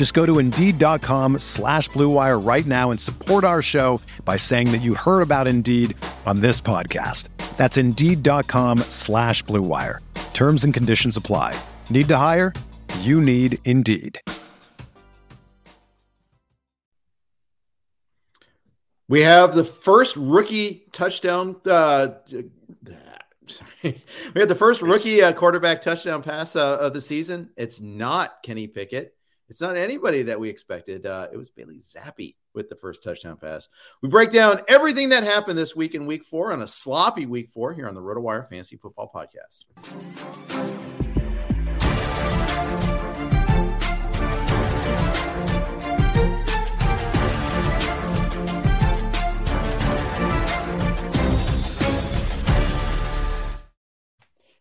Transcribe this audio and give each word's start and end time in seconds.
Just 0.00 0.14
go 0.14 0.24
to 0.24 0.38
Indeed.com 0.38 1.40
slash 1.40 1.90
BlueWire 1.90 2.42
right 2.42 2.64
now 2.64 2.90
and 2.90 2.98
support 2.98 3.44
our 3.44 3.60
show 3.60 4.00
by 4.24 4.38
saying 4.38 4.72
that 4.72 4.78
you 4.78 4.94
heard 4.94 5.20
about 5.20 5.46
Indeed 5.46 5.94
on 6.24 6.40
this 6.40 6.58
podcast. 6.58 7.28
That's 7.58 7.76
Indeed.com 7.76 8.78
slash 8.88 9.44
BlueWire. 9.44 9.98
Terms 10.32 10.64
and 10.64 10.72
conditions 10.72 11.18
apply. 11.18 11.54
Need 11.90 12.08
to 12.08 12.16
hire? 12.16 12.54
You 13.00 13.20
need 13.20 13.58
Indeed. 13.66 14.18
We 19.06 19.20
have 19.20 19.54
the 19.54 19.64
first 19.64 20.16
rookie 20.16 20.86
touchdown. 20.92 21.56
Uh, 21.66 22.12
sorry. 23.46 23.68
We 24.34 24.40
have 24.40 24.48
the 24.48 24.54
first 24.54 24.80
rookie 24.80 25.20
uh, 25.20 25.34
quarterback 25.34 25.82
touchdown 25.82 26.22
pass 26.22 26.56
uh, 26.56 26.78
of 26.78 26.94
the 26.94 27.02
season. 27.02 27.50
It's 27.58 27.82
not 27.82 28.42
Kenny 28.42 28.66
Pickett. 28.66 29.14
It's 29.50 29.60
not 29.60 29.76
anybody 29.76 30.22
that 30.22 30.38
we 30.38 30.48
expected. 30.48 31.06
Uh, 31.06 31.26
it 31.32 31.36
was 31.36 31.50
Bailey 31.50 31.80
Zappe 31.80 32.36
with 32.54 32.68
the 32.68 32.76
first 32.76 33.02
touchdown 33.02 33.36
pass. 33.36 33.68
We 34.00 34.08
break 34.08 34.30
down 34.30 34.60
everything 34.68 35.08
that 35.08 35.24
happened 35.24 35.58
this 35.58 35.74
week 35.74 35.96
in 35.96 36.06
week 36.06 36.24
four 36.24 36.52
on 36.52 36.62
a 36.62 36.68
sloppy 36.68 37.26
week 37.26 37.48
four 37.48 37.74
here 37.74 37.88
on 37.88 37.94
the 37.96 38.00
RotoWire 38.00 38.48
Fantasy 38.48 38.76
Football 38.76 39.10
Podcast. 39.12 39.64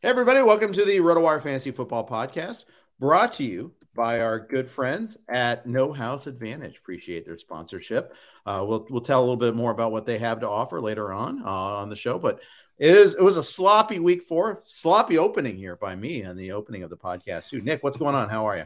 Hey 0.01 0.09
everybody, 0.09 0.41
welcome 0.41 0.73
to 0.73 0.83
the 0.83 0.97
RotoWire 0.97 1.43
Fantasy 1.43 1.69
Football 1.69 2.07
Podcast, 2.07 2.63
brought 2.99 3.33
to 3.33 3.43
you 3.43 3.73
by 3.95 4.21
our 4.21 4.39
good 4.39 4.69
friends 4.69 5.17
at 5.27 5.65
No 5.65 5.91
House 5.91 6.27
Advantage. 6.27 6.77
Appreciate 6.77 7.25
their 7.25 7.37
sponsorship. 7.37 8.15
Uh, 8.45 8.63
we'll 8.67 8.87
we'll 8.89 9.01
tell 9.01 9.19
a 9.19 9.25
little 9.25 9.37
bit 9.37 9.55
more 9.55 9.71
about 9.71 9.91
what 9.91 10.05
they 10.05 10.17
have 10.17 10.39
to 10.41 10.49
offer 10.49 10.79
later 10.79 11.11
on 11.11 11.41
uh, 11.43 11.49
on 11.49 11.89
the 11.89 11.95
show, 11.95 12.17
but 12.17 12.39
it 12.77 12.95
is 12.95 13.15
it 13.15 13.23
was 13.23 13.37
a 13.37 13.43
sloppy 13.43 13.99
week 13.99 14.23
four, 14.23 14.59
sloppy 14.63 15.17
opening 15.17 15.57
here 15.57 15.75
by 15.75 15.95
me 15.95 16.21
and 16.21 16.39
the 16.39 16.53
opening 16.53 16.83
of 16.83 16.89
the 16.89 16.97
podcast 16.97 17.49
too. 17.49 17.61
Nick, 17.61 17.83
what's 17.83 17.97
going 17.97 18.15
on? 18.15 18.29
How 18.29 18.45
are 18.45 18.57
you? 18.57 18.65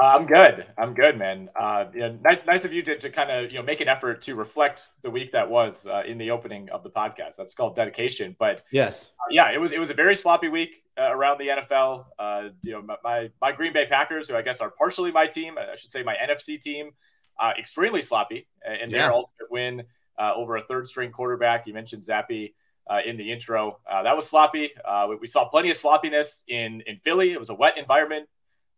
Uh, 0.00 0.16
I'm 0.16 0.26
good. 0.26 0.64
I'm 0.78 0.94
good, 0.94 1.18
man. 1.18 1.50
Uh, 1.58 1.86
yeah, 1.92 2.12
nice, 2.22 2.46
nice 2.46 2.64
of 2.64 2.72
you 2.72 2.82
to, 2.82 2.96
to 2.98 3.10
kind 3.10 3.32
of 3.32 3.50
you 3.50 3.58
know 3.58 3.64
make 3.64 3.80
an 3.80 3.88
effort 3.88 4.22
to 4.22 4.36
reflect 4.36 4.82
the 5.02 5.10
week 5.10 5.32
that 5.32 5.50
was 5.50 5.88
uh, 5.88 6.02
in 6.06 6.18
the 6.18 6.30
opening 6.30 6.68
of 6.70 6.84
the 6.84 6.90
podcast. 6.90 7.34
That's 7.36 7.52
called 7.52 7.74
dedication. 7.74 8.36
But 8.38 8.62
yes, 8.70 9.10
uh, 9.18 9.26
yeah, 9.30 9.50
it 9.50 9.60
was 9.60 9.72
it 9.72 9.80
was 9.80 9.90
a 9.90 9.94
very 9.94 10.14
sloppy 10.14 10.48
week 10.48 10.84
uh, 10.96 11.10
around 11.10 11.38
the 11.38 11.48
NFL. 11.48 12.04
Uh, 12.16 12.50
you 12.62 12.72
know, 12.72 12.96
my, 13.02 13.30
my 13.40 13.50
Green 13.50 13.72
Bay 13.72 13.86
Packers, 13.86 14.28
who 14.28 14.36
I 14.36 14.42
guess 14.42 14.60
are 14.60 14.70
partially 14.70 15.10
my 15.10 15.26
team, 15.26 15.58
I 15.58 15.74
should 15.74 15.90
say 15.90 16.04
my 16.04 16.14
NFC 16.14 16.60
team, 16.60 16.92
extremely 17.58 18.02
sloppy 18.02 18.46
in 18.80 18.90
their 18.90 19.00
yeah. 19.00 19.10
ultimate 19.10 19.50
win 19.50 19.82
over 20.16 20.56
a 20.56 20.62
third 20.62 20.86
string 20.86 21.10
quarterback. 21.10 21.66
You 21.66 21.74
mentioned 21.74 22.04
Zappe. 22.04 22.52
in 23.04 23.16
the 23.16 23.32
intro, 23.32 23.80
that 23.90 24.14
was 24.14 24.28
sloppy. 24.28 24.70
We, 25.08 25.16
we 25.16 25.26
saw 25.26 25.48
plenty 25.48 25.70
of 25.70 25.76
sloppiness 25.76 26.44
in 26.46 26.82
in 26.86 26.98
Philly. 26.98 27.32
It 27.32 27.40
was 27.40 27.50
a 27.50 27.54
wet 27.54 27.76
environment. 27.76 28.28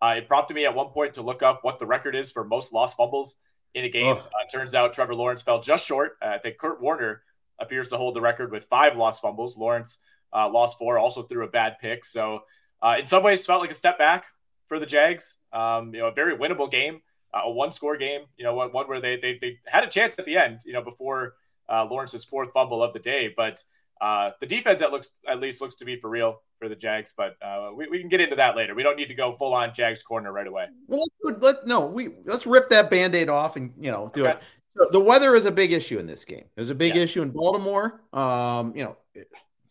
Uh, 0.02 0.14
it 0.16 0.28
prompted 0.28 0.54
me 0.54 0.64
at 0.64 0.74
one 0.74 0.88
point 0.88 1.14
to 1.14 1.22
look 1.22 1.42
up 1.42 1.62
what 1.62 1.78
the 1.78 1.86
record 1.86 2.14
is 2.14 2.30
for 2.30 2.44
most 2.44 2.72
lost 2.72 2.96
fumbles 2.96 3.36
in 3.74 3.84
a 3.84 3.88
game. 3.88 4.16
Uh, 4.16 4.22
turns 4.50 4.74
out 4.74 4.92
Trevor 4.92 5.14
Lawrence 5.14 5.42
fell 5.42 5.60
just 5.60 5.86
short. 5.86 6.16
Uh, 6.22 6.28
I 6.28 6.38
think 6.38 6.58
Kurt 6.58 6.80
Warner 6.80 7.22
appears 7.58 7.90
to 7.90 7.96
hold 7.96 8.14
the 8.14 8.20
record 8.20 8.50
with 8.50 8.64
five 8.64 8.96
lost 8.96 9.20
fumbles. 9.20 9.58
Lawrence 9.58 9.98
uh, 10.32 10.48
lost 10.48 10.78
four, 10.78 10.98
also 10.98 11.22
threw 11.22 11.44
a 11.44 11.48
bad 11.48 11.76
pick. 11.80 12.04
So, 12.04 12.44
uh, 12.82 12.96
in 12.98 13.04
some 13.04 13.22
ways, 13.22 13.44
felt 13.44 13.60
like 13.60 13.70
a 13.70 13.74
step 13.74 13.98
back 13.98 14.24
for 14.66 14.78
the 14.78 14.86
Jags. 14.86 15.36
Um, 15.52 15.94
you 15.94 16.00
know, 16.00 16.08
a 16.08 16.12
very 16.12 16.36
winnable 16.36 16.70
game, 16.70 17.02
uh, 17.34 17.42
a 17.44 17.50
one-score 17.50 17.98
game. 17.98 18.22
You 18.38 18.44
know, 18.44 18.54
one, 18.54 18.72
one 18.72 18.88
where 18.88 19.00
they, 19.00 19.16
they 19.16 19.38
they 19.40 19.58
had 19.66 19.84
a 19.84 19.88
chance 19.88 20.18
at 20.18 20.24
the 20.24 20.36
end. 20.36 20.60
You 20.64 20.72
know, 20.72 20.82
before 20.82 21.34
Lawrence's 21.68 22.24
fourth 22.24 22.52
fumble 22.52 22.82
of 22.82 22.92
the 22.92 22.98
day, 22.98 23.32
but 23.36 23.62
uh, 24.00 24.30
the 24.40 24.46
defense 24.46 24.80
that 24.80 24.92
looks 24.92 25.10
at 25.28 25.40
least 25.40 25.60
looks 25.60 25.74
to 25.76 25.84
be 25.84 25.96
for 25.96 26.08
real 26.08 26.40
for 26.58 26.68
the 26.68 26.76
Jags, 26.76 27.12
but 27.16 27.36
uh, 27.42 27.70
we, 27.74 27.86
we 27.88 28.00
can 28.00 28.08
get 28.08 28.20
into 28.20 28.36
that 28.36 28.56
later. 28.56 28.74
We 28.74 28.82
don't 28.82 28.96
need 28.96 29.08
to 29.08 29.14
go 29.14 29.32
full 29.32 29.54
on 29.54 29.74
Jags 29.74 30.02
corner 30.02 30.32
right 30.32 30.46
away. 30.46 30.66
Well, 30.86 31.06
let 31.22 31.66
no, 31.66 31.86
we 31.86 32.10
let's 32.24 32.46
rip 32.46 32.70
that 32.70 32.90
band-aid 32.90 33.28
off 33.28 33.56
and 33.56 33.72
you 33.78 33.90
know 33.90 34.10
do 34.14 34.26
okay. 34.26 34.38
it. 34.38 34.42
So 34.78 34.88
the 34.92 35.00
weather 35.00 35.34
is 35.34 35.44
a 35.44 35.50
big 35.50 35.72
issue 35.72 35.98
in 35.98 36.06
this 36.06 36.24
game. 36.24 36.44
There's 36.54 36.70
a 36.70 36.74
big 36.74 36.94
yes. 36.94 37.04
issue 37.04 37.22
in 37.22 37.30
Baltimore. 37.30 38.02
Um, 38.12 38.74
you 38.74 38.84
know, 38.84 38.96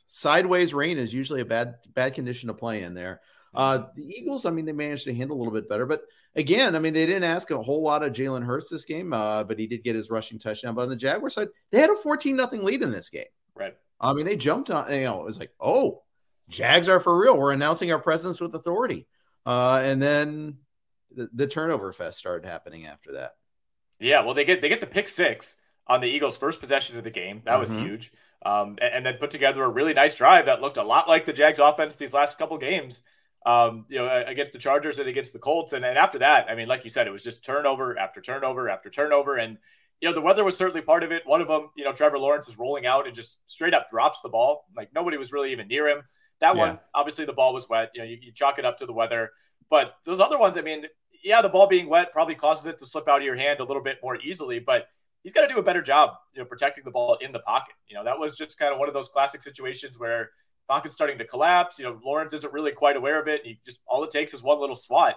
sideways 0.08 0.74
rain 0.74 0.98
is 0.98 1.14
usually 1.14 1.42
a 1.42 1.46
bad 1.46 1.76
bad 1.94 2.14
condition 2.14 2.48
to 2.48 2.54
play 2.54 2.84
in 2.84 2.94
there. 2.94 3.22
Uh, 3.54 3.86
the 3.96 4.04
Eagles, 4.04 4.46
I 4.46 4.52
mean, 4.52 4.66
they 4.66 4.74
managed 4.74 5.06
to 5.06 5.14
handle 5.14 5.36
a 5.36 5.40
little 5.40 5.54
bit 5.54 5.68
better, 5.68 5.88
but 5.88 6.02
again, 6.36 6.76
I 6.76 6.80
mean, 6.80 6.94
they 6.94 7.06
didn't 7.06 7.24
ask 7.24 7.50
a 7.52 7.62
whole 7.62 7.82
lot 7.82 8.04
of 8.04 8.14
Jalen 8.14 8.46
Hurts 8.46 8.70
this 8.70 8.86
game, 8.86 9.12
uh, 9.14 9.44
but 9.44 9.58
he 9.58 9.68
did 9.68 9.84
get 9.84 9.96
his 9.96 10.12
rushing 10.12 10.38
touchdown. 10.38 10.76
But 10.76 10.84
on 10.84 10.90
the 10.90 10.96
Jaguar 10.96 11.30
side, 11.30 11.48
they 11.72 11.80
had 11.80 11.90
a 11.90 11.96
14 11.96 12.36
nothing 12.36 12.64
lead 12.64 12.84
in 12.84 12.92
this 12.92 13.10
game. 13.10 13.24
Right. 13.56 13.76
I 14.00 14.14
mean, 14.14 14.26
they 14.26 14.36
jumped 14.36 14.70
on, 14.72 14.92
you 14.92 15.04
know, 15.04 15.22
it 15.22 15.26
was 15.26 15.40
like, 15.40 15.52
oh, 15.60 16.04
Jags 16.50 16.90
are 16.90 17.00
for 17.00 17.18
real. 17.18 17.38
We're 17.38 17.52
announcing 17.52 17.92
our 17.92 18.00
presence 18.00 18.40
with 18.40 18.56
authority. 18.56 19.08
Uh, 19.46 19.82
and 19.84 20.02
then 20.02 20.58
the, 21.16 21.30
the 21.34 21.48
turnover 21.48 21.92
fest 21.92 22.18
started 22.18 22.48
happening 22.48 22.86
after 22.86 23.14
that. 23.14 23.36
Yeah, 24.00 24.24
well, 24.24 24.34
they 24.34 24.46
get 24.46 24.62
they 24.62 24.70
get 24.70 24.80
the 24.80 24.88
pick 24.88 25.10
six 25.10 25.58
on 25.88 26.02
the 26.02 26.08
Eagles' 26.08 26.38
first 26.38 26.60
possession 26.60 26.98
of 26.98 27.04
the 27.04 27.12
game. 27.12 27.42
That 27.46 27.60
was 27.60 27.72
mm-hmm. 27.72 27.86
huge. 27.86 28.14
Um, 28.46 28.78
and, 28.82 28.94
and, 28.94 29.06
then 29.06 29.16
put 29.16 29.32
together 29.32 29.64
a 29.64 29.70
really 29.70 29.94
nice 29.94 30.16
drive 30.16 30.46
that 30.46 30.62
looked 30.62 30.78
a 30.78 30.84
lot 30.84 31.10
like 31.10 31.26
the 31.26 31.34
Jags' 31.34 31.60
offense 31.60 31.98
these 31.98 32.14
last 32.14 32.38
couple 32.38 32.58
games. 32.58 33.02
Um, 33.46 33.86
you 33.90 33.98
know, 33.98 34.24
against 34.26 34.54
the 34.54 34.60
Chargers 34.60 35.00
and 35.00 35.10
against 35.10 35.34
the 35.34 35.40
Colts. 35.40 35.74
And, 35.74 35.84
and 35.84 35.98
after 35.98 36.20
that, 36.20 36.48
I 36.50 36.56
mean, 36.56 36.68
like 36.68 36.84
you 36.84 36.90
said, 36.90 37.08
it 37.08 37.12
was 37.12 37.24
just 37.24 37.44
turnover 37.44 37.98
after 37.98 38.22
turnover 38.22 38.70
after 38.70 38.90
turnover. 38.90 39.36
And 39.36 39.58
you 40.02 40.08
know, 40.08 40.14
the 40.14 40.22
weather 40.22 40.44
was 40.44 40.56
certainly 40.56 40.82
part 40.82 41.04
of 41.04 41.12
it. 41.12 41.24
One 41.26 41.42
of 41.42 41.48
them, 41.48 41.70
you 41.76 41.84
know, 41.84 41.92
Trevor 41.92 42.20
Lawrence 42.20 42.48
is 42.48 42.58
rolling 42.58 42.86
out 42.86 43.06
and 43.06 43.16
just 43.16 43.38
straight 43.48 43.74
up 43.74 43.90
drops 43.90 44.22
the 44.22 44.30
ball. 44.30 44.66
Like 44.76 44.90
nobody 44.94 45.18
was 45.18 45.34
really 45.34 45.52
even 45.52 45.68
near 45.68 45.88
him. 45.90 46.04
That 46.40 46.56
yeah. 46.56 46.60
one, 46.60 46.80
obviously, 46.96 47.26
the 47.26 47.34
ball 47.34 47.54
was 47.54 47.68
wet. 47.68 47.92
You 47.94 48.02
know, 48.02 48.08
you, 48.08 48.18
you, 48.22 48.32
chalk 48.32 48.60
it 48.60 48.66
up 48.66 48.78
to 48.78 48.86
the 48.86 48.94
weather. 48.94 49.32
But 49.70 49.96
those 50.06 50.22
other 50.22 50.40
ones, 50.40 50.58
I 50.58 50.62
mean, 50.62 50.86
yeah, 51.24 51.42
the 51.42 51.50
ball 51.50 51.68
being 51.68 51.90
wet 51.90 52.14
probably 52.14 52.36
causes 52.36 52.66
it 52.66 52.78
to 52.80 52.86
slip 52.86 53.10
out 53.10 53.18
of 53.18 53.24
your 53.24 53.36
hand 53.36 53.60
a 53.60 53.66
little 53.66 53.84
bit 53.84 53.98
more 54.02 54.16
easily. 54.22 54.60
But 54.60 54.88
he's 55.24 55.34
got 55.34 55.42
to 55.42 55.54
do 55.54 55.60
a 55.60 55.64
better 55.64 55.82
job, 55.82 56.12
you 56.34 56.42
know, 56.42 56.46
protecting 56.46 56.86
the 56.86 56.92
ball 56.92 57.18
in 57.20 57.34
the 57.34 57.40
pocket. 57.40 57.76
You 57.88 57.96
know, 57.96 58.06
that 58.06 58.18
was 58.18 58.38
just 58.38 58.58
kind 58.58 58.72
of 58.72 58.80
one 58.80 58.88
of 58.88 58.94
those 58.94 59.10
classic 59.10 59.42
situations 59.42 60.00
where 60.00 60.32
pocket's 60.70 60.96
starting 60.96 61.18
to 61.18 61.26
collapse. 61.26 61.78
You 61.78 61.86
know, 61.86 62.00
Lawrence 62.06 62.32
isn't 62.34 62.54
really 62.54 62.72
quite 62.72 62.96
aware 62.96 63.22
of 63.22 63.28
it. 63.28 63.42
He 63.44 63.60
just 63.66 63.82
all 63.86 64.04
it 64.06 64.12
takes 64.12 64.34
is 64.34 64.42
one 64.42 64.62
little 64.62 64.78
swat. 64.78 65.16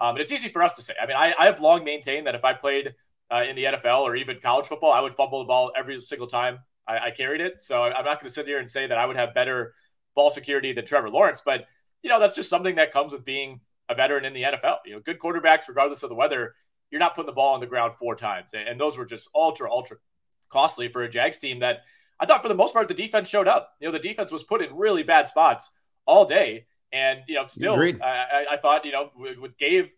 Um, 0.00 0.16
and 0.16 0.18
it's 0.18 0.32
easy 0.32 0.48
for 0.48 0.62
us 0.62 0.72
to 0.72 0.82
say. 0.82 0.94
I 1.00 1.06
mean, 1.06 1.16
I, 1.16 1.34
I 1.38 1.44
have 1.46 1.60
long 1.60 1.84
maintained 1.84 2.26
that 2.26 2.34
if 2.34 2.44
I 2.44 2.52
played 2.52 2.94
uh, 3.34 3.42
in 3.42 3.56
the 3.56 3.64
NFL 3.64 4.02
or 4.02 4.14
even 4.14 4.38
college 4.40 4.66
football, 4.66 4.92
I 4.92 5.00
would 5.00 5.14
fumble 5.14 5.40
the 5.40 5.46
ball 5.46 5.72
every 5.76 5.98
single 5.98 6.26
time 6.26 6.60
I, 6.86 6.98
I 6.98 7.10
carried 7.10 7.40
it. 7.40 7.60
So 7.60 7.82
I'm 7.82 8.04
not 8.04 8.20
going 8.20 8.28
to 8.28 8.34
sit 8.34 8.46
here 8.46 8.58
and 8.58 8.68
say 8.68 8.86
that 8.86 8.96
I 8.96 9.06
would 9.06 9.16
have 9.16 9.34
better 9.34 9.74
ball 10.14 10.30
security 10.30 10.72
than 10.72 10.86
Trevor 10.86 11.08
Lawrence, 11.08 11.42
but 11.44 11.66
you 12.02 12.10
know 12.10 12.20
that's 12.20 12.34
just 12.34 12.50
something 12.50 12.76
that 12.76 12.92
comes 12.92 13.12
with 13.12 13.24
being 13.24 13.60
a 13.88 13.94
veteran 13.94 14.24
in 14.24 14.32
the 14.32 14.42
NFL. 14.42 14.76
You 14.86 14.94
know, 14.94 15.00
good 15.00 15.18
quarterbacks, 15.18 15.66
regardless 15.66 16.02
of 16.02 16.10
the 16.10 16.14
weather, 16.14 16.54
you're 16.90 17.00
not 17.00 17.16
putting 17.16 17.26
the 17.26 17.32
ball 17.32 17.54
on 17.54 17.60
the 17.60 17.66
ground 17.66 17.94
four 17.94 18.14
times, 18.14 18.50
and 18.54 18.78
those 18.78 18.96
were 18.96 19.06
just 19.06 19.28
ultra 19.34 19.70
ultra 19.70 19.96
costly 20.50 20.88
for 20.88 21.02
a 21.02 21.08
Jags 21.08 21.38
team 21.38 21.60
that 21.60 21.78
I 22.20 22.26
thought 22.26 22.42
for 22.42 22.48
the 22.48 22.54
most 22.54 22.74
part 22.74 22.86
the 22.86 22.94
defense 22.94 23.28
showed 23.28 23.48
up. 23.48 23.72
You 23.80 23.88
know, 23.88 23.92
the 23.92 23.98
defense 23.98 24.30
was 24.30 24.44
put 24.44 24.62
in 24.62 24.76
really 24.76 25.02
bad 25.02 25.26
spots 25.26 25.70
all 26.06 26.24
day. 26.24 26.66
And 26.92 27.20
you 27.26 27.34
know, 27.34 27.46
still, 27.46 27.74
I, 27.80 28.46
I, 28.52 28.56
thought 28.58 28.84
you 28.84 28.92
know, 28.92 29.10
gave 29.58 29.92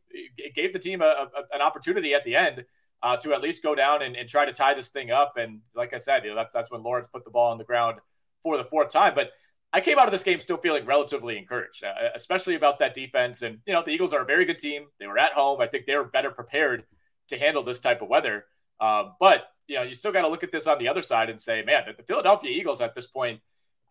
gave 0.55 0.73
the 0.73 0.79
team 0.79 1.03
a, 1.03 1.05
a, 1.05 1.55
an 1.55 1.61
opportunity 1.61 2.15
at 2.15 2.25
the 2.25 2.37
end 2.37 2.65
uh, 3.07 3.17
to 3.17 3.33
at 3.33 3.41
least 3.41 3.63
go 3.63 3.73
down 3.77 4.03
and, 4.03 4.17
and, 4.17 4.29
try 4.29 4.45
to 4.45 4.53
tie 4.53 4.75
this 4.75 4.89
thing 4.89 5.13
up. 5.13 5.35
And 5.37 5.61
like 5.77 5.95
I 5.95 5.99
said, 5.99 6.25
you 6.25 6.31
know, 6.31 6.37
that's 6.37 6.53
that's 6.53 6.73
when 6.73 6.83
Lawrence 6.83 7.07
put 7.07 7.23
the 7.23 7.31
ball 7.31 7.53
on 7.53 7.59
the 7.59 7.65
ground 7.65 8.01
for 8.43 8.57
the 8.57 8.65
fourth 8.65 8.91
time. 8.91 9.13
But 9.15 9.31
I 9.73 9.81
came 9.81 9.97
out 9.97 10.07
of 10.07 10.11
this 10.11 10.25
game 10.25 10.41
still 10.41 10.57
feeling 10.57 10.85
relatively 10.85 11.39
encouraged, 11.39 11.85
uh, 11.85 12.09
especially 12.17 12.57
about 12.57 12.81
that 12.81 12.95
defense. 12.95 13.43
And, 13.43 13.59
you 13.65 13.73
know, 13.73 13.85
the 13.85 13.93
Eagles 13.93 14.13
are 14.13 14.23
a 14.23 14.25
very 14.25 14.45
good 14.45 14.59
team. 14.59 14.87
They 14.99 15.07
were 15.07 15.19
at 15.19 15.35
home. 15.35 15.61
I 15.61 15.69
think 15.69 15.87
they 15.87 15.95
were 15.95 16.05
better 16.05 16.33
prepared 16.33 16.83
to 17.29 17.39
handle 17.39 17.63
this 17.63 17.79
type 17.79 18.03
of 18.03 18.09
weather. 18.09 18.47
Uh, 18.81 19.11
but, 19.21 19.45
you 19.69 19.77
know, 19.77 19.85
you 19.85 19.95
still 19.95 20.11
got 20.13 20.23
to 20.23 20.29
look 20.29 20.43
at 20.43 20.51
this 20.51 20.67
on 20.67 20.79
the 20.81 20.89
other 20.89 21.03
side 21.03 21.31
and 21.31 21.41
say, 21.41 21.63
man, 21.63 21.85
the 21.97 22.03
Philadelphia 22.03 22.51
Eagles 22.51 22.81
at 22.81 22.95
this 22.95 23.07
point, 23.07 23.41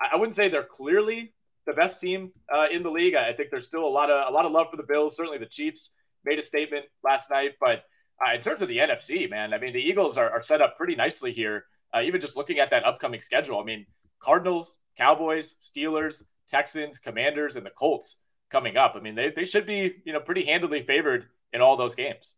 I 0.01 0.17
wouldn't 0.17 0.35
say 0.35 0.49
they're 0.49 0.63
clearly 0.63 1.33
the 1.65 1.73
best 1.73 2.01
team 2.01 2.33
uh, 2.53 2.65
in 2.69 2.83
the 2.83 2.91
league. 2.91 3.15
I 3.15 3.31
think 3.31 3.49
there's 3.49 3.65
still 3.65 3.85
a 3.85 3.87
lot 3.87 4.09
of 4.09 4.27
a 4.27 4.31
lot 4.31 4.45
of 4.45 4.51
love 4.51 4.67
for 4.69 4.75
the 4.75 4.83
Bills. 4.83 5.15
Certainly, 5.15 5.37
the 5.37 5.45
Chiefs 5.45 5.91
made 6.25 6.37
a 6.37 6.43
statement 6.43 6.85
last 7.01 7.29
night, 7.29 7.53
but 7.61 7.85
uh, 8.25 8.33
in 8.33 8.41
terms 8.41 8.61
of 8.61 8.67
the 8.67 8.77
NFC, 8.77 9.29
man, 9.29 9.53
I 9.53 9.57
mean, 9.57 9.73
the 9.73 9.81
Eagles 9.81 10.17
are, 10.17 10.29
are 10.29 10.41
set 10.41 10.61
up 10.61 10.77
pretty 10.77 10.95
nicely 10.95 11.31
here. 11.31 11.65
Uh, 11.93 12.01
even 12.01 12.21
just 12.21 12.35
looking 12.35 12.59
at 12.59 12.69
that 12.71 12.85
upcoming 12.85 13.21
schedule, 13.21 13.59
I 13.59 13.63
mean, 13.63 13.85
Cardinals, 14.19 14.75
Cowboys, 14.97 15.55
Steelers, 15.61 16.23
Texans, 16.47 16.99
Commanders, 16.99 17.55
and 17.55 17.65
the 17.65 17.71
Colts 17.71 18.17
coming 18.51 18.77
up. 18.77 18.93
I 18.95 18.99
mean, 18.99 19.15
they, 19.15 19.31
they 19.35 19.45
should 19.45 19.65
be, 19.65 19.95
you 20.05 20.13
know, 20.13 20.19
pretty 20.19 20.45
handily 20.45 20.81
favored 20.81 21.25
in 21.53 21.61
all 21.61 21.77
those 21.77 21.95
games. 21.95 22.33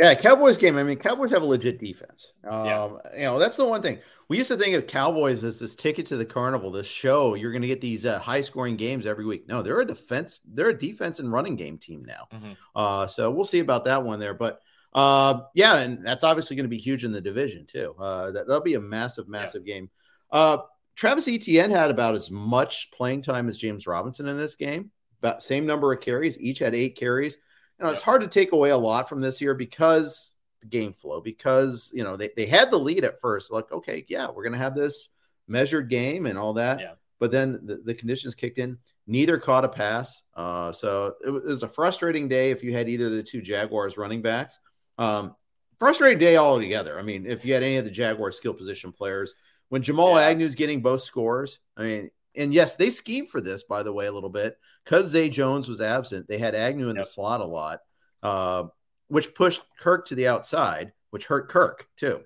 Yeah, 0.00 0.14
Cowboys 0.14 0.56
game. 0.56 0.78
I 0.78 0.82
mean, 0.82 0.98
Cowboys 0.98 1.30
have 1.30 1.42
a 1.42 1.46
legit 1.46 1.78
defense. 1.78 2.32
Um, 2.48 2.64
yeah. 2.64 2.88
You 3.14 3.24
know, 3.24 3.38
that's 3.38 3.58
the 3.58 3.66
one 3.66 3.82
thing 3.82 3.98
we 4.28 4.38
used 4.38 4.50
to 4.50 4.56
think 4.56 4.74
of 4.74 4.86
Cowboys 4.86 5.44
as 5.44 5.58
this 5.58 5.74
ticket 5.74 6.06
to 6.06 6.16
the 6.16 6.24
carnival, 6.24 6.70
this 6.70 6.86
show. 6.86 7.34
You're 7.34 7.50
going 7.52 7.62
to 7.62 7.68
get 7.68 7.82
these 7.82 8.06
uh, 8.06 8.18
high 8.18 8.40
scoring 8.40 8.76
games 8.76 9.04
every 9.04 9.26
week. 9.26 9.46
No, 9.46 9.60
they're 9.60 9.80
a 9.80 9.84
defense. 9.84 10.40
They're 10.46 10.70
a 10.70 10.78
defense 10.78 11.18
and 11.18 11.30
running 11.30 11.56
game 11.56 11.76
team 11.76 12.04
now. 12.06 12.28
Mm-hmm. 12.32 12.52
Uh, 12.74 13.06
so 13.08 13.30
we'll 13.30 13.44
see 13.44 13.58
about 13.58 13.84
that 13.84 14.02
one 14.02 14.20
there. 14.20 14.32
But 14.32 14.62
uh, 14.92 15.42
yeah, 15.54 15.76
and 15.76 16.04
that's 16.04 16.24
obviously 16.24 16.56
going 16.56 16.64
to 16.64 16.68
be 16.68 16.78
huge 16.78 17.04
in 17.04 17.12
the 17.12 17.20
division 17.20 17.66
too. 17.66 17.94
Uh, 17.98 18.32
that, 18.32 18.48
will 18.48 18.60
be 18.60 18.74
a 18.74 18.80
massive, 18.80 19.28
massive 19.28 19.66
yeah. 19.66 19.74
game. 19.74 19.90
Uh, 20.30 20.58
Travis 20.96 21.28
Etienne 21.28 21.70
had 21.70 21.90
about 21.90 22.14
as 22.14 22.30
much 22.30 22.90
playing 22.92 23.22
time 23.22 23.48
as 23.48 23.56
James 23.56 23.86
Robinson 23.86 24.26
in 24.28 24.36
this 24.36 24.54
game. 24.54 24.90
About 25.22 25.42
same 25.42 25.66
number 25.66 25.92
of 25.92 26.00
carries. 26.00 26.40
Each 26.40 26.58
had 26.58 26.74
eight 26.74 26.96
carries. 26.96 27.38
You 27.78 27.84
know, 27.84 27.92
it's 27.92 28.02
hard 28.02 28.22
to 28.22 28.28
take 28.28 28.52
away 28.52 28.70
a 28.70 28.76
lot 28.76 29.08
from 29.08 29.20
this 29.20 29.40
year 29.40 29.54
because 29.54 30.32
the 30.60 30.66
game 30.66 30.92
flow, 30.92 31.20
because 31.20 31.90
you 31.94 32.04
know 32.04 32.16
they, 32.16 32.30
they 32.36 32.46
had 32.46 32.70
the 32.70 32.78
lead 32.78 33.04
at 33.04 33.20
first. 33.20 33.52
Like, 33.52 33.70
okay, 33.70 34.04
yeah, 34.08 34.28
we're 34.30 34.44
gonna 34.44 34.58
have 34.58 34.74
this 34.74 35.08
measured 35.46 35.88
game 35.88 36.26
and 36.26 36.38
all 36.38 36.54
that. 36.54 36.80
Yeah. 36.80 36.92
But 37.18 37.30
then 37.30 37.60
the, 37.64 37.76
the 37.76 37.94
conditions 37.94 38.34
kicked 38.34 38.58
in. 38.58 38.78
Neither 39.06 39.38
caught 39.38 39.64
a 39.64 39.68
pass. 39.68 40.22
Uh, 40.34 40.72
so 40.72 41.14
it 41.24 41.30
was, 41.30 41.44
it 41.44 41.48
was, 41.48 41.62
a 41.62 41.68
frustrating 41.68 42.28
day 42.28 42.50
if 42.50 42.62
you 42.62 42.72
had 42.72 42.88
either 42.88 43.06
of 43.06 43.12
the 43.12 43.22
two 43.22 43.42
Jaguars 43.42 43.98
running 43.98 44.22
backs. 44.22 44.58
Um, 45.00 45.34
frustrating 45.78 46.18
day 46.18 46.36
altogether. 46.36 46.98
I 46.98 47.02
mean, 47.02 47.26
if 47.26 47.44
you 47.44 47.54
had 47.54 47.62
any 47.62 47.78
of 47.78 47.84
the 47.84 47.90
Jaguar 47.90 48.30
skill 48.30 48.52
position 48.52 48.92
players, 48.92 49.34
when 49.70 49.82
Jamal 49.82 50.20
yeah. 50.20 50.26
Agnew's 50.26 50.54
getting 50.54 50.82
both 50.82 51.00
scores, 51.00 51.58
I 51.76 51.82
mean, 51.82 52.10
and 52.36 52.52
yes, 52.52 52.76
they 52.76 52.90
schemed 52.90 53.30
for 53.30 53.40
this, 53.40 53.62
by 53.62 53.82
the 53.82 53.92
way, 53.92 54.06
a 54.06 54.12
little 54.12 54.30
bit 54.30 54.58
because 54.84 55.08
Zay 55.08 55.30
Jones 55.30 55.68
was 55.68 55.80
absent. 55.80 56.28
They 56.28 56.38
had 56.38 56.54
Agnew 56.54 56.90
in 56.90 56.96
yep. 56.96 57.06
the 57.06 57.10
slot 57.10 57.40
a 57.40 57.44
lot, 57.44 57.80
uh, 58.22 58.64
which 59.08 59.34
pushed 59.34 59.62
Kirk 59.80 60.06
to 60.08 60.14
the 60.14 60.28
outside, 60.28 60.92
which 61.10 61.26
hurt 61.26 61.48
Kirk 61.48 61.88
too. 61.96 62.20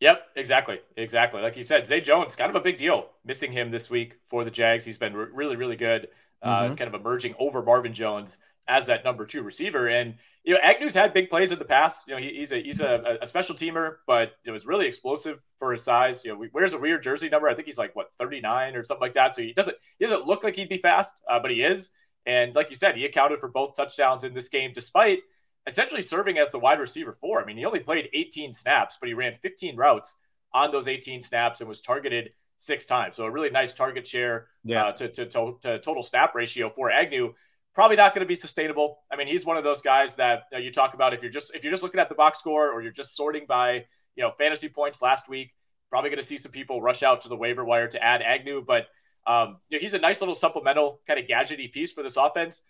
Yep, 0.00 0.22
exactly, 0.36 0.80
exactly. 0.96 1.42
Like 1.42 1.56
you 1.56 1.64
said, 1.64 1.86
Zay 1.86 2.00
Jones, 2.00 2.34
kind 2.34 2.50
of 2.50 2.56
a 2.56 2.60
big 2.60 2.78
deal. 2.78 3.10
Missing 3.24 3.52
him 3.52 3.70
this 3.70 3.90
week 3.90 4.14
for 4.26 4.44
the 4.44 4.50
Jags. 4.50 4.84
He's 4.84 4.98
been 4.98 5.14
re- 5.14 5.28
really, 5.32 5.56
really 5.56 5.76
good. 5.76 6.08
Uh, 6.40 6.62
mm-hmm. 6.62 6.74
Kind 6.74 6.92
of 6.92 7.00
emerging 7.00 7.34
over 7.38 7.62
Marvin 7.62 7.92
Jones 7.92 8.38
as 8.68 8.86
that 8.86 9.04
number 9.04 9.26
two 9.26 9.42
receiver. 9.42 9.88
And 9.88 10.14
you 10.44 10.54
know, 10.54 10.60
Agnew's 10.62 10.94
had 10.94 11.12
big 11.12 11.30
plays 11.30 11.52
in 11.52 11.58
the 11.58 11.64
past. 11.64 12.06
You 12.06 12.14
know, 12.14 12.20
he, 12.20 12.30
he's 12.36 12.52
a 12.52 12.62
he's 12.62 12.80
a, 12.80 13.18
a, 13.20 13.26
special 13.26 13.54
teamer, 13.54 13.96
but 14.06 14.32
it 14.44 14.50
was 14.50 14.66
really 14.66 14.86
explosive 14.86 15.42
for 15.56 15.72
his 15.72 15.82
size. 15.82 16.24
You 16.24 16.32
know, 16.32 16.42
he 16.42 16.48
wears 16.52 16.72
a 16.72 16.78
weird 16.78 17.02
jersey 17.02 17.28
number. 17.28 17.48
I 17.48 17.54
think 17.54 17.66
he's 17.66 17.78
like 17.78 17.94
what 17.94 18.14
39 18.18 18.74
or 18.74 18.82
something 18.82 19.00
like 19.00 19.14
that. 19.14 19.34
So 19.34 19.42
he 19.42 19.52
doesn't 19.52 19.76
he 19.98 20.04
doesn't 20.04 20.26
look 20.26 20.44
like 20.44 20.56
he'd 20.56 20.68
be 20.68 20.78
fast, 20.78 21.12
uh, 21.28 21.38
but 21.38 21.50
he 21.50 21.62
is. 21.62 21.90
And 22.26 22.54
like 22.54 22.70
you 22.70 22.76
said, 22.76 22.96
he 22.96 23.04
accounted 23.04 23.40
for 23.40 23.48
both 23.48 23.76
touchdowns 23.76 24.24
in 24.24 24.34
this 24.34 24.48
game, 24.48 24.72
despite 24.74 25.20
essentially 25.66 26.02
serving 26.02 26.38
as 26.38 26.50
the 26.50 26.58
wide 26.58 26.80
receiver 26.80 27.12
four. 27.12 27.40
I 27.40 27.44
mean, 27.44 27.56
he 27.56 27.64
only 27.64 27.80
played 27.80 28.08
18 28.12 28.52
snaps, 28.52 28.96
but 29.00 29.08
he 29.08 29.14
ran 29.14 29.34
15 29.34 29.76
routes 29.76 30.16
on 30.52 30.70
those 30.70 30.88
18 30.88 31.22
snaps 31.22 31.60
and 31.60 31.68
was 31.68 31.80
targeted 31.80 32.30
six 32.58 32.84
times. 32.84 33.16
So 33.16 33.24
a 33.24 33.30
really 33.30 33.50
nice 33.50 33.72
target 33.72 34.06
share 34.06 34.48
yeah. 34.64 34.84
uh, 34.84 34.92
to, 34.92 35.08
to, 35.08 35.26
to, 35.26 35.58
to 35.62 35.78
total 35.80 36.02
snap 36.02 36.34
ratio 36.34 36.68
for 36.68 36.90
Agnew 36.90 37.34
probably 37.74 37.96
not 37.96 38.14
going 38.14 38.20
to 38.24 38.28
be 38.28 38.34
sustainable. 38.34 38.98
I 39.10 39.16
mean, 39.16 39.26
he's 39.26 39.44
one 39.44 39.56
of 39.56 39.64
those 39.64 39.82
guys 39.82 40.14
that 40.16 40.44
you, 40.52 40.58
know, 40.58 40.64
you 40.64 40.72
talk 40.72 40.94
about 40.94 41.14
if 41.14 41.22
you're 41.22 41.30
just 41.30 41.52
if 41.54 41.64
you're 41.64 41.72
just 41.72 41.82
looking 41.82 42.00
at 42.00 42.08
the 42.08 42.14
box 42.14 42.38
score 42.38 42.70
or 42.70 42.82
you're 42.82 42.92
just 42.92 43.16
sorting 43.16 43.46
by 43.46 43.84
you 44.14 44.22
know 44.22 44.30
fantasy 44.30 44.68
points 44.68 45.02
last 45.02 45.28
week. 45.28 45.52
Probably 45.90 46.10
going 46.10 46.20
to 46.20 46.26
see 46.26 46.38
some 46.38 46.52
people 46.52 46.80
rush 46.80 47.02
out 47.02 47.20
to 47.22 47.28
the 47.28 47.36
waiver 47.36 47.64
wire 47.64 47.86
to 47.88 48.02
add 48.02 48.22
Agnew, 48.22 48.64
but 48.66 48.86
um, 49.26 49.58
you 49.68 49.76
know, 49.76 49.82
he's 49.82 49.94
a 49.94 49.98
nice 49.98 50.20
little 50.20 50.34
supplemental 50.34 51.00
kind 51.06 51.20
of 51.20 51.26
gadgety 51.26 51.70
piece 51.70 51.92
for 51.92 52.02
this 52.02 52.16
offense. 52.16 52.62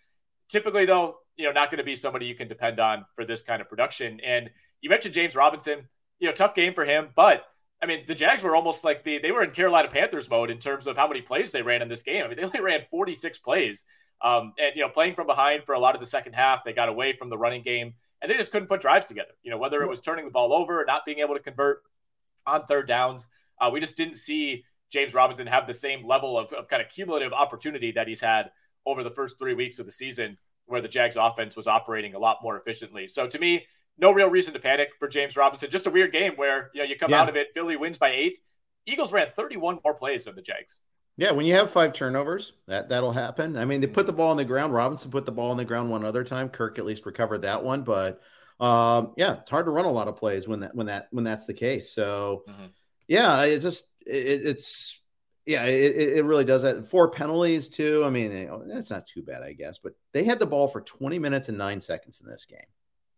Typically, 0.49 0.85
though, 0.85 1.15
you 1.37 1.45
know, 1.45 1.51
not 1.51 1.71
going 1.71 1.77
to 1.77 1.85
be 1.85 1.95
somebody 1.95 2.25
you 2.25 2.35
can 2.35 2.49
depend 2.49 2.79
on 2.79 3.05
for 3.15 3.25
this 3.25 3.41
kind 3.41 3.61
of 3.61 3.69
production. 3.69 4.19
And 4.25 4.49
you 4.81 4.89
mentioned 4.89 5.13
James 5.13 5.35
Robinson. 5.35 5.87
You 6.19 6.29
know, 6.29 6.33
tough 6.33 6.53
game 6.53 6.73
for 6.73 6.85
him, 6.85 7.09
but 7.15 7.43
I 7.81 7.85
mean, 7.85 8.05
the 8.07 8.15
Jags 8.15 8.41
were 8.43 8.55
almost 8.55 8.85
like 8.85 9.03
the 9.03 9.19
they 9.19 9.31
were 9.31 9.43
in 9.43 9.51
Carolina 9.51 9.89
Panthers 9.89 10.29
mode 10.29 10.49
in 10.49 10.57
terms 10.57 10.87
of 10.87 10.95
how 10.95 11.05
many 11.05 11.21
plays 11.21 11.51
they 11.51 11.61
ran 11.61 11.81
in 11.81 11.89
this 11.89 12.01
game. 12.01 12.23
I 12.23 12.27
mean, 12.29 12.37
they 12.37 12.43
only 12.43 12.61
ran 12.61 12.79
46 12.79 13.39
plays. 13.39 13.83
Um, 14.23 14.53
and, 14.57 14.73
you 14.75 14.81
know, 14.81 14.89
playing 14.89 15.15
from 15.15 15.27
behind 15.27 15.65
for 15.65 15.75
a 15.75 15.79
lot 15.79 15.95
of 15.95 15.99
the 15.99 16.07
second 16.07 16.33
half, 16.33 16.63
they 16.63 16.71
got 16.71 16.87
away 16.87 17.13
from 17.13 17.29
the 17.29 17.37
running 17.37 17.61
game 17.61 17.93
and 18.21 18.31
they 18.31 18.37
just 18.37 18.51
couldn't 18.51 18.69
put 18.69 18.79
drives 18.79 19.05
together. 19.05 19.33
You 19.43 19.51
know, 19.51 19.57
whether 19.57 19.83
it 19.83 19.89
was 19.89 19.99
turning 19.99 20.25
the 20.25 20.31
ball 20.31 20.53
over 20.53 20.81
or 20.81 20.85
not 20.85 21.05
being 21.05 21.19
able 21.19 21.35
to 21.35 21.41
convert 21.41 21.81
on 22.47 22.65
third 22.65 22.87
downs, 22.87 23.27
uh, 23.59 23.69
we 23.69 23.81
just 23.81 23.97
didn't 23.97 24.15
see 24.15 24.63
James 24.91 25.13
Robinson 25.13 25.47
have 25.47 25.67
the 25.67 25.73
same 25.73 26.07
level 26.07 26.37
of, 26.37 26.53
of 26.53 26.69
kind 26.69 26.81
of 26.81 26.89
cumulative 26.89 27.33
opportunity 27.33 27.91
that 27.91 28.07
he's 28.07 28.21
had 28.21 28.51
over 28.85 29.03
the 29.03 29.09
first 29.09 29.37
three 29.37 29.53
weeks 29.53 29.77
of 29.79 29.85
the 29.85 29.91
season 29.91 30.37
where 30.65 30.81
the 30.81 30.87
Jags 30.87 31.17
offense 31.17 31.55
was 31.55 31.67
operating 31.67 32.15
a 32.15 32.19
lot 32.19 32.37
more 32.41 32.57
efficiently. 32.57 33.07
So 33.07 33.27
to 33.27 33.39
me, 33.39 33.65
no 33.97 34.11
real 34.11 34.29
reason 34.29 34.53
to 34.53 34.59
panic 34.59 34.89
for 34.99 35.07
James 35.07 35.35
Robinson. 35.35 35.69
Just 35.69 35.87
a 35.87 35.89
weird 35.89 36.11
game 36.11 36.33
where, 36.35 36.71
you 36.73 36.81
know, 36.81 36.87
you 36.87 36.95
come 36.95 37.11
yeah. 37.11 37.21
out 37.21 37.29
of 37.29 37.35
it, 37.35 37.49
Philly 37.53 37.75
wins 37.75 37.97
by 37.97 38.11
eight. 38.11 38.39
Eagles 38.85 39.11
ran 39.11 39.29
31 39.29 39.79
more 39.83 39.93
plays 39.93 40.25
than 40.25 40.35
the 40.35 40.41
Jags. 40.41 40.79
Yeah, 41.15 41.31
when 41.31 41.45
you 41.45 41.53
have 41.53 41.69
five 41.69 41.93
turnovers, 41.93 42.53
that 42.67 42.89
that'll 42.89 43.11
happen. 43.11 43.55
I 43.55 43.65
mean, 43.65 43.81
they 43.81 43.87
put 43.87 44.07
the 44.07 44.13
ball 44.13 44.31
on 44.31 44.37
the 44.37 44.45
ground. 44.45 44.73
Robinson 44.73 45.11
put 45.11 45.25
the 45.25 45.31
ball 45.31 45.51
on 45.51 45.57
the 45.57 45.65
ground 45.65 45.91
one 45.91 46.03
other 46.03 46.23
time. 46.23 46.49
Kirk 46.49 46.79
at 46.79 46.85
least 46.85 47.05
recovered 47.05 47.43
that 47.43 47.63
one, 47.63 47.83
but 47.83 48.21
um, 48.59 49.13
yeah, 49.15 49.39
it's 49.39 49.49
hard 49.49 49.65
to 49.65 49.71
run 49.71 49.85
a 49.85 49.91
lot 49.91 50.07
of 50.07 50.15
plays 50.15 50.47
when 50.47 50.61
that 50.61 50.73
when 50.73 50.87
that 50.87 51.07
when 51.11 51.23
that's 51.23 51.45
the 51.45 51.53
case. 51.53 51.91
So, 51.91 52.43
mm-hmm. 52.49 52.65
yeah, 53.07 53.43
it 53.43 53.59
just 53.59 53.89
it, 54.07 54.41
it's 54.45 55.01
yeah, 55.45 55.65
it, 55.65 56.17
it 56.17 56.25
really 56.25 56.45
does 56.45 56.61
that. 56.61 56.87
Four 56.87 57.11
penalties 57.11 57.69
too. 57.69 58.03
I 58.05 58.09
mean, 58.09 58.49
that's 58.67 58.89
not 58.89 59.05
too 59.05 59.21
bad, 59.21 59.43
I 59.43 59.53
guess. 59.53 59.77
But 59.77 59.93
they 60.13 60.23
had 60.23 60.39
the 60.39 60.45
ball 60.45 60.67
for 60.67 60.81
20 60.81 61.19
minutes 61.19 61.49
and 61.49 61.57
nine 61.57 61.81
seconds 61.81 62.21
in 62.21 62.29
this 62.29 62.45
game. 62.45 62.59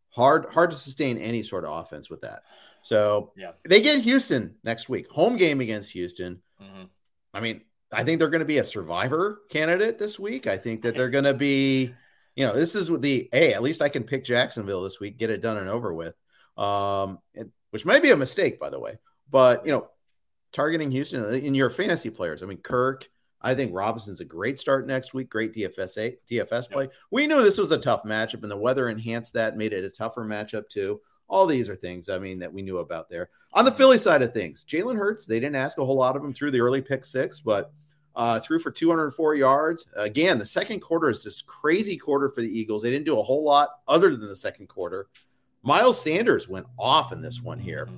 Hard 0.09 0.47
hard 0.51 0.71
to 0.71 0.77
sustain 0.77 1.17
any 1.17 1.43
sort 1.43 1.65
of 1.65 1.71
offense 1.71 2.09
with 2.09 2.21
that. 2.21 2.41
So 2.81 3.31
yeah, 3.37 3.51
they 3.67 3.81
get 3.81 4.01
Houston 4.01 4.55
next 4.63 4.89
week, 4.89 5.09
home 5.09 5.37
game 5.37 5.61
against 5.61 5.91
Houston. 5.91 6.41
Mm-hmm. 6.61 6.83
I 7.33 7.39
mean, 7.41 7.61
I 7.95 8.03
think 8.03 8.19
they're 8.19 8.29
going 8.29 8.39
to 8.39 8.45
be 8.45 8.57
a 8.57 8.63
survivor 8.63 9.41
candidate 9.49 9.97
this 9.97 10.19
week. 10.19 10.47
I 10.47 10.57
think 10.57 10.81
that 10.81 10.95
they're 10.95 11.09
going 11.09 11.23
to 11.23 11.33
be, 11.33 11.93
you 12.35 12.45
know, 12.45 12.53
this 12.53 12.75
is 12.75 12.89
the 12.99 13.29
hey, 13.31 13.53
at 13.53 13.63
least 13.63 13.81
I 13.81 13.89
can 13.89 14.03
pick 14.03 14.25
Jacksonville 14.25 14.83
this 14.83 14.99
week, 14.99 15.17
get 15.17 15.29
it 15.29 15.41
done 15.41 15.57
and 15.57 15.69
over 15.69 15.93
with. 15.93 16.15
Um, 16.57 17.19
which 17.71 17.85
may 17.85 17.99
be 17.99 18.11
a 18.11 18.17
mistake, 18.17 18.59
by 18.59 18.69
the 18.69 18.79
way. 18.79 18.97
But 19.29 19.65
you 19.65 19.71
know, 19.71 19.89
targeting 20.51 20.91
Houston 20.91 21.33
in 21.33 21.55
your 21.55 21.69
fantasy 21.69 22.09
players. 22.09 22.43
I 22.43 22.45
mean, 22.45 22.59
Kirk. 22.59 23.09
I 23.41 23.53
think 23.53 23.75
Robinson's 23.75 24.21
a 24.21 24.25
great 24.25 24.57
start 24.57 24.87
next 24.87 25.13
week. 25.13 25.29
Great 25.29 25.53
DFS 25.53 26.15
DFS 26.29 26.71
play. 26.71 26.85
Yep. 26.85 26.93
We 27.11 27.27
knew 27.27 27.43
this 27.43 27.59
was 27.59 27.71
a 27.71 27.77
tough 27.77 28.03
matchup, 28.03 28.41
and 28.41 28.49
the 28.49 28.57
weather 28.57 28.89
enhanced 28.89 29.33
that, 29.33 29.55
made 29.55 29.71
it 29.71 29.83
a 29.83 29.89
tougher 29.89 30.25
matchup 30.25 30.67
too. 30.67 30.99
All 31.27 31.45
these 31.45 31.69
are 31.69 31.75
things 31.75 32.09
I 32.09 32.17
mean 32.17 32.39
that 32.39 32.51
we 32.51 32.63
knew 32.63 32.79
about 32.79 33.07
there. 33.07 33.29
On 33.53 33.63
the 33.63 33.71
Philly 33.71 33.99
side 33.99 34.23
of 34.23 34.33
things, 34.33 34.65
Jalen 34.65 34.97
Hurts, 34.97 35.25
they 35.25 35.39
didn't 35.39 35.57
ask 35.57 35.77
a 35.77 35.85
whole 35.85 35.97
lot 35.97 36.15
of 36.15 36.23
him 36.23 36.33
through 36.33 36.51
the 36.51 36.61
early 36.61 36.81
pick 36.81 37.05
six, 37.05 37.39
but 37.39 37.71
uh, 38.15 38.39
threw 38.39 38.59
for 38.59 38.71
204 38.71 39.35
yards. 39.35 39.87
Again, 39.95 40.39
the 40.39 40.45
second 40.45 40.79
quarter 40.79 41.09
is 41.09 41.23
this 41.23 41.41
crazy 41.41 41.97
quarter 41.97 42.29
for 42.29 42.41
the 42.41 42.59
Eagles. 42.59 42.81
They 42.81 42.91
didn't 42.91 43.05
do 43.05 43.19
a 43.19 43.23
whole 43.23 43.43
lot 43.43 43.69
other 43.87 44.15
than 44.15 44.27
the 44.27 44.35
second 44.35 44.67
quarter. 44.67 45.07
Miles 45.63 46.01
Sanders 46.01 46.47
went 46.47 46.67
off 46.77 47.11
in 47.11 47.21
this 47.21 47.41
one 47.41 47.59
here 47.59 47.89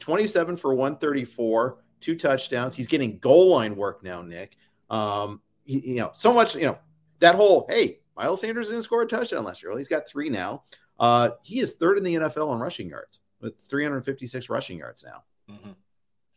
27 0.00 0.56
for 0.56 0.74
134, 0.74 1.78
two 2.00 2.16
touchdowns. 2.16 2.74
He's 2.74 2.88
getting 2.88 3.18
goal 3.18 3.50
line 3.50 3.76
work 3.76 4.02
now, 4.02 4.22
Nick. 4.22 4.56
Um, 4.88 5.40
he, 5.64 5.92
you 5.92 5.96
know, 5.96 6.10
so 6.12 6.32
much, 6.32 6.54
you 6.54 6.64
know, 6.64 6.78
that 7.20 7.34
whole, 7.34 7.66
hey, 7.68 8.00
Miles 8.16 8.40
Sanders 8.40 8.68
didn't 8.68 8.82
score 8.82 9.02
a 9.02 9.06
touchdown 9.06 9.44
last 9.44 9.62
year. 9.62 9.70
Well, 9.70 9.78
he's 9.78 9.88
got 9.88 10.08
three 10.08 10.30
now. 10.30 10.64
Uh, 10.98 11.30
he 11.42 11.60
is 11.60 11.74
third 11.74 11.98
in 11.98 12.04
the 12.04 12.14
NFL 12.14 12.48
on 12.48 12.58
rushing 12.58 12.88
yards 12.88 13.20
with 13.40 13.58
356 13.68 14.48
rushing 14.48 14.78
yards 14.78 15.04
now. 15.04 15.24
Mm-hmm. 15.50 15.70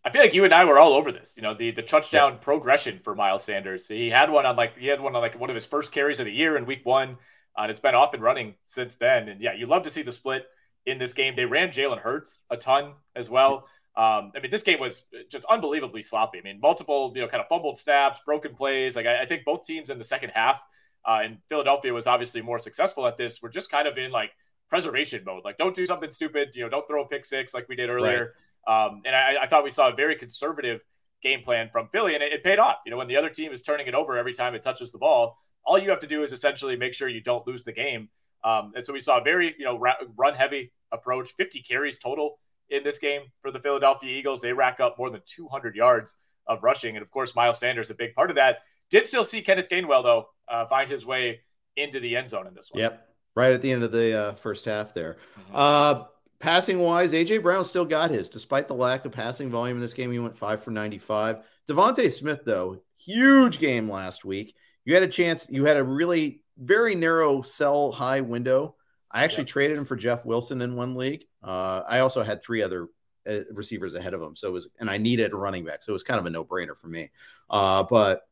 I 0.06 0.10
feel 0.10 0.22
like 0.22 0.34
you 0.34 0.44
and 0.44 0.54
I 0.54 0.66
were 0.66 0.78
all 0.78 0.94
over 0.94 1.12
this. 1.12 1.36
You 1.38 1.44
know, 1.44 1.54
the 1.54 1.72
the 1.72 1.82
touchdown 1.82 2.34
yeah. 2.34 2.40
progression 2.40 3.00
for 3.04 3.16
Miles 3.16 3.44
Sanders. 3.44 3.88
He 3.88 4.10
had 4.10 4.30
one 4.30 4.46
on 4.46 4.56
like 4.56 4.78
he 4.78 4.88
had 4.88 5.00
one 5.00 5.16
on 5.16 5.22
like 5.22 5.40
one 5.40 5.50
of 5.50 5.56
his 5.56 5.66
first 5.66 5.92
carries 5.92 6.20
of 6.20 6.26
the 6.26 6.32
year 6.32 6.58
in 6.58 6.66
Week 6.66 6.86
One, 6.86 7.18
uh, 7.58 7.64
and 7.64 7.72
it's 7.72 7.80
been 7.80 7.96
off 7.96 8.14
and 8.14 8.22
running 8.22 8.56
since 8.66 8.96
then. 8.96 9.30
And 9.30 9.42
yeah, 9.42 9.54
you 9.54 9.66
love 9.66 9.84
to 9.84 9.90
see 9.90 10.02
the 10.02 10.12
split 10.12 10.46
in 10.86 10.98
this 10.98 11.14
game. 11.14 11.36
They 11.36 11.46
ran 11.46 11.70
Jalen 11.70 12.00
Hurts 12.00 12.42
a 12.50 12.58
ton 12.58 12.94
as 13.16 13.30
well. 13.30 13.68
Um, 13.96 14.32
I 14.36 14.40
mean, 14.42 14.50
this 14.50 14.64
game 14.64 14.80
was 14.80 15.04
just 15.30 15.46
unbelievably 15.46 16.02
sloppy. 16.02 16.40
I 16.40 16.42
mean, 16.42 16.60
multiple, 16.60 17.12
you 17.16 17.22
know, 17.22 17.28
kind 17.28 17.42
of 17.42 17.48
fumbled 17.48 17.78
snaps, 17.78 18.20
broken 18.26 18.56
plays. 18.56 18.96
Like 18.96 19.06
I, 19.06 19.22
I 19.22 19.26
think 19.26 19.46
both 19.46 19.66
teams 19.66 19.90
in 19.90 20.00
the 20.00 20.04
second 20.04 20.32
half, 20.32 20.62
uh, 21.08 21.20
and 21.24 21.38
Philadelphia 21.48 21.94
was 21.94 22.08
obviously 22.08 22.42
more 22.42 22.60
successful 22.60 23.06
at 23.06 23.18
this. 23.18 23.42
We're 23.42 23.50
just 23.50 23.70
kind 23.70 23.88
of 23.88 23.98
in 23.98 24.12
like 24.12 24.32
preservation 24.70 25.24
mode. 25.24 25.44
Like, 25.46 25.58
don't 25.58 25.76
do 25.76 25.86
something 25.86 26.10
stupid. 26.10 26.50
You 26.56 26.64
know, 26.64 26.70
don't 26.70 26.88
throw 26.88 27.04
a 27.04 27.08
pick 27.08 27.24
six 27.24 27.54
like 27.54 27.70
we 27.70 27.76
did 27.76 27.90
earlier. 27.90 28.20
Right. 28.20 28.30
Um, 28.68 29.02
and 29.06 29.16
I, 29.16 29.44
I, 29.44 29.48
thought 29.48 29.64
we 29.64 29.72
saw 29.72 29.90
a 29.90 29.96
very 29.96 30.16
conservative 30.16 30.84
game 31.22 31.42
plan 31.42 31.68
from 31.70 31.88
Philly, 31.88 32.14
and 32.14 32.24
it, 32.24 32.32
it 32.32 32.44
paid 32.44 32.60
off. 32.60 32.78
You 32.86 32.92
know, 32.92 32.98
when 32.98 33.08
the 33.08 33.18
other 33.18 33.30
team 33.30 33.52
is 33.52 33.62
turning 33.62 33.88
it 33.88 33.94
over 33.94 34.18
every 34.18 34.34
time 34.34 34.56
it 34.56 34.64
touches 34.64 34.92
the 34.92 34.98
ball, 34.98 35.38
all 35.66 35.78
you 35.78 35.90
have 35.90 36.00
to 36.00 36.08
do 36.08 36.24
is 36.24 36.32
essentially 36.32 36.76
make 36.76 36.94
sure 36.94 37.08
you 37.08 37.22
don't 37.22 37.46
lose 37.46 37.64
the 37.64 37.74
game. 37.74 38.10
Um, 38.44 38.74
and 38.76 38.86
so 38.86 38.94
we 38.94 39.00
saw 39.00 39.20
a 39.20 39.24
very, 39.24 39.56
you 39.58 39.66
know, 39.66 39.78
run 40.16 40.34
heavy 40.36 40.72
approach, 40.92 41.34
50 41.38 41.62
carries 41.62 41.98
total 41.98 42.40
in 42.70 42.84
this 42.84 43.00
game 43.00 43.24
for 43.42 43.52
the 43.52 43.60
Philadelphia 43.60 44.10
Eagles. 44.18 44.42
They 44.42 44.54
rack 44.54 44.80
up 44.80 44.98
more 44.98 45.10
than 45.10 45.22
200 45.26 45.76
yards 45.76 46.16
of 46.48 46.64
rushing. 46.64 46.96
And 46.96 47.04
of 47.04 47.12
course, 47.12 47.36
Miles 47.36 47.60
Sanders, 47.60 47.90
a 47.90 47.96
big 47.96 48.14
part 48.16 48.30
of 48.30 48.36
that. 48.36 48.60
Did 48.90 49.06
still 49.06 49.24
see 49.24 49.42
Kenneth 49.42 49.70
Gainwell, 49.70 50.04
though, 50.04 50.28
uh, 50.48 50.66
find 50.68 50.90
his 50.90 51.06
way 51.06 51.42
into 51.76 52.00
the 52.00 52.16
end 52.16 52.30
zone 52.30 52.48
in 52.48 52.54
this 52.54 52.70
one. 52.72 52.82
Yep. 52.82 53.10
Right 53.36 53.54
at 53.54 53.62
the 53.62 53.72
end 53.72 53.84
of 53.84 53.92
the 53.92 54.14
uh, 54.14 54.34
first 54.34 54.66
half 54.66 54.94
there. 54.94 55.18
Mm-hmm. 55.40 55.56
Uh, 55.56 56.04
passing 56.44 56.78
wise, 56.78 57.14
AJ 57.14 57.42
Brown 57.42 57.64
still 57.64 57.86
got 57.86 58.12
his, 58.12 58.28
despite 58.28 58.68
the 58.68 58.76
lack 58.76 59.06
of 59.06 59.14
passing 59.14 59.50
volume 59.50 59.78
in 59.78 59.82
this 59.82 59.94
game. 59.94 60.12
He 60.12 60.20
went 60.20 60.36
five 60.36 60.62
for 60.62 60.72
95. 60.72 61.38
DeVonta 61.70 62.12
Smith, 62.12 62.42
though, 62.44 62.82
huge 62.98 63.60
game 63.60 63.90
last 63.90 64.26
week. 64.26 64.54
You 64.84 64.94
had 64.94 65.04
a 65.04 65.08
chance, 65.08 65.48
you 65.50 65.64
had 65.64 65.78
a 65.78 65.84
really 65.84 66.42
very 66.58 66.96
narrow 66.96 67.44
sell 67.44 67.94
high 67.94 68.20
window. 68.20 68.76
I 69.10 69.24
actually 69.24 69.44
yep. 69.44 69.48
traded 69.48 69.78
him 69.78 69.86
for 69.86 69.96
Jeff 69.96 70.26
Wilson 70.26 70.62
in 70.62 70.76
one 70.76 70.96
league. 70.96 71.24
Uh, 71.42 71.84
I 71.88 72.00
also 72.00 72.24
had 72.24 72.44
three 72.44 72.62
other 72.62 72.90
uh, 73.26 73.40
receivers 73.54 73.96
ahead 73.96 74.14
of 74.14 74.22
him, 74.22 74.36
so 74.36 74.50
it 74.50 74.52
was, 74.52 74.68
and 74.82 74.90
I 74.90 74.98
needed 74.98 75.32
a 75.32 75.38
running 75.38 75.64
back, 75.64 75.82
so 75.82 75.92
it 75.92 75.94
was 75.94 76.04
kind 76.04 76.20
of 76.20 76.26
a 76.26 76.30
no 76.30 76.44
brainer 76.44 76.78
for 76.78 76.88
me. 76.88 77.10
Uh, 77.50 77.84
but 77.84 78.24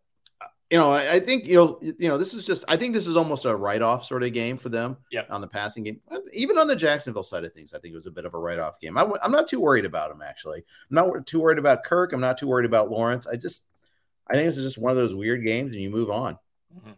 you 0.71 0.77
know, 0.77 0.89
I, 0.89 1.15
I, 1.15 1.19
think 1.19 1.45
you 1.45 1.55
know, 1.55 1.79
you 1.81 2.07
know, 2.07 2.17
this 2.17 2.33
is 2.33 2.45
just, 2.45 2.63
I 2.69 2.77
think 2.77 2.93
this 2.93 3.05
is 3.05 3.17
almost 3.17 3.43
a 3.43 3.53
write 3.53 3.81
off 3.81 4.05
sort 4.05 4.23
of 4.23 4.31
game 4.31 4.57
for 4.57 4.69
them. 4.69 4.95
Yeah. 5.11 5.23
On 5.29 5.41
the 5.41 5.47
passing 5.47 5.83
game, 5.83 5.99
even 6.31 6.57
on 6.57 6.67
the 6.67 6.77
Jacksonville 6.77 7.23
side 7.23 7.43
of 7.43 7.53
things, 7.53 7.73
I 7.73 7.79
think 7.79 7.91
it 7.91 7.97
was 7.97 8.05
a 8.05 8.11
bit 8.11 8.23
of 8.23 8.33
a 8.33 8.37
write 8.37 8.57
off 8.57 8.79
game. 8.79 8.97
I, 8.97 9.05
am 9.21 9.31
not 9.31 9.47
too 9.47 9.59
worried 9.59 9.83
about 9.83 10.11
him 10.11 10.21
actually. 10.21 10.63
I'm 10.89 10.95
not 10.95 11.27
too 11.27 11.41
worried 11.41 11.57
about 11.57 11.83
Kirk. 11.83 12.13
I'm 12.13 12.21
not 12.21 12.37
too 12.37 12.47
worried 12.47 12.65
about 12.65 12.89
Lawrence. 12.89 13.27
I 13.27 13.35
just, 13.35 13.65
I 14.29 14.33
think 14.33 14.45
this 14.45 14.57
is 14.57 14.65
just 14.65 14.77
one 14.77 14.91
of 14.91 14.97
those 14.97 15.13
weird 15.13 15.43
games, 15.43 15.73
and 15.73 15.83
you 15.83 15.89
move 15.89 16.09
on. 16.09 16.35
Mm-hmm. 16.73 16.91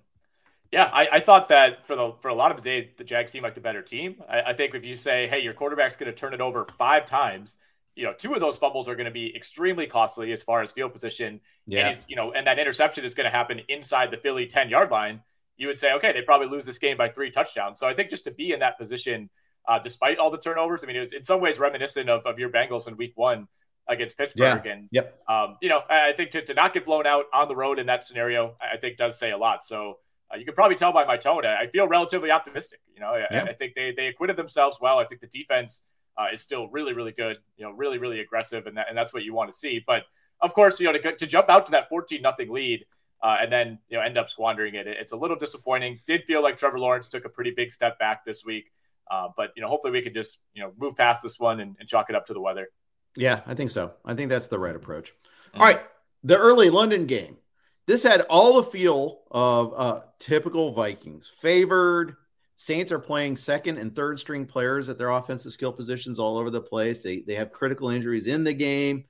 Yeah, 0.72 0.90
I, 0.92 1.08
I, 1.14 1.20
thought 1.20 1.50
that 1.50 1.86
for 1.86 1.96
the 1.96 2.14
for 2.20 2.30
a 2.30 2.34
lot 2.34 2.52
of 2.52 2.58
the 2.58 2.64
day, 2.64 2.92
the 2.98 3.04
Jags 3.04 3.32
seemed 3.32 3.44
like 3.44 3.54
the 3.56 3.62
better 3.62 3.82
team. 3.82 4.22
I, 4.28 4.42
I 4.42 4.54
think 4.54 4.74
if 4.74 4.86
you 4.86 4.96
say, 4.96 5.28
"Hey, 5.28 5.40
your 5.40 5.54
quarterback's 5.54 5.96
going 5.96 6.12
to 6.12 6.18
turn 6.18 6.34
it 6.34 6.42
over 6.42 6.66
five 6.78 7.06
times," 7.06 7.58
you 7.96 8.04
know, 8.04 8.14
two 8.18 8.34
of 8.34 8.40
those 8.40 8.58
fumbles 8.58 8.88
are 8.88 8.96
going 8.96 9.06
to 9.06 9.12
be 9.12 9.36
extremely 9.36 9.86
costly 9.86 10.32
as 10.32 10.42
far 10.42 10.62
as 10.62 10.72
field 10.72 10.94
position. 10.94 11.40
Yeah, 11.68 11.90
and 11.90 12.06
you 12.08 12.16
know, 12.16 12.32
and 12.32 12.48
that 12.48 12.60
interception 12.60 13.06
is 13.06 13.14
going 13.14 13.26
to 13.26 13.32
happen 13.32 13.62
inside 13.68 14.12
the 14.12 14.18
Philly 14.18 14.48
ten 14.48 14.70
yard 14.70 14.92
line. 14.92 15.22
You 15.58 15.68
would 15.68 15.78
say, 15.78 15.94
okay, 15.94 16.12
they 16.12 16.22
probably 16.22 16.48
lose 16.48 16.66
this 16.66 16.80
game 16.80 16.98
by 16.98 17.10
three 17.10 17.30
touchdowns. 17.30 17.80
So 17.80 17.88
I 17.88 17.94
think 17.94 18.10
just 18.10 18.24
to 18.24 18.32
be 18.32 18.52
in 18.52 18.60
that 18.60 18.78
position, 18.80 19.30
uh, 19.68 19.80
despite 19.80 20.18
all 20.18 20.32
the 20.32 20.38
turnovers, 20.40 20.84
I 20.84 20.88
mean, 20.88 20.96
it 20.96 21.02
was 21.02 21.14
in 21.14 21.24
some 21.24 21.40
ways 21.42 21.60
reminiscent 21.60 22.10
of, 22.10 22.26
of 22.26 22.40
your 22.40 22.50
Bengals 22.50 22.88
in 22.88 22.98
Week 22.98 23.14
One 23.16 23.48
against 23.88 24.18
Pittsburgh. 24.18 24.62
Yeah. 24.66 24.72
And 24.72 24.90
yep, 24.92 25.22
um, 25.30 25.58
you 25.62 25.70
know, 25.70 25.82
I 25.90 26.14
think 26.14 26.32
to, 26.32 26.42
to 26.44 26.54
not 26.54 26.74
get 26.74 26.86
blown 26.86 27.06
out 27.06 27.26
on 27.34 27.48
the 27.48 27.56
road 27.56 27.80
in 27.80 27.86
that 27.86 28.04
scenario, 28.04 28.56
I 28.60 28.78
think 28.78 28.98
does 28.98 29.20
say 29.20 29.32
a 29.32 29.38
lot. 29.38 29.64
So 29.64 30.00
uh, 30.34 30.38
you 30.38 30.46
can 30.46 30.56
probably 30.56 30.76
tell 30.76 30.92
by 30.92 31.06
my 31.06 31.18
tone. 31.18 31.46
I 31.46 31.68
feel 31.68 31.88
relatively 31.88 32.32
optimistic. 32.32 32.80
You 32.96 33.02
know, 33.02 33.10
I, 33.10 33.28
yeah. 33.30 33.44
I 33.44 33.54
think 33.54 33.76
they 33.76 33.94
they 33.96 34.08
acquitted 34.08 34.38
themselves 34.38 34.80
well. 34.82 35.00
I 35.00 35.06
think 35.06 35.22
the 35.22 35.28
defense 35.28 35.82
uh, 36.18 36.28
is 36.34 36.42
still 36.42 36.68
really 36.70 36.94
really 36.94 37.12
good. 37.12 37.38
You 37.58 37.66
know, 37.66 37.72
really 37.72 37.98
really 37.98 38.20
aggressive, 38.20 38.68
and 38.68 38.78
that, 38.78 38.88
and 38.90 38.98
that's 38.98 39.14
what 39.14 39.24
you 39.24 39.34
want 39.34 39.52
to 39.52 39.58
see. 39.58 39.84
But 39.86 40.04
of 40.42 40.54
course, 40.54 40.80
you 40.80 40.92
know, 40.92 40.98
to 40.98 41.16
to 41.16 41.28
jump 41.28 41.50
out 41.50 41.66
to 41.68 41.72
that 41.72 41.90
fourteen 41.90 42.22
nothing 42.22 42.52
lead. 42.52 42.86
Uh, 43.22 43.38
and 43.40 43.50
then 43.50 43.80
you 43.88 43.98
know 43.98 44.04
end 44.04 44.18
up 44.18 44.28
squandering 44.28 44.76
it. 44.76 44.86
It's 44.86 45.14
a 45.14 45.16
little 45.16 45.38
disappointing. 45.38 46.02
Did 46.06 46.24
feel 46.28 46.44
like 46.44 46.58
Trevor 46.58 46.78
Lawrence 46.78 47.08
took 47.08 47.24
a 47.24 47.30
pretty 47.30 47.52
big 47.52 47.72
step 47.72 47.98
back 47.98 48.26
this 48.26 48.44
week, 48.44 48.70
uh, 49.10 49.30
but 49.38 49.52
you 49.56 49.62
know 49.62 49.70
hopefully 49.70 49.94
we 49.94 50.02
can 50.02 50.14
just 50.14 50.40
you 50.54 50.62
know 50.62 50.74
move 50.78 50.98
past 50.98 51.24
this 51.24 51.40
one 51.40 51.62
and, 51.62 51.78
and, 51.80 51.88
chalk 51.88 52.10
it 52.10 52.18
up 52.18 52.26
to 52.26 52.34
the 52.34 52.42
weather. 52.42 52.68
Yeah, 53.16 53.40
I 53.48 53.54
think 53.54 53.72
so. 53.72 53.94
I 54.04 54.14
think 54.14 54.30
that's 54.30 54.50
the 54.50 54.60
right 54.60 54.76
approach. 54.76 55.14
Mm-hmm. 55.14 55.62
All 55.62 55.68
right, 55.68 55.82
the 56.26 56.38
early 56.38 56.70
London 56.70 57.06
game. 57.06 57.38
This 57.86 58.04
had 58.04 58.22
all 58.30 58.58
the 58.58 58.64
feel 58.64 59.22
of 59.32 59.74
uh, 59.76 60.02
typical 60.20 60.72
Vikings. 60.72 61.28
Favored. 61.28 62.18
Saints 62.56 62.92
are 62.92 63.00
playing 63.00 63.36
second 63.36 63.78
and 63.78 63.96
third 63.96 64.20
string 64.20 64.46
players 64.46 64.90
at 64.90 64.98
their 64.98 65.10
offensive 65.10 65.54
skill 65.54 65.74
positions 65.74 66.20
all 66.20 66.38
over 66.38 66.50
the 66.50 66.62
place. 66.62 67.04
They, 67.04 67.22
they 67.22 67.36
have 67.36 67.52
critical 67.52 67.90
injuries 67.90 68.28
in 68.28 68.44
the 68.44 68.54
game. 68.54 69.06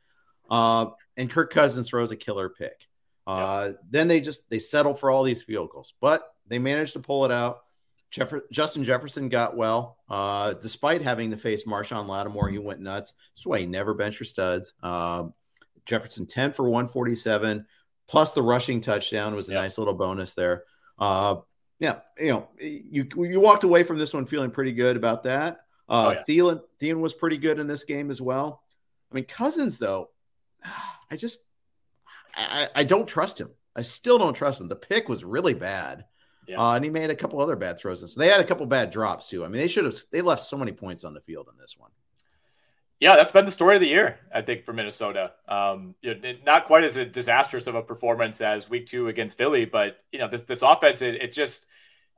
Uh, 0.49 0.87
and 1.17 1.29
Kirk 1.29 1.51
Cousins 1.51 1.89
throws 1.89 2.11
a 2.11 2.15
killer 2.15 2.49
pick. 2.49 2.87
Uh, 3.25 3.69
yeah. 3.69 3.77
Then 3.89 4.07
they 4.07 4.21
just 4.21 4.49
they 4.49 4.59
settle 4.59 4.93
for 4.93 5.09
all 5.11 5.23
these 5.23 5.41
field 5.41 5.69
goals, 5.69 5.93
but 6.01 6.23
they 6.47 6.59
managed 6.59 6.93
to 6.93 6.99
pull 6.99 7.25
it 7.25 7.31
out. 7.31 7.63
Jeff- 8.11 8.33
Justin 8.51 8.83
Jefferson 8.83 9.29
got 9.29 9.57
well, 9.57 9.97
uh, 10.09 10.53
despite 10.53 11.01
having 11.01 11.31
to 11.31 11.37
face 11.37 11.63
Marshon 11.65 12.07
Lattimore. 12.07 12.49
He 12.49 12.59
went 12.59 12.79
nuts. 12.79 13.13
That's 13.31 13.45
why 13.45 13.59
he 13.59 13.65
never 13.65 13.93
bench 13.93 14.19
your 14.19 14.25
studs. 14.25 14.73
Uh, 14.83 15.25
Jefferson 15.85 16.27
10 16.27 16.53
for 16.53 16.63
147, 16.63 17.65
plus 18.07 18.33
the 18.33 18.41
rushing 18.41 18.81
touchdown 18.81 19.35
was 19.35 19.49
a 19.49 19.53
nice 19.53 19.77
little 19.77 19.95
bonus 19.95 20.33
there. 20.33 20.63
Yeah, 21.83 21.99
you 22.17 22.29
know, 22.29 22.47
you 22.61 23.09
you 23.13 23.41
walked 23.41 23.65
away 23.65 23.83
from 23.83 23.97
this 23.97 24.13
one 24.13 24.25
feeling 24.25 24.51
pretty 24.51 24.71
good 24.71 24.95
about 24.95 25.23
that. 25.23 25.65
Uh, 25.89 26.05
oh, 26.05 26.11
yeah. 26.11 26.23
Thielen, 26.25 26.61
Thielen 26.79 27.01
was 27.01 27.13
pretty 27.13 27.37
good 27.37 27.59
in 27.59 27.67
this 27.67 27.83
game 27.83 28.09
as 28.09 28.21
well. 28.21 28.63
I 29.11 29.15
mean, 29.15 29.25
Cousins 29.25 29.79
though, 29.79 30.09
I 31.11 31.17
just 31.17 31.43
I, 32.35 32.69
I 32.73 32.83
don't 32.85 33.05
trust 33.05 33.41
him. 33.41 33.49
I 33.75 33.81
still 33.81 34.17
don't 34.17 34.33
trust 34.33 34.61
him. 34.61 34.69
The 34.69 34.77
pick 34.77 35.09
was 35.09 35.25
really 35.25 35.53
bad. 35.53 36.05
Yeah. 36.47 36.61
Uh, 36.61 36.75
and 36.75 36.85
he 36.85 36.89
made 36.89 37.09
a 37.09 37.15
couple 37.15 37.41
other 37.41 37.57
bad 37.57 37.77
throws. 37.77 38.01
And 38.01 38.09
so 38.09 38.17
they 38.17 38.29
had 38.29 38.39
a 38.39 38.45
couple 38.45 38.65
bad 38.65 38.89
drops 38.89 39.27
too. 39.27 39.43
I 39.43 39.49
mean, 39.49 39.59
they 39.59 39.67
should 39.67 39.83
have 39.83 39.95
they 40.09 40.21
left 40.21 40.45
so 40.45 40.55
many 40.55 40.71
points 40.71 41.03
on 41.03 41.13
the 41.13 41.19
field 41.19 41.49
in 41.51 41.59
this 41.59 41.75
one. 41.77 41.91
Yeah, 42.99 43.15
that's 43.17 43.31
been 43.31 43.45
the 43.45 43.51
story 43.51 43.75
of 43.75 43.81
the 43.81 43.87
year, 43.87 44.19
I 44.33 44.41
think, 44.41 44.63
for 44.63 44.71
Minnesota. 44.71 45.33
Um, 45.47 45.95
not 46.45 46.65
quite 46.65 46.83
as 46.85 46.95
a 46.95 47.05
disastrous 47.05 47.67
of 47.67 47.75
a 47.75 47.81
performance 47.81 48.39
as 48.39 48.69
Week 48.69 48.85
Two 48.85 49.09
against 49.09 49.37
Philly, 49.37 49.65
but 49.65 49.97
you 50.11 50.19
know, 50.19 50.29
this 50.29 50.43
this 50.43 50.61
offense, 50.61 51.01
it, 51.01 51.15
it 51.15 51.33
just, 51.33 51.65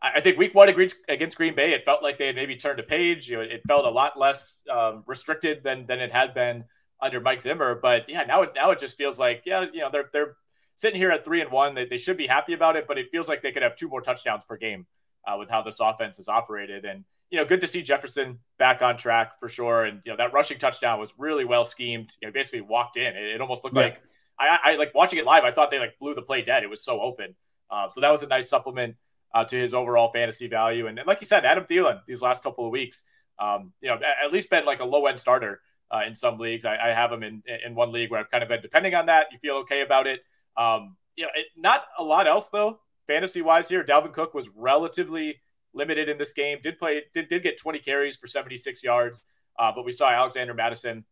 I 0.01 0.21
think 0.21 0.37
Week 0.37 0.53
One 0.53 0.69
against 0.69 1.37
Green 1.37 1.55
Bay, 1.55 1.73
it 1.73 1.85
felt 1.85 2.03
like 2.03 2.19
they 2.19 2.27
had 2.27 2.35
maybe 2.35 2.55
turned 2.55 2.79
a 2.79 2.83
page. 2.83 3.27
You 3.27 3.37
know, 3.37 3.41
it 3.41 3.61
felt 3.67 3.85
a 3.85 3.89
lot 3.89 4.19
less 4.19 4.61
um, 4.71 5.03
restricted 5.07 5.63
than 5.63 5.87
than 5.87 5.99
it 5.99 6.11
had 6.11 6.35
been 6.35 6.65
under 7.01 7.19
Mike 7.19 7.41
Zimmer. 7.41 7.73
But 7.75 8.07
yeah, 8.07 8.23
now 8.23 8.43
it 8.43 8.51
now 8.55 8.71
it 8.71 8.79
just 8.79 8.95
feels 8.97 9.17
like 9.17 9.43
yeah, 9.45 9.65
you 9.73 9.79
know, 9.79 9.89
they're 9.91 10.09
they're 10.13 10.35
sitting 10.75 10.99
here 10.99 11.11
at 11.11 11.25
three 11.25 11.41
and 11.41 11.51
one. 11.51 11.73
They, 11.73 11.85
they 11.85 11.97
should 11.97 12.17
be 12.17 12.27
happy 12.27 12.53
about 12.53 12.75
it, 12.75 12.87
but 12.87 12.97
it 12.97 13.07
feels 13.11 13.27
like 13.27 13.41
they 13.41 13.51
could 13.51 13.63
have 13.63 13.75
two 13.75 13.87
more 13.87 14.01
touchdowns 14.01 14.43
per 14.43 14.57
game 14.57 14.85
uh, 15.25 15.37
with 15.39 15.49
how 15.49 15.61
this 15.61 15.79
offense 15.79 16.19
is 16.19 16.27
operated 16.27 16.85
and 16.85 17.05
you 17.29 17.39
know, 17.39 17.45
good 17.45 17.61
to 17.61 17.67
see 17.67 17.81
Jefferson 17.81 18.39
back 18.59 18.81
on 18.81 18.97
track 18.97 19.39
for 19.39 19.49
sure. 19.49 19.85
And 19.85 20.01
you 20.05 20.11
know, 20.11 20.17
that 20.17 20.33
rushing 20.33 20.57
touchdown 20.57 20.99
was 20.99 21.13
really 21.17 21.45
well 21.45 21.65
schemed. 21.65 22.13
You 22.21 22.27
know, 22.27 22.31
basically 22.31 22.61
walked 22.61 22.97
in. 22.97 23.15
It, 23.15 23.35
it 23.35 23.41
almost 23.41 23.63
looked 23.63 23.75
yeah. 23.75 23.83
like 23.83 24.01
I, 24.39 24.59
I, 24.63 24.75
like 24.75 24.93
watching 24.93 25.19
it 25.19 25.25
live. 25.25 25.43
I 25.43 25.51
thought 25.51 25.71
they 25.71 25.79
like 25.79 25.97
blew 25.99 26.13
the 26.13 26.21
play 26.21 26.41
dead. 26.41 26.63
It 26.63 26.69
was 26.69 26.83
so 26.83 27.01
open. 27.01 27.35
Uh, 27.69 27.89
so 27.89 28.01
that 28.01 28.11
was 28.11 28.21
a 28.23 28.27
nice 28.27 28.49
supplement 28.49 28.95
uh, 29.33 29.43
to 29.45 29.55
his 29.55 29.73
overall 29.73 30.11
fantasy 30.11 30.47
value. 30.47 30.87
And, 30.87 30.97
and, 30.97 31.07
like 31.07 31.19
you 31.19 31.27
said, 31.27 31.45
Adam 31.45 31.65
Thielen 31.65 32.01
these 32.07 32.21
last 32.21 32.43
couple 32.43 32.65
of 32.65 32.71
weeks, 32.71 33.03
um, 33.39 33.73
you 33.81 33.89
know, 33.89 33.99
at 34.23 34.31
least 34.31 34.49
been 34.49 34.65
like 34.65 34.79
a 34.79 34.85
low 34.85 35.07
end 35.07 35.19
starter 35.19 35.61
uh, 35.91 36.01
in 36.05 36.15
some 36.15 36.37
leagues. 36.37 36.65
I, 36.65 36.77
I, 36.77 36.93
have 36.93 37.11
him 37.11 37.23
in 37.23 37.43
in 37.65 37.75
one 37.75 37.91
league 37.91 38.11
where 38.11 38.19
I've 38.19 38.31
kind 38.31 38.43
of 38.43 38.49
been 38.49 38.61
depending 38.61 38.95
on 38.95 39.07
that. 39.07 39.27
You 39.31 39.39
feel 39.39 39.55
okay 39.57 39.81
about 39.81 40.07
it. 40.07 40.21
Um, 40.57 40.95
you 41.15 41.25
know, 41.25 41.31
it, 41.35 41.47
not 41.57 41.85
a 41.97 42.03
lot 42.03 42.27
else 42.27 42.49
though, 42.49 42.79
fantasy 43.07 43.41
wise 43.41 43.67
here. 43.67 43.83
Dalvin 43.83 44.13
Cook 44.13 44.33
was 44.33 44.49
relatively 44.55 45.41
limited 45.75 46.09
in 46.09 46.17
this 46.17 46.33
game. 46.33 46.59
Did 46.63 46.79
play 46.79 47.03
did, 47.13 47.29
did 47.29 47.43
get 47.43 47.57
20 47.57 47.79
carries 47.79 48.15
for 48.15 48.27
76 48.27 48.83
yards, 48.83 49.23
uh, 49.59 49.71
but 49.75 49.85
we 49.85 49.91
saw 49.91 50.09
Alexander 50.09 50.53
Mattison, 50.53 51.05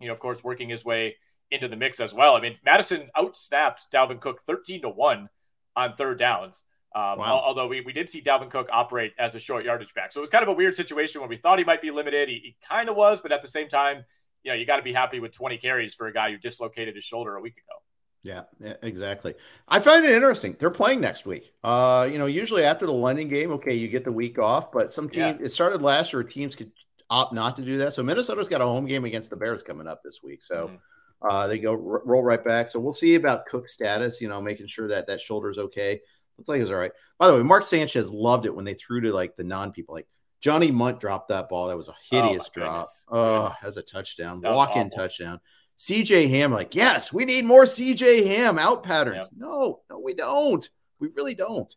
you 0.00 0.08
know, 0.08 0.12
of 0.12 0.20
course, 0.20 0.44
working 0.44 0.68
his 0.68 0.84
way 0.84 1.16
into 1.50 1.68
the 1.68 1.76
mix 1.76 2.00
as 2.00 2.14
well. 2.14 2.36
I 2.36 2.40
mean, 2.40 2.56
Mattison 2.64 3.10
outsnapped 3.16 3.82
Dalvin 3.92 4.20
Cook 4.20 4.40
13 4.42 4.82
to 4.82 4.88
one 4.88 5.28
on 5.76 5.94
third 5.94 6.18
downs. 6.18 6.64
Um, 6.94 7.18
wow. 7.18 7.40
Although 7.44 7.68
we, 7.68 7.80
we 7.82 7.92
did 7.92 8.08
see 8.08 8.20
Dalvin 8.20 8.50
Cook 8.50 8.68
operate 8.72 9.12
as 9.18 9.34
a 9.34 9.40
short 9.40 9.64
yardage 9.64 9.94
back. 9.94 10.12
So 10.12 10.20
it 10.20 10.22
was 10.22 10.30
kind 10.30 10.42
of 10.42 10.48
a 10.48 10.52
weird 10.52 10.74
situation 10.74 11.20
when 11.20 11.30
we 11.30 11.36
thought 11.36 11.58
he 11.58 11.64
might 11.64 11.82
be 11.82 11.90
limited. 11.90 12.28
He, 12.28 12.34
he 12.34 12.56
kind 12.68 12.88
of 12.88 12.96
was, 12.96 13.20
but 13.20 13.32
at 13.32 13.42
the 13.42 13.48
same 13.48 13.68
time, 13.68 14.04
you 14.42 14.50
know, 14.50 14.56
you 14.56 14.66
got 14.66 14.76
to 14.76 14.82
be 14.82 14.92
happy 14.92 15.20
with 15.20 15.32
20 15.32 15.58
carries 15.58 15.94
for 15.94 16.06
a 16.06 16.12
guy 16.12 16.30
who 16.30 16.38
dislocated 16.38 16.94
his 16.94 17.04
shoulder 17.04 17.36
a 17.36 17.40
week 17.40 17.54
ago. 17.54 17.78
Yeah, 18.22 18.42
exactly. 18.82 19.34
I 19.66 19.80
find 19.80 20.04
it 20.04 20.12
interesting. 20.12 20.54
They're 20.58 20.70
playing 20.70 21.00
next 21.00 21.24
week. 21.24 21.54
Uh, 21.64 22.06
you 22.10 22.18
know, 22.18 22.26
usually 22.26 22.64
after 22.64 22.84
the 22.84 22.92
London 22.92 23.28
game, 23.28 23.50
okay, 23.52 23.74
you 23.74 23.88
get 23.88 24.04
the 24.04 24.12
week 24.12 24.38
off, 24.38 24.70
but 24.72 24.92
some 24.92 25.08
team 25.08 25.38
yeah. 25.38 25.46
it 25.46 25.52
started 25.52 25.80
last 25.80 26.12
year, 26.12 26.22
teams 26.22 26.54
could 26.54 26.70
opt 27.08 27.32
not 27.32 27.56
to 27.56 27.62
do 27.62 27.78
that. 27.78 27.94
So 27.94 28.02
Minnesota's 28.02 28.48
got 28.48 28.60
a 28.60 28.66
home 28.66 28.86
game 28.86 29.04
against 29.04 29.30
the 29.30 29.36
Bears 29.36 29.62
coming 29.62 29.86
up 29.86 30.02
this 30.02 30.20
week. 30.22 30.42
So 30.42 30.66
mm-hmm. 30.68 31.28
uh, 31.28 31.46
they 31.46 31.58
go 31.58 31.72
r- 31.72 32.02
roll 32.04 32.22
right 32.22 32.44
back. 32.44 32.70
So 32.70 32.78
we'll 32.78 32.92
see 32.92 33.14
about 33.14 33.46
Cook's 33.46 33.72
status, 33.72 34.20
you 34.20 34.28
know, 34.28 34.40
making 34.40 34.66
sure 34.66 34.88
that 34.88 35.06
that 35.06 35.20
shoulder's 35.20 35.58
okay. 35.58 36.00
Looks 36.36 36.48
like 36.48 36.60
it's 36.60 36.70
all 36.70 36.76
right. 36.76 36.92
By 37.18 37.28
the 37.28 37.36
way, 37.36 37.42
Mark 37.42 37.64
Sanchez 37.64 38.10
loved 38.10 38.44
it 38.44 38.54
when 38.54 38.66
they 38.66 38.74
threw 38.74 39.00
to 39.00 39.12
like 39.12 39.36
the 39.36 39.44
non 39.44 39.72
people. 39.72 39.94
Like 39.94 40.08
Johnny 40.40 40.70
Mundt 40.70 41.00
dropped 41.00 41.28
that 41.28 41.48
ball. 41.48 41.68
That 41.68 41.76
was 41.76 41.88
a 41.88 41.94
hideous 42.10 42.48
oh, 42.48 42.60
drop. 42.60 42.88
Oh, 43.08 43.54
as 43.66 43.76
a 43.76 43.82
touchdown, 43.82 44.40
walk 44.42 44.76
in 44.76 44.90
touchdown. 44.90 45.40
CJ 45.80 46.28
Ham, 46.28 46.52
like, 46.52 46.74
yes, 46.74 47.10
we 47.10 47.24
need 47.24 47.46
more 47.46 47.64
CJ 47.64 48.26
Ham 48.26 48.58
out 48.58 48.82
patterns. 48.82 49.30
Yep. 49.32 49.38
No, 49.38 49.80
no, 49.88 49.98
we 49.98 50.12
don't. 50.12 50.68
We 50.98 51.08
really 51.16 51.34
don't. 51.34 51.74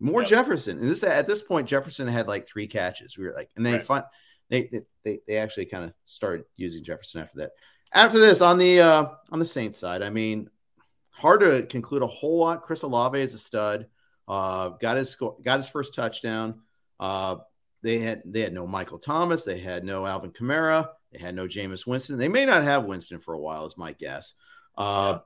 More 0.00 0.22
yep. 0.22 0.30
Jefferson. 0.30 0.78
And 0.78 0.88
this 0.88 1.02
at 1.02 1.28
this 1.28 1.42
point, 1.42 1.68
Jefferson 1.68 2.08
had 2.08 2.28
like 2.28 2.48
three 2.48 2.66
catches. 2.66 3.18
We 3.18 3.26
were 3.26 3.34
like, 3.34 3.50
and 3.54 3.66
then 3.66 3.74
right. 3.74 3.82
find 3.82 4.04
they, 4.48 4.70
they 5.04 5.20
they 5.26 5.36
actually 5.36 5.66
kind 5.66 5.84
of 5.84 5.92
started 6.06 6.46
using 6.56 6.82
Jefferson 6.82 7.20
after 7.20 7.40
that. 7.40 7.50
After 7.92 8.18
this, 8.18 8.40
on 8.40 8.56
the 8.56 8.80
uh 8.80 9.06
on 9.30 9.38
the 9.38 9.44
Saints 9.44 9.76
side, 9.76 10.02
I 10.02 10.08
mean, 10.08 10.48
hard 11.10 11.42
to 11.42 11.66
conclude 11.66 12.02
a 12.02 12.06
whole 12.06 12.38
lot. 12.38 12.62
Chris 12.62 12.80
Olave 12.82 13.20
is 13.20 13.34
a 13.34 13.38
stud. 13.38 13.86
Uh, 14.26 14.70
got 14.70 14.96
his 14.96 15.14
got 15.44 15.58
his 15.58 15.68
first 15.68 15.94
touchdown. 15.94 16.62
Uh, 16.98 17.36
they 17.82 17.98
had 17.98 18.22
they 18.24 18.40
had 18.40 18.54
no 18.54 18.66
Michael 18.66 18.98
Thomas. 18.98 19.44
They 19.44 19.58
had 19.58 19.84
no 19.84 20.06
Alvin 20.06 20.30
Kamara. 20.30 20.88
They 21.12 21.18
had 21.18 21.34
no 21.34 21.46
Jameis 21.46 21.86
Winston. 21.86 22.18
They 22.18 22.28
may 22.28 22.46
not 22.46 22.62
have 22.62 22.84
Winston 22.84 23.20
for 23.20 23.34
a 23.34 23.38
while, 23.38 23.66
is 23.66 23.76
my 23.76 23.92
guess. 23.92 24.34
Uh, 24.76 25.18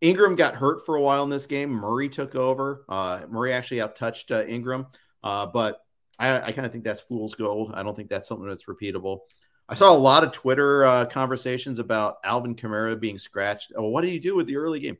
Ingram 0.00 0.36
got 0.36 0.54
hurt 0.54 0.86
for 0.86 0.96
a 0.96 1.02
while 1.02 1.24
in 1.24 1.30
this 1.30 1.46
game. 1.46 1.70
Murray 1.70 2.08
took 2.08 2.34
over. 2.34 2.84
Uh, 2.88 3.22
Murray 3.28 3.52
actually 3.52 3.80
outtouched 3.80 4.30
uh, 4.30 4.44
Ingram, 4.44 4.86
uh, 5.24 5.46
but 5.46 5.80
I, 6.18 6.40
I 6.40 6.52
kind 6.52 6.66
of 6.66 6.72
think 6.72 6.84
that's 6.84 7.00
fool's 7.00 7.34
gold. 7.34 7.72
I 7.74 7.82
don't 7.82 7.94
think 7.94 8.08
that's 8.08 8.28
something 8.28 8.48
that's 8.48 8.66
repeatable. 8.66 9.20
I 9.68 9.74
saw 9.74 9.92
a 9.92 9.98
lot 9.98 10.22
of 10.22 10.30
Twitter 10.30 10.84
uh, 10.84 11.06
conversations 11.06 11.80
about 11.80 12.18
Alvin 12.22 12.54
Kamara 12.54 12.98
being 12.98 13.18
scratched. 13.18 13.72
Oh, 13.74 13.88
what 13.88 14.02
do 14.02 14.08
you 14.08 14.20
do 14.20 14.36
with 14.36 14.46
the 14.46 14.58
early 14.58 14.78
game? 14.78 14.98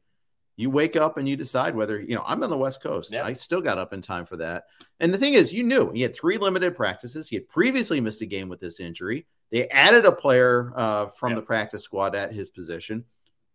You 0.57 0.71
wake 0.71 0.97
up 0.97 1.19
and 1.19 1.29
you 1.29 1.37
decide 1.37 1.77
whether, 1.77 2.01
you 2.01 2.15
know, 2.17 2.25
I'm 2.27 2.43
on 2.43 2.51
the 2.51 2.57
West 2.57 2.83
Coast. 2.83 3.13
Yeah. 3.13 3.25
I 3.25 3.35
still 3.35 3.61
got 3.61 3.79
up 3.79 3.93
in 3.93 4.01
time 4.01 4.25
for 4.25 4.39
that. 4.39 4.65
And 4.99 5.13
the 5.13 5.19
thing 5.19 5.35
is, 5.35 5.53
you 5.53 5.63
knew 5.63 5.93
he 5.93 6.03
had 6.03 6.17
three 6.17 6.39
limited 6.39 6.75
practices. 6.75 7.29
He 7.29 7.37
had 7.37 7.49
previously 7.49 8.01
missed 8.01 8.23
a 8.23 8.27
game 8.27 8.49
with 8.49 8.59
this 8.59 8.81
injury. 8.81 9.27
They 9.51 9.69
added 9.69 10.05
a 10.05 10.13
player 10.13 10.73
uh, 10.75 11.07
from 11.07 11.31
yeah. 11.31 11.37
the 11.37 11.43
practice 11.43 11.83
squad 11.83 12.15
at 12.15 12.33
his 12.33 12.51
position. 12.51 13.05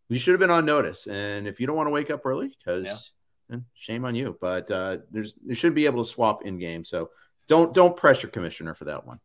You 0.10 0.17
should 0.17 0.31
have 0.31 0.39
been 0.39 0.51
on 0.51 0.65
notice. 0.65 1.07
And 1.07 1.48
if 1.48 1.60
you 1.60 1.67
don't 1.67 1.75
want 1.75 1.88
to 1.88 1.91
wake 1.91 2.12
up 2.12 2.25
early, 2.25 2.55
because 2.57 3.12
yeah. 3.50 3.57
shame 3.74 4.05
on 4.05 4.15
you. 4.15 4.38
But 4.39 4.69
uh, 4.71 4.98
there's 5.12 5.33
you 5.45 5.55
should 5.55 5.75
be 5.75 5.86
able 5.86 6.03
to 6.03 6.10
swap 6.10 6.45
in 6.45 6.57
game. 6.57 6.86
So 6.86 7.12
don't 7.48 7.74
don't 7.74 7.95
pressure 7.95 8.27
commissioner 8.27 8.74
for 8.74 8.86
that 8.86 9.05
one. 9.05 9.19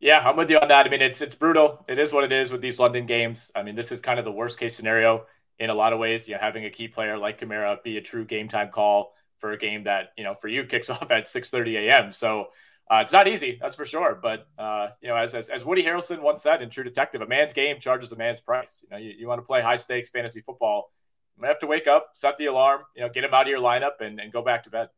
Yeah, 0.00 0.20
I'm 0.20 0.36
with 0.36 0.48
you 0.50 0.58
on 0.58 0.68
that. 0.68 0.86
I 0.86 0.88
mean, 0.88 1.02
it's 1.02 1.20
it's 1.20 1.34
brutal. 1.34 1.84
It 1.88 1.98
is 1.98 2.12
what 2.12 2.24
it 2.24 2.32
is 2.32 2.52
with 2.52 2.60
these 2.60 2.78
London 2.78 3.06
games. 3.06 3.50
I 3.54 3.62
mean, 3.62 3.74
this 3.74 3.90
is 3.90 4.00
kind 4.00 4.18
of 4.18 4.24
the 4.24 4.32
worst 4.32 4.58
case 4.58 4.74
scenario 4.76 5.26
in 5.58 5.70
a 5.70 5.74
lot 5.74 5.92
of 5.92 5.98
ways. 5.98 6.28
You 6.28 6.34
know, 6.34 6.40
having 6.40 6.64
a 6.64 6.70
key 6.70 6.86
player 6.86 7.18
like 7.18 7.40
Kamara 7.40 7.82
be 7.82 7.96
a 7.96 8.00
true 8.00 8.24
game 8.24 8.48
time 8.48 8.70
call 8.70 9.14
for 9.38 9.52
a 9.52 9.58
game 9.58 9.84
that 9.84 10.12
you 10.16 10.24
know 10.24 10.34
for 10.34 10.48
you 10.48 10.64
kicks 10.64 10.90
off 10.90 11.10
at 11.10 11.24
6:30 11.24 11.88
a.m. 11.88 12.12
So 12.12 12.48
uh, 12.90 13.00
it's 13.02 13.12
not 13.12 13.28
easy, 13.28 13.58
that's 13.60 13.76
for 13.76 13.84
sure. 13.84 14.18
But 14.20 14.46
uh, 14.58 14.88
you 15.00 15.08
know, 15.08 15.16
as, 15.16 15.34
as, 15.34 15.48
as 15.48 15.64
Woody 15.64 15.82
Harrelson 15.82 16.20
once 16.20 16.42
said 16.42 16.62
in 16.62 16.70
True 16.70 16.84
Detective, 16.84 17.20
a 17.20 17.26
man's 17.26 17.52
game 17.52 17.78
charges 17.80 18.12
a 18.12 18.16
man's 18.16 18.40
price. 18.40 18.82
You 18.84 18.90
know, 18.90 18.96
you, 18.96 19.14
you 19.18 19.28
want 19.28 19.40
to 19.40 19.46
play 19.46 19.60
high 19.62 19.76
stakes 19.76 20.10
fantasy 20.10 20.40
football, 20.40 20.90
you 21.36 21.42
might 21.42 21.48
have 21.48 21.58
to 21.60 21.66
wake 21.66 21.86
up, 21.86 22.10
set 22.14 22.36
the 22.36 22.46
alarm, 22.46 22.82
you 22.96 23.02
know, 23.02 23.08
get 23.08 23.24
him 23.24 23.32
out 23.32 23.42
of 23.42 23.48
your 23.48 23.60
lineup, 23.60 24.00
and, 24.00 24.18
and 24.18 24.32
go 24.32 24.42
back 24.42 24.64
to 24.64 24.70
bed. 24.70 24.88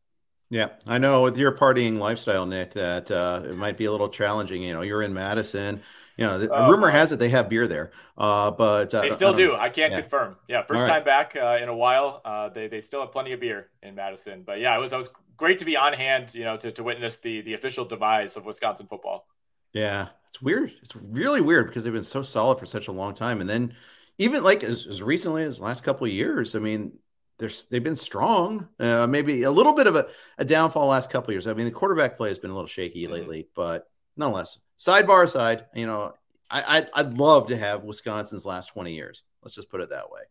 Yeah, 0.49 0.69
I 0.85 0.97
know 0.97 1.21
with 1.21 1.37
your 1.37 1.53
partying 1.53 1.97
lifestyle, 1.97 2.45
Nick, 2.45 2.73
that 2.73 3.09
uh, 3.09 3.41
it 3.45 3.55
might 3.55 3.77
be 3.77 3.85
a 3.85 3.91
little 3.91 4.09
challenging. 4.09 4.61
You 4.61 4.73
know, 4.73 4.81
you're 4.81 5.01
in 5.01 5.13
Madison. 5.13 5.81
You 6.17 6.25
know, 6.25 6.39
the, 6.39 6.53
uh, 6.53 6.69
rumor 6.69 6.89
has 6.89 7.11
it 7.13 7.19
they 7.19 7.29
have 7.29 7.47
beer 7.47 7.67
there, 7.67 7.91
uh, 8.17 8.51
but 8.51 8.93
uh, 8.93 9.01
they 9.01 9.11
still 9.11 9.33
I 9.33 9.37
do. 9.37 9.55
I 9.55 9.69
can't 9.69 9.93
yeah. 9.93 10.01
confirm. 10.01 10.35
Yeah, 10.49 10.63
first 10.63 10.81
right. 10.81 10.87
time 10.87 11.03
back 11.05 11.37
uh, 11.41 11.57
in 11.61 11.69
a 11.69 11.75
while. 11.75 12.21
Uh, 12.25 12.49
they 12.49 12.67
they 12.67 12.81
still 12.81 12.99
have 12.99 13.13
plenty 13.13 13.31
of 13.31 13.39
beer 13.39 13.69
in 13.81 13.95
Madison. 13.95 14.43
But 14.45 14.59
yeah, 14.59 14.75
it 14.75 14.81
was 14.81 14.91
I 14.91 14.97
was 14.97 15.09
great 15.41 15.57
to 15.57 15.65
be 15.65 15.75
on 15.75 15.93
hand. 15.93 16.33
You 16.33 16.45
know, 16.45 16.55
to, 16.57 16.71
to 16.71 16.83
witness 16.83 17.19
the 17.19 17.41
the 17.41 17.55
official 17.55 17.83
demise 17.83 18.37
of 18.37 18.45
Wisconsin 18.45 18.87
football. 18.87 19.25
Yeah, 19.73 20.09
it's 20.29 20.41
weird. 20.41 20.71
It's 20.81 20.95
really 20.95 21.41
weird 21.41 21.67
because 21.67 21.83
they've 21.83 21.91
been 21.91 22.03
so 22.03 22.21
solid 22.21 22.59
for 22.59 22.65
such 22.65 22.87
a 22.87 22.91
long 22.91 23.13
time, 23.13 23.41
and 23.41 23.49
then 23.49 23.73
even 24.17 24.43
like 24.43 24.63
as, 24.63 24.85
as 24.85 25.01
recently 25.01 25.43
as 25.43 25.57
the 25.57 25.63
last 25.63 25.83
couple 25.83 26.05
of 26.05 26.13
years, 26.13 26.55
I 26.55 26.59
mean, 26.59 26.93
they're 27.39 27.49
they've 27.69 27.83
been 27.83 27.95
strong. 27.95 28.67
Uh, 28.79 29.07
maybe 29.07 29.43
a 29.43 29.51
little 29.51 29.73
bit 29.73 29.87
of 29.87 29.95
a, 29.95 30.07
a 30.37 30.45
downfall 30.45 30.87
last 30.87 31.09
couple 31.09 31.33
years. 31.33 31.47
I 31.47 31.53
mean, 31.53 31.65
the 31.65 31.71
quarterback 31.71 32.17
play 32.17 32.29
has 32.29 32.39
been 32.39 32.51
a 32.51 32.53
little 32.53 32.67
shaky 32.67 33.03
mm-hmm. 33.03 33.13
lately, 33.13 33.47
but 33.55 33.89
nonetheless, 34.15 34.59
sidebar 34.77 35.23
aside, 35.23 35.65
you 35.73 35.87
know, 35.87 36.13
I, 36.49 36.85
I 36.93 37.01
would 37.03 37.17
love 37.17 37.47
to 37.47 37.57
have 37.57 37.83
Wisconsin's 37.83 38.45
last 38.45 38.67
twenty 38.73 38.93
years. 38.93 39.23
Let's 39.41 39.55
just 39.55 39.69
put 39.69 39.81
it 39.81 39.89
that 39.89 40.11
way. 40.11 40.21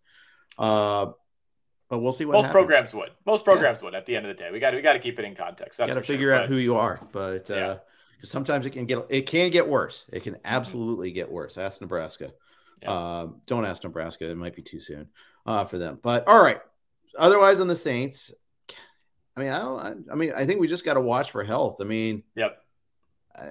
Uh, 0.59 1.13
but 1.91 1.99
we'll 1.99 2.13
see 2.13 2.25
what 2.25 2.35
most 2.35 2.47
happens. 2.47 2.53
programs 2.53 2.95
would. 2.95 3.11
Most 3.27 3.45
programs 3.45 3.81
yeah. 3.81 3.85
would. 3.87 3.95
At 3.97 4.07
the 4.07 4.17
end 4.17 4.25
of 4.25 4.35
the 4.35 4.43
day, 4.43 4.51
we 4.51 4.61
got 4.61 4.73
we 4.73 4.81
got 4.81 4.95
to 4.95 5.01
keep 5.01 5.19
it 5.19 5.25
in 5.25 5.35
context. 5.35 5.79
Got 5.79 5.89
to 5.89 6.01
figure 6.01 6.29
sure, 6.29 6.35
out 6.35 6.43
but, 6.45 6.49
who 6.49 6.57
you 6.57 6.77
are, 6.77 7.07
but 7.13 7.51
uh, 7.51 7.79
sometimes 8.23 8.65
it 8.65 8.71
can 8.71 8.87
get 8.87 9.05
it 9.11 9.27
can 9.27 9.51
get 9.51 9.69
worse. 9.69 10.07
It 10.13 10.23
can 10.23 10.35
mm-hmm. 10.35 10.47
absolutely 10.47 11.11
get 11.11 11.31
worse. 11.31 11.59
Ask 11.59 11.81
Nebraska. 11.81 12.33
Yeah. 12.81 12.93
Uh, 12.93 13.29
don't 13.47 13.67
ask 13.67 13.85
Nebraska. 13.85 14.31
It 14.31 14.37
might 14.37 14.55
be 14.55 14.63
too 14.63 14.81
soon 14.81 15.09
uh, 15.45 15.65
for 15.65 15.77
them. 15.77 15.99
But 16.01 16.27
all 16.27 16.43
right. 16.43 16.61
Otherwise, 17.19 17.59
on 17.59 17.67
the 17.67 17.77
Saints, 17.77 18.33
I 19.37 19.41
mean, 19.41 19.51
I 19.51 19.59
don't. 19.59 19.81
I, 19.81 20.13
I 20.13 20.15
mean, 20.15 20.33
I 20.35 20.47
think 20.47 20.61
we 20.61 20.69
just 20.69 20.85
got 20.85 20.95
to 20.95 21.01
watch 21.01 21.33
for 21.33 21.43
health. 21.43 21.79
I 21.81 21.85
mean, 21.85 22.23
yep. 22.37 22.63
Uh, 23.37 23.51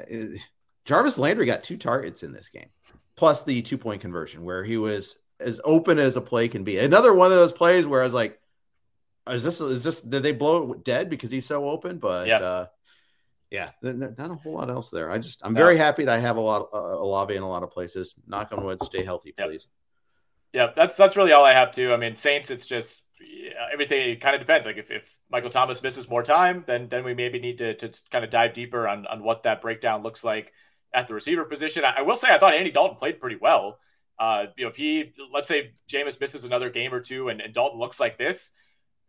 Jarvis 0.85 1.17
Landry 1.17 1.45
got 1.45 1.61
two 1.61 1.77
targets 1.77 2.23
in 2.23 2.31
this 2.31 2.47
game, 2.47 2.69
plus 3.17 3.43
the 3.43 3.61
two 3.61 3.77
point 3.77 4.01
conversion, 4.01 4.43
where 4.43 4.63
he 4.63 4.77
was 4.77 5.17
as 5.39 5.61
open 5.63 5.99
as 5.99 6.15
a 6.15 6.21
play 6.21 6.47
can 6.47 6.63
be. 6.63 6.77
Another 6.77 7.13
one 7.13 7.31
of 7.31 7.37
those 7.37 7.53
plays 7.53 7.85
where 7.85 8.01
I 8.01 8.03
was 8.03 8.13
like, 8.13 8.39
"Is 9.29 9.43
this 9.43 9.61
is 9.61 9.83
this 9.83 10.01
did 10.01 10.23
they 10.23 10.31
blow 10.31 10.73
it 10.73 10.83
dead 10.83 11.09
because 11.09 11.31
he's 11.31 11.45
so 11.45 11.69
open?" 11.69 11.97
But 11.97 12.27
yep. 12.27 12.41
uh, 12.41 12.65
yeah, 13.49 13.71
not 13.81 14.31
a 14.31 14.35
whole 14.35 14.53
lot 14.53 14.69
else 14.69 14.89
there. 14.89 15.09
I 15.09 15.17
just 15.17 15.41
I'm 15.43 15.55
very 15.55 15.77
happy 15.77 16.05
that 16.05 16.13
I 16.13 16.19
have 16.19 16.37
a 16.37 16.41
lot 16.41 16.69
uh, 16.73 16.77
Olave 16.77 17.35
in 17.35 17.43
a 17.43 17.49
lot 17.49 17.63
of 17.63 17.71
places. 17.71 18.15
Knock 18.27 18.51
on 18.51 18.63
wood, 18.63 18.81
stay 18.83 19.03
healthy, 19.03 19.33
please. 19.37 19.67
Yep. 20.53 20.69
Yeah, 20.69 20.73
that's 20.75 20.95
that's 20.95 21.15
really 21.15 21.31
all 21.31 21.45
I 21.45 21.53
have 21.53 21.71
to. 21.73 21.93
I 21.93 21.97
mean, 21.97 22.15
Saints, 22.15 22.49
it's 22.49 22.65
just 22.65 23.03
everything 23.71 24.09
it 24.09 24.21
kind 24.21 24.35
of 24.35 24.41
depends. 24.41 24.65
Like 24.65 24.77
if, 24.77 24.91
if 24.91 25.17
Michael 25.29 25.49
Thomas 25.49 25.81
misses 25.83 26.09
more 26.09 26.23
time, 26.23 26.63
then 26.67 26.87
then 26.89 27.03
we 27.03 27.13
maybe 27.13 27.39
need 27.39 27.57
to, 27.59 27.73
to 27.75 27.91
kind 28.11 28.23
of 28.23 28.31
dive 28.31 28.53
deeper 28.53 28.87
on, 28.87 29.05
on 29.07 29.23
what 29.23 29.43
that 29.43 29.61
breakdown 29.61 30.03
looks 30.03 30.23
like 30.23 30.51
at 30.93 31.07
the 31.07 31.13
receiver 31.13 31.45
position. 31.45 31.83
I, 31.85 31.95
I 31.97 32.01
will 32.01 32.15
say 32.15 32.29
I 32.33 32.37
thought 32.37 32.53
Andy 32.53 32.71
Dalton 32.71 32.97
played 32.97 33.19
pretty 33.19 33.37
well. 33.39 33.79
Uh, 34.19 34.47
you 34.57 34.65
know, 34.65 34.69
if 34.69 34.75
he 34.75 35.13
let's 35.33 35.47
say 35.47 35.71
Jameis 35.87 36.19
misses 36.19 36.43
another 36.43 36.69
game 36.69 36.93
or 36.93 36.99
two 36.99 37.29
and, 37.29 37.39
and, 37.39 37.53
Dalton 37.53 37.79
looks 37.79 37.99
like 37.99 38.17
this, 38.17 38.51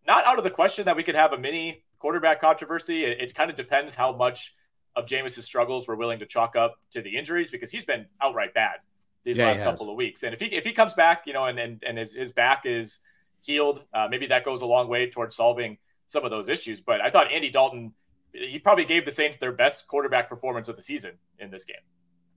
not 0.07 0.25
out 0.25 0.39
of 0.39 0.45
the 0.45 0.51
question 0.51 0.85
that 0.85 0.95
we 0.95 1.03
could 1.03 1.17
have 1.17 1.33
a 1.33 1.39
mini 1.39 1.83
quarterback 1.99 2.41
controversy. 2.41 3.05
It, 3.05 3.21
it 3.21 3.35
kind 3.35 3.51
of 3.51 3.57
depends 3.57 3.95
how 3.95 4.15
much 4.15 4.55
of 4.95 5.07
Jameis's 5.07 5.45
struggles 5.45 5.89
we're 5.89 5.97
willing 5.97 6.21
to 6.21 6.27
chalk 6.27 6.55
up 6.55 6.77
to 6.93 7.03
the 7.03 7.17
injuries 7.17 7.51
because 7.51 7.71
he's 7.71 7.85
been 7.85 8.07
outright 8.21 8.55
bad 8.55 8.77
these 9.25 9.39
yeah, 9.39 9.47
last 9.47 9.63
couple 9.63 9.91
of 9.91 9.97
weeks. 9.97 10.23
And 10.23 10.33
if 10.33 10.41
he 10.41 10.47
if 10.47 10.65
he 10.65 10.73
comes 10.73 10.95
back, 10.95 11.25
you 11.27 11.33
know, 11.33 11.45
and 11.45 11.59
and, 11.59 11.83
and 11.87 11.99
his, 11.99 12.15
his 12.15 12.33
back 12.33 12.63
is 12.65 13.01
healed. 13.41 13.85
Uh, 13.93 14.09
maybe 14.11 14.27
that 14.27 14.45
goes 14.45 14.63
a 14.63 14.67
long 14.67 14.89
way 14.89 15.11
towards 15.11 15.37
solving 15.37 15.79
some 16.07 16.25
of 16.25 16.31
those 16.31 16.49
issues. 16.49 16.81
But 16.81 17.01
I 17.01 17.11
thought 17.11 17.31
Andy 17.31 17.51
Dalton, 17.51 17.93
he 18.33 18.59
probably 18.59 18.85
gave 18.85 19.05
the 19.05 19.11
Saints 19.11 19.37
their 19.37 19.53
best 19.53 19.87
quarterback 19.89 20.29
performance 20.29 20.69
of 20.69 20.77
the 20.77 20.83
season 20.83 21.13
in 21.39 21.51
this 21.51 21.65
game. 21.65 21.77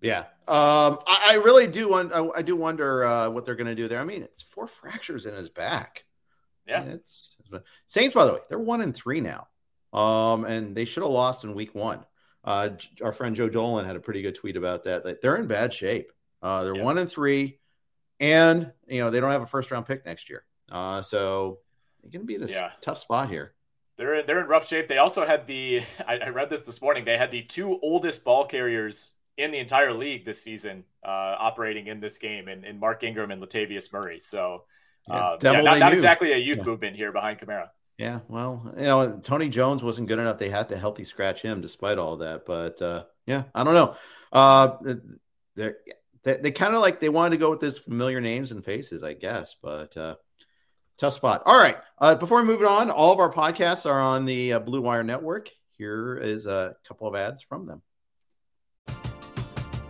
Yeah, 0.04 0.20
um, 0.48 1.00
I, 1.08 1.24
I, 1.28 1.34
really 1.36 1.66
do. 1.68 1.90
Want, 1.90 2.12
I, 2.14 2.28
I 2.36 2.42
do 2.42 2.58
wonder 2.58 3.06
uh, 3.06 3.30
what 3.30 3.46
they're 3.46 3.56
going 3.56 3.68
to 3.68 3.76
do 3.76 3.88
there. 3.88 4.02
I 4.02 4.04
mean, 4.04 4.22
it's 4.24 4.42
four 4.42 4.68
fractures 4.68 5.26
in 5.26 5.34
his 5.34 5.50
back. 5.50 6.04
Yeah, 6.68 6.82
I 6.82 6.84
mean, 6.84 6.92
it's, 6.96 7.38
it's 7.54 7.64
Saints. 7.88 8.14
By 8.14 8.26
the 8.26 8.34
way, 8.34 8.40
they're 8.50 8.60
one 8.60 8.82
and 8.82 8.94
three 8.94 9.22
now, 9.22 9.48
um, 9.94 10.44
and 10.44 10.76
they 10.76 10.84
should 10.84 11.04
have 11.04 11.12
lost 11.12 11.46
in 11.46 11.56
week 11.56 11.74
one. 11.74 12.06
Uh, 12.44 12.72
our 13.02 13.14
friend 13.14 13.34
Joe 13.34 13.48
Dolan 13.48 13.86
had 13.86 13.96
a 13.96 14.02
pretty 14.02 14.22
good 14.22 14.36
tweet 14.36 14.58
about 14.58 14.84
that. 14.84 15.06
That 15.06 15.22
they're 15.22 15.38
in 15.38 15.48
bad 15.48 15.74
shape. 15.74 16.12
Uh, 16.42 16.66
they're 16.66 16.76
yeah. 16.76 16.84
one 16.84 16.98
and 16.98 17.10
three, 17.10 17.60
and 18.20 18.74
you 18.86 19.00
know 19.00 19.10
they 19.10 19.22
don't 19.22 19.32
have 19.32 19.42
a 19.42 19.48
first 19.48 19.72
round 19.72 19.86
pick 19.86 20.06
next 20.06 20.30
year. 20.30 20.44
Uh, 20.70 21.02
so 21.02 21.60
they're 22.02 22.12
going 22.12 22.24
to 22.24 22.28
be 22.28 22.36
in 22.36 22.44
a 22.44 22.48
yeah. 22.48 22.72
tough 22.82 22.98
spot 22.98 23.30
here. 23.30 23.54
They're 23.96 24.16
in, 24.16 24.26
they're 24.28 24.42
in 24.42 24.48
rough 24.48 24.68
shape. 24.68 24.90
They 24.90 24.98
also 24.98 25.26
had 25.26 25.48
the 25.48 25.84
I, 26.08 26.18
I, 26.18 26.30
read 26.30 26.50
this 26.50 26.66
this 26.66 26.82
morning. 26.82 27.06
They 27.06 27.18
had 27.18 27.32
the 27.32 27.44
two 27.44 27.80
oldest 27.82 28.26
ball 28.26 28.46
carriers 28.46 29.12
in 29.38 29.52
the 29.52 29.60
entire 29.60 29.94
league 29.94 30.26
this 30.26 30.42
season 30.42 30.84
uh, 31.06 31.36
operating 31.40 31.88
in 31.88 32.00
this 32.00 32.18
game, 32.18 32.48
and, 32.48 32.66
and 32.66 32.80
Mark 32.80 33.04
Ingram 33.04 33.32
and 33.32 33.42
Latavius 33.42 33.92
Murray. 33.92 34.20
So 34.20 34.64
uh, 35.10 35.38
yeah 35.42 35.62
not, 35.62 35.80
not 35.80 35.94
exactly 35.94 36.32
a 36.32 36.38
youth 36.38 36.60
yeah. 36.60 36.64
movement 36.66 36.96
here 36.96 37.12
behind 37.12 37.40
Kamara. 37.40 37.70
Yeah, 37.98 38.22
well, 38.28 38.74
you 38.76 38.84
know, 38.84 39.20
Tony 39.24 39.50
Jones 39.50 39.84
wasn't 39.84 40.08
good 40.08 40.18
enough. 40.18 40.40
They 40.40 40.50
had 40.50 40.70
to 40.70 40.78
healthy 40.78 41.04
scratch 41.04 41.42
him 41.42 41.62
despite 41.62 42.00
all 42.00 42.18
that. 42.18 42.46
But 42.46 42.82
uh, 42.82 43.04
yeah, 43.28 43.44
I 43.54 43.64
don't 43.64 43.76
know. 43.76 43.96
Uh, 44.32 44.78
they 45.56 46.38
they 46.38 46.52
kind 46.52 46.74
of 46.74 46.82
like 46.82 47.00
they 47.00 47.10
wanted 47.10 47.32
to 47.32 47.38
go 47.38 47.52
with 47.52 47.60
those 47.60 47.78
familiar 47.78 48.20
names 48.20 48.52
and 48.52 48.66
faces, 48.66 49.04
I 49.04 49.14
guess. 49.14 49.56
But 49.62 49.96
uh, 49.96 50.16
tough 50.98 51.14
spot. 51.14 51.44
All 51.46 51.58
right. 51.58 51.78
Uh, 52.00 52.16
before 52.16 52.42
we 52.42 52.48
move 52.48 52.64
on, 52.64 52.90
all 52.90 53.14
of 53.14 53.20
our 53.20 53.32
podcasts 53.32 53.90
are 53.90 54.00
on 54.00 54.26
the 54.26 54.54
uh, 54.54 54.60
Blue 54.60 54.82
Wire 54.82 55.04
Network. 55.04 55.50
Here 55.78 56.18
is 56.18 56.48
a 56.48 56.76
couple 56.88 57.08
of 57.08 57.16
ads 57.16 57.42
from 57.42 57.66
them. 57.66 57.82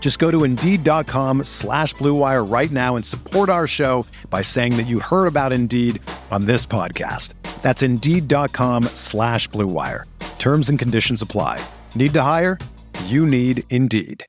Just 0.00 0.18
go 0.18 0.32
to 0.32 0.42
Indeed.com 0.42 1.44
slash 1.44 1.94
BlueWire 1.94 2.50
right 2.50 2.70
now 2.72 2.96
and 2.96 3.04
support 3.04 3.48
our 3.48 3.68
show 3.68 4.04
by 4.28 4.42
saying 4.42 4.76
that 4.78 4.88
you 4.88 4.98
heard 4.98 5.26
about 5.28 5.52
Indeed 5.52 6.02
on 6.32 6.46
this 6.46 6.66
podcast. 6.66 7.34
That's 7.62 7.82
Indeed.com 7.82 8.84
slash 8.94 9.48
BlueWire. 9.50 10.04
Terms 10.40 10.68
and 10.68 10.78
conditions 10.78 11.22
apply. 11.22 11.64
Need 11.94 12.14
to 12.14 12.22
hire? 12.22 12.58
You 13.04 13.24
need 13.24 13.62
Indeed. 13.70 14.24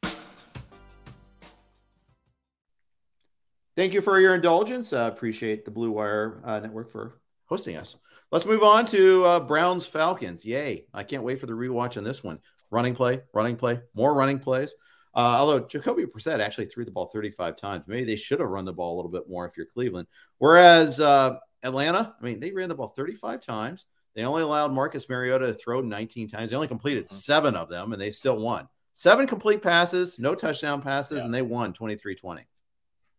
Thank 3.78 3.94
you 3.94 4.02
for 4.02 4.20
your 4.20 4.36
indulgence. 4.36 4.92
I 4.92 5.06
uh, 5.06 5.08
appreciate 5.08 5.64
the 5.64 5.72
Blue 5.72 5.92
Wire 5.92 6.42
uh, 6.44 6.60
Network 6.60 6.92
for 6.92 7.20
hosting 7.46 7.78
us. 7.78 7.96
Let's 8.30 8.46
move 8.46 8.64
on 8.64 8.86
to 8.88 9.26
uh, 9.26 9.40
Browns 9.40 9.86
Falcons. 9.86 10.46
Yay. 10.46 10.86
I 10.94 11.04
can't 11.04 11.24
wait 11.24 11.40
for 11.40 11.46
the 11.46 11.54
rewatch 11.54 11.98
on 11.98 12.04
this 12.04 12.24
one. 12.24 12.40
Running 12.70 12.94
play, 12.94 13.22
running 13.34 13.56
play, 13.56 13.80
more 13.94 14.14
running 14.14 14.40
plays. 14.40 14.74
Uh, 15.14 15.36
although 15.40 15.60
Jacoby 15.60 16.06
Brissett 16.06 16.40
actually 16.40 16.66
threw 16.66 16.86
the 16.86 16.92
ball 16.92 17.08
35 17.08 17.58
times. 17.58 17.84
Maybe 17.88 18.06
they 18.06 18.16
should 18.16 18.40
have 18.40 18.50
run 18.50 18.66
the 18.66 18.74
ball 18.74 18.96
a 18.96 18.98
little 18.98 19.12
bit 19.12 19.30
more 19.30 19.46
if 19.46 19.58
you're 19.58 19.66
Cleveland. 19.66 20.08
Whereas 20.38 21.00
uh, 21.00 21.38
Atlanta, 21.64 22.16
I 22.20 22.24
mean, 22.24 22.40
they 22.40 22.52
ran 22.52 22.70
the 22.70 22.76
ball 22.76 22.88
35 22.88 23.42
times. 23.42 23.88
They 24.16 24.24
only 24.24 24.44
allowed 24.44 24.74
Marcus 24.74 25.08
Mariota 25.08 25.48
to 25.48 25.54
throw 25.54 25.82
19 25.82 26.28
times. 26.28 26.52
They 26.52 26.56
only 26.56 26.68
completed 26.68 27.06
mm-hmm. 27.06 27.16
seven 27.16 27.56
of 27.56 27.70
them, 27.70 27.94
and 27.94 28.02
they 28.02 28.12
still 28.12 28.38
won. 28.38 28.68
Seven 28.94 29.26
complete 29.26 29.62
passes, 29.62 30.20
no 30.20 30.36
touchdown 30.36 30.82
passes, 30.82 31.20
yeah. 31.20 31.26
and 31.26 31.34
they 31.34 31.42
won 31.42 31.74
23 31.74 32.16
20. 32.16 32.44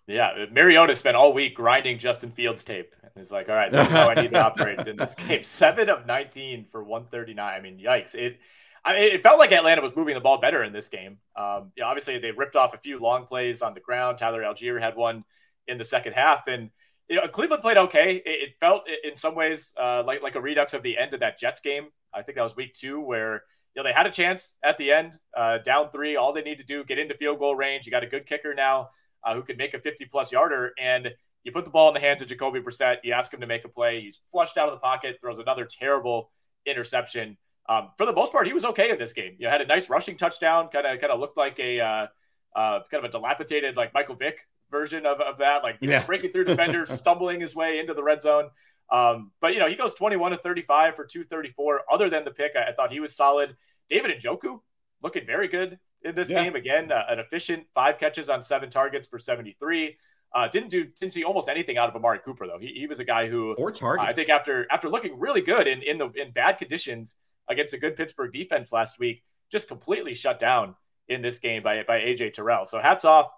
Yeah, 0.07 0.46
Mariota 0.50 0.96
spent 0.96 1.16
all 1.16 1.33
week 1.33 1.55
grinding 1.55 1.98
Justin 1.98 2.31
Fields 2.31 2.64
tape. 2.64 2.94
And 3.02 3.12
he's 3.14 3.31
like, 3.31 3.48
all 3.48 3.55
right, 3.55 3.70
this 3.70 3.87
is 3.87 3.92
how 3.92 4.11
I 4.11 4.14
need 4.14 4.33
to 4.33 4.42
operate 4.44 4.87
in 4.87 4.96
this 4.96 5.14
game. 5.14 5.42
Seven 5.42 5.88
of 5.88 6.07
19 6.07 6.66
for 6.70 6.83
139. 6.83 7.38
I 7.38 7.61
mean, 7.61 7.78
yikes. 7.78 8.14
It 8.14 8.40
I 8.85 8.95
mean, 8.95 9.03
it 9.03 9.23
felt 9.23 9.38
like 9.38 9.53
Atlanta 9.53 9.81
was 9.81 9.95
moving 9.95 10.14
the 10.14 10.21
ball 10.21 10.38
better 10.38 10.64
in 10.64 10.73
this 10.73 10.88
game. 10.88 11.18
Um, 11.37 11.73
you 11.77 11.83
know, 11.83 11.88
obviously, 11.88 12.18
they 12.18 12.33
ripped 12.33 12.57
off 12.57 12.75
a 12.75 12.79
few 12.79 12.99
long 12.99 13.27
plays 13.27 13.62
on 13.62 13.75
the 13.75 13.81
ground. 13.81 14.18
Tyler 14.18 14.42
Allgeier 14.42 14.81
had 14.81 14.97
one 14.97 15.25
in 15.68 15.79
the 15.79 15.85
second 15.85 16.14
half. 16.14 16.49
And 16.49 16.71
you 17.09 17.16
know, 17.16 17.29
Cleveland 17.29 17.62
played 17.62 17.77
okay. 17.77 18.16
It, 18.16 18.23
it 18.27 18.51
felt 18.59 18.83
in 19.05 19.14
some 19.14 19.35
ways 19.35 19.73
uh, 19.81 20.03
like, 20.05 20.23
like 20.23 20.35
a 20.35 20.40
redux 20.40 20.75
of 20.75 20.83
the 20.83 20.99
end 20.99 21.14
of 21.14 21.21
that 21.21 21.38
Jets 21.38 21.61
game. 21.61 21.88
I 22.12 22.23
think 22.23 22.37
that 22.37 22.42
was 22.42 22.57
week 22.57 22.75
two 22.75 23.01
where 23.01 23.45
you 23.75 23.83
know, 23.83 23.88
they 23.88 23.92
had 23.92 24.07
a 24.07 24.11
chance 24.11 24.57
at 24.62 24.77
the 24.77 24.90
end, 24.90 25.18
uh, 25.37 25.59
down 25.59 25.90
three. 25.90 26.16
All 26.16 26.33
they 26.33 26.42
need 26.42 26.59
to 26.59 26.64
do 26.64 26.85
get 26.85 26.99
into 26.99 27.14
field 27.14 27.38
goal 27.38 27.55
range. 27.55 27.87
You 27.87 27.92
got 27.92 28.03
a 28.03 28.09
good 28.09 28.27
kicker 28.27 28.55
now 28.55 28.90
uh, 29.25 29.35
who 29.35 29.42
can 29.42 29.57
make 29.57 29.75
a 29.75 29.81
50 29.81 30.07
plus 30.07 30.33
yarder. 30.33 30.73
And 30.79 31.11
you 31.45 31.53
put 31.53 31.64
the 31.64 31.71
ball 31.71 31.88
in 31.88 31.95
the 31.95 32.01
hands 32.01 32.23
of 32.23 32.29
Jacoby 32.29 32.61
Brissett. 32.61 32.99
You 33.03 33.12
ask 33.12 33.33
him 33.33 33.40
to 33.40 33.47
make 33.47 33.64
a 33.64 33.68
play. 33.68 34.01
He's 34.01 34.21
flushed 34.31 34.57
out 34.57 34.68
of 34.68 34.75
the 34.75 34.81
pocket, 34.81 35.18
throws 35.21 35.38
another 35.38 35.64
terrible 35.64 36.31
interception. 36.66 37.37
Um, 37.68 37.90
for 37.96 38.07
the 38.07 38.12
most 38.12 38.33
part, 38.33 38.46
he 38.46 38.53
was 38.53 38.64
okay 38.64 38.90
in 38.90 38.98
this 38.98 39.12
game. 39.12 39.37
You 39.38 39.46
know, 39.46 39.51
had 39.51 39.61
a 39.61 39.66
nice 39.66 39.88
rushing 39.88 40.16
touchdown. 40.16 40.68
Kind 40.68 40.87
of, 40.87 41.01
kind 41.01 41.12
of 41.12 41.20
looked 41.20 41.37
like 41.37 41.59
a 41.59 41.81
uh, 41.81 42.07
uh, 42.55 42.81
kind 42.90 43.05
of 43.05 43.05
a 43.05 43.09
dilapidated 43.09 43.77
like 43.77 43.94
Michael 43.94 44.16
Vick 44.16 44.46
version 44.70 45.07
of, 45.07 45.20
of 45.20 45.38
that, 45.38 45.62
like 45.62 45.79
yeah. 45.81 46.01
know, 46.01 46.07
breaking 46.07 46.33
through 46.33 46.44
defenders, 46.44 46.90
stumbling 46.90 47.40
his 47.40 47.55
way 47.55 47.79
into 47.79 47.94
the 47.94 48.03
red 48.03 48.20
zone. 48.20 48.51
Um, 48.90 49.31
but 49.40 49.55
you 49.55 49.61
know, 49.61 49.68
he 49.68 49.75
goes 49.75 49.94
21 49.94 50.33
to 50.33 50.38
35 50.38 50.96
for 50.96 51.05
234. 51.05 51.83
Other 51.90 52.11
than 52.11 52.25
the 52.25 52.31
pick, 52.31 52.53
I, 52.57 52.70
I 52.70 52.72
thought 52.72 52.92
he 52.92 53.01
was 53.01 53.14
solid. 53.14 53.57
David 53.88 54.11
and 54.11 54.20
Njoku 54.20 54.61
looking 55.03 55.27
very 55.27 55.48
good 55.48 55.79
in 56.03 56.14
this 56.14 56.31
yeah. 56.31 56.42
game. 56.42 56.57
Again, 56.57 56.90
uh, 56.90 57.05
an 57.09 57.18
efficient 57.18 57.66
five 57.75 57.98
catches 57.98 58.29
on 58.29 58.42
seven 58.42 58.70
targets 58.70 59.09
for 59.09 59.18
73. 59.18 59.96
Uh, 60.35 60.48
didn't 60.48 60.70
do 60.70 60.85
didn't 60.85 61.12
see 61.12 61.25
almost 61.25 61.48
anything 61.48 61.77
out 61.77 61.90
of 61.90 61.94
Amari 61.94 62.18
Cooper 62.18 62.46
though. 62.46 62.59
He, 62.59 62.68
he 62.68 62.87
was 62.87 63.01
a 63.01 63.05
guy 63.05 63.29
who 63.29 63.55
or 63.55 63.70
targets. 63.70 64.07
Uh, 64.07 64.11
I 64.11 64.14
think 64.14 64.31
after 64.31 64.66
after 64.70 64.88
looking 64.88 65.18
really 65.18 65.42
good 65.42 65.66
in 65.66 65.83
in 65.83 65.98
the 65.98 66.11
in 66.12 66.33
bad 66.33 66.57
conditions 66.59 67.16
against 67.53 67.75
a 67.75 67.79
good 67.79 67.97
Pittsburgh 67.97 68.33
defense 68.33 68.73
last 68.73 68.99
week, 68.99 69.23
just 69.51 69.69
completely 69.69 70.15
shut 70.15 70.38
down 70.38 70.75
in 71.09 71.23
this 71.23 71.38
game 71.38 71.62
by 71.62 71.83
by 71.87 72.01
AJ 72.01 72.35
Terrell. 72.35 72.65
So 72.65 72.79
hats 72.79 73.05
off 73.05 73.29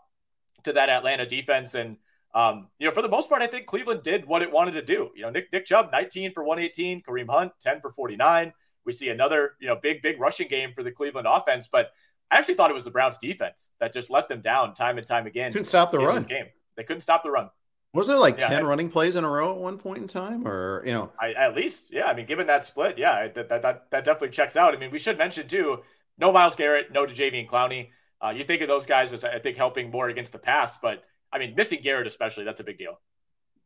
to 0.64 0.72
that 0.72 0.88
Atlanta 0.88 1.27
defense 1.27 1.74
and. 1.74 1.96
Um, 2.37 2.66
you 2.81 2.88
know, 2.88 2.92
for 2.92 3.00
the 3.00 3.09
most 3.09 3.29
part, 3.29 3.42
I 3.42 3.46
think 3.46 3.66
Cleveland 3.66 4.03
did 4.03 4.27
what 4.27 4.42
it 4.42 4.50
wanted 4.50 4.72
to 4.72 4.83
do. 4.83 5.11
You 5.14 5.22
know, 5.22 5.31
Nick 5.31 5.53
Nick 5.53 5.66
Chubb, 5.66 5.90
19 5.92 6.33
for 6.33 6.42
118, 6.42 7.03
Kareem 7.03 7.31
Hunt, 7.31 7.53
10 7.62 7.81
for 7.81 7.90
49. 7.90 8.53
We 8.85 8.92
see 8.92 9.09
another, 9.09 9.53
you 9.61 9.68
know, 9.68 9.77
big, 9.81 10.03
big 10.03 10.20
rushing 10.20 10.48
game 10.48 10.72
for 10.74 10.83
the 10.83 10.90
Cleveland 10.90 11.29
offense. 11.31 11.68
But 11.70 11.92
I 12.33 12.38
actually 12.38 12.55
thought 12.55 12.70
it 12.70 12.74
was 12.74 12.83
the 12.83 12.90
Browns 12.90 13.18
defense 13.18 13.70
that 13.79 13.92
just 13.92 14.11
let 14.11 14.27
them 14.27 14.40
down 14.40 14.74
time 14.74 14.98
and 14.98 15.07
time 15.07 15.29
again. 15.29 15.53
Couldn't 15.53 15.66
stop 15.66 15.92
the 15.92 15.98
run. 16.00 16.20
game. 16.24 16.46
They 16.77 16.83
couldn't 16.83 17.03
stop 17.03 17.22
the 17.22 17.31
run. 17.31 17.50
Was 17.94 18.09
it 18.09 18.16
like 18.16 18.40
yeah, 18.40 18.48
10 18.48 18.62
I, 18.62 18.66
running 18.66 18.90
plays 18.90 19.14
in 19.14 19.24
a 19.24 19.28
row 19.28 19.52
at 19.52 19.61
one 19.61 19.78
point 19.78 19.98
in 19.98 20.09
time? 20.09 20.46
Or, 20.46 20.83
you 20.85 20.92
know, 20.92 21.12
I, 21.20 21.33
at 21.33 21.54
least, 21.54 21.92
yeah. 21.92 22.07
I 22.07 22.14
mean, 22.14 22.26
given 22.26 22.48
that 22.48 22.64
split, 22.64 22.98
yeah, 22.98 23.28
that, 23.28 23.48
that, 23.48 23.62
that, 23.62 23.87
that 23.90 24.04
definitely 24.04 24.30
checks 24.30 24.57
out. 24.57 24.74
I 24.74 24.78
mean, 24.78 24.90
we 24.90 24.98
should 24.98 25.16
mention 25.16 25.46
too, 25.46 25.78
no 26.18 26.33
Myles 26.33 26.57
Garrett, 26.57 26.92
no 26.92 27.07
Jadeveon 27.07 27.48
Clowney. 27.48 27.90
Uh, 28.20 28.33
you 28.35 28.42
think 28.42 28.62
of 28.62 28.68
those 28.68 28.85
guys 28.85 29.12
as, 29.12 29.22
I 29.22 29.38
think, 29.38 29.57
helping 29.57 29.92
more 29.92 30.09
against 30.09 30.33
the 30.33 30.38
pass, 30.38 30.76
but 30.76 31.04
I 31.33 31.38
mean, 31.38 31.54
missing 31.57 31.80
Garrett, 31.83 32.07
especially, 32.07 32.44
that's 32.44 32.61
a 32.61 32.64
big 32.64 32.78
deal. 32.78 33.00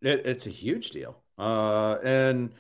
It, 0.03 0.27
it's 0.27 0.47
a 0.47 0.51
huge 0.51 0.91
deal. 0.91 1.19
Uh, 1.39 1.97
and, 2.05 2.53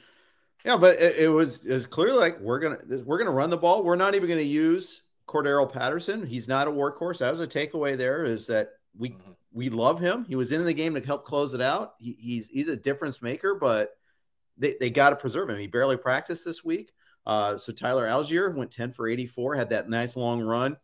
yeah, 0.64 0.76
but 0.76 0.98
it, 0.98 1.16
it 1.16 1.28
was 1.28 1.64
is 1.64 1.86
clearly 1.86 2.18
like 2.18 2.40
we're 2.40 2.58
gonna 2.58 2.78
we're 3.04 3.18
gonna 3.18 3.30
run 3.30 3.50
the 3.50 3.56
ball. 3.56 3.84
We're 3.84 3.96
not 3.96 4.14
even 4.14 4.28
gonna 4.28 4.40
use 4.40 5.02
Cordarrelle 5.26 5.72
Patterson. 5.72 6.26
He's 6.26 6.48
not 6.48 6.68
a 6.68 6.70
workhorse. 6.70 7.18
That 7.18 7.30
was 7.30 7.40
a 7.40 7.46
takeaway. 7.46 7.96
There 7.96 8.24
is 8.24 8.46
that 8.48 8.70
we 8.98 9.10
mm-hmm. 9.10 9.30
we 9.52 9.70
love 9.70 10.00
him. 10.00 10.24
He 10.24 10.36
was 10.36 10.52
in 10.52 10.64
the 10.64 10.74
game 10.74 10.94
to 10.94 11.00
help 11.00 11.24
close 11.24 11.54
it 11.54 11.62
out. 11.62 11.94
He, 11.98 12.16
he's 12.18 12.48
he's 12.48 12.68
a 12.68 12.76
difference 12.76 13.22
maker, 13.22 13.54
but 13.54 13.92
they, 14.58 14.74
they 14.78 14.90
got 14.90 15.10
to 15.10 15.16
preserve 15.16 15.48
him. 15.48 15.58
He 15.58 15.68
barely 15.68 15.96
practiced 15.96 16.44
this 16.44 16.64
week. 16.64 16.92
Uh, 17.24 17.56
so 17.56 17.72
Tyler 17.72 18.06
Allgeier 18.06 18.54
went 18.54 18.70
10 18.70 18.92
for 18.92 19.06
84, 19.06 19.54
had 19.54 19.70
that 19.70 19.88
nice 19.88 20.16
long 20.16 20.40
run. 20.40 20.76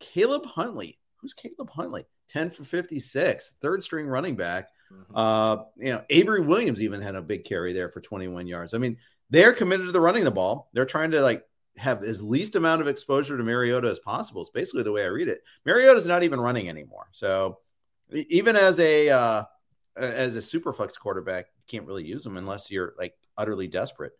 Caleb 0.00 0.46
Huntley, 0.46 0.98
who's 1.16 1.34
Caleb 1.34 1.70
Huntley? 1.70 2.06
10 2.30 2.50
for 2.50 2.64
56, 2.64 3.54
third 3.60 3.84
string 3.84 4.06
running 4.06 4.34
back. 4.34 4.68
Mm-hmm. 4.92 5.16
Uh, 5.16 5.56
you 5.76 5.92
know, 5.92 6.02
Avery 6.10 6.40
Williams 6.40 6.82
even 6.82 7.00
had 7.00 7.16
a 7.16 7.22
big 7.22 7.44
carry 7.44 7.72
there 7.72 7.90
for 7.90 8.00
21 8.00 8.46
yards. 8.46 8.72
I 8.72 8.78
mean, 8.78 8.96
they're 9.30 9.52
committed 9.52 9.86
to 9.86 9.92
the 9.92 10.00
running 10.00 10.24
the 10.24 10.30
ball. 10.30 10.70
They're 10.72 10.84
trying 10.84 11.12
to 11.12 11.20
like 11.20 11.44
have 11.80 12.04
as 12.04 12.22
least 12.22 12.56
amount 12.56 12.82
of 12.82 12.88
exposure 12.88 13.36
to 13.36 13.42
Mariota 13.42 13.88
as 13.88 13.98
possible. 13.98 14.42
It's 14.42 14.50
basically 14.50 14.82
the 14.82 14.92
way 14.92 15.02
I 15.02 15.08
read 15.08 15.28
it. 15.28 15.42
Mariota's 15.64 16.06
not 16.06 16.22
even 16.22 16.40
running 16.40 16.68
anymore. 16.68 17.08
So 17.12 17.58
even 18.12 18.54
as 18.56 18.78
a 18.80 19.08
uh, 19.08 19.42
as 19.96 20.36
a 20.36 20.42
super 20.42 20.72
flex 20.72 20.96
quarterback, 20.96 21.46
you 21.56 21.62
can't 21.66 21.86
really 21.86 22.04
use 22.04 22.22
them 22.22 22.36
unless 22.36 22.70
you're 22.70 22.94
like 22.98 23.14
utterly 23.36 23.66
desperate. 23.66 24.12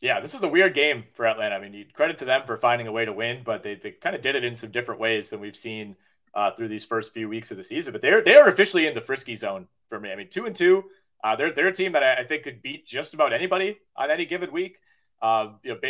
Yeah, 0.00 0.20
this 0.20 0.34
is 0.34 0.42
a 0.42 0.48
weird 0.48 0.74
game 0.74 1.04
for 1.14 1.26
Atlanta. 1.26 1.54
I 1.54 1.60
mean, 1.60 1.86
credit 1.94 2.18
to 2.18 2.26
them 2.26 2.42
for 2.46 2.56
finding 2.56 2.86
a 2.86 2.92
way 2.92 3.06
to 3.06 3.12
win, 3.12 3.42
but 3.42 3.62
they, 3.62 3.76
they 3.76 3.92
kind 3.92 4.14
of 4.14 4.20
did 4.20 4.36
it 4.36 4.44
in 4.44 4.54
some 4.54 4.70
different 4.70 5.00
ways 5.00 5.30
than 5.30 5.40
we've 5.40 5.56
seen 5.56 5.96
uh, 6.34 6.50
through 6.50 6.68
these 6.68 6.84
first 6.84 7.14
few 7.14 7.26
weeks 7.28 7.50
of 7.50 7.56
the 7.56 7.64
season. 7.64 7.92
But 7.92 8.02
they're 8.02 8.22
they 8.22 8.34
are 8.34 8.48
officially 8.48 8.86
in 8.86 8.94
the 8.94 9.00
frisky 9.00 9.34
zone 9.34 9.66
for 9.88 9.98
me. 9.98 10.12
I 10.12 10.16
mean, 10.16 10.28
two 10.28 10.44
and 10.44 10.54
two 10.54 10.84
uh, 11.24 11.34
they're 11.34 11.50
they're 11.50 11.68
a 11.68 11.72
team 11.72 11.92
that 11.92 12.02
I, 12.02 12.20
I, 12.20 12.24
think 12.24 12.42
could 12.42 12.60
beat 12.60 12.86
just 12.86 13.14
about 13.14 13.32
anybody 13.32 13.78
on 13.96 14.10
any 14.10 14.26
given 14.26 14.52
week. 14.52 14.76
Uh, 15.24 15.52
you 15.62 15.70
know, 15.72 15.80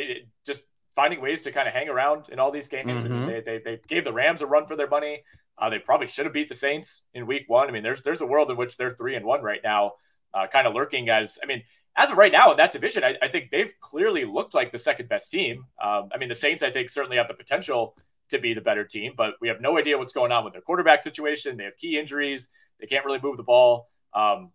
just 0.46 0.62
finding 0.94 1.20
ways 1.20 1.42
to 1.42 1.50
kind 1.50 1.66
of 1.66 1.74
hang 1.74 1.88
around 1.88 2.28
in 2.28 2.38
all 2.38 2.52
these 2.52 2.68
games. 2.68 3.04
Mm-hmm. 3.04 3.26
They, 3.26 3.40
they, 3.40 3.58
they 3.58 3.80
gave 3.88 4.04
the 4.04 4.12
Rams 4.12 4.42
a 4.42 4.46
run 4.46 4.64
for 4.64 4.76
their 4.76 4.88
money. 4.88 5.24
Uh, 5.58 5.68
they 5.68 5.80
probably 5.80 6.06
should 6.06 6.24
have 6.24 6.32
beat 6.32 6.48
the 6.48 6.54
Saints 6.54 7.02
in 7.14 7.26
Week 7.26 7.44
One. 7.48 7.68
I 7.68 7.72
mean, 7.72 7.82
there's 7.82 8.00
there's 8.02 8.20
a 8.20 8.26
world 8.26 8.48
in 8.52 8.56
which 8.56 8.76
they're 8.76 8.92
three 8.92 9.16
and 9.16 9.26
one 9.26 9.42
right 9.42 9.58
now, 9.64 9.94
uh, 10.32 10.46
kind 10.46 10.68
of 10.68 10.74
lurking 10.74 11.08
as 11.08 11.36
I 11.42 11.46
mean, 11.46 11.64
as 11.96 12.12
of 12.12 12.16
right 12.16 12.30
now 12.30 12.52
in 12.52 12.56
that 12.58 12.70
division, 12.70 13.02
I, 13.02 13.16
I 13.20 13.26
think 13.26 13.50
they've 13.50 13.72
clearly 13.80 14.24
looked 14.24 14.54
like 14.54 14.70
the 14.70 14.78
second 14.78 15.08
best 15.08 15.32
team. 15.32 15.64
Um, 15.82 16.10
I 16.14 16.18
mean, 16.18 16.28
the 16.28 16.34
Saints 16.36 16.62
I 16.62 16.70
think 16.70 16.88
certainly 16.88 17.16
have 17.16 17.26
the 17.26 17.34
potential 17.34 17.96
to 18.30 18.38
be 18.38 18.54
the 18.54 18.60
better 18.60 18.84
team, 18.84 19.14
but 19.16 19.34
we 19.40 19.48
have 19.48 19.60
no 19.60 19.78
idea 19.78 19.98
what's 19.98 20.12
going 20.12 20.30
on 20.30 20.44
with 20.44 20.52
their 20.52 20.62
quarterback 20.62 21.02
situation. 21.02 21.56
They 21.56 21.64
have 21.64 21.76
key 21.76 21.98
injuries. 21.98 22.48
They 22.80 22.86
can't 22.86 23.04
really 23.04 23.20
move 23.20 23.36
the 23.36 23.42
ball. 23.42 23.88
Um, 24.12 24.52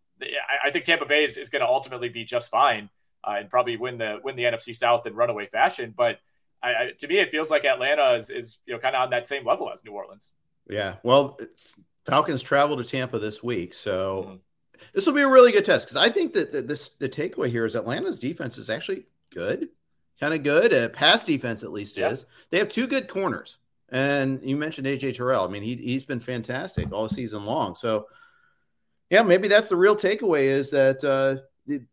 I, 0.66 0.72
think 0.72 0.86
Tampa 0.86 1.06
Bay 1.06 1.24
is, 1.24 1.38
is 1.38 1.50
going 1.50 1.62
to 1.62 1.68
ultimately 1.68 2.10
be 2.10 2.26
just 2.26 2.50
fine 2.50 2.90
uh, 3.24 3.36
and 3.40 3.50
probably 3.50 3.78
win 3.78 3.98
the 3.98 4.20
win 4.24 4.36
the 4.36 4.44
NFC 4.44 4.76
South 4.76 5.06
in 5.06 5.14
runaway 5.16 5.46
fashion. 5.46 5.94
But 5.96 6.20
I, 6.62 6.70
I, 6.70 6.92
to 7.00 7.08
me, 7.08 7.20
it 7.20 7.32
feels 7.32 7.50
like 7.50 7.66
Atlanta 7.66 8.14
is, 8.14 8.30
is 8.30 8.60
you 8.66 8.74
know 8.74 8.80
kind 8.80 8.96
of 8.96 9.04
on 9.04 9.10
that 9.12 9.26
same 9.26 9.46
level 9.46 9.70
as 9.72 9.84
New 9.84 9.92
Orleans. 9.92 10.32
Yeah, 10.70 10.96
well, 11.04 11.40
Falcons 12.06 12.44
travel 12.44 12.78
to 12.78 12.84
Tampa 12.84 13.20
this 13.20 13.42
week, 13.42 13.74
so 13.74 14.26
mm-hmm. 14.28 14.36
this 14.94 15.06
will 15.06 15.14
be 15.14 15.22
a 15.22 15.30
really 15.30 15.52
good 15.52 15.66
test 15.66 15.88
because 15.88 15.98
I 15.98 16.10
think 16.10 16.34
that 16.34 16.52
the, 16.52 16.62
this 16.62 16.90
the 16.90 17.10
takeaway 17.10 17.50
here 17.50 17.66
is 17.66 17.76
Atlanta's 17.76 18.20
defense 18.20 18.58
is 18.58 18.70
actually 18.70 19.06
good. 19.32 19.70
kind 20.20 20.34
of 20.34 20.44
good. 20.44 20.74
Uh, 20.74 20.90
pass 20.90 21.26
defense 21.26 21.64
at 21.64 21.72
least 21.72 21.98
yeah. 21.98 22.10
is. 22.10 22.26
They 22.50 22.60
have 22.60 22.70
two 22.70 22.88
good 22.88 23.08
corners. 23.08 23.58
And 23.92 24.42
you 24.44 24.56
mentioned 24.56 24.86
AJ 24.86 25.16
Terrell. 25.16 25.46
I 25.46 25.48
mean, 25.48 25.64
he 25.64 25.76
he's 25.76 26.06
been 26.06 26.20
fantastic 26.20 26.92
all 26.92 27.10
season 27.10 27.46
long. 27.46 27.74
So 27.74 28.08
yeah, 29.10 29.24
maybe 29.24 29.48
that's 29.48 29.70
the 29.70 29.76
real 29.76 29.96
takeaway 29.96 30.44
is 30.44 30.70
that 30.72 31.04
uh, 31.04 31.42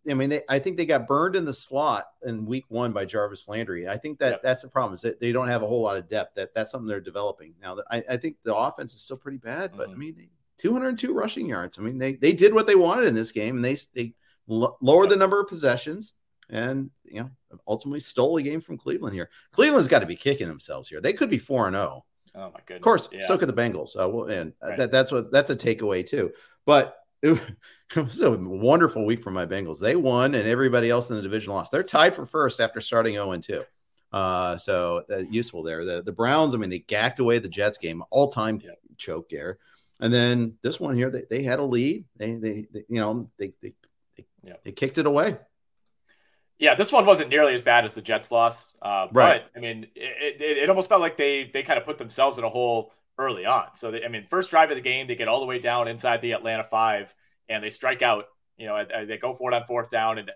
I 0.08 0.14
mean, 0.14 0.30
they, 0.30 0.42
I 0.48 0.58
think 0.58 0.76
they 0.76 0.86
got 0.86 1.06
burned 1.06 1.36
in 1.36 1.44
the 1.44 1.52
slot 1.52 2.06
in 2.24 2.46
week 2.46 2.64
one 2.68 2.92
by 2.92 3.04
Jarvis 3.04 3.48
Landry. 3.48 3.88
I 3.88 3.98
think 3.98 4.18
that 4.20 4.30
yep. 4.30 4.42
that's 4.42 4.62
the 4.62 4.68
problem 4.68 4.94
is 4.94 5.02
that 5.02 5.20
they 5.20 5.32
don't 5.32 5.48
have 5.48 5.62
a 5.62 5.66
whole 5.66 5.82
lot 5.82 5.96
of 5.96 6.08
depth. 6.08 6.34
That 6.36 6.54
that's 6.54 6.70
something 6.70 6.88
they're 6.88 7.00
developing 7.00 7.54
now. 7.60 7.76
I, 7.90 8.02
I 8.10 8.16
think 8.16 8.36
the 8.42 8.54
offense 8.54 8.94
is 8.94 9.02
still 9.02 9.18
pretty 9.18 9.38
bad, 9.38 9.72
but 9.76 9.88
mm-hmm. 9.88 9.94
I 9.94 9.98
mean, 9.98 10.14
they, 10.16 10.28
202 10.58 11.12
rushing 11.12 11.46
yards. 11.46 11.78
I 11.78 11.82
mean, 11.82 11.98
they 11.98 12.14
they 12.14 12.32
did 12.32 12.54
what 12.54 12.66
they 12.66 12.74
wanted 12.74 13.06
in 13.06 13.14
this 13.14 13.32
game, 13.32 13.56
and 13.56 13.64
they 13.64 13.78
they 13.94 14.14
lowered 14.46 15.10
the 15.10 15.16
number 15.16 15.40
of 15.40 15.48
possessions, 15.48 16.14
and 16.48 16.90
you 17.04 17.20
know, 17.20 17.30
ultimately 17.66 18.00
stole 18.00 18.36
a 18.38 18.42
game 18.42 18.60
from 18.60 18.78
Cleveland 18.78 19.14
here. 19.14 19.30
Cleveland's 19.52 19.88
got 19.88 20.00
to 20.00 20.06
be 20.06 20.16
kicking 20.16 20.48
themselves 20.48 20.88
here. 20.88 21.00
They 21.00 21.12
could 21.12 21.30
be 21.30 21.38
four 21.38 21.66
and 21.66 21.74
zero. 21.74 22.04
Oh. 22.34 22.40
oh 22.40 22.50
my 22.52 22.60
goodness! 22.66 22.76
Of 22.76 22.82
course, 22.82 23.08
yeah. 23.12 23.26
so 23.26 23.36
could 23.36 23.48
the 23.48 23.52
Bengals. 23.52 23.96
Uh, 23.96 24.08
well, 24.08 24.26
and 24.28 24.52
right. 24.62 24.78
that, 24.78 24.92
that's 24.92 25.12
what 25.12 25.30
that's 25.30 25.50
a 25.50 25.56
takeaway 25.56 26.06
too. 26.06 26.32
But 26.64 26.96
it, 27.22 27.40
was 27.96 28.20
a 28.20 28.30
wonderful 28.30 29.04
week 29.04 29.22
for 29.22 29.30
my 29.30 29.46
Bengals. 29.46 29.80
They 29.80 29.96
won, 29.96 30.34
and 30.34 30.48
everybody 30.48 30.90
else 30.90 31.10
in 31.10 31.16
the 31.16 31.22
division 31.22 31.52
lost. 31.52 31.72
They're 31.72 31.82
tied 31.82 32.14
for 32.14 32.26
first 32.26 32.60
after 32.60 32.80
starting 32.80 33.14
0 33.14 33.32
and 33.32 33.42
2. 33.42 33.64
Uh, 34.12 34.56
so 34.56 35.02
uh, 35.10 35.18
useful 35.30 35.62
there. 35.62 35.84
The 35.84 36.02
the 36.02 36.12
Browns, 36.12 36.54
I 36.54 36.58
mean, 36.58 36.70
they 36.70 36.78
gacked 36.78 37.18
away 37.18 37.38
the 37.38 37.48
Jets 37.48 37.78
game, 37.78 38.02
all 38.10 38.28
time 38.28 38.60
yeah. 38.62 38.70
choke 38.96 39.28
there. 39.28 39.58
And 40.00 40.12
then 40.12 40.56
this 40.62 40.78
one 40.78 40.94
here, 40.94 41.10
they, 41.10 41.24
they 41.28 41.42
had 41.42 41.58
a 41.58 41.64
lead. 41.64 42.04
They, 42.16 42.34
they, 42.34 42.66
they 42.72 42.84
you 42.88 43.00
know, 43.00 43.30
they, 43.38 43.52
they, 43.62 43.72
they, 44.16 44.26
yeah. 44.42 44.54
they, 44.62 44.72
kicked 44.72 44.98
it 44.98 45.06
away. 45.06 45.38
Yeah, 46.58 46.74
this 46.74 46.92
one 46.92 47.06
wasn't 47.06 47.30
nearly 47.30 47.54
as 47.54 47.62
bad 47.62 47.84
as 47.84 47.94
the 47.94 48.02
Jets 48.02 48.30
loss. 48.30 48.74
Uh, 48.80 49.08
right. 49.12 49.42
But 49.52 49.58
I 49.58 49.60
mean, 49.60 49.86
it, 49.94 50.40
it, 50.40 50.58
it, 50.58 50.68
almost 50.70 50.88
felt 50.88 51.00
like 51.00 51.16
they 51.16 51.50
they 51.52 51.62
kind 51.62 51.78
of 51.78 51.84
put 51.84 51.98
themselves 51.98 52.38
in 52.38 52.44
a 52.44 52.48
hole 52.48 52.92
early 53.18 53.46
on. 53.46 53.74
So 53.74 53.90
they, 53.90 54.04
I 54.04 54.08
mean, 54.08 54.26
first 54.28 54.50
drive 54.50 54.70
of 54.70 54.76
the 54.76 54.82
game, 54.82 55.06
they 55.06 55.14
get 55.14 55.28
all 55.28 55.40
the 55.40 55.46
way 55.46 55.58
down 55.58 55.88
inside 55.88 56.20
the 56.20 56.32
Atlanta 56.32 56.64
five, 56.64 57.14
and 57.48 57.62
they 57.62 57.70
strike 57.70 58.02
out. 58.02 58.26
You 58.56 58.66
know, 58.66 58.84
they 59.06 59.18
go 59.18 59.34
for 59.34 59.52
it 59.52 59.54
on 59.54 59.66
fourth 59.66 59.90
down, 59.90 60.18
and 60.18 60.30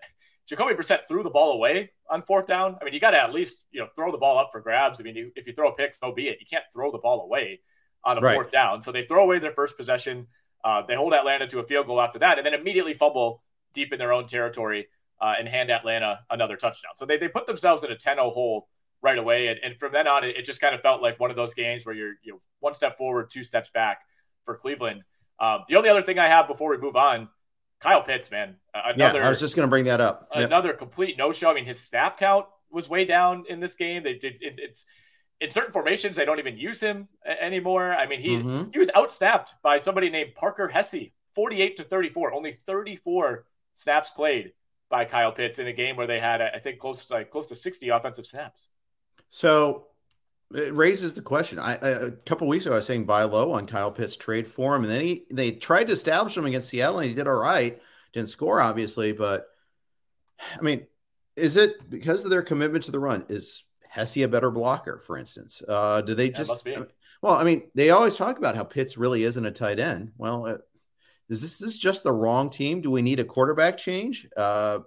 Jacoby 0.47 0.73
Brissett 0.73 1.07
threw 1.07 1.23
the 1.23 1.29
ball 1.29 1.53
away 1.53 1.91
on 2.09 2.21
fourth 2.21 2.45
down. 2.45 2.77
I 2.79 2.85
mean, 2.85 2.93
you 2.93 2.99
got 2.99 3.11
to 3.11 3.21
at 3.21 3.33
least 3.33 3.57
you 3.71 3.79
know 3.79 3.87
throw 3.95 4.11
the 4.11 4.17
ball 4.17 4.37
up 4.37 4.49
for 4.51 4.61
grabs. 4.61 4.99
I 4.99 5.03
mean, 5.03 5.15
you, 5.15 5.31
if 5.35 5.47
you 5.47 5.53
throw 5.53 5.69
a 5.69 5.75
pick, 5.75 5.95
so 5.95 6.11
be 6.11 6.27
it. 6.27 6.37
You 6.39 6.45
can't 6.49 6.65
throw 6.73 6.91
the 6.91 6.99
ball 6.99 7.21
away 7.21 7.61
on 8.03 8.17
a 8.17 8.21
right. 8.21 8.35
fourth 8.35 8.51
down. 8.51 8.81
So 8.81 8.91
they 8.91 9.05
throw 9.05 9.23
away 9.23 9.39
their 9.39 9.51
first 9.51 9.77
possession. 9.77 10.27
Uh, 10.63 10.83
they 10.87 10.95
hold 10.95 11.13
Atlanta 11.13 11.47
to 11.47 11.59
a 11.59 11.63
field 11.63 11.87
goal 11.87 12.01
after 12.01 12.19
that, 12.19 12.37
and 12.37 12.45
then 12.45 12.53
immediately 12.53 12.93
fumble 12.93 13.43
deep 13.73 13.93
in 13.93 13.99
their 13.99 14.13
own 14.13 14.27
territory 14.27 14.87
uh, 15.19 15.35
and 15.37 15.47
hand 15.47 15.71
Atlanta 15.71 16.19
another 16.29 16.55
touchdown. 16.55 16.91
So 16.95 17.05
they, 17.05 17.17
they 17.17 17.27
put 17.27 17.45
themselves 17.45 17.83
in 17.83 17.91
a 17.91 17.95
10 17.95 18.17
0 18.17 18.29
hole 18.31 18.67
right 19.01 19.17
away. 19.17 19.47
And, 19.47 19.59
and 19.63 19.79
from 19.79 19.91
then 19.91 20.07
on, 20.07 20.23
it, 20.23 20.37
it, 20.37 20.45
just 20.45 20.61
kind 20.61 20.75
of 20.75 20.81
felt 20.81 21.01
like 21.01 21.19
one 21.19 21.29
of 21.29 21.35
those 21.35 21.53
games 21.53 21.85
where 21.85 21.95
you're 21.95 22.13
you 22.23 22.33
know, 22.33 22.41
one 22.59 22.73
step 22.73 22.97
forward, 22.97 23.29
two 23.29 23.43
steps 23.43 23.69
back 23.69 24.01
for 24.43 24.55
Cleveland. 24.55 25.03
Um, 25.39 25.61
the 25.67 25.75
only 25.75 25.89
other 25.89 26.01
thing 26.01 26.19
I 26.19 26.27
have 26.27 26.47
before 26.47 26.69
we 26.69 26.77
move 26.77 26.95
on, 26.95 27.29
Kyle 27.79 28.03
Pitts, 28.03 28.29
man. 28.29 28.57
Another, 28.73 29.19
yeah, 29.19 29.25
I 29.25 29.29
was 29.29 29.39
just 29.39 29.55
going 29.55 29.67
to 29.67 29.69
bring 29.69 29.85
that 29.85 29.99
up. 29.99 30.27
Another 30.33 30.73
complete 30.73 31.17
no 31.17 31.31
show. 31.31 31.49
I 31.49 31.55
mean, 31.55 31.65
his 31.65 31.79
snap 31.79 32.19
count 32.19 32.45
was 32.69 32.87
way 32.87 33.05
down 33.05 33.45
in 33.49 33.59
this 33.59 33.75
game. 33.75 34.03
They 34.03 34.13
did 34.13 34.35
it, 34.39 34.55
it's 34.57 34.85
in 35.41 35.49
certain 35.49 35.73
formations, 35.73 36.15
they 36.15 36.23
don't 36.23 36.37
even 36.37 36.55
use 36.55 36.79
him 36.79 37.07
anymore. 37.25 37.93
I 37.93 38.05
mean, 38.05 38.21
he 38.21 38.37
mm-hmm. 38.37 38.69
he 38.71 38.77
was 38.77 38.89
outsnapped 38.89 39.53
by 39.63 39.77
somebody 39.77 40.09
named 40.09 40.35
Parker 40.35 40.67
Hesse, 40.67 41.09
48 41.33 41.77
to 41.77 41.83
34, 41.83 42.33
only 42.33 42.51
34 42.51 43.45
snaps 43.73 44.11
played 44.11 44.53
by 44.89 45.05
Kyle 45.05 45.31
Pitts 45.31 45.57
in 45.57 45.65
a 45.65 45.73
game 45.73 45.95
where 45.95 46.05
they 46.05 46.19
had, 46.19 46.41
I 46.41 46.59
think, 46.59 46.77
close 46.77 47.05
to, 47.05 47.13
like 47.13 47.31
close 47.31 47.47
to 47.47 47.55
60 47.55 47.89
offensive 47.89 48.27
snaps. 48.27 48.67
So 49.31 49.87
it 50.53 50.75
raises 50.75 51.13
the 51.13 51.21
question. 51.21 51.57
I, 51.57 51.73
a 51.75 52.11
couple 52.11 52.47
weeks 52.47 52.65
ago, 52.65 52.73
I 52.73 52.77
was 52.77 52.85
saying 52.85 53.05
buy 53.05 53.23
low 53.23 53.53
on 53.53 53.65
Kyle 53.65 53.91
Pitts, 53.91 54.15
trade 54.15 54.45
for 54.45 54.75
him, 54.75 54.83
and 54.83 54.91
then 54.91 55.01
he 55.01 55.25
they 55.31 55.51
tried 55.53 55.87
to 55.87 55.93
establish 55.93 56.37
him 56.37 56.45
against 56.45 56.69
Seattle, 56.69 56.99
and 56.99 57.09
he 57.09 57.15
did 57.15 57.27
all 57.27 57.33
right. 57.33 57.81
Didn't 58.13 58.29
score, 58.29 58.61
obviously, 58.61 59.13
but 59.13 59.47
I 60.57 60.61
mean, 60.61 60.85
is 61.35 61.57
it 61.57 61.89
because 61.89 62.25
of 62.25 62.29
their 62.29 62.41
commitment 62.41 62.83
to 62.85 62.91
the 62.91 62.99
run? 62.99 63.25
Is 63.29 63.63
Hesse 63.87 64.17
a 64.17 64.27
better 64.27 64.51
blocker, 64.51 64.99
for 64.99 65.17
instance? 65.17 65.61
Uh, 65.65 66.01
do 66.01 66.13
they 66.13 66.29
just? 66.29 66.67
I 66.67 66.69
mean, 66.69 66.85
well, 67.21 67.35
I 67.35 67.43
mean, 67.43 67.63
they 67.73 67.91
always 67.91 68.17
talk 68.17 68.37
about 68.37 68.55
how 68.55 68.63
Pitts 68.63 68.97
really 68.97 69.23
isn't 69.23 69.45
a 69.45 69.51
tight 69.51 69.79
end. 69.79 70.11
Well, 70.17 70.45
uh, 70.45 70.57
is 71.29 71.41
this, 71.41 71.57
this 71.57 71.77
just 71.77 72.03
the 72.03 72.11
wrong 72.11 72.49
team? 72.49 72.81
Do 72.81 72.91
we 72.91 73.01
need 73.01 73.21
a 73.21 73.25
quarterback 73.25 73.77
change? 73.77 74.27
Uh, 74.35 74.79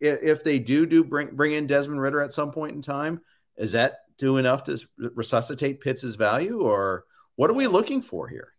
if, 0.00 0.22
if 0.22 0.44
they 0.44 0.58
do 0.58 0.86
do 0.86 1.04
bring 1.04 1.36
bring 1.36 1.52
in 1.52 1.68
Desmond 1.68 2.00
Ridder 2.00 2.20
at 2.20 2.32
some 2.32 2.50
point 2.50 2.74
in 2.74 2.82
time, 2.82 3.20
is 3.62 3.72
that 3.72 4.00
do 4.18 4.36
enough 4.38 4.64
to 4.64 4.78
resuscitate 4.98 5.80
Pitts's 5.80 6.16
value, 6.16 6.60
or 6.60 7.04
what 7.36 7.48
are 7.48 7.54
we 7.54 7.66
looking 7.66 8.02
for 8.02 8.28
here? 8.28 8.52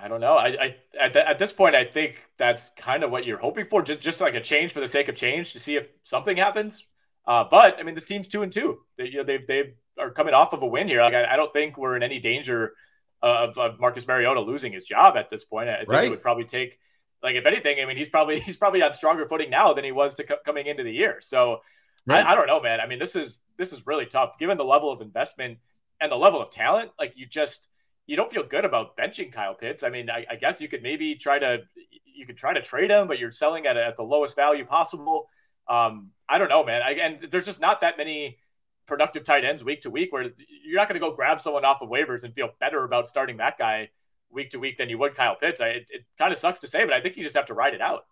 I 0.00 0.06
don't 0.06 0.20
know. 0.20 0.36
I, 0.36 0.46
I 0.46 0.76
at, 0.98 1.12
the, 1.12 1.28
at, 1.28 1.38
this 1.38 1.52
point, 1.52 1.74
I 1.74 1.84
think 1.84 2.22
that's 2.36 2.70
kind 2.70 3.02
of 3.02 3.10
what 3.10 3.26
you're 3.26 3.38
hoping 3.38 3.64
for, 3.64 3.82
just, 3.82 4.00
just 4.00 4.20
like 4.20 4.34
a 4.34 4.40
change 4.40 4.72
for 4.72 4.78
the 4.78 4.86
sake 4.86 5.08
of 5.08 5.16
change 5.16 5.52
to 5.54 5.60
see 5.60 5.74
if 5.74 5.90
something 6.04 6.36
happens. 6.36 6.84
Uh, 7.26 7.44
but 7.50 7.80
I 7.80 7.82
mean, 7.82 7.96
this 7.96 8.04
team's 8.04 8.28
two 8.28 8.42
and 8.42 8.52
two. 8.52 8.78
They, 8.96 9.08
you 9.08 9.16
know, 9.18 9.24
they 9.24 9.38
they 9.38 9.74
are 9.98 10.10
coming 10.10 10.34
off 10.34 10.52
of 10.52 10.62
a 10.62 10.66
win 10.66 10.86
here. 10.86 11.02
Like, 11.02 11.14
I, 11.14 11.32
I 11.32 11.36
don't 11.36 11.52
think 11.52 11.76
we're 11.76 11.96
in 11.96 12.04
any 12.04 12.20
danger 12.20 12.74
of, 13.20 13.58
of, 13.58 13.80
Marcus 13.80 14.06
Mariota 14.06 14.40
losing 14.40 14.72
his 14.72 14.84
job 14.84 15.16
at 15.16 15.28
this 15.28 15.44
point. 15.44 15.68
I 15.68 15.78
think 15.78 15.90
right. 15.90 16.04
it 16.06 16.10
would 16.10 16.22
probably 16.22 16.44
take, 16.44 16.78
like, 17.22 17.34
if 17.34 17.44
anything, 17.44 17.80
I 17.82 17.86
mean, 17.86 17.96
he's 17.96 18.08
probably 18.08 18.38
he's 18.46 18.56
probably 18.56 18.82
on 18.82 18.92
stronger 18.92 19.26
footing 19.26 19.50
now 19.50 19.72
than 19.72 19.84
he 19.84 19.92
was 19.92 20.14
to 20.14 20.24
co- 20.24 20.38
coming 20.44 20.66
into 20.66 20.84
the 20.84 20.92
year. 20.92 21.18
So 21.20 21.60
right. 22.08 22.24
I, 22.24 22.32
I 22.32 22.34
don't 22.34 22.46
know, 22.46 22.60
man. 22.60 22.80
I 22.80 22.86
mean, 22.86 22.98
this 22.98 23.16
is 23.16 23.40
this 23.56 23.72
is 23.72 23.86
really 23.86 24.06
tough 24.06 24.38
given 24.38 24.58
the 24.58 24.64
level 24.64 24.90
of 24.90 25.00
investment 25.00 25.58
and 26.00 26.10
the 26.12 26.16
level 26.16 26.40
of 26.40 26.50
talent. 26.50 26.90
Like, 26.98 27.12
you 27.16 27.26
just 27.26 27.68
you 28.06 28.16
don't 28.16 28.32
feel 28.32 28.42
good 28.42 28.64
about 28.64 28.96
benching 28.96 29.32
Kyle 29.32 29.54
Pitts. 29.54 29.82
I 29.82 29.90
mean, 29.90 30.10
I, 30.10 30.24
I 30.30 30.36
guess 30.36 30.60
you 30.60 30.68
could 30.68 30.82
maybe 30.82 31.14
try 31.14 31.38
to 31.38 31.58
you 32.04 32.26
could 32.26 32.36
try 32.36 32.52
to 32.52 32.60
trade 32.60 32.90
him, 32.90 33.06
but 33.06 33.18
you're 33.18 33.30
selling 33.30 33.66
at, 33.66 33.76
at 33.76 33.96
the 33.96 34.02
lowest 34.02 34.34
value 34.34 34.64
possible. 34.64 35.28
Um, 35.68 36.10
I 36.28 36.38
don't 36.38 36.48
know, 36.48 36.64
man. 36.64 36.82
I, 36.82 36.92
and 36.92 37.30
there's 37.30 37.44
just 37.44 37.60
not 37.60 37.82
that 37.82 37.96
many 37.96 38.38
productive 38.86 39.22
tight 39.22 39.44
ends 39.44 39.62
week 39.62 39.82
to 39.82 39.90
week 39.90 40.12
where 40.12 40.24
you're 40.64 40.76
not 40.76 40.88
going 40.88 41.00
to 41.00 41.06
go 41.06 41.14
grab 41.14 41.40
someone 41.40 41.64
off 41.64 41.82
of 41.82 41.90
waivers 41.90 42.24
and 42.24 42.34
feel 42.34 42.48
better 42.58 42.84
about 42.84 43.06
starting 43.06 43.36
that 43.36 43.58
guy 43.58 43.90
week 44.30 44.50
to 44.50 44.58
week 44.58 44.78
than 44.78 44.88
you 44.88 44.98
would 44.98 45.14
Kyle 45.14 45.36
Pitts. 45.36 45.60
I, 45.60 45.68
it, 45.68 45.86
it 45.90 46.04
kind 46.16 46.32
of 46.32 46.38
sucks 46.38 46.60
to 46.60 46.66
say, 46.66 46.84
but 46.84 46.94
I 46.94 47.00
think 47.00 47.16
you 47.16 47.22
just 47.22 47.36
have 47.36 47.46
to 47.46 47.54
ride 47.54 47.74
it 47.74 47.80
out. 47.80 48.06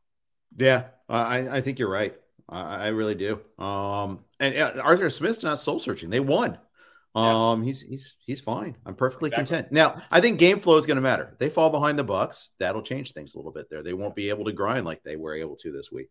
Yeah, 0.57 0.85
I, 1.09 1.49
I 1.57 1.61
think 1.63 1.79
you're 1.79 1.91
right. 1.91 2.15
I, 2.49 2.87
I 2.87 2.89
really 2.89 3.15
do. 3.15 3.41
Um, 3.59 4.21
and 4.41 4.57
uh, 4.57 4.81
Arthur 4.83 5.11
Smith's 5.11 5.43
not 5.43 5.59
soul 5.59 5.79
searching. 5.79 6.11
They 6.11 6.21
won. 6.21 6.59
Um, 7.15 7.61
yeah. 7.61 7.67
he's 7.67 7.81
he's 7.81 8.15
he's 8.19 8.41
fine. 8.41 8.77
I'm 8.85 8.95
perfectly 8.95 9.29
exactly. 9.29 9.57
content. 9.57 9.73
Now, 9.73 10.03
I 10.11 10.21
think 10.21 10.39
game 10.39 10.59
flow 10.59 10.77
is 10.77 10.85
going 10.85 10.97
to 10.97 11.03
matter. 11.03 11.35
They 11.39 11.49
fall 11.49 11.71
behind 11.71 11.99
the 11.99 12.05
Bucs. 12.05 12.51
That'll 12.59 12.83
change 12.83 13.13
things 13.13 13.35
a 13.35 13.39
little 13.39 13.53
bit 13.53 13.71
there. 13.71 13.83
They 13.83 13.95
won't 13.95 14.15
be 14.15 14.29
able 14.29 14.45
to 14.45 14.53
grind 14.53 14.85
like 14.85 15.03
they 15.03 15.17
were 15.17 15.35
able 15.35 15.57
to 15.57 15.73
this 15.73 15.91
week. 15.91 16.11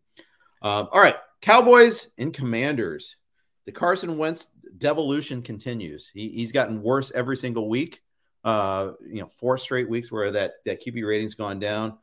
Um, 0.64 0.88
all 0.92 1.02
right, 1.02 1.18
Cowboys 1.42 2.12
and 2.18 2.34
Commanders. 2.34 3.18
The 3.66 3.72
Carson 3.72 4.18
Wentz 4.18 4.48
devolution 4.78 5.42
continues. 5.42 6.10
He, 6.12 6.30
he's 6.30 6.52
gotten 6.52 6.82
worse 6.82 7.12
every 7.12 7.38
single 7.38 7.70
week. 7.70 8.02
Uh, 8.44 8.94
you 9.08 9.22
know, 9.22 9.28
four 9.28 9.58
straight 9.58 9.90
weeks 9.90 10.12
where 10.12 10.32
that 10.32 10.54
that 10.66 10.84
QB 10.84 11.06
rating's 11.06 11.36
gone 11.36 11.60
down. 11.60 12.00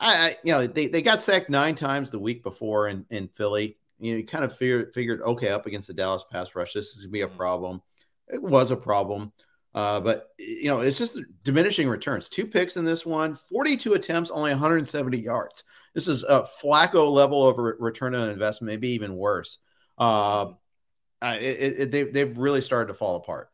I, 0.00 0.14
I 0.14 0.36
you 0.42 0.52
know, 0.52 0.66
they, 0.66 0.88
they 0.88 1.02
got 1.02 1.22
sacked 1.22 1.50
nine 1.50 1.74
times 1.74 2.10
the 2.10 2.18
week 2.18 2.42
before 2.42 2.88
in, 2.88 3.04
in 3.10 3.28
Philly. 3.28 3.76
You 3.98 4.12
know, 4.12 4.18
you 4.18 4.26
kind 4.26 4.44
of 4.44 4.56
figured 4.56 4.94
figured 4.94 5.20
okay, 5.22 5.50
up 5.50 5.66
against 5.66 5.86
the 5.86 5.94
Dallas 5.94 6.24
pass 6.30 6.54
rush, 6.54 6.72
this 6.72 6.96
is 6.96 6.96
gonna 6.96 7.12
be 7.12 7.20
a 7.20 7.28
mm-hmm. 7.28 7.36
problem. 7.36 7.82
It 8.28 8.42
was 8.42 8.70
a 8.70 8.76
problem. 8.76 9.32
Uh, 9.74 10.00
but 10.00 10.30
you 10.38 10.64
know, 10.64 10.80
it's 10.80 10.98
just 10.98 11.18
diminishing 11.44 11.88
returns. 11.88 12.28
Two 12.28 12.46
picks 12.46 12.76
in 12.76 12.84
this 12.84 13.06
one, 13.06 13.34
42 13.34 13.94
attempts, 13.94 14.30
only 14.30 14.50
170 14.50 15.18
yards. 15.18 15.62
This 15.94 16.08
is 16.08 16.24
a 16.24 16.46
Flacco 16.62 17.10
level 17.12 17.46
of 17.46 17.58
return 17.58 18.14
on 18.14 18.30
investment, 18.30 18.70
maybe 18.70 18.90
even 18.90 19.16
worse. 19.16 19.58
Uh, 19.98 20.52
it, 21.22 21.78
it, 21.78 21.90
they, 21.90 22.04
they've 22.04 22.38
really 22.38 22.60
started 22.60 22.88
to 22.88 22.94
fall 22.94 23.16
apart. 23.16 23.50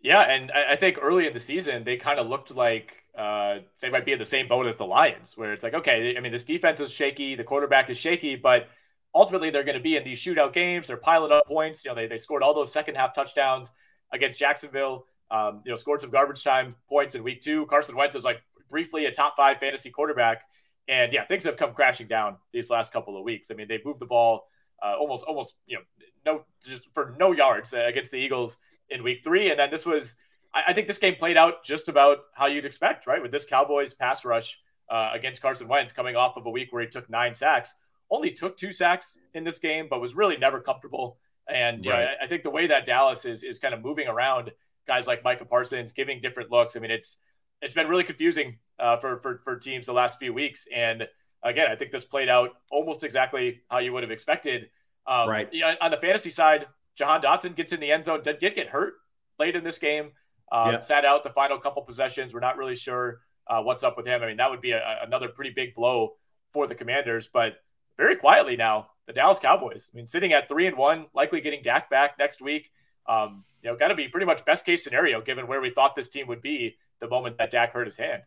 Yeah, 0.00 0.22
and 0.22 0.50
I, 0.50 0.72
I 0.72 0.76
think 0.76 0.98
early 1.00 1.26
in 1.26 1.34
the 1.34 1.40
season 1.40 1.84
they 1.84 1.96
kind 1.96 2.18
of 2.18 2.26
looked 2.26 2.54
like 2.54 2.99
uh, 3.20 3.58
they 3.80 3.90
might 3.90 4.06
be 4.06 4.12
in 4.12 4.18
the 4.18 4.24
same 4.24 4.48
boat 4.48 4.66
as 4.66 4.78
the 4.78 4.86
Lions, 4.86 5.36
where 5.36 5.52
it's 5.52 5.62
like, 5.62 5.74
okay, 5.74 6.16
I 6.16 6.20
mean, 6.20 6.32
this 6.32 6.46
defense 6.46 6.80
is 6.80 6.90
shaky, 6.90 7.34
the 7.34 7.44
quarterback 7.44 7.90
is 7.90 7.98
shaky, 7.98 8.34
but 8.34 8.68
ultimately 9.14 9.50
they're 9.50 9.62
going 9.62 9.76
to 9.76 9.82
be 9.82 9.96
in 9.96 10.04
these 10.04 10.22
shootout 10.24 10.54
games. 10.54 10.86
They're 10.86 10.96
piling 10.96 11.30
up 11.30 11.46
points. 11.46 11.84
You 11.84 11.90
know, 11.90 11.96
they, 11.96 12.06
they 12.06 12.16
scored 12.16 12.42
all 12.42 12.54
those 12.54 12.72
second 12.72 12.94
half 12.94 13.14
touchdowns 13.14 13.72
against 14.10 14.38
Jacksonville. 14.38 15.04
Um, 15.30 15.60
you 15.64 15.70
know, 15.70 15.76
scored 15.76 16.00
some 16.00 16.10
garbage 16.10 16.42
time 16.42 16.74
points 16.88 17.14
in 17.14 17.22
week 17.22 17.42
two. 17.42 17.66
Carson 17.66 17.94
Wentz 17.94 18.16
is 18.16 18.24
like 18.24 18.42
briefly 18.70 19.04
a 19.04 19.12
top 19.12 19.34
five 19.36 19.58
fantasy 19.58 19.90
quarterback. 19.90 20.42
And 20.88 21.12
yeah, 21.12 21.26
things 21.26 21.44
have 21.44 21.58
come 21.58 21.74
crashing 21.74 22.08
down 22.08 22.36
these 22.52 22.70
last 22.70 22.90
couple 22.90 23.18
of 23.18 23.22
weeks. 23.22 23.50
I 23.50 23.54
mean, 23.54 23.68
they 23.68 23.80
moved 23.84 24.00
the 24.00 24.06
ball 24.06 24.48
uh, 24.82 24.94
almost, 24.98 25.24
almost, 25.24 25.56
you 25.66 25.76
know, 25.76 25.82
no, 26.24 26.44
just 26.66 26.88
for 26.94 27.14
no 27.18 27.32
yards 27.32 27.74
uh, 27.74 27.84
against 27.86 28.10
the 28.12 28.16
Eagles 28.16 28.56
in 28.88 29.02
week 29.02 29.20
three. 29.22 29.50
And 29.50 29.58
then 29.58 29.70
this 29.70 29.84
was, 29.84 30.14
I, 30.54 30.64
I, 30.68 30.72
think 30.72 30.86
this 30.86 30.98
game 30.98 31.16
played 31.16 31.36
out 31.36 31.64
just 31.64 31.88
about 31.88 32.18
how 32.34 32.46
you'd 32.46 32.64
expect, 32.64 33.06
right? 33.06 33.22
With 33.22 33.30
this 33.30 33.44
Cowboys 33.44 33.94
pass 33.94 34.24
rush 34.24 34.58
uh, 34.88 35.10
against 35.12 35.40
Carson 35.40 35.68
Wentz 35.68 35.92
coming 35.92 36.16
off 36.16 36.36
of 36.36 36.46
a 36.46 36.50
week 36.50 36.72
where 36.72 36.82
he 36.82 36.88
took 36.88 37.08
nine 37.08 37.34
sacks. 37.34 37.74
only 38.10 38.30
took 38.30 38.56
two 38.56 38.72
sacks 38.72 39.16
in 39.34 39.44
this 39.44 39.58
game, 39.58 39.86
but 39.88 40.00
was 40.00 40.14
really 40.14 40.36
never 40.36 40.60
comfortable. 40.60 41.18
And 41.48 41.84
right. 41.86 42.04
know, 42.04 42.10
I, 42.22 42.26
think 42.26 42.42
the 42.42 42.50
way 42.50 42.66
that 42.68 42.86
Dallas 42.86 43.24
is 43.24 43.42
is 43.42 43.58
kind 43.58 43.74
of 43.74 43.82
moving 43.82 44.08
around 44.08 44.50
guys 44.86 45.06
like 45.06 45.24
Micah 45.24 45.44
Parsons, 45.44 45.92
giving 45.92 46.20
different 46.20 46.50
looks. 46.50 46.76
I 46.76 46.80
mean, 46.80 46.90
it's 46.90 47.16
it's 47.62 47.74
been 47.74 47.88
really 47.88 48.04
confusing 48.04 48.58
uh, 48.78 48.96
for, 48.96 49.20
for 49.20 49.38
for 49.38 49.56
teams 49.56 49.86
the 49.86 49.92
last 49.92 50.18
few 50.18 50.32
weeks. 50.32 50.66
And 50.74 51.08
again, 51.42 51.70
I 51.70 51.76
think 51.76 51.90
this 51.90 52.04
played 52.04 52.28
out 52.28 52.50
almost 52.70 53.04
exactly 53.04 53.60
how 53.70 53.78
you 53.78 53.92
would 53.92 54.02
have 54.02 54.12
expected. 54.12 54.70
Um, 55.06 55.28
right. 55.28 55.48
Yeah, 55.52 55.74
on 55.80 55.90
the 55.90 55.96
fantasy 55.96 56.30
side, 56.30 56.66
Jahan 56.96 57.22
Dotson 57.22 57.56
gets 57.56 57.72
in 57.72 57.80
the 57.80 57.90
end 57.90 58.04
zone. 58.04 58.22
Did, 58.22 58.38
did 58.38 58.54
get 58.54 58.68
hurt 58.68 58.94
late 59.38 59.56
in 59.56 59.64
this 59.64 59.78
game. 59.78 60.10
Um, 60.52 60.72
yeah. 60.72 60.80
Sat 60.80 61.04
out 61.04 61.22
the 61.22 61.30
final 61.30 61.58
couple 61.58 61.82
possessions. 61.82 62.34
We're 62.34 62.40
not 62.40 62.56
really 62.56 62.76
sure 62.76 63.20
uh, 63.46 63.62
what's 63.62 63.82
up 63.82 63.96
with 63.96 64.06
him. 64.06 64.22
I 64.22 64.26
mean, 64.26 64.36
that 64.38 64.50
would 64.50 64.60
be 64.60 64.72
a, 64.72 64.98
another 65.02 65.28
pretty 65.28 65.50
big 65.50 65.74
blow 65.74 66.14
for 66.52 66.66
the 66.66 66.74
Commanders. 66.74 67.28
But 67.32 67.54
very 67.96 68.16
quietly 68.16 68.56
now, 68.56 68.88
the 69.06 69.12
Dallas 69.12 69.38
Cowboys. 69.38 69.90
I 69.92 69.96
mean, 69.96 70.06
sitting 70.06 70.32
at 70.32 70.48
three 70.48 70.66
and 70.66 70.76
one, 70.76 71.06
likely 71.14 71.40
getting 71.40 71.62
Dak 71.62 71.90
back 71.90 72.16
next 72.18 72.40
week. 72.40 72.70
Um, 73.06 73.44
you 73.62 73.70
know, 73.70 73.76
got 73.76 73.88
to 73.88 73.94
be 73.94 74.08
pretty 74.08 74.26
much 74.26 74.44
best 74.44 74.64
case 74.64 74.84
scenario 74.84 75.20
given 75.20 75.46
where 75.46 75.60
we 75.60 75.70
thought 75.70 75.94
this 75.94 76.08
team 76.08 76.26
would 76.28 76.42
be 76.42 76.76
the 77.00 77.08
moment 77.08 77.38
that 77.38 77.50
Dak 77.50 77.72
hurt 77.72 77.86
his 77.86 77.96
hand. 77.96 78.22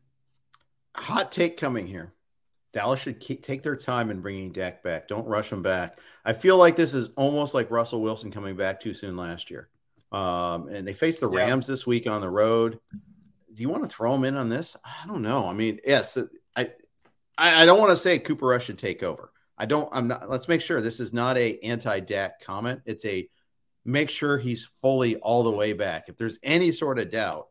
Hot 0.95 1.31
take 1.31 1.57
coming 1.57 1.87
here. 1.87 2.13
Dallas 2.71 2.99
should 2.99 3.19
keep, 3.19 3.43
take 3.43 3.61
their 3.61 3.75
time 3.75 4.09
in 4.09 4.21
bringing 4.21 4.51
Dak 4.51 4.83
back. 4.83 5.07
Don't 5.07 5.27
rush 5.27 5.51
him 5.51 5.61
back. 5.61 5.99
I 6.25 6.33
feel 6.33 6.57
like 6.57 6.75
this 6.75 6.93
is 6.93 7.09
almost 7.15 7.53
like 7.53 7.69
Russell 7.69 8.01
Wilson 8.01 8.31
coming 8.31 8.55
back 8.55 8.79
too 8.79 8.93
soon 8.93 9.15
last 9.15 9.51
year. 9.51 9.69
Um, 10.13 10.67
and 10.67 10.87
they 10.87 10.93
face 10.93 11.19
the 11.19 11.27
Rams 11.27 11.67
yeah. 11.67 11.73
this 11.73 11.87
week 11.87 12.07
on 12.07 12.21
the 12.21 12.29
road. 12.29 12.79
Do 13.53 13.61
you 13.61 13.69
want 13.69 13.83
to 13.83 13.89
throw 13.89 14.11
them 14.13 14.23
in 14.23 14.37
on 14.37 14.47
this? 14.47 14.77
I 14.85 15.07
don't 15.07 15.23
know. 15.23 15.47
I 15.47 15.53
mean, 15.53 15.79
yes, 15.85 16.17
I, 16.55 16.69
I, 17.37 17.63
I 17.63 17.65
don't 17.65 17.79
want 17.79 17.91
to 17.91 17.97
say 17.97 18.19
Cooper 18.19 18.47
Rush 18.47 18.65
should 18.65 18.77
take 18.77 19.03
over. 19.03 19.31
I 19.57 19.65
don't. 19.65 19.89
I'm 19.91 20.07
not. 20.07 20.29
Let's 20.29 20.47
make 20.47 20.61
sure 20.61 20.81
this 20.81 20.99
is 20.99 21.13
not 21.13 21.37
a 21.37 21.59
anti 21.59 21.99
Dak 21.99 22.41
comment. 22.41 22.81
It's 22.85 23.05
a 23.05 23.27
make 23.85 24.09
sure 24.09 24.37
he's 24.37 24.65
fully 24.65 25.17
all 25.17 25.43
the 25.43 25.51
way 25.51 25.73
back. 25.73 26.09
If 26.09 26.17
there's 26.17 26.39
any 26.43 26.71
sort 26.71 26.99
of 26.99 27.11
doubt, 27.11 27.47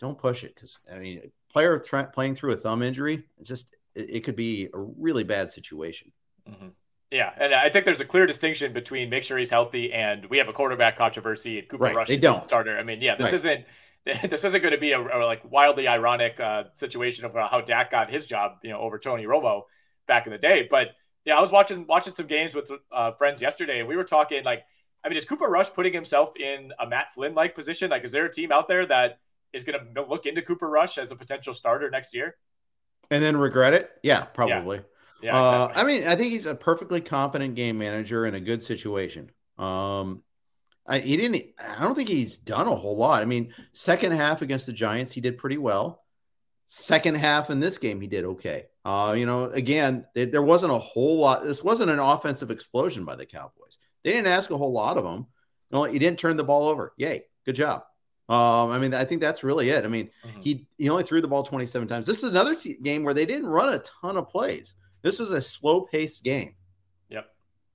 don't 0.00 0.18
push 0.18 0.44
it 0.44 0.54
because 0.54 0.78
I 0.92 0.98
mean, 0.98 1.30
player 1.50 1.78
th- 1.78 2.12
playing 2.12 2.34
through 2.36 2.52
a 2.52 2.56
thumb 2.56 2.82
injury, 2.82 3.24
it 3.38 3.44
just 3.44 3.74
it, 3.94 4.10
it 4.10 4.20
could 4.24 4.36
be 4.36 4.68
a 4.72 4.78
really 4.78 5.24
bad 5.24 5.50
situation. 5.50 6.12
Mm-hmm. 6.48 6.68
Yeah, 7.10 7.30
and 7.38 7.54
I 7.54 7.68
think 7.68 7.84
there's 7.84 8.00
a 8.00 8.04
clear 8.04 8.26
distinction 8.26 8.72
between 8.72 9.10
make 9.10 9.22
sure 9.22 9.38
he's 9.38 9.50
healthy 9.50 9.92
and 9.92 10.26
we 10.26 10.38
have 10.38 10.48
a 10.48 10.52
quarterback 10.52 10.96
controversy 10.96 11.58
and 11.58 11.68
Cooper 11.68 11.84
right. 11.84 11.94
Rush 11.94 12.08
they 12.08 12.16
don't. 12.16 12.42
starter. 12.42 12.76
I 12.78 12.82
mean, 12.82 13.00
yeah, 13.00 13.14
this 13.14 13.26
right. 13.26 13.34
isn't 13.34 13.64
this 14.30 14.44
isn't 14.44 14.60
going 14.60 14.74
to 14.74 14.80
be 14.80 14.92
a, 14.92 15.00
a, 15.00 15.24
like 15.24 15.50
wildly 15.50 15.88
ironic 15.88 16.38
uh, 16.38 16.64
situation 16.74 17.24
of 17.24 17.34
how 17.34 17.60
Dak 17.60 17.90
got 17.90 18.10
his 18.10 18.26
job, 18.26 18.58
you 18.62 18.70
know, 18.70 18.78
over 18.78 18.98
Tony 18.98 19.24
Romo 19.24 19.62
back 20.06 20.26
in 20.26 20.32
the 20.32 20.38
day. 20.38 20.66
But 20.70 20.88
yeah, 21.24 21.38
I 21.38 21.40
was 21.40 21.50
watching 21.50 21.86
watching 21.86 22.12
some 22.12 22.26
games 22.26 22.54
with 22.54 22.70
uh, 22.92 23.12
friends 23.12 23.40
yesterday, 23.40 23.78
and 23.78 23.88
we 23.88 23.96
were 23.96 24.04
talking 24.04 24.44
like, 24.44 24.64
I 25.04 25.08
mean, 25.08 25.16
is 25.16 25.24
Cooper 25.24 25.46
Rush 25.46 25.72
putting 25.72 25.92
himself 25.92 26.36
in 26.36 26.72
a 26.78 26.86
Matt 26.86 27.12
Flynn 27.14 27.34
like 27.34 27.54
position? 27.54 27.90
Like, 27.90 28.04
is 28.04 28.12
there 28.12 28.26
a 28.26 28.32
team 28.32 28.52
out 28.52 28.68
there 28.68 28.86
that 28.86 29.20
is 29.52 29.64
going 29.64 29.78
to 29.94 30.02
look 30.02 30.26
into 30.26 30.42
Cooper 30.42 30.68
Rush 30.68 30.98
as 30.98 31.10
a 31.10 31.16
potential 31.16 31.54
starter 31.54 31.88
next 31.90 32.14
year? 32.14 32.36
And 33.10 33.22
then 33.22 33.36
regret 33.36 33.72
it? 33.74 33.90
Yeah, 34.02 34.24
probably. 34.24 34.78
Yeah, 34.78 34.82
yeah 35.22 35.36
uh, 35.36 35.68
exactly. 35.68 35.82
I 35.82 35.86
mean, 35.86 36.08
I 36.08 36.16
think 36.16 36.32
he's 36.32 36.46
a 36.46 36.54
perfectly 36.54 37.00
competent 37.00 37.54
game 37.54 37.78
manager 37.78 38.26
in 38.26 38.34
a 38.34 38.40
good 38.40 38.62
situation. 38.62 39.30
Um, 39.58 40.22
I, 40.86 40.98
he 40.98 41.16
didn't. 41.16 41.44
I 41.58 41.82
don't 41.82 41.94
think 41.94 42.08
he's 42.08 42.36
done 42.36 42.68
a 42.68 42.74
whole 42.74 42.96
lot. 42.96 43.22
I 43.22 43.24
mean, 43.24 43.54
second 43.72 44.12
half 44.12 44.42
against 44.42 44.66
the 44.66 44.72
Giants, 44.72 45.12
he 45.12 45.20
did 45.20 45.38
pretty 45.38 45.58
well. 45.58 46.02
Second 46.66 47.16
half 47.16 47.50
in 47.50 47.60
this 47.60 47.78
game, 47.78 48.00
he 48.00 48.06
did 48.06 48.24
okay. 48.24 48.64
Uh, 48.84 49.14
you 49.16 49.26
know, 49.26 49.44
again, 49.44 50.06
it, 50.14 50.32
there 50.32 50.42
wasn't 50.42 50.72
a 50.72 50.78
whole 50.78 51.18
lot. 51.18 51.44
This 51.44 51.62
wasn't 51.62 51.90
an 51.90 51.98
offensive 51.98 52.50
explosion 52.50 53.04
by 53.04 53.16
the 53.16 53.26
Cowboys. 53.26 53.78
They 54.02 54.12
didn't 54.12 54.26
ask 54.26 54.50
a 54.50 54.58
whole 54.58 54.72
lot 54.72 54.98
of 54.98 55.04
them. 55.04 55.26
You 55.70 55.78
know, 55.78 55.84
he 55.84 55.98
didn't 55.98 56.18
turn 56.18 56.36
the 56.36 56.44
ball 56.44 56.68
over. 56.68 56.92
Yay, 56.96 57.24
good 57.46 57.56
job. 57.56 57.84
Um, 58.28 58.70
I 58.70 58.78
mean, 58.78 58.94
I 58.94 59.04
think 59.04 59.20
that's 59.20 59.44
really 59.44 59.68
it. 59.70 59.84
I 59.84 59.88
mean, 59.88 60.10
mm-hmm. 60.26 60.40
he 60.40 60.66
he 60.78 60.88
only 60.88 61.04
threw 61.04 61.20
the 61.20 61.28
ball 61.28 61.42
27 61.42 61.88
times. 61.88 62.06
This 62.06 62.22
is 62.22 62.30
another 62.30 62.54
t- 62.54 62.78
game 62.82 63.04
where 63.04 63.14
they 63.14 63.26
didn't 63.26 63.46
run 63.46 63.74
a 63.74 63.82
ton 64.02 64.16
of 64.16 64.28
plays. 64.28 64.74
This 65.04 65.20
was 65.20 65.32
a 65.32 65.40
slow 65.40 65.82
paced 65.82 66.24
game. 66.24 66.54
Yep. 67.10 67.30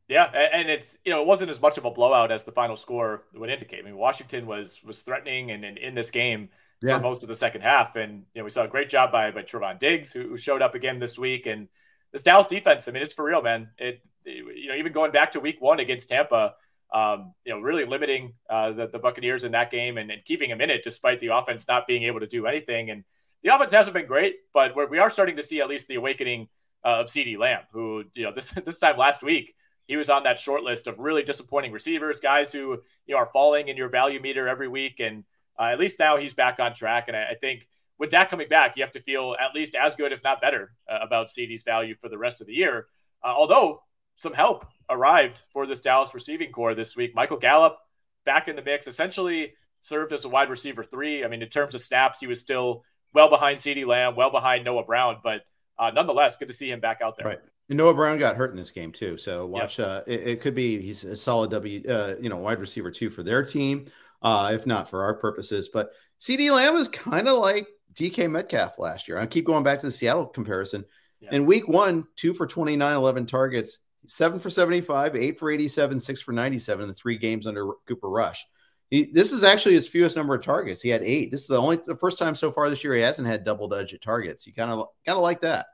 Yeah, 0.10 0.24
and 0.26 0.70
it's 0.70 0.98
you 1.06 1.12
know 1.12 1.22
it 1.22 1.28
wasn't 1.28 1.52
as 1.52 1.62
much 1.62 1.78
of 1.78 1.86
a 1.86 1.92
blowout 1.92 2.32
as 2.32 2.44
the 2.44 2.52
final 2.52 2.76
score 2.76 3.24
would 3.34 3.50
indicate. 3.50 3.80
I 3.80 3.84
mean, 3.84 3.96
Washington 3.96 4.48
was 4.48 4.84
was 4.84 5.02
threatening 5.02 5.52
and, 5.52 5.64
and 5.64 5.78
in 5.78 5.96
this 5.96 6.12
game 6.12 6.50
yeah. 6.82 6.98
for 6.98 7.04
most 7.04 7.24
of 7.24 7.30
the 7.30 7.36
second 7.36 7.62
half, 7.62 7.96
and 7.96 8.26
you 8.34 8.42
know 8.42 8.44
we 8.44 8.50
saw 8.50 8.64
a 8.64 8.68
great 8.68 8.90
job 8.90 9.12
by 9.12 9.32
by 9.32 9.44
Trevon 9.44 9.80
Diggs 9.80 10.12
who, 10.12 10.28
who 10.28 10.36
showed 10.36 10.62
up 10.62 10.76
again 10.76 11.00
this 11.00 11.18
week, 11.18 11.46
and 11.46 11.68
this 12.12 12.24
Dallas 12.24 12.48
defense. 12.48 12.88
I 12.88 12.92
mean, 12.92 13.04
it's 13.04 13.14
for 13.14 13.24
real, 13.24 13.42
man. 13.42 13.70
It 13.78 14.02
you 14.26 14.68
know 14.68 14.76
even 14.76 14.92
going 14.92 15.12
back 15.12 15.32
to 15.34 15.40
Week 15.40 15.62
One 15.62 15.80
against 15.80 16.10
Tampa 16.10 16.56
um, 16.92 17.34
you 17.46 17.54
know, 17.54 17.60
really 17.60 17.86
limiting 17.86 18.34
uh, 18.50 18.72
the, 18.72 18.88
the 18.88 19.00
Buccaneers 19.00 19.44
in 19.44 19.52
that 19.52 19.72
game 19.72 19.98
and, 19.98 20.10
and, 20.10 20.26
keeping 20.26 20.50
them 20.50 20.60
in 20.60 20.70
it 20.70 20.84
despite 20.84 21.20
the 21.20 21.28
offense 21.28 21.68
not 21.68 21.86
being 21.86 22.04
able 22.04 22.20
to 22.20 22.28
do 22.28 22.48
anything. 22.48 22.90
And 22.90 23.04
the 23.44 23.54
offense 23.54 23.72
hasn't 23.72 23.94
been 23.94 24.08
great, 24.08 24.38
but 24.54 24.76
we're, 24.76 24.88
we 24.88 24.98
are 24.98 25.10
starting 25.10 25.36
to 25.36 25.44
see 25.44 25.62
at 25.62 25.70
least 25.70 25.88
the 25.88 25.96
awakening 25.96 26.48
uh, 26.84 27.00
of 27.00 27.08
CeeDee 27.08 27.38
Lamb, 27.38 27.64
who, 27.72 28.04
you 28.14 28.24
know, 28.24 28.32
this, 28.36 28.52
this 28.52 28.80
time 28.80 28.98
last 28.98 29.24
week, 29.24 29.56
he 29.88 29.98
was 29.98 30.10
on 30.10 30.24
that 30.24 30.38
short 30.38 30.64
list 30.64 30.88
of 30.88 31.00
really 31.00 31.24
disappointing 31.24 31.72
receivers, 31.72 32.20
guys 32.20 32.52
who, 32.52 32.78
you 33.08 33.16
know, 33.16 33.18
are 33.18 33.30
falling 33.34 33.70
in 33.70 33.78
your 33.78 33.90
value 33.90 34.22
meter 34.22 34.48
every 34.48 34.68
week. 34.68 35.00
And 35.00 35.24
uh, 35.58 35.64
at 35.64 35.80
least 35.80 35.98
now 35.98 36.18
he's 36.18 36.34
back 36.34 36.60
on 36.60 36.76
track. 36.76 37.06
And 37.08 37.18
I, 37.18 37.32
I, 37.32 37.36
think 37.42 37.68
with 37.98 38.12
Dak 38.12 38.30
coming 38.30 38.48
back, 38.48 38.78
you 38.78 38.84
have 38.84 38.92
to 38.92 39.02
feel 39.02 39.36
at 39.42 39.56
least 39.56 39.74
as 39.74 39.96
good, 39.96 40.12
if 40.12 40.24
not 40.24 40.42
better, 40.42 40.74
uh, 40.88 41.00
about 41.02 41.30
CeeDee's 41.30 41.64
value 41.64 41.96
for 42.00 42.08
the 42.08 42.20
rest 42.20 42.40
of 42.40 42.46
the 42.46 42.54
year. 42.54 42.86
Uh, 43.24 43.34
although 43.36 43.82
some 44.20 44.34
help 44.34 44.66
arrived 44.90 45.44
for 45.50 45.66
this 45.66 45.80
Dallas 45.80 46.14
receiving 46.14 46.52
corps 46.52 46.76
this 46.76 46.96
week. 46.96 47.16
Michael 47.16 47.38
Gallup 47.38 47.78
back 48.26 48.50
in 48.50 48.56
the 48.58 48.62
mix, 48.62 48.86
essentially 48.86 49.54
served 49.82 50.12
as 50.12 50.26
a 50.26 50.30
wide 50.30 50.50
receiver 50.50 50.84
three. 50.84 51.24
I 51.24 51.30
mean, 51.30 51.42
in 51.42 51.48
terms 51.48 51.74
of 51.74 51.82
snaps, 51.82 52.20
he 52.20 52.28
was 52.28 52.40
still 52.40 52.84
well 53.14 53.30
behind 53.30 53.60
CeeDee 53.60 53.88
Lamb, 53.88 54.16
well 54.18 54.30
behind 54.30 54.66
Noah 54.66 54.84
Brown, 54.84 55.20
but 55.24 55.44
uh, 55.80 55.92
nonetheless, 55.92 56.36
good 56.36 56.48
to 56.48 56.54
see 56.54 56.70
him 56.70 56.80
back 56.80 57.00
out 57.02 57.18
there. 57.18 57.28
Right. 57.28 57.40
And 57.70 57.78
Noah 57.78 57.94
Brown 57.94 58.18
got 58.18 58.36
hurt 58.36 58.52
in 58.52 58.58
this 58.58 58.72
game 58.72 58.92
two, 58.92 59.18
so 59.18 59.46
watch. 59.46 59.80
Yep. 59.80 59.88
Uh, 59.88 60.02
it, 60.08 60.28
it, 60.28 60.42
could 60.42 60.56
be 60.56 60.82
he's 60.82 61.04
a 61.04 61.16
solid 61.16 61.52
W, 61.52 61.84
uh, 61.88 62.16
you 62.20 62.30
know, 62.30 62.38
wide 62.38 62.60
receiver 62.60 62.92
too 62.92 63.10
for 63.10 63.24
their 63.24 63.44
team, 63.44 63.86
uh, 64.22 64.52
if 64.54 64.66
not 64.66 64.90
for 64.90 65.04
our 65.04 65.14
purposes. 65.14 65.70
But 65.72 65.92
CeeDee 66.20 66.52
Lamb 66.52 66.76
is 66.76 66.88
kind 66.88 67.28
of 67.28 67.38
like 67.38 67.68
DK 67.94 68.30
Metcalf 68.30 68.78
last 68.78 69.08
year. 69.08 69.18
I 69.18 69.26
keep 69.26 69.46
going 69.46 69.64
back 69.64 69.80
to 69.80 69.86
the 69.86 69.92
Seattle 69.92 70.26
comparison. 70.26 70.86
Yep. 71.22 71.34
In 71.34 71.46
week 71.46 71.68
one, 71.68 72.08
two 72.16 72.34
for 72.34 72.48
29, 72.48 72.96
11 72.96 73.26
targets 73.26 73.80
seven 74.10 74.40
for 74.40 74.50
75, 74.50 75.16
eight 75.16 75.40
for 75.40 75.52
87, 75.52 76.00
six 76.00 76.22
for 76.22 76.32
97 76.32 76.84
in 76.84 76.88
the 76.90 76.94
three 76.94 77.18
games 77.18 77.48
under 77.48 77.72
Cooper 77.88 78.10
Rush. 78.10 78.46
He, 78.90 79.06
this 79.06 79.32
is 79.32 79.44
actually 79.44 79.76
his 79.76 79.88
fewest 79.88 80.16
number 80.16 80.34
of 80.34 80.44
targets. 80.44 80.82
He 80.82 80.90
had 80.90 81.04
eight. 81.04 81.32
This 81.32 81.42
is 81.42 81.48
the 81.48 81.62
only 81.62 81.80
the 81.86 81.96
first 81.96 82.18
time 82.18 82.34
so 82.34 82.50
far 82.50 82.70
this 82.70 82.84
year 82.84 82.96
he 82.96 83.02
hasn't 83.02 83.28
had 83.28 83.44
double 83.44 83.68
digit 83.68 84.02
targets. 84.02 84.48
You 84.48 84.54
kind 84.54 84.72
of 84.72 84.88
kind 85.06 85.16
of 85.16 85.22
like 85.22 85.42
that. 85.42 85.68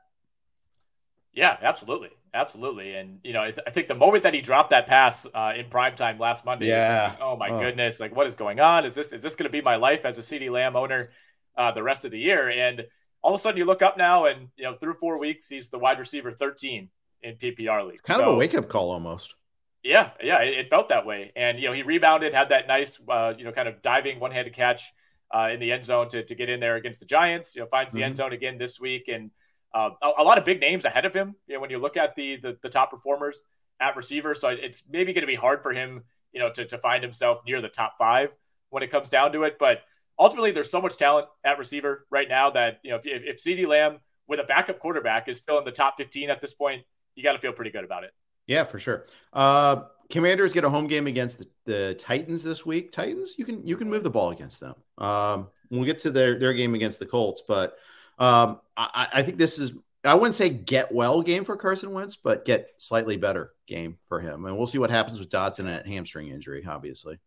Yeah, 1.32 1.56
absolutely, 1.62 2.10
absolutely. 2.34 2.94
And 2.94 3.20
you 3.24 3.32
know, 3.32 3.42
I, 3.42 3.50
th- 3.50 3.62
I, 3.66 3.70
think 3.70 3.88
the 3.88 3.94
moment 3.94 4.22
that 4.24 4.34
he 4.34 4.40
dropped 4.40 4.70
that 4.70 4.86
pass 4.86 5.26
uh, 5.34 5.52
in 5.56 5.68
prime 5.68 5.96
time 5.96 6.18
last 6.18 6.44
Monday, 6.44 6.68
yeah. 6.68 7.10
Like, 7.10 7.18
oh 7.22 7.36
my 7.36 7.50
oh. 7.50 7.60
goodness, 7.60 8.00
like 8.00 8.14
what 8.14 8.26
is 8.26 8.34
going 8.34 8.60
on? 8.60 8.84
Is 8.84 8.94
this 8.94 9.12
is 9.12 9.22
this 9.22 9.34
going 9.34 9.44
to 9.44 9.52
be 9.52 9.62
my 9.62 9.76
life 9.76 10.04
as 10.04 10.18
a 10.18 10.22
CeeDee 10.22 10.50
Lamb 10.50 10.76
owner 10.76 11.10
uh, 11.56 11.72
the 11.72 11.82
rest 11.82 12.04
of 12.04 12.10
the 12.10 12.18
year? 12.18 12.50
And 12.50 12.86
all 13.22 13.34
of 13.34 13.40
a 13.40 13.42
sudden, 13.42 13.58
you 13.58 13.64
look 13.64 13.82
up 13.82 13.96
now, 13.96 14.26
and 14.26 14.48
you 14.56 14.64
know, 14.64 14.74
through 14.74 14.94
four 14.94 15.18
weeks, 15.18 15.48
he's 15.48 15.68
the 15.70 15.78
wide 15.78 15.98
receiver 15.98 16.30
13 16.30 16.88
in 17.22 17.36
PPR 17.36 17.86
leagues. 17.88 18.02
Kind 18.02 18.20
so, 18.20 18.28
of 18.28 18.34
a 18.34 18.38
wake 18.38 18.54
up 18.54 18.68
call 18.68 18.90
almost. 18.90 19.34
Yeah, 19.86 20.10
yeah, 20.20 20.42
it, 20.42 20.58
it, 20.58 20.70
felt 20.70 20.88
that 20.88 21.06
way. 21.06 21.30
And 21.36 21.60
you 21.60 21.68
know, 21.68 21.72
he 21.72 21.82
rebounded, 21.82 22.34
had 22.34 22.48
that 22.48 22.66
nice, 22.66 22.98
uh, 23.08 23.34
you 23.38 23.44
know, 23.44 23.52
kind 23.52 23.68
of 23.68 23.82
diving 23.82 24.18
one 24.18 24.32
handed 24.32 24.52
catch 24.52 24.92
uh, 25.32 25.48
in 25.52 25.60
the 25.60 25.70
end 25.70 25.84
zone 25.84 26.08
to, 26.08 26.24
to 26.24 26.34
get 26.34 26.50
in 26.50 26.58
there 26.58 26.74
against 26.74 26.98
the 26.98 27.06
Giants. 27.06 27.54
You 27.54 27.62
know, 27.62 27.68
finds 27.68 27.92
the 27.92 28.00
mm-hmm. 28.00 28.06
end 28.06 28.16
zone 28.16 28.32
again 28.32 28.58
this 28.58 28.80
week, 28.80 29.06
and 29.06 29.30
uh, 29.72 29.90
a, 30.02 30.22
a, 30.22 30.24
lot 30.24 30.38
of 30.38 30.44
big 30.44 30.60
names 30.60 30.84
ahead 30.84 31.04
of 31.04 31.14
him. 31.14 31.36
You 31.46 31.54
know, 31.54 31.60
when 31.60 31.70
you 31.70 31.78
look 31.78 31.96
at 31.96 32.16
the 32.16 32.36
the, 32.36 32.58
the 32.62 32.68
top 32.68 32.90
performers 32.90 33.44
at 33.80 33.96
receiver, 33.96 34.34
so 34.34 34.48
it's 34.48 34.82
maybe 34.90 35.12
going 35.12 35.22
to 35.22 35.28
be 35.28 35.36
hard 35.36 35.62
for 35.62 35.72
him, 35.72 36.02
you 36.32 36.40
know, 36.40 36.50
to 36.50 36.64
to 36.66 36.78
find 36.78 37.04
himself 37.04 37.38
near 37.46 37.60
the 37.60 37.68
top 37.68 37.92
five 37.96 38.34
when 38.70 38.82
it 38.82 38.90
comes 38.90 39.08
down 39.08 39.30
to 39.32 39.44
it. 39.44 39.56
But 39.56 39.82
ultimately, 40.18 40.50
there's 40.50 40.70
so 40.70 40.82
much 40.82 40.96
talent 40.96 41.28
at 41.44 41.58
receiver 41.58 42.06
right 42.10 42.28
now 42.28 42.50
that 42.50 42.80
you 42.82 42.90
know, 42.90 42.96
if 42.96 43.06
if, 43.06 43.22
if 43.24 43.36
CeeDee 43.36 43.68
Lamb 43.68 44.00
with 44.26 44.40
a 44.40 44.44
backup 44.44 44.80
quarterback 44.80 45.28
is 45.28 45.38
still 45.38 45.58
in 45.58 45.64
the 45.64 45.70
top 45.70 45.94
15 45.96 46.28
at 46.30 46.40
this 46.40 46.54
point, 46.54 46.82
you 47.14 47.22
got 47.22 47.34
to 47.34 47.38
feel 47.38 47.52
pretty 47.52 47.70
good 47.70 47.84
about 47.84 48.02
it. 48.02 48.10
Yeah, 48.46 48.64
for 48.64 48.78
sure. 48.78 49.04
Uh, 49.32 49.82
Commanders 50.10 50.52
get 50.52 50.64
a 50.64 50.70
home 50.70 50.86
game 50.86 51.06
against 51.06 51.38
the, 51.38 51.46
the, 51.64 51.94
Titans 51.94 52.44
this 52.44 52.64
week. 52.64 52.92
Titans, 52.92 53.34
you 53.38 53.44
can 53.44 53.66
you 53.66 53.76
can 53.76 53.90
move 53.90 54.04
the 54.04 54.10
ball 54.10 54.30
against 54.30 54.60
them. 54.60 54.74
Um, 54.98 55.48
we'll 55.70 55.84
get 55.84 55.98
to 56.00 56.10
their 56.10 56.38
their 56.38 56.52
game 56.52 56.74
against 56.74 56.98
the 56.98 57.06
Colts, 57.06 57.42
but 57.46 57.76
um, 58.18 58.60
I, 58.76 59.08
I 59.14 59.22
think 59.22 59.38
this 59.38 59.58
is 59.58 59.72
I 60.04 60.14
wouldn't 60.14 60.34
say 60.34 60.48
get 60.48 60.92
well 60.92 61.22
game 61.22 61.44
for 61.44 61.56
Carson 61.56 61.92
Wentz, 61.92 62.16
but 62.16 62.44
get 62.44 62.70
slightly 62.78 63.16
better 63.16 63.52
game 63.66 63.98
for 64.08 64.20
him. 64.20 64.44
And 64.44 64.56
we'll 64.56 64.68
see 64.68 64.78
what 64.78 64.90
happens 64.90 65.18
with 65.18 65.28
Dotson 65.28 65.68
at 65.68 65.86
hamstring 65.86 66.28
injury. 66.28 66.64
Obviously, 66.66 67.18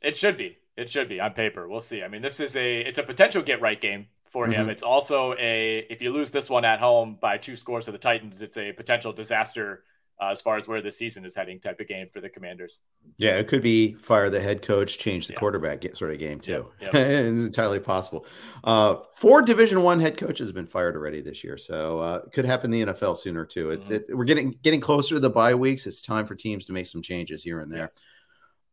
it 0.00 0.16
should 0.16 0.36
be. 0.36 0.58
It 0.76 0.88
should 0.88 1.08
be 1.08 1.20
on 1.20 1.32
paper. 1.32 1.68
We'll 1.68 1.80
see. 1.80 2.02
I 2.02 2.08
mean, 2.08 2.22
this 2.22 2.40
is 2.40 2.56
a 2.56 2.80
it's 2.80 2.98
a 2.98 3.02
potential 3.02 3.42
get 3.42 3.60
right 3.60 3.80
game 3.80 4.06
for 4.30 4.46
him. 4.46 4.62
Mm-hmm. 4.62 4.70
It's 4.70 4.82
also 4.82 5.34
a 5.34 5.86
if 5.90 6.00
you 6.00 6.12
lose 6.12 6.30
this 6.30 6.48
one 6.48 6.64
at 6.64 6.78
home 6.78 7.18
by 7.20 7.36
two 7.36 7.56
scores 7.56 7.86
to 7.86 7.92
the 7.92 7.98
Titans, 7.98 8.40
it's 8.40 8.56
a 8.56 8.72
potential 8.72 9.12
disaster 9.12 9.82
uh, 10.22 10.30
as 10.30 10.40
far 10.40 10.56
as 10.56 10.68
where 10.68 10.80
the 10.80 10.92
season 10.92 11.24
is 11.24 11.34
heading 11.34 11.58
type 11.58 11.80
of 11.80 11.88
game 11.88 12.06
for 12.12 12.20
the 12.20 12.28
Commanders. 12.28 12.80
Yeah, 13.16 13.38
it 13.38 13.48
could 13.48 13.62
be 13.62 13.94
fire 13.94 14.30
the 14.30 14.40
head 14.40 14.62
coach, 14.62 14.98
change 14.98 15.26
the 15.26 15.32
yeah. 15.32 15.38
quarterback 15.38 15.84
sort 15.96 16.12
of 16.12 16.18
game 16.18 16.38
too. 16.38 16.68
Yep, 16.80 16.94
yep. 16.94 16.94
it's 16.94 17.46
entirely 17.46 17.80
possible. 17.80 18.24
Uh, 18.62 18.96
four 19.16 19.42
Division 19.42 19.82
One 19.82 19.98
head 19.98 20.16
coaches 20.16 20.48
have 20.48 20.54
been 20.54 20.66
fired 20.66 20.94
already 20.94 21.20
this 21.20 21.42
year, 21.42 21.58
so 21.58 21.98
uh, 21.98 22.20
it 22.24 22.32
could 22.32 22.44
happen 22.44 22.72
in 22.72 22.86
the 22.86 22.92
NFL 22.92 23.16
sooner 23.16 23.44
too. 23.44 23.70
It, 23.70 23.84
mm-hmm. 23.84 23.94
it, 23.94 24.04
we're 24.16 24.24
getting 24.24 24.56
getting 24.62 24.80
closer 24.80 25.16
to 25.16 25.20
the 25.20 25.30
bye 25.30 25.54
weeks. 25.54 25.86
It's 25.86 26.02
time 26.02 26.26
for 26.26 26.36
teams 26.36 26.66
to 26.66 26.72
make 26.72 26.86
some 26.86 27.02
changes 27.02 27.42
here 27.42 27.60
and 27.60 27.72
there. 27.72 27.90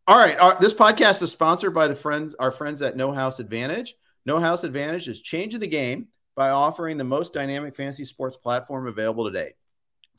All 0.08 0.18
right, 0.18 0.40
our, 0.40 0.60
this 0.60 0.74
podcast 0.74 1.24
is 1.24 1.32
sponsored 1.32 1.74
by 1.74 1.88
the 1.88 1.96
friends 1.96 2.36
our 2.36 2.52
friends 2.52 2.82
at 2.84 2.96
No 2.96 3.12
House 3.12 3.40
Advantage. 3.40 3.96
No 4.26 4.40
House 4.40 4.64
Advantage 4.64 5.08
is 5.08 5.22
changing 5.22 5.62
the 5.62 5.68
game 5.68 6.10
by 6.36 6.50
offering 6.52 6.98
the 6.98 7.04
most 7.04 7.34
dynamic 7.34 7.76
fantasy 7.76 8.06
sports 8.06 8.38
platform 8.38 8.86
available 8.86 9.26
today. 9.26 9.54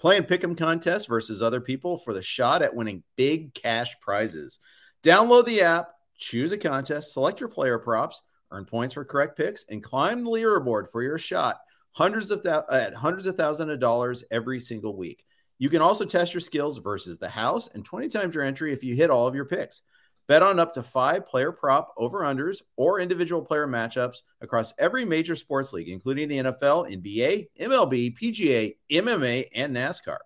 Play 0.01 0.17
and 0.17 0.27
pick 0.27 0.43
'em 0.43 0.57
contests 0.57 1.05
versus 1.05 1.43
other 1.43 1.61
people 1.61 1.99
for 1.99 2.15
the 2.15 2.23
shot 2.23 2.63
at 2.63 2.75
winning 2.75 3.03
big 3.17 3.53
cash 3.53 4.01
prizes. 4.01 4.59
Download 5.03 5.45
the 5.45 5.61
app, 5.61 5.91
choose 6.17 6.53
a 6.53 6.59
contest, 6.59 7.13
select 7.13 7.39
your 7.39 7.51
player 7.51 7.79
props, 7.79 8.23
earn 8.51 8.65
points 8.65 8.95
for 8.95 9.05
correct 9.05 9.37
picks, 9.37 9.67
and 9.69 9.85
climb 9.85 10.25
the 10.25 10.31
leaderboard 10.31 10.91
for 10.91 11.03
your 11.03 11.19
shot. 11.19 11.61
Hundreds 11.93 12.31
of 12.31 12.43
th- 12.43 12.65
at 12.71 12.95
hundreds 12.95 13.27
of 13.27 13.37
thousands 13.37 13.71
of 13.71 13.79
dollars 13.79 14.25
every 14.31 14.59
single 14.59 14.97
week. 14.97 15.23
You 15.59 15.69
can 15.69 15.83
also 15.83 16.07
test 16.07 16.33
your 16.33 16.41
skills 16.41 16.79
versus 16.79 17.19
the 17.19 17.29
house 17.29 17.69
and 17.69 17.85
20 17.85 18.09
times 18.09 18.35
your 18.35 18.45
entry 18.45 18.73
if 18.73 18.83
you 18.83 18.95
hit 18.95 19.11
all 19.11 19.27
of 19.27 19.35
your 19.35 19.45
picks. 19.45 19.83
Bet 20.31 20.43
on 20.45 20.61
up 20.61 20.73
to 20.75 20.85
five 20.85 21.27
player 21.27 21.51
prop 21.51 21.93
over 21.97 22.21
unders 22.21 22.63
or 22.77 23.01
individual 23.01 23.43
player 23.43 23.67
matchups 23.67 24.19
across 24.41 24.73
every 24.79 25.05
major 25.05 25.35
sports 25.35 25.73
league, 25.73 25.89
including 25.89 26.29
the 26.29 26.39
NFL, 26.39 26.89
NBA, 26.89 27.49
MLB, 27.61 28.17
PGA, 28.17 28.77
MMA, 28.93 29.49
and 29.57 29.75
NASCAR. 29.75 30.19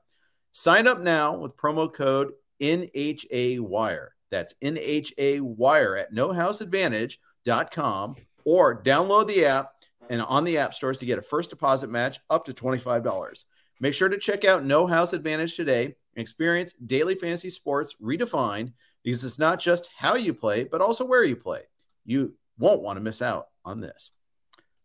Sign 0.53 0.87
up 0.87 1.01
now 1.01 1.39
with 1.39 1.57
promo 1.57 1.91
code 1.91 2.33
NHA 2.61 3.61
Wire. 3.61 4.15
That's 4.31 4.55
NHA 4.63 5.41
Wire 5.41 5.97
at 5.97 6.13
nohouseadvantage.com 6.13 8.17
or 8.45 8.83
download 8.83 9.27
the 9.27 9.47
app 9.47 9.71
and 10.11 10.21
on 10.21 10.45
the 10.45 10.59
app 10.59 10.75
stores 10.75 10.99
to 10.99 11.07
get 11.07 11.19
a 11.19 11.23
first 11.23 11.49
deposit 11.49 11.89
match 11.89 12.21
up 12.29 12.45
to 12.45 12.53
$25. 12.53 13.45
Make 13.81 13.95
sure 13.95 14.11
to 14.11 14.19
check 14.19 14.45
out 14.45 14.67
No 14.67 14.87
House 14.87 15.15
Advantage 15.15 15.57
today 15.57 15.85
and 15.85 16.23
experience 16.23 16.75
daily 16.85 17.15
fantasy 17.15 17.49
sports 17.49 17.97
redefined 18.03 18.75
because 19.05 19.23
it's 19.23 19.39
not 19.39 19.61
just 19.61 19.89
how 19.97 20.15
you 20.17 20.33
play, 20.35 20.65
but 20.65 20.81
also 20.81 21.05
where 21.05 21.25
you 21.25 21.37
play. 21.37 21.61
You 22.05 22.35
won't 22.59 22.83
want 22.83 22.97
to 22.97 23.03
miss 23.03 23.23
out 23.23 23.49
on 23.65 23.81
this. 23.81 24.11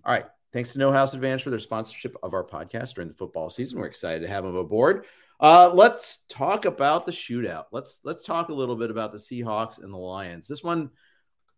All 0.04 0.14
right. 0.14 0.26
Thanks 0.52 0.74
to 0.74 0.80
No 0.80 0.92
House 0.92 1.14
Advantage 1.14 1.44
for 1.44 1.52
their 1.52 1.60
sponsorship 1.60 2.16
of 2.24 2.34
our 2.34 2.44
podcast 2.44 2.96
during 2.96 3.08
the 3.08 3.16
football 3.16 3.50
season. 3.50 3.80
We're 3.80 3.86
excited 3.86 4.22
to 4.22 4.28
have 4.28 4.44
them 4.44 4.56
aboard. 4.56 5.06
Uh, 5.40 5.72
let's 5.74 6.24
talk 6.28 6.66
about 6.66 7.06
the 7.06 7.12
shootout. 7.12 7.66
Let's 7.72 8.00
let's 8.04 8.24
talk 8.24 8.50
a 8.50 8.54
little 8.54 8.76
bit 8.76 8.92
about 8.92 9.12
the 9.12 9.20
Seahawks 9.20 9.82
and 9.82 9.94
the 9.94 9.98
Lions. 9.98 10.48
This 10.48 10.64
one, 10.64 10.90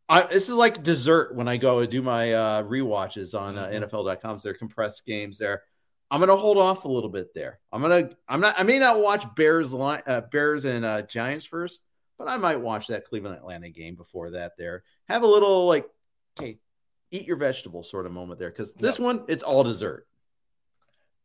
I, 0.08 0.24
this 0.24 0.50
is 0.50 0.56
like 0.56 0.84
dessert 0.84 1.36
when 1.36 1.48
I 1.48 1.58
go 1.58 1.80
and 1.80 1.90
do 1.90 2.02
my 2.02 2.34
uh, 2.34 2.62
re-watches 2.64 3.34
on 3.34 3.58
uh, 3.58 3.68
mm-hmm. 3.68 3.84
NFL.com. 3.84 4.38
So 4.38 4.50
they're 4.50 4.54
compressed 4.54 5.06
games 5.06 5.40
there. 5.40 5.64
I'm 6.12 6.20
gonna 6.20 6.36
hold 6.36 6.58
off 6.58 6.84
a 6.84 6.90
little 6.90 7.10
bit 7.10 7.34
there. 7.34 7.60
I'm 7.72 7.82
gonna 7.82 8.10
I'm 8.28 8.42
not 8.42 8.56
I 8.58 8.64
may 8.64 8.78
not 8.78 9.02
watch 9.02 9.24
Bears 9.36 9.74
uh, 9.74 10.22
Bears 10.32 10.66
and 10.66 10.86
uh, 10.86 11.02
Giants 11.04 11.46
first 11.46 11.82
but 12.24 12.32
I 12.32 12.38
might 12.38 12.58
watch 12.58 12.88
that 12.88 13.06
Cleveland 13.06 13.36
Atlanta 13.36 13.70
game 13.70 13.96
before 13.96 14.32
that. 14.32 14.54
There, 14.58 14.84
have 15.10 15.24
a 15.24 15.28
little 15.28 15.68
like, 15.68 15.88
okay, 16.40 16.60
eat 17.10 17.26
your 17.26 17.38
vegetables 17.38 17.90
sort 17.90 18.06
of 18.06 18.12
moment 18.12 18.40
there 18.40 18.50
because 18.50 18.74
this 18.74 19.00
yep. 19.00 19.06
one 19.06 19.24
it's 19.28 19.44
all 19.44 19.64
dessert. 19.64 20.08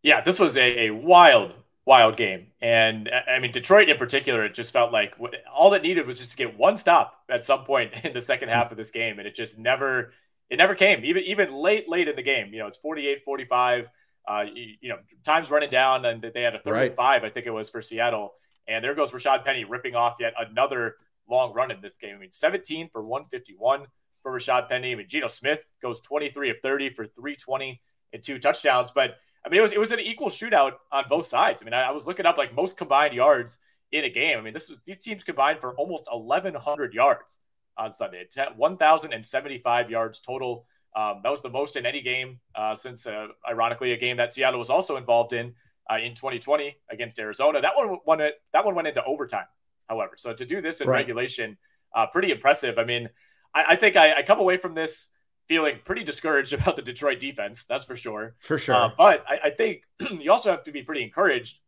Yeah, 0.03 0.21
this 0.21 0.39
was 0.39 0.57
a, 0.57 0.87
a 0.87 0.91
wild, 0.91 1.53
wild 1.85 2.17
game, 2.17 2.49
and 2.61 3.11
I 3.29 3.39
mean 3.41 3.53
Detroit 3.53 3.89
in 3.89 3.99
particular. 3.99 4.45
It 4.45 4.55
just 4.55 4.73
felt 4.73 4.93
like 4.93 5.15
all 5.55 5.71
that 5.71 5.83
needed 5.83 6.07
was 6.07 6.19
just 6.19 6.33
to 6.33 6.37
get 6.37 6.57
one 6.57 6.77
stop 6.77 7.23
at 7.29 7.45
some 7.45 7.65
point 7.65 7.93
in 8.05 8.15
the 8.15 8.21
second 8.21 8.49
half 8.49 8.71
of 8.71 8.77
this 8.77 8.91
game, 8.91 9.19
and 9.19 9.29
it 9.29 9.35
just 9.35 9.59
never, 9.59 10.13
it 10.49 10.57
never 10.57 10.75
came. 10.75 11.05
Even 11.05 11.25
even 11.25 11.55
late, 11.55 11.89
late 11.89 12.09
in 12.09 12.17
the 12.17 12.23
game, 12.23 12.53
you 12.53 12.61
know, 12.61 12.69
it's 12.69 12.79
48-45. 12.79 13.89
Uh, 14.29 14.45
you, 14.53 14.75
you 14.81 14.89
know, 14.89 14.97
times 15.25 15.53
running 15.53 15.71
down, 15.71 16.05
and 16.05 16.21
they 16.21 16.43
had 16.43 16.57
a 16.57 16.59
third 16.59 16.73
right. 16.73 16.87
and 16.89 16.97
five, 16.97 17.23
I 17.23 17.31
think 17.31 17.47
it 17.47 17.53
was 17.53 17.71
for 17.71 17.81
Seattle 17.81 18.33
and 18.69 18.85
there 18.85 18.95
goes 18.95 19.13
Rashad 19.13 19.45
Penny 19.45 19.65
ripping 19.65 19.95
off 19.95 20.17
yet 20.21 20.35
another 20.39 20.97
long 21.29 21.53
run 21.53 21.71
in 21.71 21.81
this 21.81 21.97
game. 21.97 22.15
I 22.15 22.19
mean, 22.19 22.31
17 22.31 22.89
for 22.89 23.03
151 23.03 23.87
for 24.23 24.33
Rashad 24.33 24.69
Penny. 24.69 24.93
I 24.93 24.95
mean, 24.95 25.09
Geno 25.09 25.29
Smith 25.29 25.65
goes 25.83 26.01
23 26.01 26.51
of 26.51 26.59
30 26.61 26.91
for 26.91 27.07
320 27.07 27.81
and 28.13 28.23
two 28.23 28.39
touchdowns. 28.39 28.91
But 28.91 29.17
I 29.45 29.49
mean, 29.49 29.61
it 29.61 29.63
was 29.63 29.73
it 29.73 29.79
was 29.79 29.93
an 29.93 30.01
equal 30.01 30.29
shootout 30.29 30.73
on 30.91 31.05
both 31.09 31.27
sides. 31.27 31.63
I 31.63 31.65
mean, 31.65 31.75
I, 31.75 31.83
I 31.83 31.91
was 31.91 32.07
looking 32.07 32.27
up 32.27 32.37
like 32.37 32.55
most 32.55 32.77
combined 32.77 33.15
yards 33.15 33.59
in 33.93 34.05
a 34.05 34.11
game. 34.11 34.39
I 34.39 34.41
mean, 34.41 34.55
this 34.55 34.69
was 34.69 34.79
these 34.87 34.99
teams 34.99 35.23
combined 35.23 35.61
for 35.61 35.75
almost 35.75 36.09
1,100 36.11 36.95
yards 36.95 37.39
on 37.77 37.93
Sunday. 37.93 38.27
1,075 38.57 39.91
yards 39.91 40.21
total. 40.21 40.67
Um, 40.95 41.21
that 41.23 41.31
was 41.31 41.43
the 41.43 41.51
most 41.51 41.77
in 41.77 41.85
any 41.85 42.01
game 42.01 42.41
uh, 42.55 42.75
since, 42.75 43.07
uh, 43.07 43.29
ironically, 43.49 43.93
a 43.93 43.99
game 43.99 44.17
that 44.17 44.33
Seattle 44.33 44.59
was 44.59 44.71
also 44.71 44.97
involved 44.97 45.35
in 45.35 45.55
uh, 45.91 45.99
in 45.99 46.15
2020 46.15 46.77
against 46.91 47.19
Arizona. 47.19 47.61
That 47.61 47.77
one 47.77 47.99
went 48.05 48.23
that 48.53 48.65
one 48.65 48.75
went 48.75 48.89
into 48.89 49.05
overtime, 49.05 49.47
however. 49.89 50.13
So 50.17 50.33
to 50.33 50.45
do 50.45 50.61
this 50.61 50.81
in 50.81 50.89
right. 50.89 50.97
regulation, 50.97 51.57
uh, 51.95 52.07
pretty 52.07 52.31
impressive. 52.31 52.79
I 52.79 52.85
mean, 52.85 53.09
I, 53.55 53.65
I 53.71 53.77
think 53.77 53.97
I, 53.97 54.19
I, 54.19 54.23
come 54.23 54.39
away 54.39 54.57
from 54.57 54.75
this 54.75 55.09
feeling 55.47 55.79
pretty 55.85 56.05
discouraged 56.05 56.53
about 56.59 56.77
the 56.77 56.83
Detroit 56.83 57.21
defense. 57.21 57.67
That's 57.67 57.85
for 57.85 57.97
sure. 57.97 58.35
For 58.41 58.59
sure. 58.59 58.75
Uh, 58.75 58.91
but 58.97 59.25
I, 59.29 59.39
I 59.45 59.51
think 59.51 59.83
you 60.21 60.31
also 60.31 60.51
have 60.51 60.63
to 60.65 60.73
be 60.73 60.83
pretty 60.83 61.03
encouraged 61.03 61.61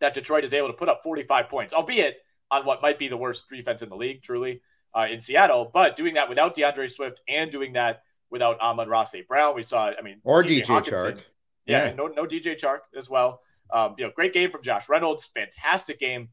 that 0.00 0.14
Detroit 0.14 0.44
is 0.44 0.54
able 0.54 0.68
to 0.68 0.74
put 0.74 0.88
up 0.88 1.02
45 1.02 1.48
points, 1.48 1.72
albeit 1.72 2.18
on 2.50 2.64
what 2.64 2.80
might 2.80 2.98
be 2.98 3.08
the 3.08 3.16
worst 3.16 3.48
defense 3.48 3.82
in 3.82 3.88
the 3.88 3.96
league, 3.96 4.22
truly, 4.22 4.62
uh, 4.94 5.06
in 5.10 5.20
Seattle. 5.20 5.70
But 5.72 5.96
doing 5.96 6.14
that 6.14 6.28
without 6.28 6.56
DeAndre 6.56 6.90
Swift 6.90 7.20
and 7.28 7.50
doing 7.50 7.72
that 7.74 8.02
without 8.30 8.60
Amon-Ra 8.60 9.04
Brown, 9.26 9.54
we 9.54 9.62
saw. 9.62 9.90
I 9.98 10.02
mean, 10.02 10.20
or 10.24 10.42
DJ, 10.42 10.64
DJ 10.64 10.84
Chark. 10.84 11.20
Yeah, 11.66 11.86
yeah. 11.86 11.94
no, 11.94 12.06
no 12.06 12.24
DJ 12.24 12.58
Chark 12.58 12.80
as 12.96 13.10
well. 13.10 13.42
Um, 13.72 13.94
you 13.98 14.04
know, 14.04 14.12
great 14.14 14.32
game 14.32 14.50
from 14.50 14.62
Josh 14.62 14.88
Reynolds. 14.88 15.30
Fantastic 15.34 15.98
game 15.98 16.28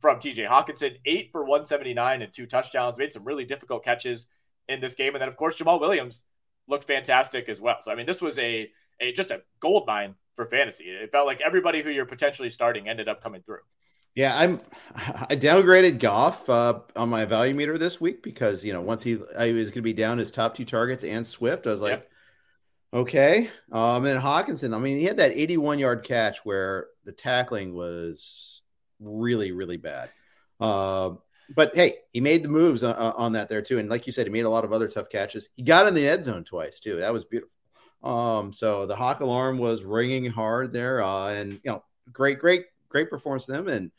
from 0.00 0.18
TJ 0.18 0.48
Hockenson. 0.48 0.96
Eight 1.04 1.30
for 1.32 1.42
179 1.42 2.22
and 2.22 2.32
two 2.32 2.46
touchdowns. 2.46 2.98
Made 2.98 3.12
some 3.12 3.24
really 3.24 3.44
difficult 3.44 3.84
catches 3.84 4.26
in 4.68 4.80
this 4.80 4.94
game. 4.94 5.14
And 5.14 5.22
then, 5.22 5.28
of 5.28 5.36
course, 5.36 5.58
Jamaal 5.58 5.80
Williams 5.80 6.24
looked 6.68 6.84
fantastic 6.84 7.48
as 7.48 7.60
well. 7.60 7.76
So, 7.80 7.90
I 7.90 7.94
mean, 7.94 8.06
this 8.06 8.22
was 8.22 8.38
a, 8.38 8.70
a 9.00 9.12
just 9.12 9.30
a 9.30 9.42
gold 9.60 9.86
mine 9.86 10.14
for 10.34 10.44
fantasy. 10.44 10.84
It 10.84 11.12
felt 11.12 11.26
like 11.26 11.40
everybody 11.40 11.82
who 11.82 11.90
you're 11.90 12.06
potentially 12.06 12.50
starting 12.50 12.88
ended 12.88 13.08
up 13.08 13.22
coming 13.22 13.42
through. 13.42 13.60
Yeah, 14.14 14.36
I'm. 14.36 14.60
I 14.94 15.36
downgraded 15.36 16.00
Goff 16.00 16.48
uh, 16.48 16.80
on 16.96 17.08
my 17.08 17.24
value 17.24 17.54
meter 17.54 17.78
this 17.78 18.00
week 18.00 18.22
because 18.22 18.64
you 18.64 18.72
know 18.72 18.80
once 18.80 19.02
he 19.02 19.18
I 19.38 19.52
was 19.52 19.68
going 19.68 19.74
to 19.74 19.82
be 19.82 19.92
down 19.92 20.18
his 20.18 20.32
top 20.32 20.54
two 20.54 20.64
targets 20.64 21.04
and 21.04 21.24
Swift, 21.26 21.66
I 21.66 21.70
was 21.70 21.80
like, 21.80 21.92
yep. 21.92 22.10
Okay. 22.92 23.48
Um, 23.70 24.04
and 24.04 24.20
Hockenson, 24.20 24.74
I 24.74 24.78
mean, 24.78 24.98
he 24.98 25.04
had 25.04 25.18
that 25.18 25.32
81 25.32 25.78
yard 25.78 26.04
catch 26.04 26.44
where 26.44 26.88
the 27.04 27.12
tackling 27.12 27.74
was 27.74 28.62
really, 28.98 29.52
really 29.52 29.76
bad. 29.76 30.10
Uh, 30.58 31.12
but 31.54 31.74
hey, 31.74 31.96
he 32.12 32.20
made 32.20 32.42
the 32.42 32.48
moves 32.48 32.82
on, 32.82 32.94
on, 32.94 33.32
that 33.32 33.48
there 33.48 33.62
too. 33.62 33.78
And 33.78 33.88
like 33.88 34.06
you 34.06 34.12
said, 34.12 34.26
he 34.26 34.32
made 34.32 34.44
a 34.44 34.50
lot 34.50 34.64
of 34.64 34.72
other 34.72 34.88
tough 34.88 35.08
catches. 35.08 35.48
He 35.56 35.62
got 35.62 35.86
in 35.86 35.94
the 35.94 36.08
end 36.08 36.24
zone 36.24 36.44
twice 36.44 36.80
too. 36.80 36.96
That 36.96 37.12
was 37.12 37.24
beautiful. 37.24 37.52
Um, 38.02 38.52
so 38.52 38.86
the 38.86 38.96
Hawk 38.96 39.20
alarm 39.20 39.58
was 39.58 39.84
ringing 39.84 40.30
hard 40.30 40.72
there. 40.72 41.02
Uh, 41.02 41.28
and 41.28 41.52
you 41.64 41.70
know, 41.70 41.84
great, 42.12 42.38
great, 42.38 42.66
great 42.88 43.10
performance 43.10 43.46
from 43.46 43.54
them. 43.54 43.68
And 43.68 43.90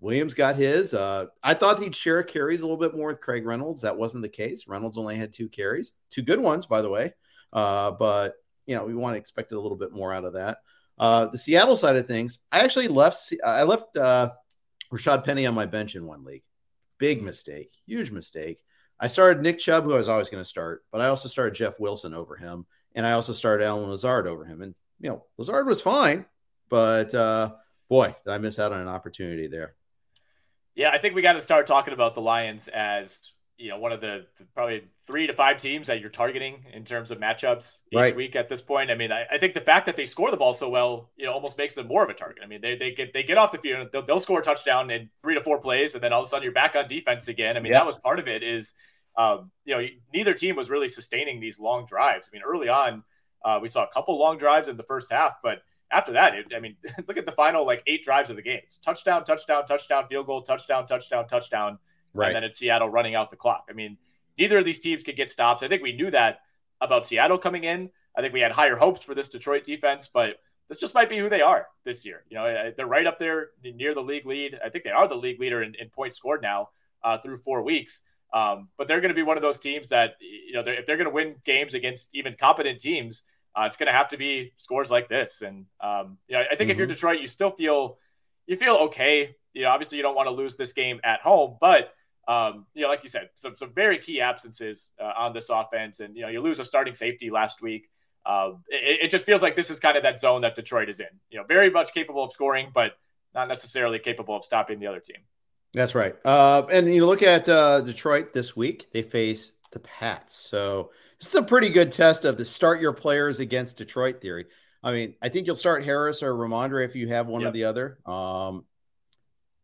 Williams 0.00 0.34
got 0.34 0.56
his. 0.56 0.94
Uh, 0.94 1.26
I 1.42 1.54
thought 1.54 1.80
he'd 1.80 1.94
share 1.94 2.22
carries 2.22 2.62
a 2.62 2.64
little 2.64 2.76
bit 2.76 2.96
more 2.96 3.08
with 3.08 3.20
Craig 3.20 3.46
Reynolds. 3.46 3.82
That 3.82 3.96
wasn't 3.96 4.22
the 4.22 4.28
case. 4.28 4.68
Reynolds 4.68 4.98
only 4.98 5.16
had 5.16 5.32
two 5.32 5.48
carries, 5.48 5.92
two 6.10 6.22
good 6.22 6.40
ones, 6.40 6.66
by 6.66 6.82
the 6.82 6.90
way. 6.90 7.14
Uh, 7.52 7.92
but 7.92 8.34
you 8.66 8.74
know, 8.74 8.84
we 8.84 8.94
want 8.94 9.14
to 9.14 9.20
expect 9.20 9.52
a 9.52 9.60
little 9.60 9.76
bit 9.76 9.92
more 9.92 10.12
out 10.12 10.24
of 10.24 10.34
that. 10.34 10.58
Uh, 10.98 11.26
the 11.26 11.38
Seattle 11.38 11.76
side 11.76 11.96
of 11.96 12.06
things, 12.06 12.38
I 12.50 12.60
actually 12.60 12.88
left. 12.88 13.32
I 13.44 13.62
left 13.62 13.96
uh, 13.96 14.30
Rashad 14.92 15.24
Penny 15.24 15.46
on 15.46 15.54
my 15.54 15.66
bench 15.66 15.94
in 15.94 16.06
one 16.06 16.24
league. 16.24 16.42
Big 16.98 17.22
mistake, 17.22 17.70
huge 17.86 18.10
mistake. 18.10 18.62
I 18.98 19.08
started 19.08 19.42
Nick 19.42 19.58
Chubb, 19.58 19.84
who 19.84 19.92
I 19.92 19.98
was 19.98 20.08
always 20.08 20.30
going 20.30 20.42
to 20.42 20.48
start, 20.48 20.84
but 20.90 21.02
I 21.02 21.08
also 21.08 21.28
started 21.28 21.54
Jeff 21.54 21.78
Wilson 21.78 22.14
over 22.14 22.36
him, 22.36 22.64
and 22.94 23.06
I 23.06 23.12
also 23.12 23.34
started 23.34 23.64
Allen 23.64 23.90
Lazard 23.90 24.26
over 24.26 24.44
him. 24.44 24.62
And 24.62 24.74
you 25.00 25.10
know, 25.10 25.24
Lazard 25.36 25.66
was 25.66 25.82
fine, 25.82 26.24
but 26.70 27.14
uh, 27.14 27.52
boy, 27.88 28.14
did 28.24 28.32
I 28.32 28.38
miss 28.38 28.58
out 28.58 28.72
on 28.72 28.80
an 28.80 28.88
opportunity 28.88 29.48
there. 29.48 29.74
Yeah, 30.74 30.90
I 30.90 30.98
think 30.98 31.14
we 31.14 31.22
got 31.22 31.34
to 31.34 31.40
start 31.40 31.66
talking 31.66 31.94
about 31.94 32.14
the 32.14 32.20
Lions 32.20 32.68
as 32.68 33.30
you 33.58 33.70
know 33.70 33.78
one 33.78 33.92
of 33.92 34.00
the, 34.00 34.26
the, 34.38 34.44
probably 34.54 34.84
three 35.06 35.26
to 35.26 35.32
five 35.32 35.56
teams 35.56 35.86
that 35.86 36.00
you're 36.00 36.10
targeting 36.10 36.64
in 36.72 36.84
terms 36.84 37.10
of 37.10 37.18
matchups 37.18 37.78
each 37.90 37.96
right. 37.96 38.16
week 38.16 38.36
at 38.36 38.48
this 38.48 38.60
point. 38.60 38.90
I 38.90 38.94
mean, 38.94 39.12
I, 39.12 39.24
I, 39.30 39.38
think 39.38 39.54
the 39.54 39.60
fact 39.60 39.86
that 39.86 39.96
they 39.96 40.04
score 40.04 40.30
the 40.30 40.36
ball 40.36 40.54
so 40.54 40.68
well, 40.68 41.10
you 41.16 41.24
know, 41.26 41.32
almost 41.32 41.56
makes 41.56 41.74
them 41.74 41.86
more 41.86 42.04
of 42.04 42.10
a 42.10 42.14
target. 42.14 42.42
I 42.44 42.46
mean, 42.46 42.60
they, 42.60 42.76
they 42.76 42.92
get 42.92 43.12
they 43.12 43.22
get 43.22 43.38
off 43.38 43.52
the 43.52 43.58
field, 43.58 43.88
they'll, 43.92 44.02
they'll 44.02 44.20
score 44.20 44.40
a 44.40 44.42
touchdown 44.42 44.90
in 44.90 45.10
three 45.22 45.34
to 45.34 45.40
four 45.42 45.60
plays, 45.60 45.94
and 45.94 46.02
then 46.02 46.12
all 46.12 46.20
of 46.20 46.26
a 46.26 46.28
sudden 46.28 46.44
you're 46.44 46.52
back 46.52 46.76
on 46.76 46.88
defense 46.88 47.28
again. 47.28 47.56
I 47.56 47.60
mean, 47.60 47.72
that 47.72 47.86
was 47.86 47.96
part 47.98 48.18
of 48.18 48.28
it. 48.28 48.42
Is 48.42 48.74
um, 49.16 49.50
you 49.64 49.74
know 49.74 49.86
neither 50.12 50.34
team 50.34 50.56
was 50.56 50.68
really 50.70 50.88
sustaining 50.88 51.40
these 51.40 51.58
long 51.58 51.86
drives. 51.86 52.30
I 52.30 52.36
mean, 52.36 52.42
early 52.46 52.68
on 52.68 53.02
uh, 53.46 53.60
we 53.62 53.68
saw 53.68 53.84
a 53.84 53.88
couple 53.88 54.18
long 54.18 54.36
drives 54.38 54.68
in 54.68 54.76
the 54.76 54.82
first 54.82 55.10
half, 55.10 55.36
but 55.42 55.62
after 55.92 56.12
that, 56.12 56.34
it, 56.34 56.46
I 56.54 56.58
mean, 56.58 56.76
look 57.08 57.16
at 57.16 57.26
the 57.26 57.32
final 57.32 57.64
like 57.64 57.82
eight 57.86 58.02
drives 58.04 58.28
of 58.28 58.36
the 58.36 58.42
game. 58.42 58.60
It's 58.64 58.76
touchdown, 58.78 59.24
touchdown, 59.24 59.64
touchdown, 59.66 60.06
field 60.08 60.26
goal, 60.26 60.42
touchdown, 60.42 60.86
touchdown, 60.86 61.28
touchdown. 61.28 61.78
Right. 62.18 62.28
And 62.28 62.36
then 62.36 62.44
it's 62.44 62.58
Seattle 62.58 62.88
running 62.88 63.14
out 63.14 63.30
the 63.30 63.36
clock. 63.36 63.66
I 63.70 63.72
mean, 63.72 63.98
neither 64.38 64.58
of 64.58 64.64
these 64.64 64.80
teams 64.80 65.02
could 65.02 65.16
get 65.16 65.30
stops. 65.30 65.62
I 65.62 65.68
think 65.68 65.82
we 65.82 65.92
knew 65.92 66.10
that 66.10 66.40
about 66.80 67.06
Seattle 67.06 67.38
coming 67.38 67.64
in. 67.64 67.90
I 68.16 68.20
think 68.20 68.32
we 68.32 68.40
had 68.40 68.52
higher 68.52 68.76
hopes 68.76 69.02
for 69.02 69.14
this 69.14 69.28
Detroit 69.28 69.64
defense, 69.64 70.08
but 70.12 70.36
this 70.68 70.78
just 70.78 70.94
might 70.94 71.08
be 71.08 71.18
who 71.18 71.28
they 71.28 71.42
are 71.42 71.66
this 71.84 72.04
year. 72.04 72.24
You 72.28 72.36
know, 72.36 72.72
they're 72.76 72.86
right 72.86 73.06
up 73.06 73.18
there 73.18 73.50
near 73.62 73.94
the 73.94 74.00
league 74.00 74.26
lead. 74.26 74.58
I 74.64 74.68
think 74.68 74.84
they 74.84 74.90
are 74.90 75.06
the 75.06 75.14
league 75.14 75.40
leader 75.40 75.62
in, 75.62 75.74
in 75.74 75.90
points 75.90 76.16
scored 76.16 76.42
now 76.42 76.70
uh, 77.04 77.18
through 77.18 77.38
four 77.38 77.62
weeks. 77.62 78.02
Um, 78.32 78.68
but 78.76 78.88
they're 78.88 79.00
going 79.00 79.10
to 79.10 79.14
be 79.14 79.22
one 79.22 79.36
of 79.36 79.42
those 79.42 79.58
teams 79.58 79.88
that, 79.90 80.16
you 80.20 80.52
know, 80.52 80.62
if 80.66 80.84
they're 80.84 80.96
going 80.96 81.08
to 81.08 81.14
win 81.14 81.36
games 81.44 81.74
against 81.74 82.10
even 82.14 82.34
competent 82.38 82.80
teams, 82.80 83.22
uh, 83.54 83.64
it's 83.64 83.76
going 83.76 83.86
to 83.86 83.92
have 83.92 84.08
to 84.08 84.16
be 84.16 84.52
scores 84.56 84.90
like 84.90 85.08
this. 85.08 85.42
And, 85.42 85.66
um, 85.80 86.18
you 86.28 86.36
know, 86.36 86.42
I 86.42 86.56
think 86.56 86.62
mm-hmm. 86.62 86.70
if 86.70 86.78
you're 86.78 86.86
mm-hmm. 86.86 86.94
Detroit, 86.94 87.20
you 87.20 87.28
still 87.28 87.50
feel, 87.50 87.98
you 88.46 88.56
feel 88.56 88.74
okay. 88.74 89.36
You 89.54 89.62
know, 89.62 89.70
obviously 89.70 89.96
you 89.96 90.02
don't 90.02 90.16
want 90.16 90.26
to 90.26 90.32
lose 90.32 90.56
this 90.56 90.72
game 90.72 91.00
at 91.04 91.20
home, 91.20 91.56
but 91.60 91.94
um, 92.28 92.66
you 92.74 92.82
know, 92.82 92.88
like 92.88 93.02
you 93.02 93.08
said, 93.08 93.30
some 93.34 93.54
some 93.54 93.72
very 93.72 93.98
key 93.98 94.20
absences 94.20 94.90
uh, 95.00 95.12
on 95.16 95.32
this 95.32 95.48
offense, 95.48 96.00
and 96.00 96.16
you 96.16 96.22
know, 96.22 96.28
you 96.28 96.40
lose 96.40 96.58
a 96.58 96.64
starting 96.64 96.94
safety 96.94 97.30
last 97.30 97.62
week. 97.62 97.88
Uh, 98.24 98.52
it, 98.68 99.04
it, 99.04 99.10
just 99.10 99.24
feels 99.24 99.40
like 99.40 99.54
this 99.54 99.70
is 99.70 99.78
kind 99.78 99.96
of 99.96 100.02
that 100.02 100.18
zone 100.18 100.40
that 100.40 100.56
Detroit 100.56 100.88
is 100.88 100.98
in. 100.98 101.06
You 101.30 101.38
know, 101.38 101.44
very 101.44 101.70
much 101.70 101.94
capable 101.94 102.24
of 102.24 102.32
scoring, 102.32 102.70
but 102.74 102.92
not 103.32 103.46
necessarily 103.46 104.00
capable 104.00 104.36
of 104.36 104.42
stopping 104.42 104.80
the 104.80 104.88
other 104.88 104.98
team. 104.98 105.18
That's 105.72 105.94
right. 105.94 106.16
Uh, 106.24 106.62
and 106.72 106.92
you 106.92 107.06
look 107.06 107.22
at 107.22 107.48
uh, 107.48 107.82
Detroit 107.82 108.32
this 108.32 108.56
week; 108.56 108.88
they 108.92 109.02
face 109.02 109.52
the 109.70 109.78
Pats. 109.78 110.36
So 110.36 110.90
this 111.20 111.28
is 111.28 111.34
a 111.36 111.42
pretty 111.42 111.68
good 111.68 111.92
test 111.92 112.24
of 112.24 112.36
the 112.36 112.44
start 112.44 112.80
your 112.80 112.92
players 112.92 113.38
against 113.38 113.76
Detroit 113.76 114.20
theory. 114.20 114.46
I 114.82 114.92
mean, 114.92 115.14
I 115.22 115.28
think 115.28 115.46
you'll 115.46 115.56
start 115.56 115.84
Harris 115.84 116.22
or 116.22 116.32
Rhamondre 116.32 116.84
if 116.84 116.96
you 116.96 117.08
have 117.08 117.28
one 117.28 117.42
yep. 117.42 117.50
or 117.50 117.52
the 117.52 117.64
other. 117.64 117.98
Um, 118.04 118.64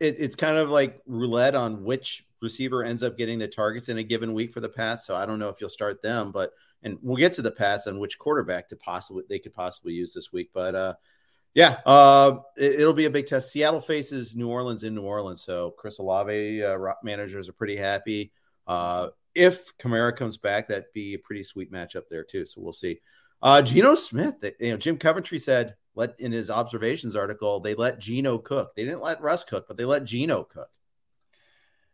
it, 0.02 0.16
it's 0.18 0.36
kind 0.36 0.58
of 0.58 0.68
like 0.68 1.00
roulette 1.06 1.54
on 1.54 1.84
which 1.84 2.26
receiver 2.40 2.82
ends 2.82 3.02
up 3.02 3.16
getting 3.16 3.38
the 3.38 3.48
targets 3.48 3.88
in 3.88 3.98
a 3.98 4.02
given 4.02 4.34
week 4.34 4.52
for 4.52 4.60
the 4.60 4.68
Pats. 4.68 5.06
So 5.06 5.14
I 5.14 5.24
don't 5.24 5.38
know 5.38 5.48
if 5.48 5.60
you'll 5.60 5.70
start 5.70 6.02
them, 6.02 6.32
but 6.32 6.52
and 6.82 6.98
we'll 7.00 7.16
get 7.16 7.32
to 7.34 7.42
the 7.42 7.50
Pats 7.50 7.86
and 7.86 8.00
which 8.00 8.18
quarterback 8.18 8.68
to 8.68 8.76
possibly 8.76 9.22
they 9.28 9.38
could 9.38 9.54
possibly 9.54 9.92
use 9.92 10.12
this 10.12 10.32
week. 10.32 10.50
But 10.52 10.74
uh, 10.74 10.94
yeah, 11.54 11.78
uh, 11.86 12.40
it, 12.56 12.84
will 12.84 12.92
be 12.92 13.04
a 13.04 13.10
big 13.10 13.26
test. 13.26 13.52
Seattle 13.52 13.80
faces 13.80 14.34
New 14.34 14.48
Orleans 14.48 14.84
in 14.84 14.94
New 14.94 15.02
Orleans, 15.02 15.42
so 15.42 15.70
Chris 15.70 15.98
Olave 15.98 16.64
uh, 16.64 16.78
managers 17.04 17.48
are 17.48 17.54
pretty 17.54 17.76
happy. 17.76 18.32
Uh, 18.66 19.08
if 19.34 19.76
Kamara 19.78 20.14
comes 20.14 20.36
back, 20.36 20.68
that'd 20.68 20.92
be 20.92 21.14
a 21.14 21.18
pretty 21.18 21.44
sweet 21.44 21.72
matchup 21.72 22.08
there 22.10 22.24
too. 22.24 22.44
So 22.44 22.60
we'll 22.60 22.72
see. 22.72 23.00
Uh, 23.40 23.62
Geno 23.62 23.94
Smith, 23.94 24.36
you 24.60 24.72
know, 24.72 24.76
Jim 24.76 24.98
Coventry 24.98 25.38
said 25.38 25.74
let 25.94 26.18
in 26.18 26.32
his 26.32 26.50
observations 26.50 27.16
article 27.16 27.60
they 27.60 27.74
let 27.74 27.98
Geno 27.98 28.38
cook. 28.38 28.74
They 28.74 28.84
didn't 28.84 29.02
let 29.02 29.20
Russ 29.20 29.44
cook, 29.44 29.66
but 29.68 29.76
they 29.76 29.84
let 29.84 30.04
Geno 30.04 30.44
cook. 30.44 30.70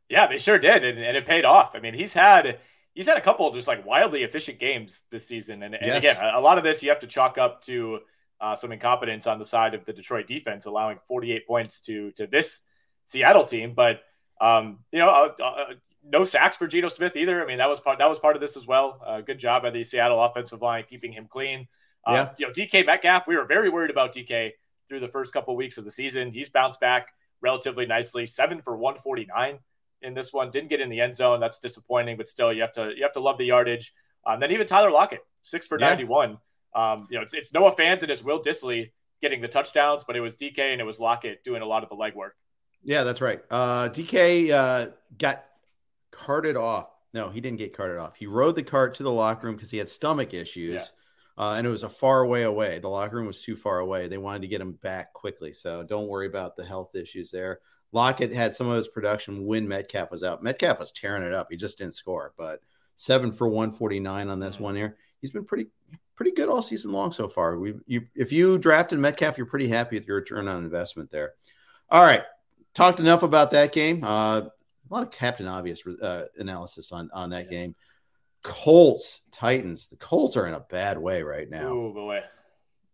Yeah, 0.08 0.26
they 0.26 0.38
sure 0.38 0.58
did, 0.58 0.84
and, 0.84 0.98
and, 0.98 1.16
it 1.16 1.26
paid 1.26 1.44
off. 1.44 1.74
I 1.74 1.80
mean, 1.80 1.94
he's 1.94 2.14
had 2.14 2.60
he's 2.94 3.06
had 3.06 3.18
a 3.18 3.20
couple 3.20 3.46
of 3.46 3.54
just 3.54 3.68
like 3.68 3.84
wildly 3.84 4.22
efficient 4.22 4.58
games 4.58 5.04
this 5.10 5.26
season, 5.26 5.62
and, 5.62 5.74
and 5.74 5.86
yes. 5.86 5.98
again, 5.98 6.16
a 6.34 6.40
lot 6.40 6.58
of 6.58 6.64
this 6.64 6.82
you 6.82 6.88
have 6.88 7.00
to 7.00 7.06
chalk 7.06 7.36
up 7.36 7.60
to 7.62 8.00
uh, 8.40 8.54
some 8.54 8.72
incompetence 8.72 9.26
on 9.26 9.38
the 9.38 9.44
side 9.44 9.74
of 9.74 9.84
the 9.84 9.92
Detroit 9.92 10.26
defense, 10.26 10.64
allowing 10.64 10.98
48 11.06 11.46
points 11.46 11.80
to 11.82 12.12
to 12.12 12.26
this 12.26 12.60
Seattle 13.04 13.44
team. 13.44 13.74
But 13.74 14.00
um, 14.40 14.78
you 14.92 14.98
know, 14.98 15.08
uh, 15.08 15.42
uh, 15.42 15.64
no 16.04 16.24
sacks 16.24 16.56
for 16.56 16.66
Geno 16.66 16.88
Smith 16.88 17.16
either. 17.16 17.42
I 17.42 17.46
mean, 17.46 17.58
that 17.58 17.68
was 17.68 17.80
part 17.80 17.98
that 17.98 18.08
was 18.08 18.18
part 18.18 18.36
of 18.36 18.40
this 18.40 18.56
as 18.56 18.66
well. 18.66 19.00
Uh, 19.04 19.20
good 19.20 19.38
job 19.38 19.62
by 19.62 19.70
the 19.70 19.84
Seattle 19.84 20.22
offensive 20.22 20.62
line 20.62 20.84
keeping 20.88 21.12
him 21.12 21.26
clean. 21.28 21.68
Uh, 22.08 22.12
yeah. 22.12 22.30
You 22.38 22.46
know, 22.46 22.52
DK 22.52 22.86
Metcalf, 22.86 23.28
we 23.28 23.36
were 23.36 23.44
very 23.44 23.68
worried 23.68 23.90
about 23.90 24.14
DK 24.14 24.52
through 24.88 25.00
the 25.00 25.08
first 25.08 25.32
couple 25.32 25.52
of 25.52 25.58
weeks 25.58 25.76
of 25.76 25.84
the 25.84 25.90
season. 25.90 26.32
He's 26.32 26.48
bounced 26.48 26.80
back 26.80 27.08
relatively 27.42 27.84
nicely, 27.84 28.26
seven 28.26 28.62
for 28.62 28.76
149 28.76 29.58
in 30.02 30.14
this 30.14 30.32
one. 30.32 30.50
Didn't 30.50 30.70
get 30.70 30.80
in 30.80 30.88
the 30.88 31.00
end 31.00 31.14
zone. 31.14 31.38
That's 31.38 31.58
disappointing, 31.58 32.16
but 32.16 32.26
still, 32.26 32.52
you 32.52 32.62
have 32.62 32.72
to 32.72 32.92
you 32.96 33.02
have 33.02 33.12
to 33.12 33.20
love 33.20 33.36
the 33.36 33.44
yardage. 33.44 33.92
Um, 34.26 34.40
then 34.40 34.50
even 34.52 34.66
Tyler 34.66 34.90
Lockett, 34.90 35.20
six 35.42 35.66
for 35.66 35.78
yeah. 35.78 35.90
91. 35.90 36.38
Um, 36.74 37.06
you 37.10 37.16
know, 37.16 37.22
it's, 37.22 37.34
it's 37.34 37.52
Noah 37.52 37.74
Fant 37.74 38.02
and 38.02 38.10
it's 38.10 38.22
Will 38.22 38.42
Dissly 38.42 38.90
getting 39.20 39.40
the 39.40 39.48
touchdowns, 39.48 40.04
but 40.06 40.16
it 40.16 40.20
was 40.20 40.36
DK 40.36 40.58
and 40.58 40.80
it 40.80 40.84
was 40.84 40.98
Lockett 40.98 41.44
doing 41.44 41.62
a 41.62 41.66
lot 41.66 41.82
of 41.82 41.88
the 41.88 41.96
legwork. 41.96 42.30
Yeah, 42.82 43.04
that's 43.04 43.20
right. 43.20 43.40
Uh, 43.50 43.88
DK 43.88 44.50
uh, 44.50 44.90
got 45.18 45.44
carted 46.10 46.56
off. 46.56 46.88
No, 47.12 47.30
he 47.30 47.40
didn't 47.40 47.58
get 47.58 47.76
carted 47.76 47.98
off. 47.98 48.16
He 48.16 48.26
rode 48.26 48.54
the 48.54 48.62
cart 48.62 48.94
to 48.96 49.02
the 49.02 49.10
locker 49.10 49.46
room 49.46 49.56
because 49.56 49.70
he 49.70 49.78
had 49.78 49.88
stomach 49.88 50.34
issues. 50.34 50.74
Yeah. 50.74 50.84
Uh, 51.38 51.54
and 51.56 51.66
it 51.66 51.70
was 51.70 51.84
a 51.84 51.88
far 51.88 52.26
way 52.26 52.42
away. 52.42 52.80
The 52.80 52.88
locker 52.88 53.16
room 53.16 53.28
was 53.28 53.42
too 53.42 53.54
far 53.54 53.78
away. 53.78 54.08
They 54.08 54.18
wanted 54.18 54.42
to 54.42 54.48
get 54.48 54.60
him 54.60 54.72
back 54.72 55.12
quickly. 55.12 55.54
So 55.54 55.84
don't 55.84 56.08
worry 56.08 56.26
about 56.26 56.56
the 56.56 56.64
health 56.64 56.96
issues 56.96 57.30
there. 57.30 57.60
Lockett 57.92 58.32
had 58.32 58.56
some 58.56 58.68
of 58.68 58.76
his 58.76 58.88
production 58.88 59.46
when 59.46 59.68
Metcalf 59.68 60.10
was 60.10 60.24
out. 60.24 60.42
Metcalf 60.42 60.80
was 60.80 60.90
tearing 60.90 61.22
it 61.22 61.32
up. 61.32 61.46
He 61.48 61.56
just 61.56 61.78
didn't 61.78 61.94
score, 61.94 62.34
but 62.36 62.60
seven 62.96 63.30
for 63.30 63.48
149 63.48 64.28
on 64.28 64.40
this 64.40 64.58
one 64.58 64.74
here. 64.74 64.96
He's 65.20 65.30
been 65.30 65.44
pretty 65.44 65.68
pretty 66.16 66.32
good 66.32 66.48
all 66.48 66.60
season 66.60 66.92
long 66.92 67.12
so 67.12 67.28
far. 67.28 67.56
We 67.56 67.74
you 67.86 68.02
if 68.14 68.32
you 68.32 68.58
drafted 68.58 68.98
Metcalf, 68.98 69.38
you're 69.38 69.46
pretty 69.46 69.68
happy 69.68 69.96
with 69.96 70.06
your 70.06 70.16
return 70.16 70.48
on 70.48 70.64
investment 70.64 71.08
there. 71.10 71.34
All 71.88 72.02
right, 72.02 72.24
talked 72.74 73.00
enough 73.00 73.22
about 73.22 73.52
that 73.52 73.72
game. 73.72 74.04
Uh, 74.04 74.40
a 74.40 74.94
lot 74.94 75.04
of 75.04 75.10
Captain 75.10 75.46
Obvious 75.46 75.82
uh, 76.02 76.24
analysis 76.36 76.92
on 76.92 77.08
on 77.14 77.30
that 77.30 77.44
yeah. 77.46 77.50
game. 77.50 77.76
Colts 78.42 79.22
Titans. 79.30 79.88
The 79.88 79.96
Colts 79.96 80.36
are 80.36 80.46
in 80.46 80.54
a 80.54 80.60
bad 80.60 80.98
way 80.98 81.22
right 81.22 81.48
now. 81.48 81.68
Oh 81.68 81.92
boy, 81.92 82.22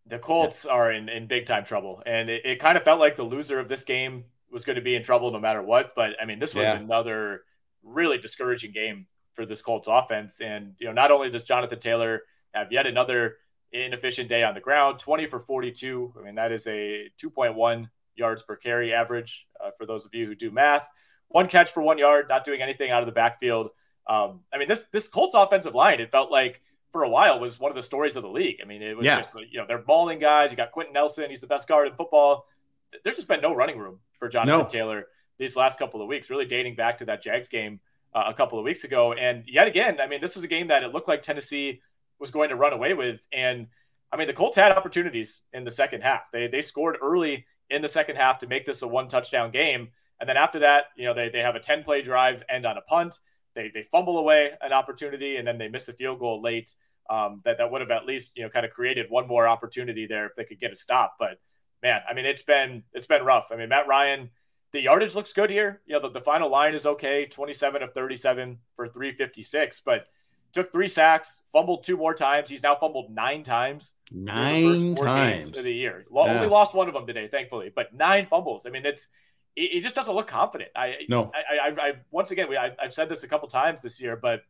the 0.06 0.18
Colts 0.18 0.64
yeah. 0.64 0.72
are 0.72 0.92
in 0.92 1.08
in 1.08 1.26
big 1.26 1.46
time 1.46 1.64
trouble, 1.64 2.02
and 2.06 2.30
it, 2.30 2.44
it 2.44 2.60
kind 2.60 2.76
of 2.76 2.84
felt 2.84 3.00
like 3.00 3.16
the 3.16 3.24
loser 3.24 3.58
of 3.58 3.68
this 3.68 3.84
game 3.84 4.24
was 4.50 4.64
going 4.64 4.76
to 4.76 4.82
be 4.82 4.94
in 4.94 5.02
trouble 5.02 5.30
no 5.30 5.40
matter 5.40 5.62
what. 5.62 5.92
But 5.94 6.12
I 6.22 6.24
mean, 6.24 6.38
this 6.38 6.54
was 6.54 6.64
yeah. 6.64 6.76
another 6.76 7.42
really 7.82 8.18
discouraging 8.18 8.72
game 8.72 9.06
for 9.34 9.44
this 9.44 9.60
Colts 9.60 9.88
offense. 9.90 10.40
And, 10.40 10.74
you 10.78 10.86
know, 10.86 10.92
not 10.92 11.10
only 11.10 11.30
does 11.30 11.44
Jonathan 11.44 11.80
Taylor 11.80 12.22
have 12.54 12.72
yet 12.72 12.86
another 12.86 13.36
inefficient 13.72 14.28
day 14.28 14.44
on 14.44 14.54
the 14.54 14.60
ground, 14.60 14.98
20 15.00 15.26
for 15.26 15.40
42. 15.40 16.14
I 16.18 16.22
mean, 16.24 16.36
that 16.36 16.52
is 16.52 16.66
a 16.66 17.10
2.1 17.22 17.88
yards 18.14 18.42
per 18.42 18.56
carry 18.56 18.94
average 18.94 19.46
uh, 19.62 19.70
for 19.76 19.86
those 19.86 20.06
of 20.06 20.14
you 20.14 20.26
who 20.26 20.34
do 20.34 20.50
math. 20.50 20.88
One 21.28 21.48
catch 21.48 21.70
for 21.70 21.82
one 21.82 21.98
yard, 21.98 22.26
not 22.28 22.44
doing 22.44 22.62
anything 22.62 22.90
out 22.90 23.02
of 23.02 23.06
the 23.06 23.12
backfield. 23.12 23.70
Um, 24.06 24.40
I 24.52 24.58
mean, 24.58 24.68
this 24.68 24.84
this 24.92 25.08
Colts 25.08 25.34
offensive 25.34 25.74
line, 25.74 26.00
it 26.00 26.10
felt 26.10 26.30
like 26.30 26.60
for 26.92 27.02
a 27.02 27.08
while 27.08 27.40
was 27.40 27.58
one 27.58 27.70
of 27.70 27.76
the 27.76 27.82
stories 27.82 28.16
of 28.16 28.22
the 28.22 28.28
league. 28.28 28.60
I 28.62 28.66
mean, 28.66 28.82
it 28.82 28.96
was 28.96 29.06
yeah. 29.06 29.16
just 29.16 29.34
you 29.50 29.58
know 29.58 29.66
they're 29.66 29.78
balling 29.78 30.18
guys. 30.18 30.50
You 30.50 30.56
got 30.56 30.72
Quenton 30.72 30.94
Nelson, 30.94 31.30
he's 31.30 31.40
the 31.40 31.46
best 31.46 31.66
guard 31.66 31.88
in 31.88 31.94
football 31.94 32.46
there's 33.02 33.16
just 33.16 33.28
been 33.28 33.40
no 33.40 33.54
running 33.54 33.78
room 33.78 33.98
for 34.18 34.28
Jonathan 34.28 34.60
no. 34.60 34.64
Taylor 34.66 35.06
these 35.38 35.56
last 35.56 35.78
couple 35.78 36.00
of 36.00 36.06
weeks, 36.06 36.30
really 36.30 36.44
dating 36.44 36.76
back 36.76 36.98
to 36.98 37.04
that 37.06 37.22
Jags 37.22 37.48
game 37.48 37.80
uh, 38.14 38.24
a 38.26 38.34
couple 38.34 38.58
of 38.58 38.64
weeks 38.64 38.84
ago. 38.84 39.12
And 39.12 39.42
yet 39.46 39.66
again, 39.66 39.98
I 40.00 40.06
mean, 40.06 40.20
this 40.20 40.36
was 40.36 40.44
a 40.44 40.48
game 40.48 40.68
that 40.68 40.84
it 40.84 40.92
looked 40.92 41.08
like 41.08 41.22
Tennessee 41.22 41.80
was 42.20 42.30
going 42.30 42.50
to 42.50 42.56
run 42.56 42.72
away 42.72 42.94
with. 42.94 43.26
And 43.32 43.66
I 44.12 44.16
mean, 44.16 44.28
the 44.28 44.32
Colts 44.32 44.56
had 44.56 44.70
opportunities 44.70 45.40
in 45.52 45.64
the 45.64 45.70
second 45.70 46.02
half. 46.02 46.30
They 46.30 46.46
they 46.46 46.62
scored 46.62 46.98
early 47.02 47.46
in 47.70 47.82
the 47.82 47.88
second 47.88 48.16
half 48.16 48.38
to 48.40 48.46
make 48.46 48.64
this 48.64 48.82
a 48.82 48.88
one 48.88 49.08
touchdown 49.08 49.50
game. 49.50 49.88
And 50.20 50.28
then 50.28 50.36
after 50.36 50.60
that, 50.60 50.84
you 50.96 51.06
know, 51.06 51.14
they, 51.14 51.28
they 51.28 51.40
have 51.40 51.56
a 51.56 51.60
10 51.60 51.82
play 51.82 52.00
drive 52.00 52.44
end 52.48 52.66
on 52.66 52.78
a 52.78 52.82
punt. 52.82 53.18
They, 53.54 53.70
they 53.72 53.82
fumble 53.82 54.18
away 54.18 54.52
an 54.60 54.72
opportunity 54.72 55.36
and 55.36 55.46
then 55.46 55.58
they 55.58 55.68
miss 55.68 55.88
a 55.88 55.92
field 55.92 56.18
goal 56.18 56.42
late. 56.42 56.74
Um, 57.10 57.42
that, 57.44 57.58
that 57.58 57.70
would 57.70 57.82
have 57.82 57.90
at 57.90 58.06
least, 58.06 58.32
you 58.34 58.42
know, 58.42 58.48
kind 58.48 58.64
of 58.64 58.72
created 58.72 59.06
one 59.10 59.28
more 59.28 59.46
opportunity 59.46 60.06
there 60.06 60.26
if 60.26 60.34
they 60.36 60.44
could 60.44 60.58
get 60.58 60.72
a 60.72 60.76
stop. 60.76 61.16
But 61.18 61.38
man, 61.82 62.00
I 62.08 62.14
mean, 62.14 62.24
it's 62.24 62.42
been 62.42 62.82
it's 62.92 63.06
been 63.06 63.22
rough. 63.24 63.48
I 63.52 63.56
mean, 63.56 63.68
Matt 63.68 63.86
Ryan, 63.86 64.30
the 64.72 64.80
yardage 64.80 65.14
looks 65.14 65.32
good 65.32 65.50
here. 65.50 65.82
You 65.86 65.94
know, 65.94 66.00
the, 66.00 66.10
the 66.10 66.20
final 66.20 66.50
line 66.50 66.74
is 66.74 66.86
okay, 66.86 67.26
27 67.26 67.82
of 67.82 67.92
37 67.92 68.58
for 68.74 68.88
356, 68.88 69.82
but 69.84 70.06
took 70.54 70.72
three 70.72 70.88
sacks, 70.88 71.42
fumbled 71.52 71.84
two 71.84 71.96
more 71.96 72.14
times. 72.14 72.48
He's 72.48 72.62
now 72.62 72.74
fumbled 72.74 73.10
nine 73.10 73.42
times. 73.42 73.92
Nine 74.10 74.94
times 74.94 75.48
of 75.48 75.64
the 75.64 75.72
year. 75.72 76.06
Well, 76.08 76.26
yeah. 76.26 76.36
Only 76.36 76.48
lost 76.48 76.74
one 76.74 76.88
of 76.88 76.94
them 76.94 77.06
today, 77.06 77.28
thankfully, 77.28 77.70
but 77.74 77.92
nine 77.92 78.26
fumbles. 78.26 78.64
I 78.64 78.70
mean, 78.70 78.86
it's 78.86 79.08
he 79.54 79.80
just 79.80 79.94
doesn't 79.94 80.14
look 80.14 80.26
confident. 80.26 80.70
I 80.74 80.94
no. 81.08 81.30
I, 81.34 81.68
I, 81.68 81.88
I 81.88 81.92
once 82.10 82.30
again, 82.30 82.48
we, 82.48 82.56
I, 82.56 82.72
I've 82.82 82.92
said 82.92 83.08
this 83.08 83.22
a 83.22 83.28
couple 83.28 83.48
times 83.48 83.82
this 83.82 84.00
year, 84.00 84.16
but 84.16 84.42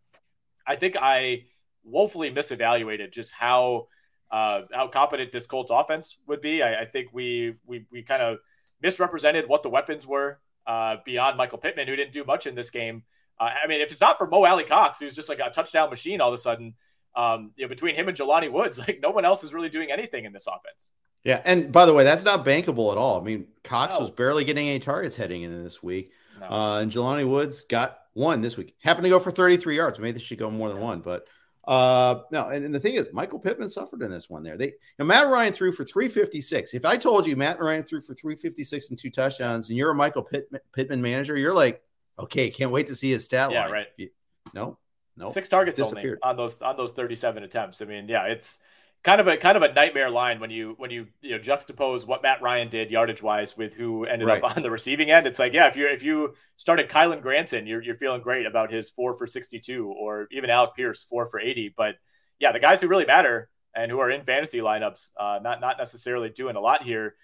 I 0.67 0.77
think 0.77 0.97
I 1.01 1.45
woefully 1.85 2.31
misevaluated 2.31 3.13
just 3.13 3.31
how 3.31 3.89
uh, 4.31 4.63
how 4.73 4.89
competent 4.89 5.31
this 5.33 5.47
Colts 5.47 5.71
offense 5.71 6.17
would 6.27 6.41
be. 6.41 6.63
I, 6.63 6.83
I 6.83 6.85
think 6.87 7.11
we 7.13 7.55
we 7.67 7.87
we 7.91 8.03
kind 8.03 8.23
of 8.23 8.39
misrepresented 8.81 9.49
what 9.49 9.63
the 9.63 9.69
weapons 9.69 10.07
were 10.07 10.41
uh, 10.67 10.97
beyond 11.05 11.37
Michael 11.37 11.59
Pittman, 11.59 11.87
who 11.87 11.97
didn't 11.97 12.13
do 12.13 12.25
much 12.25 12.47
in 12.47 12.55
this 12.55 12.71
game. 12.71 13.03
Uh, 13.39 13.51
I 13.63 13.67
mean, 13.67 13.81
if 13.81 13.91
it's 13.91 14.01
not 14.01 14.19
for 14.19 14.27
Mo 14.27 14.45
Alie-Cox, 14.45 15.01
who's 15.01 15.15
just 15.15 15.29
like 15.29 15.41
a 15.41 15.51
touchdown 15.51 15.91
machine 15.91 16.21
all 16.21 16.29
of 16.29 16.35
a 16.35 16.39
sudden, 16.39 16.75
um, 17.17 17.53
you 17.57 17.65
know, 17.65 17.69
between 17.69 17.95
him 17.95 18.09
and 18.09 18.17
Jelani 18.17 18.51
Woods, 18.51 18.79
like 18.87 19.01
no 19.03 19.11
one 19.11 19.25
else 19.25 19.45
is 19.45 19.53
really 19.53 19.69
doing 19.69 19.91
anything 19.91 20.25
in 20.25 20.33
this 20.33 20.47
offense. 20.47 20.91
Yeah, 21.25 21.41
and 21.45 21.73
by 21.73 21.87
the 21.87 21.95
way, 21.95 22.05
that's 22.05 22.25
not 22.25 22.45
bankable 22.45 22.93
at 22.93 22.99
all. 22.99 23.19
I 23.19 23.25
mean, 23.25 23.47
Cox 23.65 23.95
no. 23.95 24.01
was 24.01 24.11
barely 24.11 24.45
getting 24.45 24.69
any 24.69 24.79
targets 24.79 25.17
heading 25.17 25.43
in 25.43 25.63
this 25.65 25.83
week, 25.83 26.13
no. 26.39 26.47
uh, 26.51 26.81
and 26.81 26.93
Jelani 26.93 27.29
Woods 27.29 27.65
got 27.65 27.99
one 28.13 28.43
this 28.43 28.57
week. 28.57 28.77
Happened 28.83 29.05
to 29.05 29.11
go 29.11 29.19
for 29.19 29.31
33 29.31 29.77
yards. 29.77 29.99
Maybe 29.99 30.13
they 30.13 30.21
should 30.21 30.39
go 30.39 30.51
more 30.51 30.69
than 30.69 30.81
one, 30.81 31.01
but 31.01 31.27
Uh, 31.67 32.21
no, 32.31 32.49
and, 32.49 32.63
and, 32.65 32.75
the 32.75 32.81
thing 32.81 32.95
is, 32.95 33.07
Michael 33.15 33.39
Pittman 33.39 33.71
suffered 33.71 34.03
in 34.03 34.11
this 34.11 34.29
one. 34.29 34.43
There, 34.43 34.59
they 34.59 34.75
Matt 34.99 35.29
Ryan 35.29 35.53
threw 35.53 35.73
for 35.73 35.83
356. 35.83 36.75
If 36.75 36.85
I 36.85 36.99
told 36.99 37.27
you 37.27 37.37
Matt 37.37 37.59
Ryan 37.59 37.83
threw 37.83 38.03
for 38.03 38.15
356 38.15 38.91
and 38.91 38.99
two 38.99 39.11
touchdowns, 39.11 39.71
and 39.71 39.79
you're 39.79 39.91
a 39.91 39.95
Michael 39.95 40.23
Pittman, 40.23 40.61
Pittman 40.75 41.01
manager, 41.01 41.39
you're 41.39 41.55
like, 41.55 41.83
okay, 42.19 42.51
can't 42.51 42.71
wait 42.71 42.89
to 42.89 42.95
see 42.95 43.11
his 43.11 43.25
stat 43.25 43.51
yeah, 43.51 43.63
line. 43.63 43.73
right. 43.73 43.87
You, 43.97 44.11
no, 44.53 44.77
no, 45.17 45.31
six 45.31 45.49
targets 45.49 45.81
only 45.81 46.15
on 46.23 46.37
those 46.37 46.61
on 46.61 46.77
those 46.77 46.93
37 46.93 47.45
attempts. 47.45 47.81
I 47.81 47.87
mean, 47.87 48.09
yeah, 48.09 48.27
it's 48.27 48.59
kind 49.05 49.21
of 49.21 49.29
a 49.29 49.37
kind 49.37 49.57
of 49.57 49.63
a 49.63 49.73
nightmare 49.73 50.11
line 50.11 50.41
when 50.41 50.51
you 50.51 50.75
when 50.79 50.91
you 50.91 51.07
you 51.21 51.33
know 51.33 51.39
juxtapose 51.39 52.07
what 52.07 52.23
Matt 52.23 52.41
Ryan 52.41 52.69
did 52.69 52.91
yardage 52.91 53.23
wise 53.23 53.57
with 53.57 53.75
who 53.75 54.05
ended 54.07 54.27
right. 54.27 54.43
up 54.43 54.57
on 54.57 54.63
the 54.63 54.71
receiving 54.71 55.11
end. 55.11 55.27
It's 55.27 55.39
like 55.39 55.53
yeah, 55.53 55.69
if 55.69 55.77
you 55.77 55.87
if 55.87 56.03
you 56.03 56.35
started 56.57 56.89
Kylen 56.89 57.21
Granson, 57.21 57.67
you're 57.67 57.83
you're 57.83 57.95
feeling 57.95 58.23
great 58.23 58.47
about 58.47 58.73
his 58.73 58.91
four 58.91 59.17
for 59.17 59.27
62, 59.27 59.87
or 59.87 60.27
even 60.33 60.51
Alec 60.51 60.71
Pierce 60.75 61.05
four 61.05 61.27
for 61.27 61.39
80. 61.39 61.75
But 61.77 61.97
yeah, 62.41 62.51
the 62.51 62.59
guys 62.59 62.81
who 62.81 62.89
really 62.89 63.07
matter 63.07 63.51
and 63.77 63.91
who 63.91 64.01
are 64.01 64.11
in 64.11 64.25
fantasy 64.25 64.59
lineups, 64.59 65.11
uh, 65.21 65.39
not 65.43 65.61
not 65.61 65.77
necessarily 65.79 66.31
doing 66.31 66.57
a 66.57 66.61
lot 66.61 66.83
here. 66.83 67.15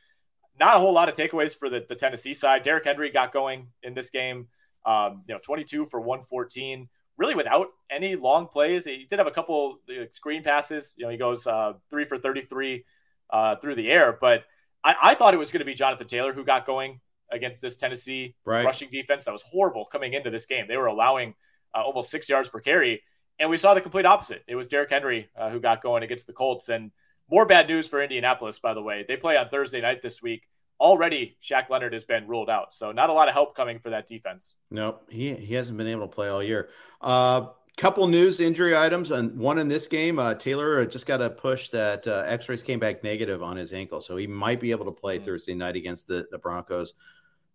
Not 0.58 0.76
a 0.76 0.80
whole 0.80 0.92
lot 0.92 1.08
of 1.08 1.14
takeaways 1.14 1.56
for 1.56 1.70
the, 1.70 1.86
the 1.88 1.94
Tennessee 1.94 2.34
side. 2.34 2.62
Derrick 2.62 2.84
Henry 2.84 3.10
got 3.10 3.32
going 3.32 3.68
in 3.82 3.94
this 3.94 4.10
game. 4.10 4.48
Um, 4.84 5.22
you 5.26 5.34
know, 5.34 5.40
22 5.42 5.86
for 5.86 6.00
114 6.00 6.88
really 7.20 7.34
without 7.34 7.68
any 7.90 8.16
long 8.16 8.48
plays. 8.48 8.86
He 8.86 9.06
did 9.08 9.18
have 9.18 9.28
a 9.28 9.30
couple 9.30 9.78
screen 10.08 10.42
passes. 10.42 10.94
You 10.96 11.04
know, 11.04 11.10
he 11.10 11.18
goes 11.18 11.46
uh, 11.46 11.74
three 11.90 12.06
for 12.06 12.16
33 12.16 12.84
uh, 13.28 13.56
through 13.56 13.74
the 13.74 13.90
air, 13.90 14.16
but 14.18 14.44
I, 14.82 14.94
I 15.02 15.14
thought 15.14 15.34
it 15.34 15.36
was 15.36 15.52
going 15.52 15.60
to 15.60 15.66
be 15.66 15.74
Jonathan 15.74 16.08
Taylor 16.08 16.32
who 16.32 16.44
got 16.44 16.66
going 16.66 17.00
against 17.30 17.60
this 17.60 17.76
Tennessee 17.76 18.34
right. 18.44 18.64
rushing 18.64 18.88
defense 18.90 19.26
that 19.26 19.32
was 19.32 19.42
horrible 19.42 19.84
coming 19.84 20.14
into 20.14 20.30
this 20.30 20.46
game. 20.46 20.64
They 20.66 20.78
were 20.78 20.86
allowing 20.86 21.34
uh, 21.76 21.82
almost 21.82 22.10
six 22.10 22.28
yards 22.28 22.48
per 22.48 22.58
carry, 22.58 23.02
and 23.38 23.50
we 23.50 23.58
saw 23.58 23.74
the 23.74 23.82
complete 23.82 24.06
opposite. 24.06 24.42
It 24.48 24.56
was 24.56 24.66
Derrick 24.66 24.90
Henry 24.90 25.28
uh, 25.36 25.50
who 25.50 25.60
got 25.60 25.82
going 25.82 26.02
against 26.02 26.26
the 26.26 26.32
Colts, 26.32 26.70
and 26.70 26.90
more 27.30 27.44
bad 27.44 27.68
news 27.68 27.86
for 27.86 28.02
Indianapolis. 28.02 28.58
By 28.58 28.72
the 28.72 28.82
way, 28.82 29.04
they 29.06 29.16
play 29.16 29.36
on 29.36 29.50
Thursday 29.50 29.82
night 29.82 30.00
this 30.00 30.22
week 30.22 30.48
already 30.80 31.36
Shaq 31.42 31.68
Leonard 31.68 31.92
has 31.92 32.04
been 32.04 32.26
ruled 32.26 32.50
out. 32.50 32.74
So 32.74 32.90
not 32.90 33.10
a 33.10 33.12
lot 33.12 33.28
of 33.28 33.34
help 33.34 33.54
coming 33.54 33.78
for 33.78 33.90
that 33.90 34.06
defense. 34.06 34.54
Nope. 34.70 35.06
He, 35.10 35.34
he 35.34 35.54
hasn't 35.54 35.78
been 35.78 35.86
able 35.86 36.02
to 36.02 36.14
play 36.14 36.28
all 36.28 36.42
year. 36.42 36.70
Uh, 37.00 37.48
couple 37.76 38.06
news 38.06 38.40
injury 38.40 38.76
items 38.76 39.10
and 39.10 39.38
one 39.38 39.58
in 39.58 39.68
this 39.68 39.88
game. 39.88 40.18
Uh, 40.18 40.34
Taylor 40.34 40.84
just 40.84 41.06
got 41.06 41.22
a 41.22 41.30
push 41.30 41.68
that 41.70 42.06
uh, 42.06 42.24
x-rays 42.26 42.62
came 42.62 42.78
back 42.78 43.02
negative 43.02 43.42
on 43.42 43.56
his 43.56 43.72
ankle. 43.72 44.00
So 44.00 44.16
he 44.16 44.26
might 44.26 44.60
be 44.60 44.70
able 44.70 44.84
to 44.86 44.90
play 44.90 45.16
mm-hmm. 45.16 45.24
Thursday 45.24 45.54
night 45.54 45.76
against 45.76 46.06
the, 46.06 46.26
the 46.30 46.38
Broncos. 46.38 46.94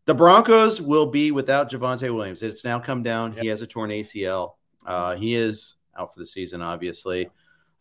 The 0.06 0.16
Broncos 0.16 0.82
will 0.82 1.08
be 1.08 1.32
without 1.32 1.70
Javonte 1.70 2.14
Williams. 2.14 2.44
It's 2.44 2.64
now 2.64 2.80
come 2.80 3.04
down. 3.04 3.34
Yep. 3.34 3.42
He 3.42 3.48
has 3.50 3.62
a 3.62 3.68
torn 3.68 3.90
ACL. 3.90 4.54
Uh, 4.86 5.16
he 5.16 5.36
is 5.36 5.76
out 5.98 6.14
for 6.14 6.20
the 6.20 6.28
season, 6.28 6.62
obviously. 6.62 7.30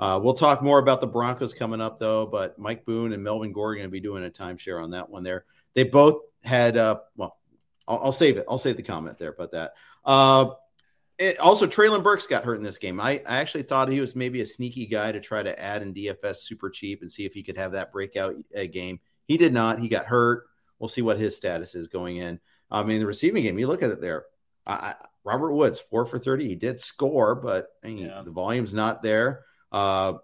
Uh, 0.00 0.18
we'll 0.22 0.34
talk 0.34 0.62
more 0.62 0.78
about 0.78 1.00
the 1.00 1.06
Broncos 1.06 1.54
coming 1.54 1.80
up, 1.80 1.98
though. 1.98 2.26
But 2.26 2.58
Mike 2.58 2.84
Boone 2.84 3.12
and 3.12 3.22
Melvin 3.22 3.52
Gore 3.52 3.72
are 3.72 3.74
going 3.74 3.86
to 3.86 3.90
be 3.90 4.00
doing 4.00 4.24
a 4.24 4.30
timeshare 4.30 4.82
on 4.82 4.90
that 4.90 5.08
one. 5.08 5.22
There, 5.22 5.44
they 5.74 5.84
both 5.84 6.22
had. 6.42 6.76
Uh, 6.76 7.00
well, 7.16 7.38
I'll, 7.86 8.00
I'll, 8.04 8.12
save 8.12 8.36
it. 8.36 8.46
I'll 8.48 8.58
save 8.58 8.76
the 8.76 8.82
comment 8.82 9.18
there 9.18 9.30
about 9.30 9.52
that. 9.52 9.74
Uh, 10.04 10.50
it, 11.18 11.38
also, 11.38 11.66
Treylon 11.66 12.02
Burks 12.02 12.26
got 12.26 12.44
hurt 12.44 12.56
in 12.56 12.64
this 12.64 12.78
game. 12.78 13.00
I, 13.00 13.22
I 13.26 13.36
actually 13.36 13.62
thought 13.62 13.88
he 13.88 14.00
was 14.00 14.16
maybe 14.16 14.40
a 14.40 14.46
sneaky 14.46 14.86
guy 14.86 15.12
to 15.12 15.20
try 15.20 15.42
to 15.42 15.60
add 15.60 15.82
in 15.82 15.94
DFS 15.94 16.36
super 16.36 16.70
cheap 16.70 17.02
and 17.02 17.12
see 17.12 17.24
if 17.24 17.34
he 17.34 17.42
could 17.42 17.56
have 17.56 17.72
that 17.72 17.92
breakout 17.92 18.34
uh, 18.56 18.64
game. 18.64 18.98
He 19.26 19.36
did 19.36 19.52
not. 19.52 19.78
He 19.78 19.88
got 19.88 20.06
hurt. 20.06 20.44
We'll 20.78 20.88
see 20.88 21.02
what 21.02 21.18
his 21.18 21.36
status 21.36 21.74
is 21.74 21.86
going 21.86 22.16
in. 22.16 22.40
I 22.70 22.82
mean, 22.82 22.98
the 22.98 23.06
receiving 23.06 23.44
game. 23.44 23.58
You 23.58 23.68
look 23.68 23.82
at 23.82 23.90
it 23.90 24.00
there. 24.00 24.24
I, 24.66 24.94
Robert 25.24 25.52
Woods 25.52 25.78
four 25.78 26.04
for 26.04 26.18
thirty. 26.18 26.48
He 26.48 26.54
did 26.54 26.80
score, 26.80 27.34
but 27.34 27.68
I 27.82 27.88
mean, 27.88 27.98
yeah. 28.06 28.22
the 28.22 28.30
volume's 28.30 28.74
not 28.74 29.02
there. 29.02 29.44
Uh, 29.74 30.18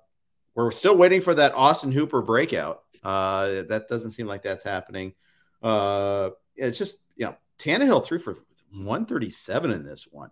we're 0.55 0.71
still 0.71 0.97
waiting 0.97 1.21
for 1.21 1.35
that 1.35 1.55
Austin 1.55 1.91
Hooper 1.91 2.23
breakout. 2.23 2.83
Uh, 3.03 3.63
that 3.69 3.87
doesn't 3.89 4.11
seem 4.11 4.29
like 4.29 4.43
that's 4.43 4.63
happening. 4.63 5.15
Uh, 5.61 6.31
it's 6.55 6.79
just, 6.79 7.03
you 7.17 7.27
know, 7.27 7.35
Tannehill 7.59 8.05
threw 8.05 8.21
for 8.21 8.35
137 8.73 9.73
in 9.73 9.83
this 9.83 10.07
one. 10.11 10.31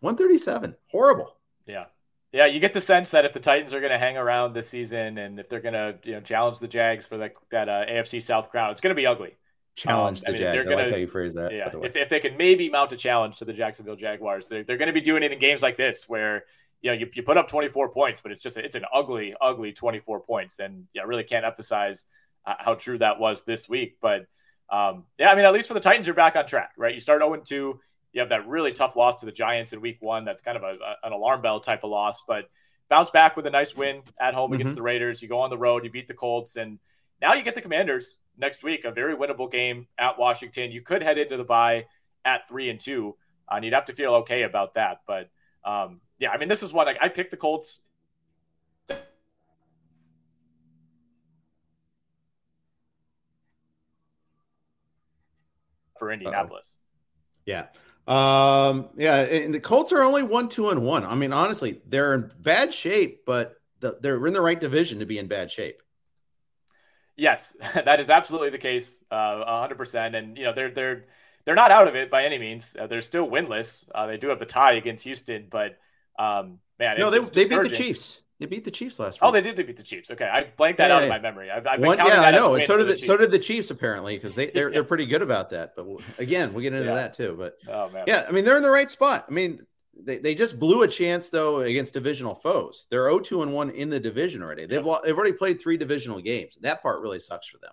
137. 0.00 0.76
Horrible. 0.86 1.34
Yeah. 1.66 1.86
Yeah, 2.32 2.46
you 2.46 2.60
get 2.60 2.72
the 2.72 2.80
sense 2.80 3.10
that 3.12 3.24
if 3.24 3.32
the 3.32 3.40
Titans 3.40 3.74
are 3.74 3.80
going 3.80 3.92
to 3.92 3.98
hang 3.98 4.16
around 4.16 4.54
this 4.54 4.68
season 4.68 5.18
and 5.18 5.38
if 5.38 5.48
they're 5.48 5.60
going 5.60 5.74
to 5.74 5.96
you 6.02 6.12
know 6.12 6.20
challenge 6.20 6.58
the 6.58 6.68
Jags 6.68 7.06
for 7.06 7.16
the, 7.16 7.30
that 7.50 7.68
uh, 7.68 7.84
AFC 7.88 8.22
South 8.22 8.50
crown, 8.50 8.70
it's 8.70 8.80
going 8.80 8.94
to 8.94 9.00
be 9.00 9.06
ugly. 9.06 9.36
Challenge 9.76 10.18
um, 10.18 10.22
the 10.22 10.28
I 10.28 10.32
mean, 10.32 10.40
Jags. 10.40 10.54
They're 10.54 10.64
gonna, 10.64 10.76
I 10.76 10.84
like 10.84 10.92
how 10.92 10.98
you 10.98 11.06
phrase 11.06 11.34
that. 11.34 11.52
Yeah, 11.52 11.70
if, 11.82 11.96
if 11.96 12.08
they 12.08 12.20
can 12.20 12.36
maybe 12.36 12.68
mount 12.68 12.92
a 12.92 12.96
challenge 12.96 13.38
to 13.38 13.44
the 13.44 13.52
Jacksonville 13.52 13.96
Jaguars, 13.96 14.48
they're, 14.48 14.64
they're 14.64 14.76
going 14.76 14.88
to 14.88 14.92
be 14.92 15.00
doing 15.00 15.22
it 15.22 15.32
in 15.32 15.38
games 15.38 15.62
like 15.62 15.76
this 15.76 16.08
where 16.08 16.44
you 16.84 16.90
know, 16.90 16.98
you, 16.98 17.08
you 17.14 17.22
put 17.22 17.38
up 17.38 17.48
24 17.48 17.88
points, 17.88 18.20
but 18.20 18.30
it's 18.30 18.42
just, 18.42 18.58
it's 18.58 18.74
an 18.74 18.84
ugly, 18.92 19.34
ugly 19.40 19.72
24 19.72 20.20
points. 20.20 20.58
And 20.58 20.86
yeah, 20.92 21.00
I 21.00 21.06
really 21.06 21.24
can't 21.24 21.46
emphasize 21.46 22.04
uh, 22.44 22.56
how 22.58 22.74
true 22.74 22.98
that 22.98 23.18
was 23.18 23.42
this 23.44 23.66
week. 23.70 23.96
But 24.02 24.26
um, 24.68 25.04
yeah, 25.18 25.30
I 25.30 25.34
mean, 25.34 25.46
at 25.46 25.54
least 25.54 25.66
for 25.66 25.72
the 25.72 25.80
Titans, 25.80 26.06
you're 26.06 26.14
back 26.14 26.36
on 26.36 26.44
track, 26.44 26.72
right? 26.76 26.92
You 26.92 27.00
start 27.00 27.22
0 27.22 27.34
2. 27.36 27.80
You 28.12 28.20
have 28.20 28.28
that 28.28 28.46
really 28.46 28.70
tough 28.70 28.96
loss 28.96 29.16
to 29.20 29.26
the 29.26 29.32
Giants 29.32 29.72
in 29.72 29.80
week 29.80 29.96
one. 30.00 30.26
That's 30.26 30.42
kind 30.42 30.58
of 30.58 30.62
a, 30.62 30.74
a, 30.78 31.06
an 31.06 31.12
alarm 31.14 31.40
bell 31.40 31.58
type 31.58 31.84
of 31.84 31.90
loss, 31.90 32.22
but 32.28 32.50
bounce 32.90 33.08
back 33.08 33.34
with 33.34 33.46
a 33.46 33.50
nice 33.50 33.74
win 33.74 34.02
at 34.20 34.34
home 34.34 34.50
mm-hmm. 34.50 34.60
against 34.60 34.74
the 34.74 34.82
Raiders. 34.82 35.22
You 35.22 35.28
go 35.28 35.40
on 35.40 35.48
the 35.48 35.56
road, 35.56 35.84
you 35.84 35.90
beat 35.90 36.06
the 36.06 36.12
Colts, 36.12 36.56
and 36.56 36.78
now 37.22 37.32
you 37.32 37.42
get 37.42 37.54
the 37.54 37.62
Commanders 37.62 38.18
next 38.36 38.62
week, 38.62 38.84
a 38.84 38.90
very 38.90 39.16
winnable 39.16 39.50
game 39.50 39.86
at 39.96 40.18
Washington. 40.18 40.70
You 40.70 40.82
could 40.82 41.02
head 41.02 41.16
into 41.16 41.38
the 41.38 41.44
bye 41.44 41.86
at 42.26 42.46
three 42.46 42.68
and 42.68 42.78
two, 42.78 43.16
and 43.50 43.64
you'd 43.64 43.72
have 43.72 43.86
to 43.86 43.94
feel 43.94 44.16
okay 44.16 44.42
about 44.42 44.74
that. 44.74 45.00
But 45.06 45.30
um, 45.64 46.02
yeah, 46.18 46.30
I 46.30 46.38
mean, 46.38 46.48
this 46.48 46.62
is 46.62 46.72
what 46.72 46.88
I, 46.88 46.96
I 47.00 47.08
picked 47.08 47.30
the 47.30 47.36
Colts. 47.36 47.80
For 55.98 56.10
Indianapolis. 56.10 56.76
Uh-oh. 56.76 56.84
Yeah. 57.46 57.66
Um, 58.06 58.88
yeah, 58.96 59.16
and 59.22 59.54
the 59.54 59.60
Colts 59.60 59.92
are 59.92 60.02
only 60.02 60.22
one, 60.22 60.48
two, 60.48 60.68
and 60.70 60.82
one. 60.82 61.04
I 61.04 61.14
mean, 61.14 61.32
honestly, 61.32 61.80
they're 61.86 62.14
in 62.14 62.30
bad 62.40 62.74
shape, 62.74 63.24
but 63.24 63.56
the, 63.80 63.98
they're 64.00 64.26
in 64.26 64.32
the 64.32 64.40
right 64.40 64.60
division 64.60 64.98
to 64.98 65.06
be 65.06 65.18
in 65.18 65.26
bad 65.26 65.50
shape. 65.50 65.82
Yes, 67.16 67.54
that 67.74 68.00
is 68.00 68.10
absolutely 68.10 68.50
the 68.50 68.58
case, 68.58 68.98
uh, 69.10 69.44
hundred 69.60 69.78
percent. 69.78 70.14
And 70.14 70.36
you 70.36 70.44
know, 70.44 70.52
they're 70.52 70.70
they're 70.70 71.04
they're 71.44 71.54
not 71.54 71.70
out 71.70 71.88
of 71.88 71.94
it 71.94 72.10
by 72.10 72.24
any 72.24 72.38
means. 72.38 72.76
Uh, 72.78 72.86
they're 72.86 73.02
still 73.02 73.28
winless. 73.28 73.84
Uh, 73.94 74.06
they 74.06 74.16
do 74.16 74.28
have 74.28 74.38
the 74.38 74.46
tie 74.46 74.72
against 74.72 75.04
Houston, 75.04 75.46
but 75.50 75.78
um, 76.18 76.58
man, 76.78 76.98
no, 76.98 77.10
they, 77.10 77.18
they 77.20 77.46
beat 77.46 77.62
the 77.62 77.68
Chiefs. 77.70 78.20
They 78.40 78.46
beat 78.46 78.64
the 78.64 78.70
Chiefs 78.70 78.98
last 78.98 79.20
week. 79.20 79.28
Oh, 79.28 79.30
they 79.30 79.40
did. 79.40 79.56
They 79.56 79.62
beat 79.62 79.76
the 79.76 79.82
Chiefs. 79.82 80.10
Okay, 80.10 80.24
I 80.24 80.50
blanked 80.56 80.78
that 80.78 80.88
yeah, 80.88 80.96
out 80.96 80.98
yeah. 80.98 81.04
of 81.04 81.08
my 81.08 81.18
memory. 81.20 81.50
I've, 81.50 81.66
I've 81.66 81.80
One, 81.80 81.98
yeah, 81.98 82.20
I 82.20 82.30
know. 82.32 82.56
And 82.56 82.64
so 82.64 82.76
did 82.76 82.88
the, 82.88 82.98
so 82.98 83.16
did 83.16 83.30
the 83.30 83.38
Chiefs 83.38 83.70
apparently 83.70 84.16
because 84.16 84.34
they 84.34 84.50
they're, 84.54 84.70
they're 84.70 84.84
pretty 84.84 85.06
good 85.06 85.22
about 85.22 85.50
that. 85.50 85.74
But 85.76 85.86
again, 86.18 86.52
we'll 86.52 86.62
get 86.62 86.74
into 86.74 86.84
that 86.86 87.14
too. 87.14 87.36
But 87.38 87.56
oh, 87.68 87.90
man. 87.90 88.04
yeah, 88.06 88.26
I 88.28 88.32
mean 88.32 88.44
they're 88.44 88.56
in 88.56 88.62
the 88.62 88.70
right 88.70 88.90
spot. 88.90 89.26
I 89.28 89.32
mean 89.32 89.64
they, 90.02 90.18
they 90.18 90.34
just 90.34 90.58
blew 90.58 90.82
a 90.82 90.88
chance 90.88 91.28
though 91.28 91.60
against 91.60 91.94
divisional 91.94 92.34
foes. 92.34 92.86
They're 92.90 93.04
0-2 93.04 93.44
and 93.44 93.54
one 93.54 93.70
in 93.70 93.90
the 93.90 94.00
division 94.00 94.42
already. 94.42 94.66
They've 94.66 94.84
they've 95.04 95.16
already 95.16 95.32
played 95.32 95.60
three 95.60 95.76
divisional 95.76 96.20
games. 96.20 96.58
That 96.60 96.82
part 96.82 97.00
really 97.00 97.20
sucks 97.20 97.46
for 97.46 97.58
them. 97.58 97.72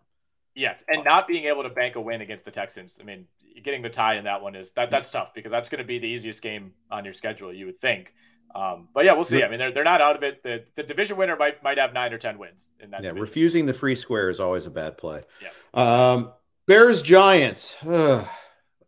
Yes, 0.54 0.84
and 0.89 1.04
not 1.04 1.28
being 1.28 1.46
able 1.46 1.64
to 1.64 1.70
bank 1.70 1.96
a 1.96 2.02
win 2.02 2.22
against 2.22 2.46
the 2.46 2.52
Texans. 2.52 2.98
I 3.00 3.04
mean, 3.04 3.26
getting 3.64 3.82
the 3.82 3.89
tie 3.89 4.16
in 4.16 4.26
that 4.26 4.42
one 4.42 4.56
is 4.56 4.72
that 4.72 4.92
that's 4.92 5.10
tough 5.10 5.34
because 5.34 5.52
that's 5.52 5.70
going 5.70 5.80
to 5.80 5.86
be 5.86 5.98
the 5.98 6.08
easiest 6.08 6.42
game 6.42 6.74
on 6.89 7.06
your 7.06 7.14
schedule. 7.14 7.54
You 7.54 7.68
would 7.68 7.78
think. 7.78 8.14
Um, 8.54 8.89
but 8.93 9.06
yeah, 9.06 9.14
we'll 9.14 9.24
see. 9.24 9.43
I 9.43 9.49
mean, 9.49 9.60
they're, 9.60 9.72
they're 9.72 9.84
not 9.84 10.02
out 10.02 10.16
of 10.16 10.24
it. 10.24 10.43
The, 10.43 10.66
the 10.76 10.84
division 10.84 11.18
winner 11.18 11.36
might 11.36 11.64
might 11.64 11.78
have 11.78 11.93
nine 11.93 12.14
or 12.14 12.18
ten 12.18 12.38
wins 12.38 12.70
in 12.80 12.91
that. 12.91 13.02
Yeah, 13.02 13.10
division. 13.10 13.22
refusing 13.22 13.66
the 13.66 13.74
free 13.74 13.95
square 13.95 14.30
is 14.30 14.39
always 14.39 14.66
a 14.66 14.72
bad 14.72 14.97
play. 14.97 15.22
Yeah. 15.41 15.49
Um, 15.74 16.34
Bears 16.68 17.02
Giants. 17.02 17.78
Ugh. 17.86 18.28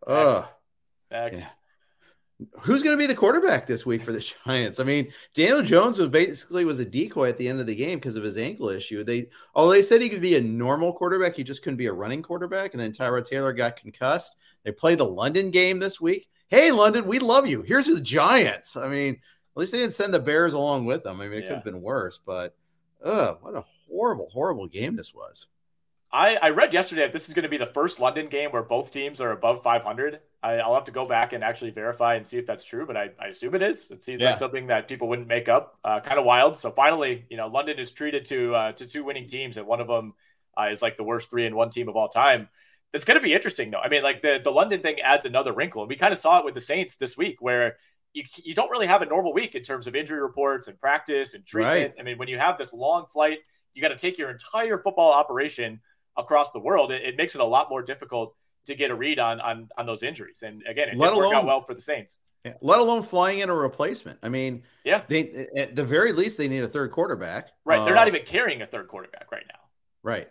Ugh. 0.06 0.46
Next. 1.10 1.40
Yeah. 1.40 1.48
Who's 2.60 2.82
going 2.82 2.96
to 2.96 3.00
be 3.00 3.06
the 3.06 3.14
quarterback 3.14 3.66
this 3.66 3.86
week 3.86 4.02
for 4.02 4.12
the 4.12 4.20
Giants? 4.46 4.80
I 4.80 4.84
mean, 4.84 5.12
Daniel 5.34 5.62
Jones 5.62 5.98
was 5.98 6.08
basically 6.08 6.64
was 6.64 6.80
a 6.80 6.84
decoy 6.84 7.28
at 7.28 7.38
the 7.38 7.48
end 7.48 7.60
of 7.60 7.66
the 7.66 7.76
game 7.76 7.98
because 7.98 8.16
of 8.16 8.24
his 8.24 8.36
ankle 8.36 8.68
issue. 8.68 9.04
They 9.04 9.28
oh 9.54 9.70
they 9.70 9.82
said 9.82 10.02
he 10.02 10.08
could 10.08 10.20
be 10.20 10.36
a 10.36 10.40
normal 10.40 10.92
quarterback, 10.92 11.36
he 11.36 11.44
just 11.44 11.62
couldn't 11.62 11.76
be 11.78 11.86
a 11.86 11.92
running 11.92 12.22
quarterback. 12.22 12.74
And 12.74 12.80
then 12.80 12.92
Tyrod 12.92 13.24
Taylor 13.24 13.52
got 13.52 13.76
concussed. 13.76 14.36
They 14.64 14.72
play 14.72 14.94
the 14.94 15.04
London 15.04 15.50
game 15.50 15.78
this 15.78 16.00
week. 16.00 16.28
Hey, 16.48 16.70
London, 16.70 17.06
we 17.06 17.18
love 17.18 17.46
you. 17.46 17.62
Here's 17.62 17.86
the 17.86 18.00
Giants. 18.00 18.76
I 18.76 18.88
mean, 18.88 19.18
at 19.56 19.60
least 19.60 19.72
they 19.72 19.78
didn't 19.78 19.94
send 19.94 20.12
the 20.12 20.20
Bears 20.20 20.54
along 20.54 20.84
with 20.84 21.04
them. 21.04 21.20
I 21.20 21.28
mean, 21.28 21.38
it 21.38 21.42
yeah. 21.42 21.48
could 21.48 21.54
have 21.56 21.64
been 21.64 21.82
worse, 21.82 22.18
but 22.18 22.56
uh, 23.02 23.34
what 23.34 23.54
a 23.54 23.64
horrible, 23.88 24.28
horrible 24.32 24.66
game 24.66 24.96
this 24.96 25.14
was. 25.14 25.46
I, 26.14 26.36
I 26.36 26.50
read 26.50 26.72
yesterday 26.72 27.02
that 27.02 27.12
this 27.12 27.26
is 27.26 27.34
going 27.34 27.42
to 27.42 27.48
be 27.48 27.56
the 27.56 27.66
first 27.66 27.98
London 27.98 28.28
game 28.28 28.50
where 28.50 28.62
both 28.62 28.92
teams 28.92 29.20
are 29.20 29.32
above 29.32 29.64
500. 29.64 30.20
I, 30.44 30.56
will 30.66 30.74
have 30.74 30.84
to 30.84 30.92
go 30.92 31.06
back 31.06 31.32
and 31.32 31.42
actually 31.42 31.72
verify 31.72 32.14
and 32.14 32.24
see 32.24 32.38
if 32.38 32.46
that's 32.46 32.62
true, 32.62 32.86
but 32.86 32.96
I, 32.96 33.10
I 33.20 33.26
assume 33.28 33.56
it 33.56 33.62
is. 33.62 33.90
It 33.90 34.04
seems 34.04 34.22
yeah. 34.22 34.30
like 34.30 34.38
something 34.38 34.68
that 34.68 34.86
people 34.86 35.08
wouldn't 35.08 35.26
make 35.26 35.48
up. 35.48 35.76
Uh, 35.82 35.98
kind 35.98 36.18
of 36.18 36.24
wild. 36.24 36.56
So 36.56 36.70
finally, 36.70 37.24
you 37.30 37.36
know, 37.36 37.48
London 37.48 37.80
is 37.80 37.90
treated 37.90 38.24
to 38.26 38.54
uh, 38.54 38.72
to 38.72 38.86
two 38.86 39.02
winning 39.02 39.26
teams, 39.26 39.56
and 39.56 39.66
one 39.66 39.80
of 39.80 39.88
them 39.88 40.14
uh, 40.56 40.68
is 40.70 40.82
like 40.82 40.96
the 40.96 41.02
worst 41.02 41.30
three 41.30 41.46
and 41.46 41.56
one 41.56 41.70
team 41.70 41.88
of 41.88 41.96
all 41.96 42.08
time. 42.08 42.48
That's 42.92 43.04
going 43.04 43.18
to 43.18 43.22
be 43.22 43.34
interesting, 43.34 43.72
though. 43.72 43.80
I 43.80 43.88
mean, 43.88 44.04
like 44.04 44.22
the 44.22 44.40
the 44.42 44.52
London 44.52 44.82
thing 44.82 45.00
adds 45.00 45.24
another 45.24 45.52
wrinkle, 45.52 45.82
and 45.82 45.88
we 45.88 45.96
kind 45.96 46.12
of 46.12 46.18
saw 46.18 46.38
it 46.38 46.44
with 46.44 46.54
the 46.54 46.60
Saints 46.60 46.94
this 46.94 47.16
week, 47.16 47.38
where 47.40 47.76
you, 48.14 48.24
you 48.42 48.54
don't 48.54 48.70
really 48.70 48.86
have 48.86 49.02
a 49.02 49.06
normal 49.06 49.34
week 49.34 49.54
in 49.54 49.62
terms 49.62 49.86
of 49.86 49.94
injury 49.94 50.22
reports 50.22 50.68
and 50.68 50.80
practice 50.80 51.34
and 51.34 51.44
treatment. 51.44 51.94
Right. 51.96 52.00
I 52.00 52.02
mean, 52.02 52.16
when 52.16 52.28
you 52.28 52.38
have 52.38 52.56
this 52.56 52.72
long 52.72 53.06
flight, 53.06 53.40
you 53.74 53.82
got 53.82 53.88
to 53.88 53.96
take 53.96 54.16
your 54.16 54.30
entire 54.30 54.78
football 54.78 55.12
operation 55.12 55.80
across 56.16 56.52
the 56.52 56.60
world. 56.60 56.92
It, 56.92 57.02
it, 57.02 57.16
makes 57.16 57.34
it 57.34 57.40
a 57.40 57.44
lot 57.44 57.68
more 57.68 57.82
difficult 57.82 58.34
to 58.66 58.74
get 58.74 58.90
a 58.90 58.94
read 58.94 59.18
on 59.18 59.40
on, 59.40 59.68
on 59.76 59.84
those 59.84 60.02
injuries. 60.02 60.42
And 60.42 60.62
again, 60.66 60.88
it 60.88 60.96
Let 60.96 61.08
didn't 61.08 61.18
alone, 61.18 61.28
work 61.28 61.34
out 61.34 61.44
well 61.44 61.64
for 61.64 61.74
the 61.74 61.82
Saints. 61.82 62.18
Yeah, 62.44 62.54
let 62.60 62.78
alone 62.78 63.02
flying 63.02 63.40
in 63.40 63.48
a 63.48 63.54
replacement. 63.54 64.18
I 64.22 64.28
mean, 64.28 64.62
yeah, 64.84 65.02
they 65.08 65.48
at 65.56 65.74
the 65.74 65.84
very 65.84 66.12
least 66.12 66.38
they 66.38 66.46
need 66.46 66.62
a 66.62 66.68
third 66.68 66.92
quarterback. 66.92 67.48
Right, 67.64 67.80
uh, 67.80 67.84
they're 67.84 67.94
not 67.94 68.06
uh, 68.06 68.10
even 68.10 68.24
carrying 68.24 68.62
a 68.62 68.66
third 68.66 68.86
quarterback 68.86 69.32
right 69.32 69.44
now. 69.48 69.60
Right. 70.02 70.28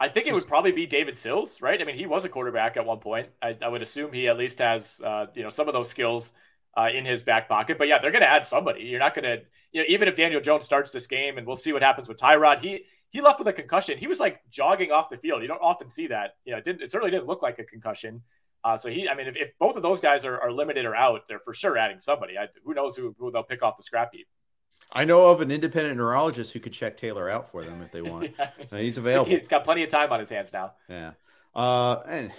I 0.00 0.08
think 0.08 0.26
it 0.26 0.34
would 0.34 0.48
probably 0.48 0.72
be 0.72 0.86
David 0.86 1.16
Sills, 1.16 1.62
right? 1.62 1.80
I 1.80 1.84
mean, 1.84 1.96
he 1.96 2.06
was 2.06 2.24
a 2.24 2.28
quarterback 2.28 2.76
at 2.76 2.84
one 2.84 2.98
point. 2.98 3.28
I, 3.40 3.56
I 3.62 3.68
would 3.68 3.80
assume 3.80 4.12
he 4.12 4.26
at 4.28 4.36
least 4.36 4.58
has, 4.58 5.00
uh, 5.04 5.26
you 5.34 5.42
know, 5.42 5.50
some 5.50 5.68
of 5.68 5.72
those 5.72 5.88
skills 5.88 6.32
uh, 6.76 6.88
in 6.92 7.04
his 7.04 7.22
back 7.22 7.48
pocket. 7.48 7.78
But 7.78 7.88
yeah, 7.88 7.98
they're 7.98 8.10
going 8.10 8.22
to 8.22 8.30
add 8.30 8.46
somebody. 8.46 8.82
You're 8.82 9.00
not 9.00 9.14
going 9.14 9.24
to, 9.24 9.44
you 9.72 9.80
know, 9.80 9.86
even 9.88 10.08
if 10.08 10.16
Daniel 10.16 10.40
Jones 10.40 10.64
starts 10.64 10.92
this 10.92 11.06
game, 11.06 11.38
and 11.38 11.46
we'll 11.46 11.56
see 11.56 11.72
what 11.72 11.82
happens 11.82 12.08
with 12.08 12.18
Tyrod. 12.18 12.60
He 12.60 12.84
he 13.10 13.20
left 13.20 13.38
with 13.38 13.48
a 13.48 13.52
concussion. 13.52 13.96
He 13.98 14.06
was 14.06 14.18
like 14.18 14.40
jogging 14.50 14.90
off 14.90 15.08
the 15.08 15.16
field. 15.16 15.42
You 15.42 15.48
don't 15.48 15.62
often 15.62 15.88
see 15.88 16.08
that. 16.08 16.36
You 16.44 16.52
know, 16.52 16.58
it 16.58 16.64
didn't. 16.64 16.82
It 16.82 16.90
certainly 16.90 17.10
didn't 17.10 17.26
look 17.26 17.42
like 17.42 17.58
a 17.58 17.64
concussion. 17.64 18.22
Uh, 18.64 18.76
so 18.78 18.88
he, 18.88 19.08
I 19.08 19.14
mean, 19.14 19.26
if, 19.26 19.36
if 19.36 19.58
both 19.58 19.76
of 19.76 19.82
those 19.82 20.00
guys 20.00 20.24
are, 20.24 20.40
are 20.40 20.50
limited 20.50 20.86
or 20.86 20.96
out, 20.96 21.28
they're 21.28 21.38
for 21.38 21.52
sure 21.52 21.76
adding 21.76 22.00
somebody. 22.00 22.38
I, 22.38 22.48
who 22.64 22.72
knows 22.72 22.96
who, 22.96 23.14
who 23.18 23.30
they'll 23.30 23.42
pick 23.42 23.62
off 23.62 23.76
the 23.76 23.82
scrap 23.82 24.10
heap. 24.14 24.26
I 24.90 25.04
know 25.04 25.28
of 25.28 25.40
an 25.40 25.50
independent 25.50 25.96
neurologist 25.96 26.52
who 26.52 26.60
could 26.60 26.72
check 26.72 26.96
Taylor 26.96 27.28
out 27.28 27.50
for 27.50 27.62
them 27.62 27.82
if 27.82 27.92
they 27.92 28.00
want. 28.00 28.32
yeah, 28.38 28.50
he's, 28.58 28.72
he's, 28.72 28.98
available. 28.98 29.30
He's 29.30 29.48
got 29.48 29.64
plenty 29.64 29.82
of 29.82 29.90
time 29.90 30.10
on 30.12 30.20
his 30.20 30.30
hands 30.30 30.52
now. 30.52 30.72
Yeah. 30.88 31.12
Uh, 31.54 32.00
and 32.08 32.32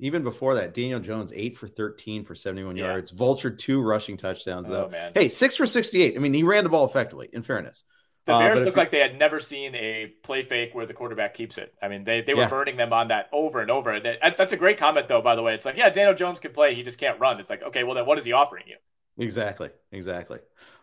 even 0.00 0.22
before 0.22 0.54
that, 0.54 0.74
Daniel 0.74 1.00
Jones, 1.00 1.32
eight 1.34 1.56
for 1.56 1.68
13 1.68 2.24
for 2.24 2.34
71 2.34 2.76
yeah. 2.76 2.86
yards. 2.86 3.10
Vulture, 3.10 3.50
two 3.50 3.82
rushing 3.82 4.16
touchdowns, 4.16 4.66
though. 4.66 4.90
Oh, 4.92 5.10
hey, 5.14 5.28
six 5.28 5.56
for 5.56 5.66
68. 5.66 6.16
I 6.16 6.18
mean, 6.18 6.34
he 6.34 6.42
ran 6.42 6.64
the 6.64 6.70
ball 6.70 6.84
effectively, 6.84 7.28
in 7.32 7.42
fairness. 7.42 7.84
The 8.26 8.32
Bears 8.32 8.60
uh, 8.60 8.64
look 8.66 8.76
like 8.76 8.90
they 8.90 8.98
had 8.98 9.18
never 9.18 9.40
seen 9.40 9.74
a 9.74 10.12
play 10.22 10.42
fake 10.42 10.74
where 10.74 10.84
the 10.84 10.92
quarterback 10.92 11.34
keeps 11.34 11.56
it. 11.58 11.74
I 11.82 11.88
mean, 11.88 12.04
they, 12.04 12.20
they 12.20 12.34
were 12.34 12.42
yeah. 12.42 12.48
burning 12.48 12.76
them 12.76 12.92
on 12.92 13.08
that 13.08 13.28
over 13.32 13.60
and 13.60 13.70
over. 13.70 13.98
That's 13.98 14.52
a 14.52 14.56
great 14.56 14.78
comment, 14.78 15.08
though, 15.08 15.22
by 15.22 15.36
the 15.36 15.42
way. 15.42 15.54
It's 15.54 15.64
like, 15.64 15.76
yeah, 15.76 15.88
Daniel 15.88 16.14
Jones 16.14 16.38
can 16.38 16.52
play. 16.52 16.74
He 16.74 16.82
just 16.82 16.98
can't 16.98 17.18
run. 17.18 17.40
It's 17.40 17.48
like, 17.48 17.62
okay, 17.62 17.82
well, 17.82 17.94
then 17.94 18.06
what 18.06 18.18
is 18.18 18.24
he 18.24 18.32
offering 18.32 18.64
you? 18.66 18.76
Exactly. 19.18 19.70
Exactly. 19.92 20.38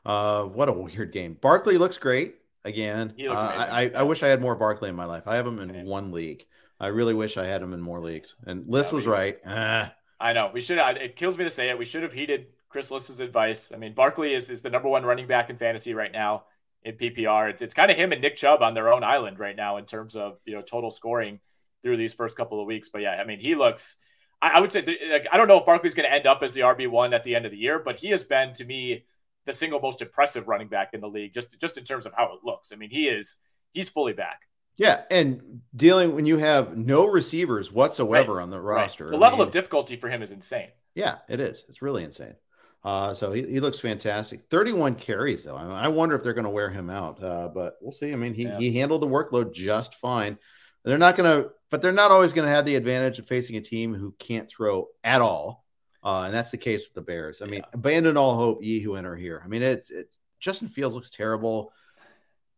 Uh, 0.05 0.43
what 0.43 0.70
a 0.70 0.74
weird 0.74 1.11
game. 1.11 1.38
Barkley 1.39 1.78
looks 1.78 1.97
great 1.97 2.36
again. 2.65 3.13
Uh, 3.20 3.34
I, 3.34 3.91
I, 3.95 4.03
wish 4.03 4.24
I 4.24 4.28
had 4.28 4.41
more 4.41 4.55
Barkley 4.55 4.89
in 4.89 4.95
my 4.95 5.05
life. 5.05 5.24
I 5.26 5.36
have 5.36 5.47
him 5.47 5.59
in 5.59 5.72
okay. 5.72 5.84
one 5.84 6.11
league. 6.11 6.45
I 6.80 6.88
really 6.88 7.13
wish 7.13 7.38
I 7.38 7.45
had 7.45 7.61
him 7.61 7.73
in 7.73 7.82
more 7.82 7.99
leagues. 7.99 8.36
And 8.45 8.67
Liss 8.67 8.91
was 8.91 9.05
right. 9.07 9.38
Uh. 9.45 9.89
I 10.19 10.34
know. 10.34 10.49
We 10.53 10.61
should. 10.61 10.78
It 10.80 11.15
kills 11.15 11.38
me 11.38 11.43
to 11.43 11.49
say 11.49 11.69
it. 11.69 11.78
We 11.78 11.86
should 11.86 12.03
have 12.03 12.13
heeded 12.13 12.47
Chris 12.69 12.91
Liss's 12.91 13.19
advice. 13.19 13.71
I 13.73 13.78
mean, 13.78 13.93
Barkley 13.93 14.34
is, 14.34 14.49
is 14.49 14.61
the 14.61 14.69
number 14.69 14.89
one 14.89 15.03
running 15.03 15.28
back 15.28 15.49
in 15.49 15.57
fantasy 15.57 15.93
right 15.93 16.11
now 16.11 16.45
in 16.84 16.95
PPR. 16.95 17.49
It's 17.49 17.61
it's 17.61 17.73
kind 17.73 17.91
of 17.91 17.97
him 17.97 18.11
and 18.11 18.21
Nick 18.21 18.36
Chubb 18.36 18.61
on 18.61 18.73
their 18.73 18.91
own 18.91 19.03
island 19.03 19.39
right 19.39 19.55
now 19.55 19.78
in 19.78 19.86
terms 19.86 20.15
of 20.15 20.39
you 20.45 20.55
know 20.55 20.61
total 20.61 20.91
scoring 20.91 21.39
through 21.82 21.97
these 21.97 22.13
first 22.13 22.38
couple 22.38 22.59
of 22.59 22.67
weeks. 22.67 22.89
But 22.89 23.01
yeah, 23.01 23.11
I 23.11 23.25
mean, 23.25 23.39
he 23.39 23.55
looks. 23.55 23.97
I, 24.41 24.51
I 24.55 24.59
would 24.59 24.71
say 24.71 24.84
like, 25.11 25.28
I 25.32 25.38
don't 25.38 25.47
know 25.47 25.59
if 25.59 25.65
Barkley's 25.65 25.93
going 25.93 26.09
to 26.09 26.13
end 26.13 26.25
up 26.25 26.41
as 26.41 26.53
the 26.53 26.61
RB 26.61 26.89
one 26.89 27.13
at 27.13 27.23
the 27.23 27.36
end 27.36 27.45
of 27.45 27.51
the 27.51 27.57
year, 27.57 27.80
but 27.80 27.97
he 27.97 28.09
has 28.09 28.23
been 28.23 28.53
to 28.55 28.65
me 28.65 29.05
the 29.45 29.53
single 29.53 29.80
most 29.80 30.01
impressive 30.01 30.47
running 30.47 30.67
back 30.67 30.89
in 30.93 31.01
the 31.01 31.07
league, 31.07 31.34
just 31.34 31.59
just 31.59 31.78
in 31.78 31.84
terms 31.84 32.05
of 32.05 32.13
how 32.15 32.25
it 32.34 32.39
looks. 32.43 32.71
I 32.71 32.75
mean, 32.75 32.89
he 32.89 33.07
is 33.07 33.38
he's 33.73 33.89
fully 33.89 34.13
back. 34.13 34.41
Yeah, 34.78 35.01
and 35.09 35.61
dealing 35.75 36.13
when 36.13 36.25
you 36.25 36.38
have 36.38 36.78
no 36.78 37.05
receivers 37.05 37.71
whatsoever 37.71 38.36
right. 38.36 38.43
on 38.43 38.51
the 38.51 38.61
roster, 38.61 39.05
right. 39.05 39.11
the 39.11 39.17
I 39.17 39.21
level 39.21 39.39
mean, 39.39 39.47
of 39.47 39.53
difficulty 39.53 39.95
for 39.95 40.07
him 40.07 40.21
is 40.21 40.32
insane. 40.32 40.69
Yeah, 40.93 41.15
it 41.28 41.39
is. 41.39 41.65
It's 41.67 41.82
really 41.82 42.03
insane. 42.03 42.36
Uh, 42.84 43.13
so 43.13 43.34
he, 43.34 43.41
he 43.41 43.59
looks 43.59 43.80
fantastic. 43.80 44.45
31 44.49 44.95
carries 44.95 45.43
though. 45.43 45.57
I, 45.57 45.63
mean, 45.63 45.71
I 45.71 45.88
wonder 45.88 46.15
if 46.15 46.23
they're 46.23 46.34
going 46.34 46.45
to 46.45 46.49
wear 46.49 46.69
him 46.69 46.89
out, 46.89 47.21
uh, 47.21 47.49
but 47.53 47.78
we'll 47.82 47.91
see. 47.91 48.13
I 48.13 48.15
mean, 48.15 48.34
he, 48.34 48.43
yeah. 48.43 48.57
he 48.59 48.78
handled 48.78 49.01
the 49.01 49.07
workload 49.07 49.53
just 49.53 49.95
fine. 49.95 50.38
They're 50.86 50.97
not 50.97 51.17
going 51.17 51.43
to, 51.43 51.51
but 51.69 51.82
they're 51.82 51.91
not 51.91 52.11
always 52.11 52.34
going 52.34 52.47
to 52.47 52.53
have 52.53 52.65
the 52.65 52.75
advantage 52.75 53.19
of 53.19 53.28
facing 53.28 53.57
a 53.57 53.61
team 53.61 53.93
who 53.93 54.15
can't 54.19 54.47
throw 54.47 54.88
at 55.03 55.21
all. 55.21 55.65
Uh, 56.03 56.23
and 56.25 56.34
that's 56.34 56.51
the 56.51 56.57
case 56.57 56.88
with 56.88 56.93
the 56.93 57.01
Bears. 57.01 57.41
I 57.41 57.45
mean, 57.45 57.59
yeah. 57.59 57.69
abandon 57.73 58.15
all 58.15 58.38
hope, 58.38 58.63
ye 58.63 58.80
who 58.80 58.95
enter 58.95 59.15
here. 59.15 59.41
I 59.43 59.47
mean, 59.47 59.63
it's 59.63 59.91
it, 59.91 60.09
Justin 60.39 60.69
Fields 60.69 60.95
looks 60.95 61.09
terrible. 61.09 61.73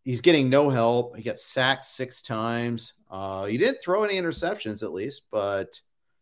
He's 0.06 0.22
getting 0.22 0.50
no 0.50 0.70
help. 0.70 1.16
He 1.16 1.24
got 1.24 1.40
sacked 1.40 1.86
six 1.86 2.22
times. 2.22 2.94
Uh, 3.10 3.46
he 3.46 3.58
didn't 3.58 3.82
throw 3.82 4.04
any 4.04 4.20
interceptions, 4.20 4.84
at 4.84 4.94
least, 4.94 5.24
but 5.32 5.80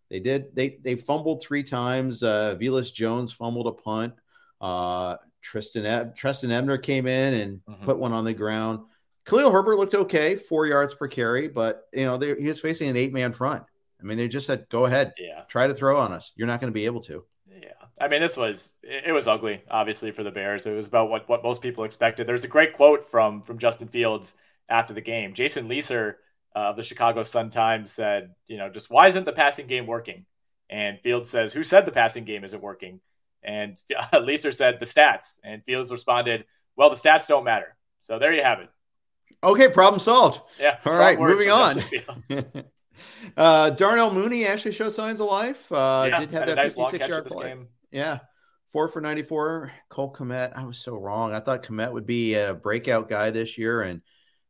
they 0.10 0.20
did. 0.20 0.56
They 0.56 0.80
they 0.82 0.96
fumbled 0.96 1.42
three 1.42 1.64
times. 1.64 2.24
Uh, 2.24 2.56
Jones 2.94 3.34
fumbled 3.34 3.68
a 3.68 3.72
punt. 3.72 4.14
Uh, 4.60 5.18
Trestan 5.42 6.14
Trestan 6.16 6.52
Ebner 6.52 6.78
came 6.78 7.08
in 7.08 7.34
and 7.34 7.62
mm-hmm. 7.66 7.86
put 7.86 8.00
one 8.00 8.14
on 8.14 8.26
the 8.26 8.34
ground. 8.34 8.80
Khalil 9.26 9.52
Herbert 9.52 9.78
looked 9.78 9.96
okay, 9.96 10.36
four 10.36 10.66
yards 10.66 10.94
per 10.94 11.08
carry, 11.08 11.48
but 11.48 11.84
you 11.94 12.06
know 12.06 12.18
they, 12.18 12.36
he 12.36 12.48
was 12.48 12.60
facing 12.60 12.90
an 12.90 12.98
eight 12.98 13.14
man 13.14 13.34
front. 13.34 13.64
I 14.00 14.04
mean, 14.04 14.18
they 14.18 14.28
just 14.28 14.48
said, 14.48 14.68
"Go 14.70 14.86
ahead, 14.86 15.14
yeah, 15.18 15.42
try 15.50 15.68
to 15.68 15.74
throw 15.74 15.98
on 15.98 16.14
us. 16.14 16.32
You're 16.36 16.48
not 16.48 16.62
going 16.62 16.72
to 16.72 16.76
be 16.76 16.86
able 16.86 17.02
to." 17.02 17.26
Yeah, 17.50 17.87
I 18.00 18.08
mean, 18.08 18.22
this 18.22 18.38
was 18.38 18.74
it 18.84 19.14
was 19.14 19.28
ugly, 19.28 19.62
obviously 19.70 20.12
for 20.12 20.24
the 20.24 20.32
Bears. 20.32 20.66
It 20.66 20.76
was 20.76 20.86
about 20.86 21.10
what 21.10 21.28
what 21.28 21.44
most 21.44 21.62
people 21.62 21.84
expected. 21.84 22.28
There's 22.28 22.44
a 22.44 22.50
great 22.50 22.74
quote 22.74 23.04
from 23.04 23.42
from 23.42 23.58
Justin 23.58 23.88
Fields 23.88 24.36
after 24.70 24.94
the 24.94 25.02
game. 25.02 25.34
Jason 25.34 25.68
Lieser 25.68 26.20
uh, 26.56 26.70
of 26.70 26.76
the 26.76 26.84
Chicago 26.84 27.24
Sun 27.24 27.52
Times 27.52 27.92
said, 27.92 28.32
you 28.48 28.58
know, 28.58 28.70
just 28.70 28.90
why 28.90 29.08
isn't 29.08 29.26
the 29.26 29.32
passing 29.32 29.68
game 29.68 29.86
working? 29.86 30.26
And 30.70 31.00
Fields 31.00 31.30
says, 31.30 31.54
who 31.54 31.64
said 31.64 31.86
the 31.86 31.92
passing 31.92 32.26
game 32.26 32.44
isn't 32.44 32.62
working? 32.62 33.00
And 33.44 33.78
uh, 34.14 34.20
Lieser 34.20 34.52
said 34.52 34.80
the 34.80 34.86
stats. 34.86 35.40
And 35.44 35.64
Fields 35.64 35.92
responded, 35.92 36.46
well, 36.76 36.90
the 36.90 36.96
stats 36.96 37.28
don't 37.28 37.44
matter. 37.44 37.76
So 38.00 38.20
there 38.20 38.34
you 38.34 38.44
have 38.44 38.60
it. 38.60 38.70
Okay, 39.44 39.70
problem 39.70 40.00
solved. 40.00 40.42
Yeah. 40.60 40.78
All 40.86 40.96
right, 40.96 41.20
moving 41.20 41.52
on. 41.52 41.78
uh, 43.38 43.70
Darnell 43.72 44.12
Mooney 44.12 44.48
actually 44.48 44.72
showed 44.72 44.94
signs 44.94 45.20
of 45.20 45.28
life. 45.28 45.72
Uh, 45.72 46.08
yeah, 46.10 46.20
did 46.20 46.32
have 46.32 46.48
that 46.48 46.56
nice 46.56 46.76
56 46.76 47.08
yard 47.08 47.26
play. 47.28 47.50
Game. 47.50 47.68
Yeah. 47.92 48.20
Four 48.72 48.88
for 48.90 49.02
94. 49.02 49.72
Cole 49.90 50.14
Kmet. 50.14 50.54
I 50.56 50.66
was 50.66 50.78
so 50.78 50.96
wrong. 50.96 51.34
I 51.34 51.40
thought 51.40 51.64
Kmet 51.64 51.94
would 51.94 52.06
be 52.06 52.36
a 52.36 52.54
breakout 52.54 53.10
guy 53.10 53.32
this 53.32 53.58
year, 53.58 53.82
and 53.82 54.02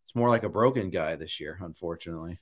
it's 0.04 0.16
more 0.16 0.30
like 0.30 0.44
a 0.44 0.50
broken 0.50 0.90
guy 0.90 1.16
this 1.16 1.40
year, 1.40 1.58
unfortunately. 1.62 2.40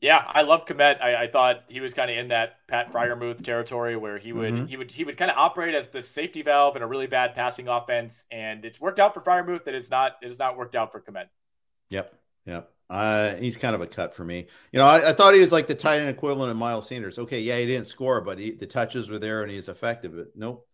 Yeah, 0.00 0.24
I 0.26 0.42
love 0.42 0.64
Kmet. 0.64 1.02
I, 1.02 1.24
I 1.24 1.26
thought 1.28 1.64
he 1.68 1.80
was 1.80 1.92
kind 1.92 2.10
of 2.10 2.16
in 2.16 2.28
that 2.28 2.66
Pat 2.68 2.90
Freiermuth 2.90 3.44
territory 3.44 3.96
where 3.96 4.18
he 4.18 4.32
would 4.32 4.54
mm-hmm. 4.54 4.66
he 4.66 4.76
would 4.78 4.90
he 4.90 5.04
would 5.04 5.18
kind 5.18 5.30
of 5.30 5.36
operate 5.36 5.74
as 5.74 5.88
the 5.88 6.00
safety 6.00 6.40
valve 6.40 6.74
in 6.74 6.82
a 6.82 6.86
really 6.86 7.06
bad 7.06 7.34
passing 7.34 7.68
offense, 7.68 8.24
and 8.30 8.64
it's 8.64 8.80
worked 8.80 8.98
out 8.98 9.12
for 9.12 9.20
Freiermuth. 9.20 9.64
That 9.64 9.74
is 9.74 9.90
not 9.90 10.12
it 10.22 10.28
has 10.28 10.38
not 10.38 10.56
worked 10.56 10.74
out 10.74 10.90
for 10.90 11.00
Kmet. 11.00 11.26
Yep, 11.90 12.14
yep. 12.46 12.72
Uh, 12.90 13.36
he's 13.36 13.56
kind 13.56 13.76
of 13.76 13.80
a 13.80 13.86
cut 13.86 14.14
for 14.14 14.24
me. 14.24 14.48
You 14.72 14.80
know, 14.80 14.84
I, 14.84 15.10
I, 15.10 15.12
thought 15.12 15.32
he 15.32 15.40
was 15.40 15.52
like 15.52 15.68
the 15.68 15.76
tight 15.76 16.00
end 16.00 16.10
equivalent 16.10 16.50
of 16.50 16.56
Miles 16.56 16.88
Sanders. 16.88 17.20
Okay, 17.20 17.38
yeah, 17.38 17.56
he 17.56 17.64
didn't 17.64 17.86
score, 17.86 18.20
but 18.20 18.36
he, 18.36 18.50
the 18.50 18.66
touches 18.66 19.08
were 19.08 19.20
there 19.20 19.44
and 19.44 19.52
he's 19.52 19.68
effective. 19.68 20.12
But 20.16 20.32
nope, 20.34 20.66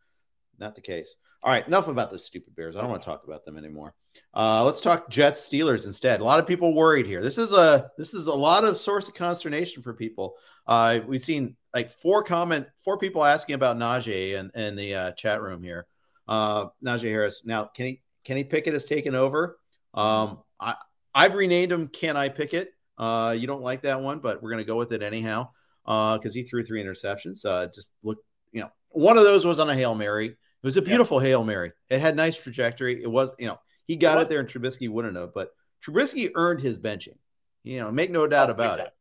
not 0.58 0.74
the 0.74 0.80
case. 0.80 1.14
All 1.42 1.52
right, 1.52 1.66
enough 1.66 1.88
about 1.88 2.10
the 2.10 2.18
stupid 2.18 2.56
Bears. 2.56 2.74
I 2.74 2.80
don't 2.80 2.88
want 2.88 3.02
to 3.02 3.06
talk 3.06 3.24
about 3.24 3.44
them 3.44 3.58
anymore. 3.58 3.94
Uh, 4.32 4.64
let's 4.64 4.80
talk 4.80 5.10
Jets 5.10 5.46
Steelers 5.46 5.84
instead. 5.84 6.22
A 6.22 6.24
lot 6.24 6.38
of 6.38 6.46
people 6.46 6.74
worried 6.74 7.06
here. 7.06 7.22
This 7.22 7.36
is 7.36 7.52
a 7.52 7.90
this 7.98 8.14
is 8.14 8.28
a 8.28 8.34
lot 8.34 8.64
of 8.64 8.78
source 8.78 9.08
of 9.08 9.14
consternation 9.14 9.82
for 9.82 9.92
people. 9.92 10.36
Uh, 10.66 11.00
we've 11.06 11.22
seen 11.22 11.54
like 11.74 11.90
four 11.90 12.22
comment 12.22 12.66
four 12.82 12.96
people 12.96 13.26
asking 13.26 13.56
about 13.56 13.76
Najee 13.76 14.32
in, 14.32 14.50
in 14.58 14.74
the 14.74 14.94
uh, 14.94 15.12
chat 15.12 15.42
room 15.42 15.62
here. 15.62 15.86
Uh, 16.26 16.68
Najee 16.82 17.10
Harris. 17.10 17.42
Now, 17.44 17.66
Kenny 17.66 18.02
Kenny 18.24 18.42
Pickett 18.42 18.72
has 18.72 18.86
taken 18.86 19.14
over. 19.14 19.58
Um, 19.92 20.38
I 20.58 20.76
I've 21.16 21.34
renamed 21.34 21.72
him. 21.72 21.88
Can 21.88 22.16
I 22.16 22.28
Pickett? 22.28 22.72
Uh, 22.98 23.34
you 23.36 23.46
don't 23.46 23.62
like 23.62 23.82
that 23.82 24.00
one, 24.00 24.20
but 24.20 24.42
we're 24.42 24.50
gonna 24.50 24.64
go 24.64 24.76
with 24.76 24.92
it 24.92 25.02
anyhow. 25.02 25.48
Uh, 25.84 26.18
because 26.18 26.34
he 26.34 26.42
threw 26.42 26.62
three 26.62 26.82
interceptions. 26.82 27.44
Uh, 27.44 27.68
just 27.72 27.90
look, 28.02 28.18
you 28.52 28.60
know, 28.60 28.70
one 28.90 29.16
of 29.16 29.24
those 29.24 29.44
was 29.44 29.60
on 29.60 29.70
a 29.70 29.74
hail 29.74 29.94
mary. 29.94 30.36
It 30.66 30.66
was 30.66 30.76
a 30.76 30.82
beautiful 30.82 31.20
Hail 31.20 31.44
Mary. 31.44 31.70
It 31.88 32.00
had 32.00 32.16
nice 32.16 32.36
trajectory. 32.36 33.00
It 33.00 33.08
was, 33.08 33.32
you 33.38 33.46
know, 33.46 33.60
he 33.84 33.94
got 33.94 34.18
it, 34.18 34.22
it 34.22 34.28
there 34.28 34.40
and 34.40 34.48
Trubisky 34.48 34.88
wouldn't 34.88 35.16
have, 35.16 35.32
but 35.32 35.50
Trubisky 35.80 36.32
earned 36.34 36.60
his 36.60 36.76
benching. 36.76 37.18
You 37.62 37.78
know, 37.80 37.92
make 37.92 38.10
no 38.10 38.26
doubt 38.26 38.48
oh, 38.48 38.52
about 38.52 38.80
it. 38.80 38.92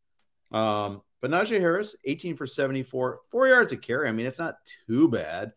Um, 0.56 1.02
but 1.22 1.32
Najee 1.32 1.60
Harris, 1.60 1.96
18 2.06 2.36
for 2.36 2.46
74, 2.46 3.22
four 3.32 3.48
yards 3.48 3.74
of 3.74 3.82
carry. 3.82 4.08
I 4.08 4.12
mean, 4.12 4.28
it's 4.28 4.38
not 4.38 4.58
too 4.88 5.10
bad, 5.10 5.54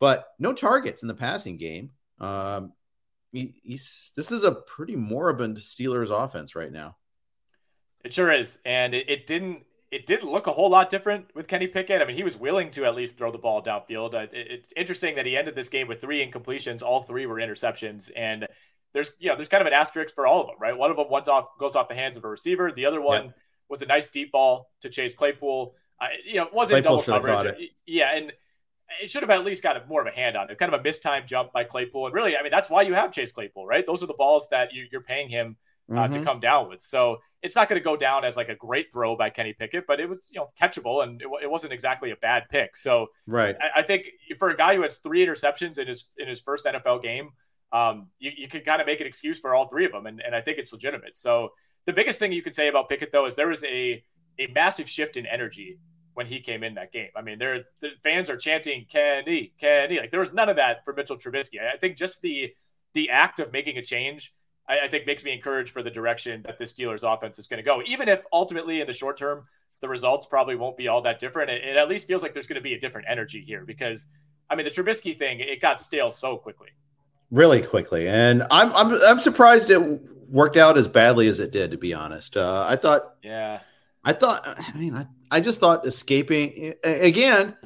but 0.00 0.26
no 0.38 0.54
targets 0.54 1.02
in 1.02 1.08
the 1.08 1.14
passing 1.14 1.58
game. 1.58 1.90
Um, 2.18 2.72
he, 3.32 3.54
he's 3.62 4.12
this 4.16 4.30
is 4.30 4.44
a 4.44 4.52
pretty 4.52 4.94
moribund 4.94 5.56
Steelers 5.56 6.10
offense 6.10 6.54
right 6.54 6.70
now. 6.70 6.96
It 8.04 8.12
sure 8.12 8.30
is, 8.30 8.58
and 8.64 8.94
it, 8.94 9.08
it 9.08 9.26
didn't 9.26 9.64
it 9.90 10.06
didn't 10.06 10.30
look 10.30 10.46
a 10.46 10.52
whole 10.52 10.70
lot 10.70 10.90
different 10.90 11.26
with 11.34 11.48
Kenny 11.48 11.66
Pickett. 11.66 12.00
I 12.00 12.04
mean, 12.04 12.16
he 12.16 12.22
was 12.22 12.36
willing 12.36 12.70
to 12.72 12.84
at 12.84 12.94
least 12.94 13.16
throw 13.16 13.30
the 13.30 13.38
ball 13.38 13.62
downfield. 13.62 14.14
Uh, 14.14 14.26
it's 14.32 14.72
interesting 14.76 15.16
that 15.16 15.26
he 15.26 15.36
ended 15.36 15.54
this 15.54 15.68
game 15.68 15.88
with 15.88 16.00
three 16.00 16.24
incompletions. 16.24 16.82
All 16.82 17.02
three 17.02 17.26
were 17.26 17.36
interceptions, 17.36 18.10
and 18.16 18.46
there's 18.92 19.12
you 19.18 19.28
know 19.28 19.36
there's 19.36 19.48
kind 19.48 19.60
of 19.60 19.66
an 19.66 19.72
asterisk 19.72 20.14
for 20.14 20.26
all 20.26 20.40
of 20.40 20.46
them, 20.48 20.56
right? 20.60 20.76
One 20.76 20.90
of 20.90 20.96
them 20.96 21.06
once 21.08 21.28
off 21.28 21.46
goes 21.58 21.74
off 21.74 21.88
the 21.88 21.94
hands 21.94 22.16
of 22.16 22.24
a 22.24 22.28
receiver. 22.28 22.70
The 22.70 22.86
other 22.86 23.00
one 23.00 23.32
was 23.68 23.80
a 23.82 23.86
nice 23.86 24.08
deep 24.08 24.32
ball 24.32 24.70
to 24.82 24.90
Chase 24.90 25.14
Claypool. 25.14 25.74
Uh, 26.00 26.06
you 26.26 26.36
know, 26.36 26.48
wasn't 26.52 26.84
Claypool 26.84 27.02
double 27.02 27.20
coverage. 27.20 27.70
Yeah, 27.86 28.14
and 28.14 28.32
it 29.00 29.10
should 29.10 29.22
have 29.22 29.30
at 29.30 29.44
least 29.44 29.62
got 29.62 29.76
a, 29.76 29.86
more 29.86 30.00
of 30.00 30.06
a 30.06 30.10
hand 30.10 30.36
on 30.36 30.50
it. 30.50 30.58
Kind 30.58 30.72
of 30.72 30.80
a 30.80 30.82
mistimed 30.82 31.26
jump 31.26 31.52
by 31.52 31.64
Claypool. 31.64 32.06
And 32.06 32.14
really, 32.14 32.36
I 32.36 32.42
mean, 32.42 32.50
that's 32.50 32.68
why 32.68 32.82
you 32.82 32.94
have 32.94 33.12
Chase 33.12 33.32
Claypool, 33.32 33.66
right? 33.66 33.86
Those 33.86 34.02
are 34.02 34.06
the 34.06 34.14
balls 34.14 34.48
that 34.50 34.72
you, 34.72 34.86
are 34.96 35.02
paying 35.02 35.28
him 35.28 35.56
uh, 35.90 35.94
mm-hmm. 35.94 36.12
to 36.14 36.24
come 36.24 36.40
down 36.40 36.68
with. 36.68 36.82
So 36.82 37.18
it's 37.42 37.56
not 37.56 37.68
going 37.68 37.80
to 37.80 37.84
go 37.84 37.96
down 37.96 38.24
as 38.24 38.36
like 38.36 38.48
a 38.48 38.54
great 38.54 38.92
throw 38.92 39.16
by 39.16 39.30
Kenny 39.30 39.52
Pickett, 39.52 39.86
but 39.86 40.00
it 40.00 40.08
was, 40.08 40.28
you 40.32 40.40
know, 40.40 40.48
catchable 40.60 41.02
and 41.02 41.20
it, 41.22 41.28
it 41.42 41.50
wasn't 41.50 41.72
exactly 41.72 42.10
a 42.10 42.16
bad 42.16 42.44
pick. 42.48 42.76
So 42.76 43.08
right. 43.26 43.56
I, 43.60 43.80
I, 43.80 43.82
think 43.82 44.06
for 44.38 44.50
a 44.50 44.56
guy 44.56 44.76
who 44.76 44.82
has 44.82 44.98
three 44.98 45.24
interceptions 45.24 45.78
in 45.78 45.86
his, 45.88 46.04
in 46.18 46.28
his 46.28 46.40
first 46.40 46.66
NFL 46.66 47.02
game, 47.02 47.30
um, 47.72 48.08
you, 48.18 48.30
you 48.36 48.48
can 48.48 48.62
kind 48.62 48.80
of 48.80 48.86
make 48.86 49.00
an 49.00 49.06
excuse 49.06 49.40
for 49.40 49.54
all 49.54 49.66
three 49.68 49.84
of 49.84 49.92
them. 49.92 50.06
And, 50.06 50.20
and 50.20 50.34
I 50.34 50.40
think 50.40 50.58
it's 50.58 50.72
legitimate. 50.72 51.16
So 51.16 51.50
the 51.86 51.92
biggest 51.92 52.18
thing 52.18 52.32
you 52.32 52.42
could 52.42 52.54
say 52.54 52.68
about 52.68 52.88
Pickett 52.88 53.12
though, 53.12 53.26
is 53.26 53.34
there 53.34 53.48
was 53.48 53.64
a, 53.64 54.04
a 54.38 54.46
massive 54.54 54.88
shift 54.88 55.16
in 55.16 55.26
energy 55.26 55.78
when 56.14 56.26
he 56.26 56.40
came 56.40 56.62
in 56.62 56.74
that 56.74 56.92
game. 56.92 57.08
I 57.16 57.22
mean, 57.22 57.38
there 57.38 57.60
the 57.80 57.90
fans 58.02 58.28
are 58.28 58.36
chanting 58.36 58.86
Kenny, 58.88 59.52
Kenny. 59.60 59.98
Like 59.98 60.10
there 60.10 60.20
was 60.20 60.32
none 60.32 60.48
of 60.48 60.56
that 60.56 60.84
for 60.84 60.92
Mitchell 60.92 61.16
Trubisky. 61.16 61.60
I 61.60 61.76
think 61.76 61.96
just 61.96 62.22
the 62.22 62.52
the 62.94 63.10
act 63.10 63.40
of 63.40 63.52
making 63.52 63.78
a 63.78 63.82
change, 63.82 64.34
I, 64.68 64.80
I 64.84 64.88
think 64.88 65.06
makes 65.06 65.24
me 65.24 65.32
encouraged 65.32 65.72
for 65.72 65.82
the 65.82 65.90
direction 65.90 66.42
that 66.42 66.58
this 66.58 66.72
Steelers 66.72 67.02
offense 67.02 67.38
is 67.38 67.46
going 67.46 67.58
to 67.58 67.62
go. 67.62 67.82
Even 67.86 68.08
if 68.08 68.24
ultimately 68.32 68.80
in 68.80 68.86
the 68.86 68.92
short 68.92 69.16
term 69.16 69.46
the 69.80 69.88
results 69.88 70.26
probably 70.26 70.54
won't 70.54 70.76
be 70.76 70.88
all 70.88 71.02
that 71.02 71.18
different, 71.18 71.50
it, 71.50 71.64
it 71.64 71.76
at 71.76 71.88
least 71.88 72.06
feels 72.06 72.22
like 72.22 72.32
there's 72.32 72.46
going 72.46 72.56
to 72.56 72.62
be 72.62 72.74
a 72.74 72.80
different 72.80 73.06
energy 73.10 73.42
here 73.46 73.64
because 73.64 74.06
I 74.50 74.56
mean 74.56 74.64
the 74.64 74.70
Trubisky 74.70 75.16
thing 75.16 75.40
it 75.40 75.60
got 75.60 75.80
stale 75.80 76.10
so 76.10 76.36
quickly. 76.36 76.68
Really 77.30 77.62
quickly, 77.62 78.08
and 78.08 78.42
I'm 78.50 78.72
I'm 78.74 78.94
I'm 79.06 79.18
surprised 79.18 79.70
it 79.70 79.80
worked 80.28 80.56
out 80.56 80.76
as 80.76 80.88
badly 80.88 81.28
as 81.28 81.40
it 81.40 81.50
did. 81.50 81.70
To 81.70 81.78
be 81.78 81.94
honest, 81.94 82.36
uh, 82.36 82.66
I 82.68 82.76
thought. 82.76 83.14
Yeah. 83.22 83.60
I 84.04 84.12
thought. 84.12 84.42
I 84.44 84.76
mean, 84.76 84.96
I, 84.96 85.06
I 85.32 85.40
just 85.40 85.60
thought 85.60 85.86
escaping 85.86 86.74
again. 86.84 87.56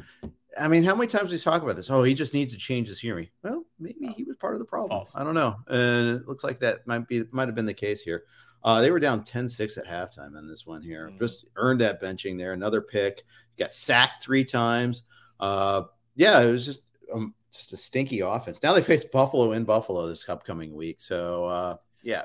I 0.58 0.68
mean, 0.68 0.84
how 0.84 0.94
many 0.94 1.08
times 1.08 1.32
we 1.32 1.38
talk 1.38 1.62
about 1.62 1.74
this? 1.74 1.90
Oh, 1.90 2.04
he 2.04 2.14
just 2.14 2.32
needs 2.32 2.52
to 2.52 2.58
change 2.58 2.86
his 2.86 3.00
hearing. 3.00 3.28
Well, 3.42 3.64
maybe 3.80 4.06
he 4.16 4.22
was 4.22 4.36
part 4.36 4.54
of 4.54 4.60
the 4.60 4.64
problem. 4.64 4.90
False. 4.90 5.16
I 5.16 5.24
don't 5.24 5.34
know. 5.34 5.56
And 5.66 6.20
it 6.20 6.28
looks 6.28 6.44
like 6.44 6.60
that 6.60 6.86
might 6.86 7.08
be 7.08 7.24
might 7.32 7.48
have 7.48 7.56
been 7.56 7.66
the 7.66 7.74
case 7.74 8.00
here. 8.00 8.22
Uh, 8.62 8.80
they 8.80 8.90
were 8.90 9.00
down 9.00 9.22
10-6 9.22 9.78
at 9.78 9.86
halftime 9.86 10.38
in 10.38 10.48
this 10.48 10.64
one 10.64 10.80
here. 10.80 11.08
Mm-hmm. 11.08 11.18
Just 11.18 11.46
earned 11.56 11.80
that 11.80 12.00
benching 12.00 12.38
there. 12.38 12.52
Another 12.52 12.80
pick. 12.80 13.24
Got 13.58 13.72
sacked 13.72 14.22
three 14.22 14.44
times. 14.44 15.02
Uh, 15.40 15.82
yeah, 16.14 16.40
it 16.40 16.50
was 16.50 16.64
just 16.64 16.82
um, 17.12 17.34
just 17.52 17.72
a 17.72 17.76
stinky 17.76 18.20
offense. 18.20 18.62
Now 18.62 18.74
they 18.74 18.82
face 18.82 19.04
Buffalo 19.04 19.52
in 19.52 19.64
Buffalo 19.64 20.06
this 20.06 20.28
upcoming 20.28 20.72
week. 20.72 21.00
So 21.00 21.44
uh, 21.46 21.76
yeah, 22.02 22.22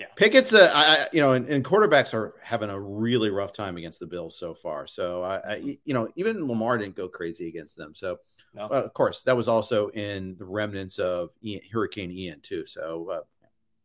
yeah. 0.00 0.06
Pickett's, 0.16 0.54
a, 0.54 0.74
I, 0.74 1.08
you 1.12 1.20
know, 1.20 1.32
and, 1.32 1.46
and, 1.46 1.62
quarterbacks 1.62 2.14
are 2.14 2.34
having 2.42 2.70
a 2.70 2.80
really 2.80 3.28
rough 3.28 3.52
time 3.52 3.76
against 3.76 4.00
the 4.00 4.06
Bills 4.06 4.34
so 4.34 4.54
far. 4.54 4.86
So 4.86 5.22
I, 5.22 5.36
I 5.36 5.56
you 5.84 5.92
know, 5.92 6.08
even 6.16 6.48
Lamar 6.48 6.78
didn't 6.78 6.96
go 6.96 7.06
crazy 7.06 7.48
against 7.48 7.76
them. 7.76 7.94
So 7.94 8.18
no. 8.54 8.64
uh, 8.64 8.68
of 8.68 8.94
course 8.94 9.22
that 9.24 9.36
was 9.36 9.46
also 9.46 9.88
in 9.88 10.36
the 10.38 10.46
remnants 10.46 10.98
of 10.98 11.30
Ian, 11.44 11.60
Hurricane 11.70 12.10
Ian 12.10 12.40
too. 12.40 12.64
So 12.64 13.10
uh, 13.10 13.20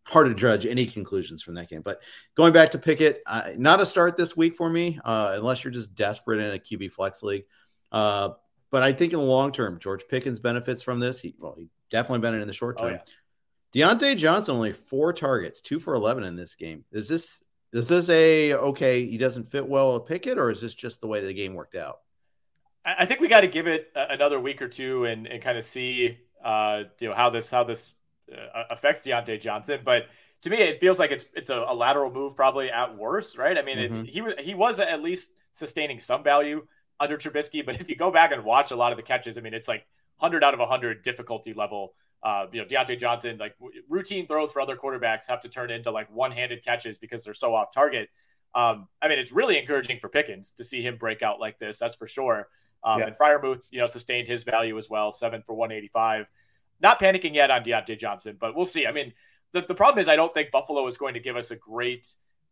hard 0.06 0.28
to 0.28 0.34
judge 0.34 0.66
any 0.66 0.86
conclusions 0.86 1.42
from 1.44 1.56
that 1.56 1.70
game. 1.70 1.82
But 1.82 2.02
going 2.36 2.54
back 2.54 2.72
to 2.72 2.78
Pickett, 2.78 3.22
uh, 3.26 3.50
not 3.58 3.82
a 3.82 3.86
start 3.86 4.16
this 4.16 4.38
week 4.38 4.56
for 4.56 4.70
me, 4.70 4.98
uh, 5.04 5.34
unless 5.36 5.66
you're 5.66 5.72
just 5.72 5.96
desperate 5.96 6.40
in 6.40 6.56
a 6.56 6.60
QB 6.60 6.94
flex 6.94 7.24
league. 7.24 7.44
Uh, 7.92 8.30
but 8.72 8.84
I 8.84 8.94
think 8.94 9.12
in 9.12 9.20
the 9.20 9.26
long 9.26 9.52
term, 9.52 9.80
George 9.80 10.08
Pickens 10.10 10.40
benefits 10.40 10.82
from 10.82 11.02
this. 11.02 11.20
He, 11.20 11.36
well, 11.40 11.56
he 11.58 11.68
definitely 11.92 12.20
been 12.20 12.40
in 12.40 12.48
the 12.48 12.54
short 12.54 12.78
term. 12.78 12.88
Oh, 12.88 12.92
yeah. 12.92 13.02
Diontae 13.76 14.16
Johnson 14.16 14.56
only 14.56 14.72
four 14.72 15.12
targets, 15.12 15.62
two 15.62 15.80
for 15.80 15.96
eleven 15.96 16.24
in 16.24 16.36
this 16.36 16.56
game. 16.56 16.86
Is 16.92 17.10
this 17.10 17.44
is 17.74 17.90
this 17.90 18.10
a 18.10 18.54
okay? 18.54 19.06
He 19.06 19.18
doesn't 19.18 19.46
fit 19.46 19.68
well 19.68 19.94
with 19.94 20.06
Pickett, 20.06 20.38
or 20.38 20.50
is 20.50 20.62
this 20.62 20.74
just 20.74 21.02
the 21.02 21.08
way 21.08 21.20
the 21.20 21.34
game 21.34 21.54
worked 21.54 21.76
out? 21.76 22.00
I 22.86 23.06
think 23.06 23.20
we 23.20 23.28
got 23.28 23.42
to 23.42 23.48
give 23.48 23.68
it 23.68 23.92
another 23.96 24.40
week 24.40 24.62
or 24.62 24.70
two 24.70 25.06
and, 25.06 25.28
and 25.28 25.42
kind 25.42 25.58
of 25.58 25.66
see 25.66 26.20
uh, 26.44 26.84
you 27.00 27.10
know 27.10 27.16
how 27.16 27.30
this 27.30 27.52
how 27.52 27.66
this 27.66 27.94
uh, 28.32 28.64
affects 28.70 29.06
Diontae 29.06 29.42
Johnson. 29.42 29.82
But 29.84 30.06
to 30.44 30.50
me, 30.50 30.58
it 30.58 30.80
feels 30.80 30.98
like 30.98 31.12
it's 31.12 31.26
it's 31.34 31.50
a, 31.50 31.66
a 31.68 31.76
lateral 31.76 32.12
move 32.12 32.38
probably 32.38 32.72
at 32.72 32.96
worst, 32.96 33.38
right? 33.38 33.58
I 33.58 33.62
mean, 33.62 33.78
mm-hmm. 33.78 33.96
it, 34.06 34.10
he 34.10 34.22
was 34.22 34.34
he 34.40 34.54
was 34.54 34.80
at 34.80 35.02
least 35.02 35.32
sustaining 35.52 36.00
some 36.00 36.24
value 36.24 36.66
under 36.98 37.18
Trubisky, 37.18 37.66
but 37.66 37.82
if 37.82 37.90
you 37.90 37.98
go 37.98 38.10
back 38.10 38.32
and 38.32 38.46
watch 38.46 38.72
a 38.72 38.76
lot 38.78 38.94
of 38.94 38.98
the 38.98 39.04
catches, 39.04 39.38
I 39.38 39.42
mean, 39.42 39.54
it's 39.54 39.68
like 39.68 39.86
hundred 40.18 40.46
out 40.46 40.54
of 40.54 40.66
hundred 40.66 41.02
difficulty 41.02 41.54
level 41.54 41.94
uh, 42.24 42.48
you 42.52 42.62
know, 42.62 42.68
Diontae 42.68 42.98
Johnson, 42.98 43.38
like 43.38 43.56
routine 43.90 44.28
throws 44.28 44.52
for 44.52 44.62
other 44.62 44.76
quarterbacks 44.76 45.28
have 45.28 45.42
to 45.42 45.50
turn 45.50 45.70
into 45.70 45.92
like 45.92 46.14
one 46.14 46.32
handed 46.32 46.64
catches 46.64 46.98
because 46.98 47.24
they're 47.24 47.34
so 47.34 47.54
off 47.54 47.72
target. 47.72 48.10
Um, 48.54 48.88
I 49.02 49.08
mean, 49.10 49.20
it's 49.20 49.32
really 49.32 49.58
encouraging 49.58 50.00
for 50.00 50.10
Pickens 50.10 50.52
to 50.58 50.64
see 50.64 50.82
him 50.82 50.98
break 50.98 51.22
out 51.22 51.40
like 51.40 51.60
this. 51.60 51.78
That's 51.78 51.96
for 51.96 52.08
sure. 52.08 52.48
Um, 52.84 53.00
yeah. 53.00 53.08
And 53.08 53.18
Freiermuth, 53.18 53.62
you 53.70 53.80
know, 53.80 53.88
sustained 53.88 54.28
his 54.28 54.44
value 54.44 54.78
as 54.78 54.90
well, 54.90 55.12
seven 55.12 55.44
for 55.46 55.54
185. 55.54 56.30
Not 56.82 57.00
panicking 57.00 57.34
yet 57.34 57.52
on 57.52 57.64
Diontae 57.64 58.00
Johnson, 58.00 58.38
but 58.40 58.56
we'll 58.56 58.66
see. 58.66 58.86
I 58.86 58.92
mean, 58.92 59.14
the, 59.52 59.62
the 59.62 59.76
problem 59.76 60.02
is 60.02 60.08
I 60.08 60.16
don't 60.16 60.34
think 60.34 60.52
Buffalo 60.52 60.86
is 60.88 60.98
going 60.98 61.14
to 61.16 61.20
give 61.20 61.36
us 61.36 61.52
a 61.52 61.56
great 61.56 62.08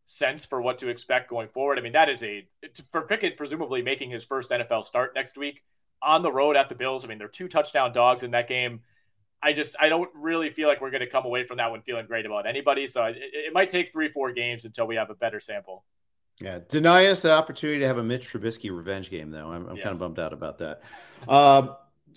sense 0.05 0.45
for 0.45 0.61
what 0.61 0.80
to 0.80 0.89
expect 0.89 1.30
going 1.30 1.47
forward. 1.47 1.80
I 1.80 1.82
mean, 1.82 1.93
that 1.93 2.09
is 2.09 2.24
a 2.24 2.47
for 2.91 3.03
Pickett 3.03 3.38
presumably 3.38 3.82
making 3.82 4.09
his 4.09 4.24
first 4.24 4.51
NFL 4.51 4.84
start 4.86 5.14
next 5.16 5.38
week 5.38 5.64
on 6.01 6.22
the 6.22 6.32
road 6.32 6.55
at 6.55 6.70
the 6.70 6.76
Bills. 6.76 7.05
I 7.05 7.07
mean, 7.07 7.18
they're 7.18 7.28
two 7.28 7.47
touchdown 7.47 7.93
dogs 7.93 8.24
in 8.24 8.32
that 8.32 8.47
game. 8.47 8.82
I 9.43 9.53
just 9.53 9.75
I 9.79 9.89
don't 9.89 10.09
really 10.15 10.49
feel 10.49 10.67
like 10.67 10.81
we're 10.81 10.91
going 10.91 11.01
to 11.01 11.09
come 11.09 11.25
away 11.25 11.43
from 11.45 11.57
that 11.57 11.69
one 11.69 11.81
feeling 11.81 12.05
great 12.05 12.25
about 12.25 12.47
anybody. 12.47 12.87
So 12.87 13.03
it, 13.05 13.17
it 13.17 13.53
might 13.53 13.69
take 13.69 13.91
three 13.91 14.07
four 14.07 14.31
games 14.31 14.65
until 14.65 14.87
we 14.87 14.95
have 14.95 15.09
a 15.09 15.15
better 15.15 15.39
sample. 15.39 15.83
Yeah, 16.41 16.59
deny 16.67 17.05
us 17.05 17.21
the 17.21 17.31
opportunity 17.31 17.79
to 17.79 17.87
have 17.87 17.97
a 17.97 18.03
Mitch 18.03 18.31
Trubisky 18.31 18.75
revenge 18.75 19.09
game, 19.09 19.29
though. 19.29 19.51
I'm, 19.51 19.67
I'm 19.67 19.75
yes. 19.75 19.83
kind 19.83 19.93
of 19.93 19.99
bummed 19.99 20.19
out 20.19 20.33
about 20.33 20.57
that. 20.59 20.81
Uh, 21.27 21.75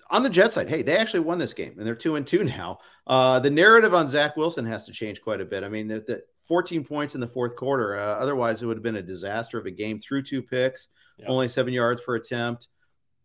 on 0.09 0.23
the 0.23 0.31
Jet 0.31 0.53
side, 0.53 0.69
hey, 0.69 0.83
they 0.83 0.97
actually 0.97 1.21
won 1.21 1.39
this 1.39 1.53
game, 1.53 1.75
and 1.77 1.87
they're 1.87 1.95
two 1.95 2.17
and 2.17 2.27
two 2.27 2.45
now. 2.45 2.79
Uh, 3.07 3.39
the 3.41 3.51
narrative 3.51 3.93
on 3.93 4.09
Zach 4.09 4.37
Wilson 4.37 4.65
has 4.65 4.87
to 4.87 4.93
change 4.93 5.21
quite 5.21 5.41
a 5.41 5.45
bit. 5.45 5.65
I 5.65 5.69
mean, 5.69 5.87
the, 5.89 6.01
the 6.01 6.23
14 6.47 6.85
points 6.85 7.15
in 7.15 7.21
the 7.21 7.27
fourth 7.27 7.57
quarter. 7.57 7.99
Uh, 7.99 8.15
otherwise, 8.15 8.63
it 8.63 8.67
would 8.67 8.77
have 8.77 8.83
been 8.85 8.97
a 8.97 9.03
disaster 9.03 9.59
of 9.59 9.67
a 9.67 9.71
game. 9.71 10.01
Threw 10.01 10.23
two 10.23 10.43
picks, 10.43 10.89
yep. 11.19 11.29
only 11.29 11.49
seven 11.49 11.73
yards 11.73 12.01
per 12.01 12.15
attempt. 12.15 12.69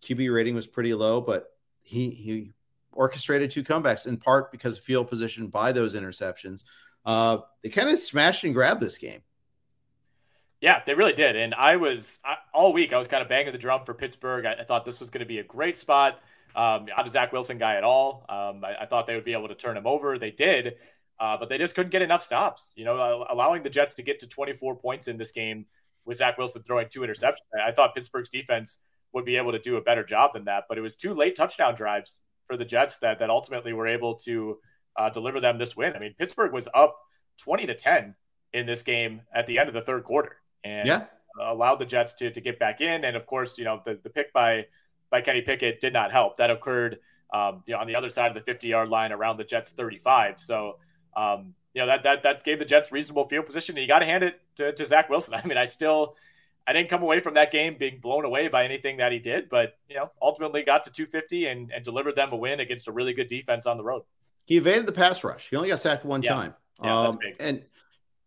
QB 0.03 0.33
rating 0.33 0.55
was 0.55 0.67
pretty 0.67 0.93
low, 0.93 1.21
but 1.21 1.45
he 1.83 2.09
he 2.09 2.51
orchestrated 2.93 3.51
two 3.51 3.63
comebacks 3.63 4.07
in 4.07 4.17
part 4.17 4.51
because 4.51 4.77
of 4.77 4.83
field 4.83 5.09
position 5.09 5.47
by 5.47 5.71
those 5.71 5.95
interceptions. 5.95 6.63
Uh, 7.05 7.39
they 7.63 7.69
kind 7.69 7.89
of 7.89 7.99
smashed 7.99 8.43
and 8.43 8.53
grabbed 8.53 8.81
this 8.81 8.97
game. 8.97 9.21
Yeah, 10.59 10.81
they 10.85 10.93
really 10.93 11.13
did. 11.13 11.35
And 11.35 11.55
I 11.55 11.77
was 11.77 12.19
I, 12.23 12.35
all 12.53 12.71
week, 12.71 12.93
I 12.93 12.97
was 12.97 13.07
kind 13.07 13.23
of 13.23 13.29
banging 13.29 13.51
the 13.51 13.57
drum 13.57 13.83
for 13.83 13.93
Pittsburgh. 13.93 14.45
I, 14.45 14.53
I 14.53 14.63
thought 14.63 14.85
this 14.85 14.99
was 14.99 15.09
going 15.09 15.21
to 15.21 15.25
be 15.25 15.39
a 15.39 15.43
great 15.43 15.77
spot. 15.77 16.19
Um, 16.55 16.85
not 16.85 17.07
a 17.07 17.09
Zach 17.09 17.31
Wilson 17.31 17.57
guy 17.57 17.75
at 17.75 17.83
all. 17.83 18.25
Um, 18.29 18.63
I, 18.63 18.81
I, 18.81 18.85
thought 18.85 19.07
they 19.07 19.15
would 19.15 19.23
be 19.23 19.33
able 19.33 19.47
to 19.47 19.55
turn 19.55 19.77
him 19.77 19.87
over. 19.87 20.19
They 20.19 20.31
did, 20.31 20.75
uh, 21.17 21.37
but 21.37 21.47
they 21.47 21.57
just 21.57 21.75
couldn't 21.75 21.91
get 21.91 22.01
enough 22.01 22.21
stops. 22.21 22.71
You 22.75 22.83
know, 22.83 23.25
allowing 23.29 23.63
the 23.63 23.69
Jets 23.69 23.93
to 23.95 24.03
get 24.03 24.19
to 24.19 24.27
24 24.27 24.75
points 24.75 25.07
in 25.07 25.17
this 25.17 25.31
game 25.31 25.65
with 26.05 26.17
Zach 26.17 26.37
Wilson 26.37 26.61
throwing 26.61 26.87
two 26.89 27.01
interceptions. 27.01 27.37
I 27.65 27.71
thought 27.71 27.95
Pittsburgh's 27.95 28.29
defense 28.29 28.79
would 29.13 29.25
be 29.25 29.37
able 29.37 29.53
to 29.53 29.59
do 29.59 29.77
a 29.77 29.81
better 29.81 30.03
job 30.03 30.33
than 30.33 30.45
that, 30.45 30.65
but 30.67 30.77
it 30.77 30.81
was 30.81 30.95
two 30.95 31.13
late 31.13 31.35
touchdown 31.35 31.73
drives 31.73 32.19
for 32.51 32.57
the 32.57 32.65
Jets 32.65 32.97
that 32.97 33.19
that 33.19 33.29
ultimately 33.29 33.71
were 33.71 33.87
able 33.87 34.15
to 34.15 34.57
uh, 34.97 35.09
deliver 35.09 35.39
them 35.39 35.57
this 35.57 35.77
win. 35.77 35.93
I 35.95 35.99
mean, 35.99 36.13
Pittsburgh 36.19 36.51
was 36.51 36.67
up 36.73 36.99
20 37.37 37.65
to 37.67 37.73
10 37.73 38.13
in 38.51 38.65
this 38.65 38.83
game 38.83 39.21
at 39.33 39.47
the 39.47 39.57
end 39.57 39.69
of 39.69 39.73
the 39.73 39.79
third 39.79 40.03
quarter 40.03 40.35
and 40.65 40.85
yeah. 40.85 41.05
allowed 41.41 41.75
the 41.75 41.85
Jets 41.85 42.13
to, 42.15 42.29
to 42.29 42.41
get 42.41 42.59
back 42.59 42.81
in. 42.81 43.05
And 43.05 43.15
of 43.15 43.25
course, 43.25 43.57
you 43.57 43.63
know, 43.63 43.81
the, 43.85 43.97
the 44.03 44.09
pick 44.09 44.33
by, 44.33 44.65
by 45.09 45.21
Kenny 45.21 45.39
Pickett 45.39 45.79
did 45.79 45.93
not 45.93 46.11
help. 46.11 46.35
That 46.37 46.51
occurred, 46.51 46.99
um, 47.33 47.63
you 47.65 47.73
know, 47.73 47.79
on 47.79 47.87
the 47.87 47.95
other 47.95 48.09
side 48.09 48.27
of 48.27 48.33
the 48.33 48.41
50 48.41 48.67
yard 48.67 48.89
line 48.89 49.13
around 49.13 49.37
the 49.37 49.45
Jets 49.45 49.71
35. 49.71 50.37
So, 50.37 50.77
um, 51.15 51.55
you 51.73 51.79
know, 51.79 51.87
that, 51.87 52.03
that, 52.03 52.23
that 52.23 52.43
gave 52.43 52.59
the 52.59 52.65
Jets 52.65 52.91
reasonable 52.91 53.29
field 53.29 53.45
position. 53.45 53.77
And 53.77 53.81
you 53.81 53.87
got 53.87 53.99
to 53.99 54.05
hand 54.05 54.25
it 54.25 54.41
to, 54.57 54.73
to 54.73 54.85
Zach 54.85 55.09
Wilson. 55.09 55.33
I 55.41 55.47
mean, 55.47 55.57
I 55.57 55.63
still, 55.63 56.17
I 56.67 56.73
didn't 56.73 56.89
come 56.89 57.01
away 57.01 57.19
from 57.19 57.33
that 57.33 57.51
game 57.51 57.75
being 57.77 57.99
blown 57.99 58.23
away 58.23 58.47
by 58.47 58.63
anything 58.65 58.97
that 58.97 59.11
he 59.11 59.19
did, 59.19 59.49
but 59.49 59.77
you 59.89 59.95
know, 59.95 60.11
ultimately 60.21 60.63
got 60.63 60.83
to 60.83 60.91
250 60.91 61.47
and, 61.47 61.71
and 61.71 61.83
delivered 61.83 62.15
them 62.15 62.31
a 62.31 62.35
win 62.35 62.59
against 62.59 62.87
a 62.87 62.91
really 62.91 63.13
good 63.13 63.27
defense 63.27 63.65
on 63.65 63.77
the 63.77 63.83
road. 63.83 64.03
He 64.45 64.57
evaded 64.57 64.85
the 64.85 64.91
pass 64.91 65.23
rush. 65.23 65.49
He 65.49 65.55
only 65.55 65.69
got 65.69 65.79
sacked 65.79 66.05
one 66.05 66.21
yeah. 66.21 66.33
time. 66.33 66.53
Yeah, 66.83 66.99
um, 66.99 67.19
and 67.39 67.63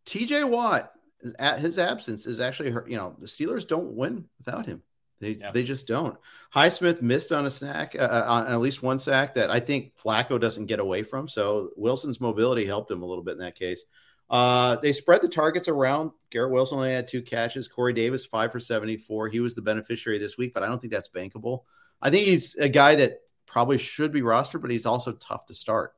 TJ 0.07 0.49
Watt, 0.49 0.93
at 1.39 1.59
his 1.59 1.78
absence, 1.78 2.26
is 2.26 2.41
actually 2.41 2.70
hurt. 2.70 2.89
You 2.89 2.97
know, 2.97 3.16
the 3.18 3.26
Steelers 3.26 3.66
don't 3.66 3.93
win 3.93 4.26
without 4.39 4.66
him. 4.66 4.82
They, 5.20 5.32
yeah. 5.32 5.51
they 5.53 5.62
just 5.62 5.87
don't. 5.87 6.16
Highsmith 6.55 7.01
missed 7.01 7.32
on 7.32 7.47
a 7.47 7.51
sack, 7.51 7.97
uh, 7.99 8.03
uh, 8.03 8.24
on 8.28 8.47
at 8.47 8.61
least 8.61 8.82
one 8.82 8.99
sack 8.99 9.35
that 9.35 9.51
I 9.51 9.61
think 9.61 9.97
Flacco 9.97 10.41
doesn't 10.41 10.66
get 10.66 10.80
away 10.80 11.03
from. 11.03 11.28
So 11.28 11.70
Wilson's 11.76 12.20
mobility 12.20 12.66
helped 12.66 12.91
him 12.91 13.03
a 13.03 13.07
little 13.07 13.24
bit 13.24 13.32
in 13.32 13.39
that 13.39 13.59
case. 13.59 13.85
Uh, 14.30 14.76
they 14.76 14.92
spread 14.92 15.22
the 15.22 15.28
targets 15.28 15.68
around. 15.68 16.10
Garrett 16.30 16.50
Wilson 16.50 16.78
only 16.78 16.92
had 16.92 17.06
two 17.06 17.22
catches. 17.22 17.68
Corey 17.68 17.92
Davis, 17.92 18.24
five 18.24 18.50
for 18.50 18.60
74. 18.60 19.28
He 19.28 19.40
was 19.40 19.54
the 19.54 19.62
beneficiary 19.62 20.18
this 20.18 20.38
week, 20.38 20.54
but 20.54 20.62
I 20.62 20.66
don't 20.66 20.80
think 20.80 20.92
that's 20.92 21.08
bankable. 21.08 21.62
I 22.00 22.10
think 22.10 22.26
he's 22.26 22.56
a 22.56 22.68
guy 22.68 22.94
that 22.96 23.20
probably 23.46 23.78
should 23.78 24.12
be 24.12 24.22
rostered, 24.22 24.60
but 24.60 24.70
he's 24.70 24.86
also 24.86 25.12
tough 25.12 25.46
to 25.46 25.54
start. 25.54 25.94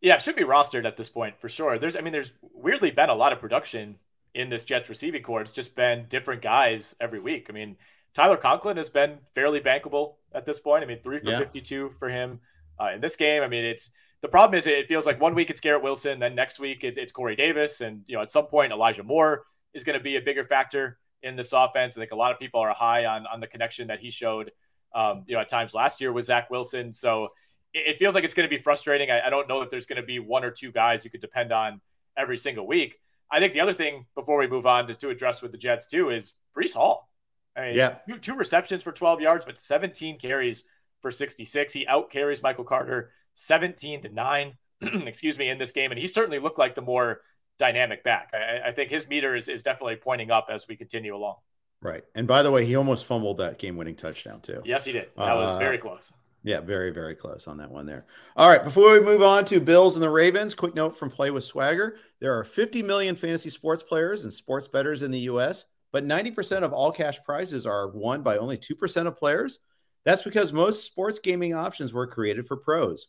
Yeah, 0.00 0.18
should 0.18 0.36
be 0.36 0.42
rostered 0.42 0.84
at 0.84 0.96
this 0.96 1.08
point 1.08 1.40
for 1.40 1.48
sure. 1.48 1.78
There's, 1.78 1.96
I 1.96 2.00
mean, 2.00 2.12
there's 2.12 2.32
weirdly 2.54 2.90
been 2.90 3.10
a 3.10 3.14
lot 3.14 3.32
of 3.32 3.40
production 3.40 3.96
in 4.34 4.48
this 4.48 4.64
Jets 4.64 4.88
receiving 4.88 5.22
corps. 5.22 5.40
It's 5.40 5.50
just 5.50 5.74
been 5.74 6.06
different 6.08 6.42
guys 6.42 6.94
every 7.00 7.18
week. 7.18 7.46
I 7.50 7.52
mean, 7.52 7.76
Tyler 8.14 8.36
Conklin 8.36 8.76
has 8.76 8.88
been 8.88 9.18
fairly 9.34 9.60
bankable 9.60 10.14
at 10.32 10.44
this 10.44 10.60
point. 10.60 10.82
I 10.82 10.86
mean, 10.86 11.00
three 11.02 11.18
for 11.18 11.30
yeah. 11.30 11.38
52 11.38 11.90
for 11.90 12.08
him 12.08 12.40
uh, 12.80 12.90
in 12.94 13.00
this 13.00 13.16
game. 13.16 13.42
I 13.42 13.48
mean, 13.48 13.64
it's 13.64 13.90
the 14.20 14.28
problem 14.28 14.58
is 14.58 14.66
it 14.66 14.88
feels 14.88 15.06
like 15.06 15.20
one 15.20 15.34
week 15.34 15.50
it's 15.50 15.60
Garrett 15.60 15.82
Wilson, 15.82 16.18
then 16.18 16.34
next 16.34 16.58
week 16.58 16.82
it, 16.82 16.98
it's 16.98 17.12
Corey 17.12 17.36
Davis, 17.36 17.80
and 17.80 18.02
you 18.06 18.16
know 18.16 18.22
at 18.22 18.30
some 18.30 18.46
point 18.46 18.72
Elijah 18.72 19.04
Moore 19.04 19.44
is 19.74 19.84
going 19.84 19.98
to 19.98 20.02
be 20.02 20.16
a 20.16 20.20
bigger 20.20 20.44
factor 20.44 20.98
in 21.22 21.36
this 21.36 21.52
offense. 21.52 21.96
I 21.96 22.00
think 22.00 22.12
a 22.12 22.16
lot 22.16 22.32
of 22.32 22.38
people 22.38 22.60
are 22.60 22.72
high 22.74 23.04
on 23.04 23.26
on 23.26 23.40
the 23.40 23.46
connection 23.46 23.88
that 23.88 24.00
he 24.00 24.10
showed, 24.10 24.50
um, 24.94 25.24
you 25.26 25.34
know, 25.34 25.40
at 25.40 25.48
times 25.48 25.74
last 25.74 26.00
year 26.00 26.12
with 26.12 26.24
Zach 26.24 26.50
Wilson. 26.50 26.92
So 26.92 27.28
it, 27.72 27.94
it 27.94 27.98
feels 27.98 28.14
like 28.14 28.24
it's 28.24 28.34
going 28.34 28.48
to 28.48 28.54
be 28.54 28.60
frustrating. 28.60 29.10
I, 29.10 29.26
I 29.26 29.30
don't 29.30 29.48
know 29.48 29.62
if 29.62 29.70
there's 29.70 29.86
going 29.86 30.00
to 30.00 30.06
be 30.06 30.18
one 30.18 30.44
or 30.44 30.50
two 30.50 30.72
guys 30.72 31.04
you 31.04 31.10
could 31.10 31.20
depend 31.20 31.52
on 31.52 31.80
every 32.16 32.38
single 32.38 32.66
week. 32.66 32.96
I 33.30 33.40
think 33.40 33.52
the 33.52 33.60
other 33.60 33.72
thing 33.72 34.06
before 34.14 34.38
we 34.38 34.46
move 34.46 34.66
on 34.66 34.86
to, 34.88 34.94
to 34.94 35.10
address 35.10 35.42
with 35.42 35.52
the 35.52 35.58
Jets 35.58 35.86
too 35.86 36.10
is 36.10 36.34
Breece 36.56 36.74
Hall. 36.74 37.08
I 37.56 37.66
mean, 37.66 37.76
yeah, 37.76 37.96
two, 38.08 38.18
two 38.18 38.34
receptions 38.34 38.82
for 38.82 38.92
12 38.92 39.20
yards, 39.20 39.44
but 39.44 39.58
17 39.58 40.18
carries 40.18 40.64
for 41.02 41.10
66. 41.10 41.72
He 41.72 41.86
out 41.86 42.10
carries 42.10 42.42
Michael 42.42 42.64
Carter 42.64 43.10
17 43.38 44.02
to 44.02 44.08
9, 44.08 44.52
excuse 44.82 45.38
me, 45.38 45.48
in 45.48 45.58
this 45.58 45.70
game. 45.70 45.92
And 45.92 46.00
he 46.00 46.06
certainly 46.06 46.40
looked 46.40 46.58
like 46.58 46.74
the 46.74 46.82
more 46.82 47.20
dynamic 47.58 48.02
back. 48.02 48.32
I, 48.34 48.68
I, 48.68 48.72
think 48.72 48.90
his 48.90 49.08
meter 49.08 49.36
is, 49.36 49.48
is 49.48 49.62
definitely 49.62 49.96
pointing 49.96 50.30
up 50.30 50.48
as 50.50 50.66
we 50.66 50.76
continue 50.76 51.14
along. 51.14 51.36
Right. 51.80 52.02
And 52.16 52.26
by 52.26 52.42
the 52.42 52.50
way, 52.50 52.64
he 52.64 52.74
almost 52.74 53.04
fumbled 53.04 53.36
that 53.38 53.58
game 53.58 53.76
winning 53.76 53.94
touchdown, 53.94 54.40
too. 54.40 54.60
Yes, 54.64 54.84
he 54.84 54.92
did. 54.92 55.08
That 55.16 55.32
uh, 55.32 55.36
was 55.36 55.58
very 55.58 55.78
close. 55.78 56.12
Yeah, 56.42 56.60
very, 56.60 56.90
very 56.90 57.14
close 57.14 57.46
on 57.46 57.58
that 57.58 57.70
one 57.70 57.86
there. 57.86 58.06
All 58.36 58.48
right. 58.48 58.62
Before 58.62 58.92
we 58.92 59.00
move 59.00 59.22
on 59.22 59.44
to 59.46 59.60
Bills 59.60 59.94
and 59.94 60.02
the 60.02 60.10
Ravens, 60.10 60.54
quick 60.54 60.74
note 60.74 60.96
from 60.96 61.10
Play 61.10 61.30
with 61.30 61.44
Swagger. 61.44 61.96
There 62.20 62.36
are 62.36 62.44
50 62.44 62.82
million 62.82 63.14
fantasy 63.14 63.50
sports 63.50 63.84
players 63.84 64.24
and 64.24 64.32
sports 64.32 64.66
bettors 64.66 65.02
in 65.02 65.12
the 65.12 65.20
U.S., 65.20 65.64
but 65.92 66.04
90% 66.04 66.62
of 66.62 66.72
all 66.72 66.90
cash 66.90 67.22
prizes 67.24 67.66
are 67.66 67.88
won 67.88 68.22
by 68.22 68.36
only 68.36 68.58
2% 68.58 69.06
of 69.06 69.16
players. 69.16 69.60
That's 70.04 70.22
because 70.22 70.52
most 70.52 70.84
sports 70.84 71.18
gaming 71.18 71.54
options 71.54 71.92
were 71.92 72.06
created 72.06 72.46
for 72.46 72.56
pros. 72.56 73.06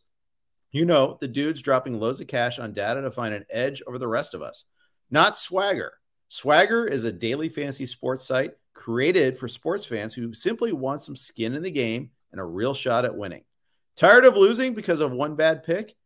You 0.72 0.84
know, 0.84 1.18
the 1.20 1.28
dudes 1.28 1.62
dropping 1.62 1.98
loads 1.98 2.20
of 2.20 2.28
cash 2.28 2.58
on 2.58 2.72
data 2.72 3.02
to 3.02 3.10
find 3.10 3.34
an 3.34 3.44
edge 3.50 3.82
over 3.86 3.98
the 3.98 4.08
rest 4.08 4.34
of 4.34 4.42
us. 4.42 4.66
Not 5.10 5.36
Swagger. 5.36 5.92
Swagger 6.28 6.86
is 6.86 7.02
a 7.02 7.12
daily 7.12 7.48
fantasy 7.48 7.86
sports 7.86 8.24
site 8.24 8.52
created 8.72 9.36
for 9.36 9.48
sports 9.48 9.84
fans 9.84 10.14
who 10.14 10.32
simply 10.32 10.72
want 10.72 11.02
some 11.02 11.16
skin 11.16 11.54
in 11.54 11.62
the 11.62 11.70
game 11.70 12.10
and 12.30 12.40
a 12.40 12.44
real 12.44 12.72
shot 12.72 13.04
at 13.04 13.16
winning. 13.16 13.42
Tired 13.96 14.24
of 14.24 14.36
losing 14.36 14.74
because 14.74 15.00
of 15.00 15.10
one 15.10 15.34
bad 15.34 15.64
pick? 15.64 15.96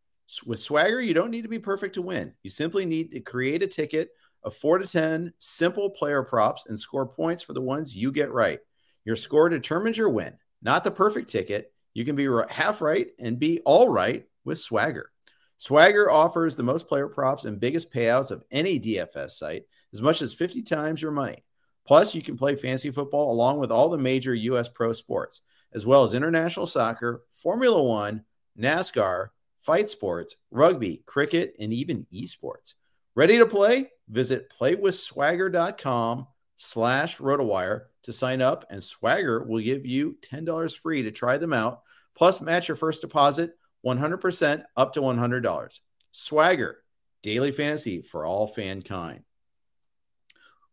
With 0.47 0.59
Swagger, 0.59 0.99
you 0.99 1.13
don't 1.13 1.29
need 1.29 1.43
to 1.43 1.47
be 1.47 1.59
perfect 1.59 1.93
to 1.95 2.01
win. 2.01 2.33
You 2.41 2.49
simply 2.49 2.87
need 2.87 3.11
to 3.11 3.19
create 3.19 3.61
a 3.61 3.67
ticket 3.67 4.09
of 4.43 4.55
four 4.55 4.79
to 4.79 4.87
10 4.87 5.33
simple 5.37 5.91
player 5.91 6.23
props 6.23 6.63
and 6.67 6.79
score 6.79 7.05
points 7.05 7.43
for 7.43 7.53
the 7.53 7.61
ones 7.61 7.95
you 7.95 8.11
get 8.11 8.31
right. 8.31 8.59
Your 9.05 9.15
score 9.15 9.49
determines 9.49 9.97
your 9.97 10.09
win, 10.09 10.33
not 10.63 10.83
the 10.83 10.89
perfect 10.89 11.29
ticket. 11.29 11.71
You 11.93 12.03
can 12.03 12.15
be 12.15 12.27
half 12.49 12.81
right 12.81 13.09
and 13.19 13.39
be 13.39 13.59
all 13.65 13.89
right 13.89 14.25
with 14.45 14.59
Swagger. 14.59 15.11
Swagger 15.57 16.11
offers 16.11 16.55
the 16.55 16.63
most 16.63 16.87
player 16.87 17.07
props 17.07 17.45
and 17.45 17.59
biggest 17.59 17.91
payouts 17.93 18.31
of 18.31 18.43
any 18.51 18.79
DFS 18.79 19.31
site, 19.31 19.63
as 19.93 20.01
much 20.01 20.21
as 20.21 20.33
50 20.33 20.61
times 20.63 21.01
your 21.01 21.11
money. 21.11 21.43
Plus, 21.87 22.15
you 22.15 22.21
can 22.21 22.37
play 22.37 22.55
fantasy 22.55 22.91
football 22.91 23.31
along 23.31 23.59
with 23.59 23.71
all 23.71 23.89
the 23.89 23.97
major 23.97 24.33
U.S. 24.33 24.67
pro 24.67 24.91
sports, 24.91 25.41
as 25.73 25.85
well 25.85 26.03
as 26.03 26.13
international 26.13 26.65
soccer, 26.65 27.23
Formula 27.29 27.81
One, 27.81 28.25
NASCAR, 28.59 29.29
fight 29.61 29.89
sports, 29.89 30.35
rugby, 30.51 31.03
cricket, 31.05 31.55
and 31.59 31.71
even 31.73 32.07
esports. 32.13 32.73
Ready 33.15 33.37
to 33.37 33.45
play? 33.45 33.89
Visit 34.09 34.51
playwithswagger.com 34.59 36.27
slash 36.57 37.17
rotowire 37.17 37.81
to 38.03 38.13
sign 38.13 38.41
up, 38.41 38.65
and 38.69 38.83
Swagger 38.83 39.43
will 39.43 39.61
give 39.61 39.85
you 39.85 40.17
$10 40.21 40.77
free 40.77 41.03
to 41.03 41.11
try 41.11 41.37
them 41.37 41.53
out, 41.53 41.81
plus 42.15 42.41
match 42.41 42.67
your 42.67 42.77
first 42.77 43.01
deposit 43.01 43.51
100% 43.85 44.63
up 44.75 44.93
to 44.93 45.01
$100. 45.01 45.79
Swagger, 46.11 46.77
daily 47.21 47.51
fantasy 47.51 48.01
for 48.01 48.25
all 48.25 48.53
fankind. 48.53 49.21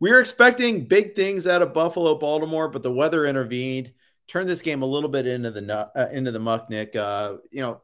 We 0.01 0.11
are 0.11 0.21
expecting 0.21 0.87
big 0.87 1.15
things 1.15 1.47
out 1.47 1.63
of 1.63 1.75
Buffalo, 1.75 2.17
Baltimore, 2.17 2.69
but 2.69 2.83
the 2.83 2.93
weather 2.93 3.25
intervened, 3.25 3.93
turned 4.27 4.49
this 4.49 4.63
game 4.63 4.83
a 4.83 4.87
little 4.87 5.09
bit 5.09 5.27
into 5.27 5.51
the 5.51 5.91
uh, 5.95 6.09
into 6.11 6.33
the 6.33 6.41
muck. 6.41 6.69
Nick, 6.71 6.97
uh, 6.97 7.37
you 7.53 7.61
know, 7.61 7.81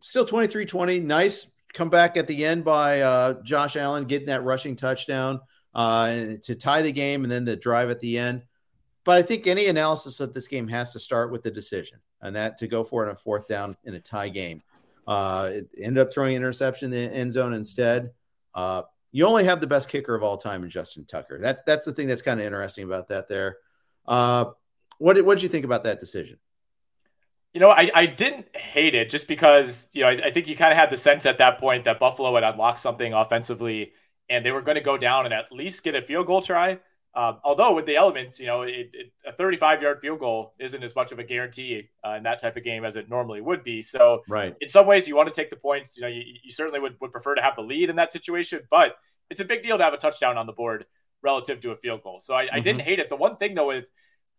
still 0.00 0.26
23-20. 0.26 1.04
Nice 1.04 1.46
comeback 1.72 2.16
at 2.16 2.26
the 2.26 2.44
end 2.44 2.64
by 2.64 3.02
uh, 3.02 3.34
Josh 3.42 3.76
Allen 3.76 4.06
getting 4.06 4.26
that 4.26 4.42
rushing 4.42 4.74
touchdown 4.74 5.40
uh, 5.74 6.14
to 6.42 6.54
tie 6.54 6.82
the 6.82 6.92
game, 6.92 7.22
and 7.22 7.30
then 7.30 7.44
the 7.44 7.56
drive 7.56 7.90
at 7.90 8.00
the 8.00 8.18
end. 8.18 8.42
But 9.04 9.18
I 9.18 9.22
think 9.22 9.46
any 9.46 9.66
analysis 9.66 10.20
of 10.20 10.32
this 10.32 10.48
game 10.48 10.66
has 10.68 10.92
to 10.94 10.98
start 10.98 11.30
with 11.30 11.42
the 11.42 11.50
decision 11.50 11.98
and 12.22 12.34
that 12.36 12.58
to 12.58 12.66
go 12.66 12.82
for 12.82 13.04
it 13.04 13.08
on 13.08 13.12
a 13.12 13.16
fourth 13.16 13.46
down 13.46 13.76
in 13.84 13.94
a 13.94 14.00
tie 14.00 14.30
game. 14.30 14.62
Uh, 15.06 15.50
it 15.52 15.68
ended 15.78 16.06
up 16.06 16.12
throwing 16.12 16.34
an 16.34 16.42
interception 16.42 16.86
in 16.86 16.90
the 16.90 17.14
end 17.14 17.32
zone 17.32 17.52
instead. 17.52 18.10
Uh, 18.54 18.82
you 19.12 19.26
only 19.26 19.44
have 19.44 19.60
the 19.60 19.66
best 19.66 19.88
kicker 19.88 20.14
of 20.14 20.22
all 20.22 20.38
time 20.38 20.64
in 20.64 20.70
Justin 20.70 21.04
Tucker. 21.04 21.38
That 21.38 21.66
that's 21.66 21.84
the 21.84 21.92
thing 21.92 22.08
that's 22.08 22.22
kind 22.22 22.40
of 22.40 22.46
interesting 22.46 22.84
about 22.84 23.08
that. 23.08 23.28
There, 23.28 23.58
uh, 24.06 24.46
what 24.98 25.22
what 25.24 25.34
did 25.34 25.42
you 25.42 25.48
think 25.48 25.64
about 25.64 25.84
that 25.84 26.00
decision? 26.00 26.38
You 27.52 27.60
know, 27.60 27.70
I, 27.70 27.90
I 27.94 28.06
didn't 28.06 28.48
hate 28.56 28.96
it 28.96 29.10
just 29.10 29.28
because 29.28 29.90
you 29.92 30.02
know 30.02 30.08
I, 30.08 30.22
I 30.24 30.30
think 30.30 30.48
you 30.48 30.56
kind 30.56 30.72
of 30.72 30.78
had 30.78 30.90
the 30.90 30.96
sense 30.96 31.26
at 31.26 31.38
that 31.38 31.58
point 31.58 31.84
that 31.84 32.00
Buffalo 32.00 32.34
had 32.34 32.42
unlocked 32.42 32.80
something 32.80 33.12
offensively 33.12 33.92
and 34.28 34.44
they 34.44 34.50
were 34.50 34.62
going 34.62 34.76
to 34.76 34.80
go 34.80 34.96
down 34.96 35.26
and 35.26 35.34
at 35.34 35.52
least 35.52 35.84
get 35.84 35.94
a 35.94 36.02
field 36.02 36.26
goal 36.26 36.42
try. 36.42 36.78
Um, 37.16 37.38
although 37.44 37.74
with 37.74 37.86
the 37.86 37.94
elements, 37.94 38.40
you 38.40 38.46
know, 38.46 38.62
it, 38.62 38.90
it, 38.92 39.12
a 39.24 39.32
35 39.32 39.82
yard 39.82 40.00
field 40.00 40.18
goal 40.18 40.52
isn't 40.58 40.82
as 40.82 40.96
much 40.96 41.12
of 41.12 41.20
a 41.20 41.24
guarantee 41.24 41.88
uh, 42.04 42.14
in 42.14 42.24
that 42.24 42.40
type 42.40 42.56
of 42.56 42.64
game 42.64 42.84
as 42.84 42.96
it 42.96 43.08
normally 43.08 43.40
would 43.40 43.62
be. 43.62 43.82
So, 43.82 44.22
right. 44.28 44.56
in 44.60 44.66
some 44.66 44.86
ways, 44.86 45.06
you 45.06 45.14
want 45.14 45.32
to 45.32 45.34
take 45.34 45.50
the 45.50 45.56
points. 45.56 45.96
You 45.96 46.02
know, 46.02 46.08
you, 46.08 46.22
you 46.42 46.50
certainly 46.50 46.80
would, 46.80 46.96
would 47.00 47.12
prefer 47.12 47.36
to 47.36 47.42
have 47.42 47.54
the 47.54 47.62
lead 47.62 47.88
in 47.88 47.96
that 47.96 48.10
situation, 48.10 48.62
but 48.68 48.96
it's 49.30 49.40
a 49.40 49.44
big 49.44 49.62
deal 49.62 49.78
to 49.78 49.84
have 49.84 49.94
a 49.94 49.98
touchdown 49.98 50.36
on 50.36 50.46
the 50.46 50.52
board 50.52 50.86
relative 51.22 51.60
to 51.60 51.70
a 51.70 51.76
field 51.76 52.02
goal. 52.02 52.18
So, 52.20 52.34
I, 52.34 52.46
mm-hmm. 52.46 52.56
I 52.56 52.60
didn't 52.60 52.82
hate 52.82 52.98
it. 52.98 53.08
The 53.08 53.16
one 53.16 53.36
thing, 53.36 53.54
though, 53.54 53.68
with 53.68 53.88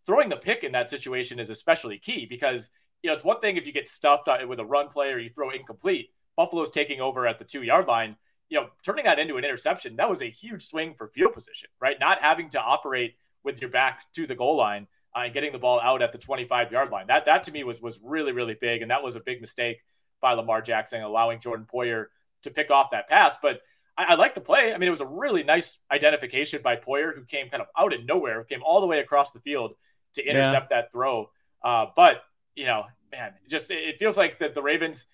throwing 0.04 0.28
the 0.28 0.36
pick 0.36 0.62
in 0.62 0.72
that 0.72 0.90
situation 0.90 1.38
is 1.38 1.48
especially 1.48 1.98
key 1.98 2.26
because, 2.28 2.68
you 3.02 3.08
know, 3.08 3.14
it's 3.14 3.24
one 3.24 3.40
thing 3.40 3.56
if 3.56 3.66
you 3.66 3.72
get 3.72 3.88
stuffed 3.88 4.28
uh, 4.28 4.36
with 4.46 4.60
a 4.60 4.64
run 4.64 4.88
play 4.88 5.12
or 5.12 5.18
you 5.18 5.30
throw 5.30 5.48
incomplete. 5.50 6.10
Buffalo's 6.36 6.68
taking 6.68 7.00
over 7.00 7.26
at 7.26 7.38
the 7.38 7.44
two 7.44 7.62
yard 7.62 7.88
line 7.88 8.16
you 8.48 8.60
know, 8.60 8.68
turning 8.84 9.04
that 9.04 9.18
into 9.18 9.36
an 9.36 9.44
interception, 9.44 9.96
that 9.96 10.08
was 10.08 10.22
a 10.22 10.30
huge 10.30 10.62
swing 10.62 10.94
for 10.94 11.06
field 11.06 11.34
position, 11.34 11.68
right? 11.80 11.96
Not 11.98 12.20
having 12.20 12.48
to 12.50 12.60
operate 12.60 13.16
with 13.42 13.60
your 13.60 13.70
back 13.70 14.12
to 14.12 14.26
the 14.26 14.34
goal 14.34 14.56
line 14.56 14.86
uh, 15.16 15.20
and 15.20 15.34
getting 15.34 15.52
the 15.52 15.58
ball 15.58 15.80
out 15.80 16.02
at 16.02 16.12
the 16.12 16.18
25 16.18 16.70
yard 16.72 16.90
line. 16.90 17.06
That 17.08 17.24
that 17.24 17.44
to 17.44 17.52
me 17.52 17.64
was 17.64 17.80
was 17.80 18.00
really 18.02 18.32
really 18.32 18.56
big, 18.60 18.82
and 18.82 18.90
that 18.90 19.02
was 19.02 19.16
a 19.16 19.20
big 19.20 19.40
mistake 19.40 19.78
by 20.20 20.32
Lamar 20.34 20.62
Jackson, 20.62 21.02
allowing 21.02 21.40
Jordan 21.40 21.66
Poyer 21.72 22.06
to 22.42 22.50
pick 22.50 22.70
off 22.70 22.90
that 22.90 23.08
pass. 23.08 23.36
But 23.40 23.60
I, 23.96 24.04
I 24.04 24.14
like 24.14 24.34
the 24.34 24.40
play. 24.40 24.72
I 24.72 24.78
mean, 24.78 24.86
it 24.86 24.90
was 24.90 25.00
a 25.00 25.06
really 25.06 25.42
nice 25.42 25.78
identification 25.90 26.60
by 26.62 26.76
Poyer, 26.76 27.14
who 27.14 27.24
came 27.24 27.48
kind 27.48 27.62
of 27.62 27.68
out 27.78 27.92
of 27.92 28.04
nowhere, 28.04 28.44
came 28.44 28.62
all 28.64 28.80
the 28.80 28.86
way 28.86 29.00
across 29.00 29.32
the 29.32 29.40
field 29.40 29.74
to 30.14 30.24
intercept 30.24 30.68
yeah. 30.70 30.82
that 30.82 30.92
throw. 30.92 31.30
Uh, 31.62 31.86
but 31.96 32.22
you 32.54 32.66
know, 32.66 32.84
man, 33.10 33.32
just 33.48 33.70
it 33.70 33.98
feels 33.98 34.16
like 34.16 34.38
that 34.38 34.54
the 34.54 34.62
Ravens 34.62 35.06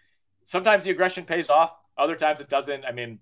sometimes 0.44 0.84
the 0.84 0.90
aggression 0.90 1.24
pays 1.24 1.48
off 1.48 1.76
other 1.96 2.16
times 2.16 2.40
it 2.40 2.48
doesn't. 2.48 2.84
I 2.84 2.92
mean, 2.92 3.18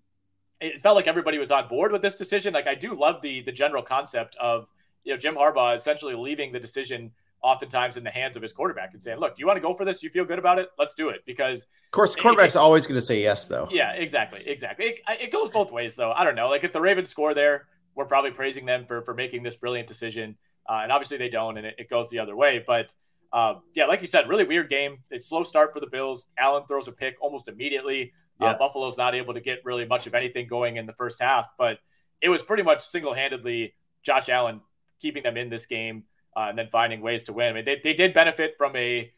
it 0.60 0.82
felt 0.82 0.96
like 0.96 1.06
everybody 1.06 1.38
was 1.38 1.50
on 1.50 1.68
board 1.68 1.92
with 1.92 2.02
this 2.02 2.14
decision. 2.14 2.54
Like 2.54 2.66
I 2.66 2.74
do 2.74 2.94
love 2.94 3.22
the 3.22 3.40
the 3.42 3.52
general 3.52 3.82
concept 3.82 4.36
of 4.40 4.68
you 5.04 5.12
know 5.12 5.18
Jim 5.18 5.34
Harbaugh 5.34 5.74
essentially 5.74 6.14
leaving 6.14 6.52
the 6.52 6.60
decision 6.60 7.12
oftentimes 7.42 7.96
in 7.96 8.04
the 8.04 8.10
hands 8.10 8.36
of 8.36 8.42
his 8.42 8.52
quarterback 8.52 8.90
and 8.92 9.02
saying, 9.02 9.18
"Look, 9.18 9.38
you 9.38 9.46
want 9.46 9.56
to 9.56 9.60
go 9.60 9.74
for 9.74 9.84
this? 9.84 10.02
You 10.02 10.10
feel 10.10 10.24
good 10.24 10.38
about 10.38 10.58
it? 10.58 10.68
Let's 10.78 10.94
do 10.94 11.08
it." 11.08 11.22
Because 11.26 11.62
of 11.62 11.90
course, 11.90 12.14
quarterback's 12.14 12.56
it, 12.56 12.58
always 12.58 12.86
going 12.86 13.00
to 13.00 13.06
say 13.06 13.20
yes, 13.20 13.46
though. 13.46 13.68
Yeah, 13.70 13.92
exactly, 13.92 14.42
exactly. 14.46 14.86
It, 14.86 15.00
it, 15.08 15.32
goes 15.32 15.48
both 15.48 15.72
ways, 15.72 15.96
though. 15.96 16.12
I 16.12 16.24
don't 16.24 16.34
know. 16.34 16.48
Like 16.48 16.64
if 16.64 16.72
the 16.72 16.80
Ravens 16.80 17.08
score 17.08 17.34
there, 17.34 17.66
we're 17.94 18.04
probably 18.04 18.30
praising 18.30 18.66
them 18.66 18.84
for 18.86 19.00
for 19.02 19.14
making 19.14 19.42
this 19.42 19.56
brilliant 19.56 19.88
decision, 19.88 20.36
uh, 20.68 20.80
and 20.82 20.92
obviously 20.92 21.16
they 21.16 21.30
don't, 21.30 21.56
and 21.56 21.66
it, 21.66 21.76
it 21.78 21.88
goes 21.88 22.10
the 22.10 22.18
other 22.18 22.36
way. 22.36 22.62
But 22.64 22.94
uh, 23.32 23.54
yeah, 23.74 23.86
like 23.86 24.00
you 24.00 24.06
said, 24.06 24.28
really 24.28 24.44
weird 24.44 24.68
game. 24.68 24.98
It's 25.10 25.28
slow 25.28 25.42
start 25.42 25.72
for 25.72 25.80
the 25.80 25.86
Bills. 25.86 26.26
Allen 26.38 26.64
throws 26.66 26.88
a 26.88 26.92
pick 26.92 27.16
almost 27.20 27.48
immediately. 27.48 28.12
Uh, 28.40 28.46
yeah. 28.46 28.50
Uh, 28.52 28.58
Buffalo's 28.58 28.96
not 28.96 29.14
able 29.14 29.34
to 29.34 29.40
get 29.40 29.60
really 29.64 29.86
much 29.86 30.06
of 30.06 30.14
anything 30.14 30.46
going 30.46 30.76
in 30.76 30.86
the 30.86 30.92
first 30.92 31.20
half, 31.20 31.52
but 31.58 31.78
it 32.20 32.28
was 32.28 32.42
pretty 32.42 32.62
much 32.62 32.82
single 32.82 33.14
handedly 33.14 33.74
Josh 34.02 34.28
Allen 34.28 34.60
keeping 35.00 35.22
them 35.22 35.36
in 35.36 35.48
this 35.50 35.66
game 35.66 36.04
uh, 36.36 36.46
and 36.48 36.58
then 36.58 36.68
finding 36.68 37.00
ways 37.00 37.22
to 37.24 37.32
win. 37.32 37.50
I 37.50 37.52
mean, 37.52 37.64
they, 37.64 37.80
they 37.82 37.94
did 37.94 38.14
benefit 38.14 38.54
from 38.58 38.76
a 38.76 39.12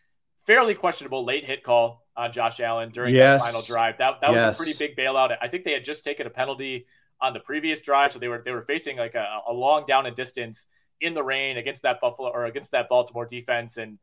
fairly 0.47 0.75
questionable 0.75 1.25
late 1.25 1.45
hit 1.45 1.62
call 1.62 2.05
on 2.16 2.33
Josh 2.33 2.61
Allen 2.61 2.91
during 2.91 3.14
yes. 3.14 3.41
that 3.43 3.47
final 3.47 3.62
drive. 3.62 3.99
That, 3.99 4.20
that 4.20 4.33
yes. 4.33 4.59
was 4.59 4.61
a 4.61 4.62
pretty 4.62 4.79
big 4.79 4.97
bailout. 4.97 5.37
I 5.41 5.49
think 5.49 5.64
they 5.64 5.73
had 5.73 5.85
just 5.85 6.05
taken 6.05 6.27
a 6.27 6.31
penalty 6.31 6.87
on 7.20 7.33
the 7.33 7.41
previous 7.41 7.81
drive, 7.81 8.12
so 8.12 8.18
they 8.18 8.29
were 8.29 8.43
they 8.45 8.51
were 8.51 8.62
facing 8.62 8.97
like 8.97 9.14
a, 9.14 9.41
a 9.49 9.53
long 9.53 9.85
down 9.87 10.07
and 10.07 10.16
distance 10.16 10.66
in 11.01 11.14
the 11.14 11.23
rain 11.23 11.57
against 11.57 11.83
that 11.83 12.01
Buffalo 12.01 12.29
or 12.31 12.47
against 12.47 12.73
that 12.73 12.89
Baltimore 12.89 13.27
defense, 13.27 13.77
and 13.77 13.99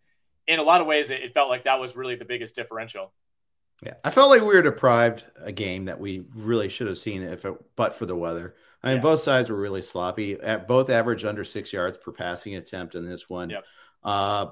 in 0.48 0.60
a 0.60 0.64
lot 0.64 0.80
of 0.80 0.88
ways, 0.88 1.10
it, 1.10 1.22
it 1.22 1.34
felt 1.34 1.50
like 1.50 1.66
that 1.66 1.80
was 1.80 1.96
really 1.96 2.16
the 2.16 2.26
biggest 2.26 2.56
differential. 2.56 3.14
Yeah, 3.84 3.94
I 4.04 4.10
felt 4.10 4.30
like 4.30 4.42
we 4.42 4.48
were 4.48 4.62
deprived 4.62 5.24
a 5.42 5.52
game 5.52 5.86
that 5.86 6.00
we 6.00 6.26
really 6.36 6.70
should 6.70 6.88
have 6.88 6.98
seen 6.98 7.24
if 7.24 7.46
it, 7.46 7.54
but 7.76 7.96
for 7.96 8.06
the 8.06 8.16
weather. 8.16 8.56
I 8.84 8.90
mean, 8.90 8.98
yeah. 8.98 9.04
both 9.04 9.22
sides 9.22 9.50
were 9.50 9.60
really 9.60 9.82
sloppy. 9.82 10.40
At 10.40 10.68
both 10.68 10.90
averaged 10.90 11.26
under 11.26 11.44
six 11.44 11.72
yards 11.72 11.98
per 11.98 12.12
passing 12.12 12.56
attempt 12.56 12.96
in 12.96 13.08
this 13.08 13.30
one. 13.30 13.50
Yep. 13.50 13.64
Uh, 14.04 14.48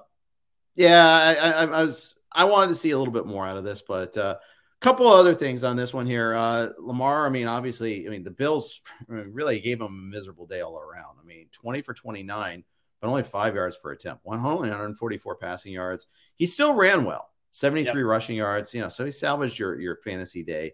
Yeah, 0.75 1.05
I, 1.05 1.33
I, 1.33 1.63
I, 1.63 1.83
was. 1.83 2.15
I 2.31 2.43
wanted 2.45 2.69
to 2.69 2.75
see 2.75 2.91
a 2.91 2.97
little 2.97 3.13
bit 3.13 3.25
more 3.25 3.45
out 3.45 3.57
of 3.57 3.63
this, 3.63 3.81
but 3.81 4.15
a 4.17 4.25
uh, 4.25 4.35
couple 4.79 5.07
other 5.07 5.33
things 5.33 5.63
on 5.63 5.75
this 5.75 5.93
one 5.93 6.05
here. 6.05 6.33
Uh, 6.33 6.69
Lamar. 6.77 7.25
I 7.25 7.29
mean, 7.29 7.47
obviously, 7.47 8.05
I 8.05 8.09
mean 8.09 8.23
the 8.23 8.31
Bills 8.31 8.81
really 9.07 9.59
gave 9.59 9.79
him 9.79 9.87
a 9.87 9.89
miserable 9.89 10.45
day 10.45 10.61
all 10.61 10.77
around. 10.77 11.17
I 11.21 11.25
mean, 11.25 11.47
twenty 11.51 11.81
for 11.81 11.93
twenty 11.93 12.23
nine, 12.23 12.63
but 13.01 13.07
only 13.07 13.23
five 13.23 13.55
yards 13.55 13.77
per 13.77 13.91
attempt. 13.91 14.25
One 14.25 14.39
only 14.39 14.69
144 14.69 15.35
passing 15.35 15.73
yards. 15.73 16.07
He 16.35 16.45
still 16.45 16.73
ran 16.73 17.05
well. 17.05 17.29
73 17.51 18.01
yep. 18.01 18.07
rushing 18.07 18.37
yards. 18.37 18.73
You 18.73 18.81
know, 18.81 18.89
so 18.89 19.05
he 19.05 19.11
salvaged 19.11 19.59
your 19.59 19.79
your 19.79 19.97
fantasy 20.03 20.43
day. 20.43 20.73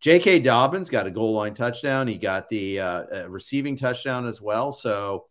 J.K. 0.00 0.40
Dobbins 0.40 0.90
got 0.90 1.06
a 1.06 1.10
goal 1.10 1.32
line 1.32 1.54
touchdown. 1.54 2.06
He 2.06 2.16
got 2.16 2.48
the 2.50 2.80
uh, 2.80 3.28
receiving 3.28 3.76
touchdown 3.76 4.26
as 4.26 4.40
well. 4.40 4.70
So 4.70 5.26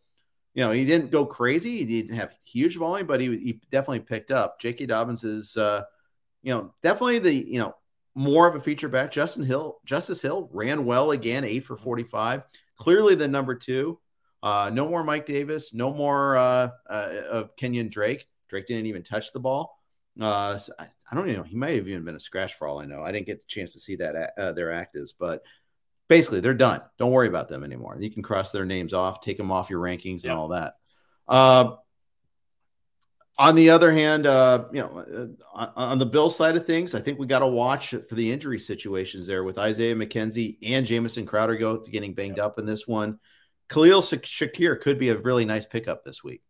you 0.53 0.63
know, 0.63 0.71
he 0.71 0.85
didn't 0.85 1.11
go 1.11 1.25
crazy. 1.25 1.77
He 1.77 2.01
didn't 2.01 2.15
have 2.15 2.35
huge 2.43 2.77
volume, 2.77 3.07
but 3.07 3.19
he, 3.19 3.37
he 3.37 3.61
definitely 3.71 4.01
picked 4.01 4.31
up. 4.31 4.59
J.K. 4.59 4.85
Dobbins 4.85 5.23
is, 5.23 5.57
uh, 5.57 5.83
you 6.43 6.53
know, 6.53 6.73
definitely 6.83 7.19
the, 7.19 7.33
you 7.33 7.59
know, 7.59 7.75
more 8.15 8.47
of 8.47 8.55
a 8.55 8.59
feature 8.59 8.87
back. 8.87 9.11
Justin 9.11 9.43
Hill, 9.43 9.79
Justice 9.85 10.21
Hill 10.21 10.49
ran 10.51 10.85
well 10.85 11.11
again, 11.11 11.43
eight 11.43 11.61
for 11.61 11.75
45. 11.75 12.45
Clearly 12.77 13.15
the 13.15 13.27
number 13.27 13.55
two. 13.55 13.99
Uh, 14.43 14.69
no 14.71 14.87
more 14.87 15.03
Mike 15.03 15.25
Davis, 15.25 15.73
no 15.73 15.91
more 15.93 16.35
uh, 16.35 16.69
uh, 16.87 17.11
of 17.31 17.55
Kenyon 17.55 17.89
Drake. 17.89 18.27
Drake 18.49 18.67
didn't 18.67 18.87
even 18.87 19.01
touch 19.01 19.31
the 19.31 19.39
ball. 19.39 19.79
Uh, 20.19 20.57
so 20.57 20.73
I, 20.77 20.85
I, 21.11 21.15
don't 21.15 21.27
even 21.27 21.41
know. 21.41 21.47
He 21.47 21.55
might 21.55 21.75
have 21.75 21.87
even 21.87 22.05
been 22.05 22.15
a 22.15 22.19
scratch 22.19 22.53
for 22.53 22.67
all 22.67 22.79
I 22.79 22.85
know. 22.85 23.01
I 23.01 23.11
didn't 23.11 23.25
get 23.25 23.39
the 23.39 23.47
chance 23.47 23.73
to 23.73 23.79
see 23.79 23.95
that 23.95 24.33
uh, 24.37 24.51
their 24.51 24.67
actives, 24.67 25.11
but 25.17 25.43
basically 26.07 26.39
they're 26.39 26.53
done. 26.53 26.81
Don't 26.99 27.11
worry 27.11 27.27
about 27.27 27.49
them 27.49 27.63
anymore. 27.63 27.97
You 27.99 28.11
can 28.11 28.21
cross 28.21 28.51
their 28.51 28.65
names 28.65 28.93
off, 28.93 29.21
take 29.21 29.37
them 29.37 29.51
off 29.51 29.69
your 29.69 29.81
rankings, 29.81 30.23
and 30.23 30.33
all 30.33 30.49
that. 30.49 30.75
Uh, 31.27 31.75
on 33.39 33.55
the 33.55 33.71
other 33.71 33.91
hand, 33.91 34.27
uh, 34.27 34.65
you 34.71 34.81
know, 34.81 35.35
uh, 35.55 35.67
on 35.75 35.97
the 35.97 36.05
Bill 36.05 36.29
side 36.29 36.55
of 36.55 36.67
things, 36.67 36.93
I 36.93 36.99
think 36.99 37.17
we 37.17 37.25
got 37.25 37.39
to 37.39 37.47
watch 37.47 37.95
for 38.07 38.15
the 38.15 38.31
injury 38.31 38.59
situations 38.59 39.25
there 39.25 39.43
with 39.43 39.57
Isaiah 39.57 39.95
McKenzie 39.95 40.57
and 40.61 40.85
Jamison 40.85 41.25
Crowder 41.25 41.55
go 41.55 41.79
getting 41.79 42.13
banged 42.13 42.37
up 42.37 42.59
in 42.59 42.65
this 42.67 42.87
one. 42.87 43.19
Khalil 43.69 44.01
Shakir 44.01 44.79
could 44.79 44.99
be 44.99 45.09
a 45.09 45.17
really 45.17 45.45
nice 45.45 45.65
pickup 45.65 46.03
this 46.03 46.23
week. 46.23 46.43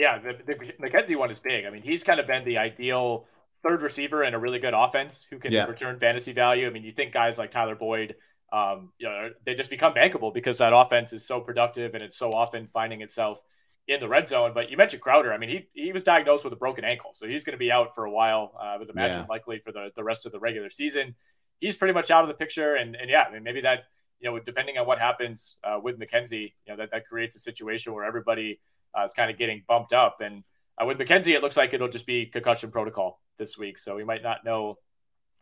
Yeah, 0.00 0.18
the, 0.18 0.32
the 0.46 0.54
McKenzie 0.80 1.14
one 1.14 1.30
is 1.30 1.38
big. 1.38 1.66
I 1.66 1.70
mean, 1.70 1.82
he's 1.82 2.02
kind 2.02 2.18
of 2.18 2.26
been 2.26 2.42
the 2.44 2.56
ideal 2.56 3.26
third 3.62 3.82
receiver 3.82 4.24
in 4.24 4.32
a 4.32 4.38
really 4.38 4.58
good 4.58 4.72
offense 4.72 5.26
who 5.28 5.38
can 5.38 5.52
yeah. 5.52 5.66
return 5.66 5.98
fantasy 5.98 6.32
value. 6.32 6.66
I 6.66 6.70
mean, 6.70 6.84
you 6.84 6.90
think 6.90 7.12
guys 7.12 7.36
like 7.36 7.50
Tyler 7.50 7.74
Boyd, 7.74 8.14
um, 8.50 8.92
you 8.98 9.06
know, 9.06 9.28
they 9.44 9.52
just 9.52 9.68
become 9.68 9.92
bankable 9.92 10.32
because 10.32 10.56
that 10.56 10.72
offense 10.72 11.12
is 11.12 11.26
so 11.26 11.38
productive 11.38 11.92
and 11.92 12.02
it's 12.02 12.16
so 12.16 12.30
often 12.30 12.66
finding 12.66 13.02
itself 13.02 13.42
in 13.86 14.00
the 14.00 14.08
red 14.08 14.26
zone. 14.26 14.52
But 14.54 14.70
you 14.70 14.78
mentioned 14.78 15.02
Crowder. 15.02 15.34
I 15.34 15.36
mean, 15.36 15.50
he 15.50 15.68
he 15.74 15.92
was 15.92 16.02
diagnosed 16.02 16.44
with 16.44 16.52
a 16.54 16.56
broken 16.56 16.82
ankle, 16.82 17.10
so 17.12 17.28
he's 17.28 17.44
going 17.44 17.52
to 17.52 17.58
be 17.58 17.70
out 17.70 17.94
for 17.94 18.06
a 18.06 18.10
while. 18.10 18.52
Uh, 18.58 18.62
I 18.62 18.76
would 18.78 18.88
imagine 18.88 19.20
yeah. 19.20 19.26
likely 19.28 19.58
for 19.58 19.70
the 19.70 19.90
the 19.94 20.02
rest 20.02 20.24
of 20.24 20.32
the 20.32 20.40
regular 20.40 20.70
season. 20.70 21.14
He's 21.60 21.76
pretty 21.76 21.92
much 21.92 22.10
out 22.10 22.22
of 22.22 22.28
the 22.28 22.34
picture, 22.34 22.74
and 22.74 22.96
and 22.96 23.10
yeah, 23.10 23.24
I 23.28 23.32
mean, 23.32 23.42
maybe 23.42 23.60
that 23.60 23.84
you 24.18 24.30
know, 24.30 24.38
depending 24.38 24.78
on 24.78 24.86
what 24.86 24.98
happens 24.98 25.56
uh, 25.64 25.78
with 25.82 25.98
McKenzie, 25.98 26.52
you 26.66 26.68
know, 26.68 26.76
that 26.76 26.90
that 26.92 27.06
creates 27.06 27.36
a 27.36 27.38
situation 27.38 27.92
where 27.92 28.04
everybody 28.04 28.60
uh, 28.98 29.02
is 29.02 29.12
kind 29.12 29.30
of 29.30 29.38
getting 29.38 29.62
bumped 29.66 29.92
up 29.92 30.18
and. 30.20 30.44
Uh, 30.80 30.86
with 30.86 30.96
McKenzie, 30.98 31.34
it 31.34 31.42
looks 31.42 31.58
like 31.58 31.74
it'll 31.74 31.90
just 31.90 32.06
be 32.06 32.24
concussion 32.24 32.70
protocol 32.70 33.20
this 33.36 33.58
week, 33.58 33.76
so 33.76 33.96
we 33.96 34.04
might 34.04 34.22
not 34.22 34.46
know 34.46 34.78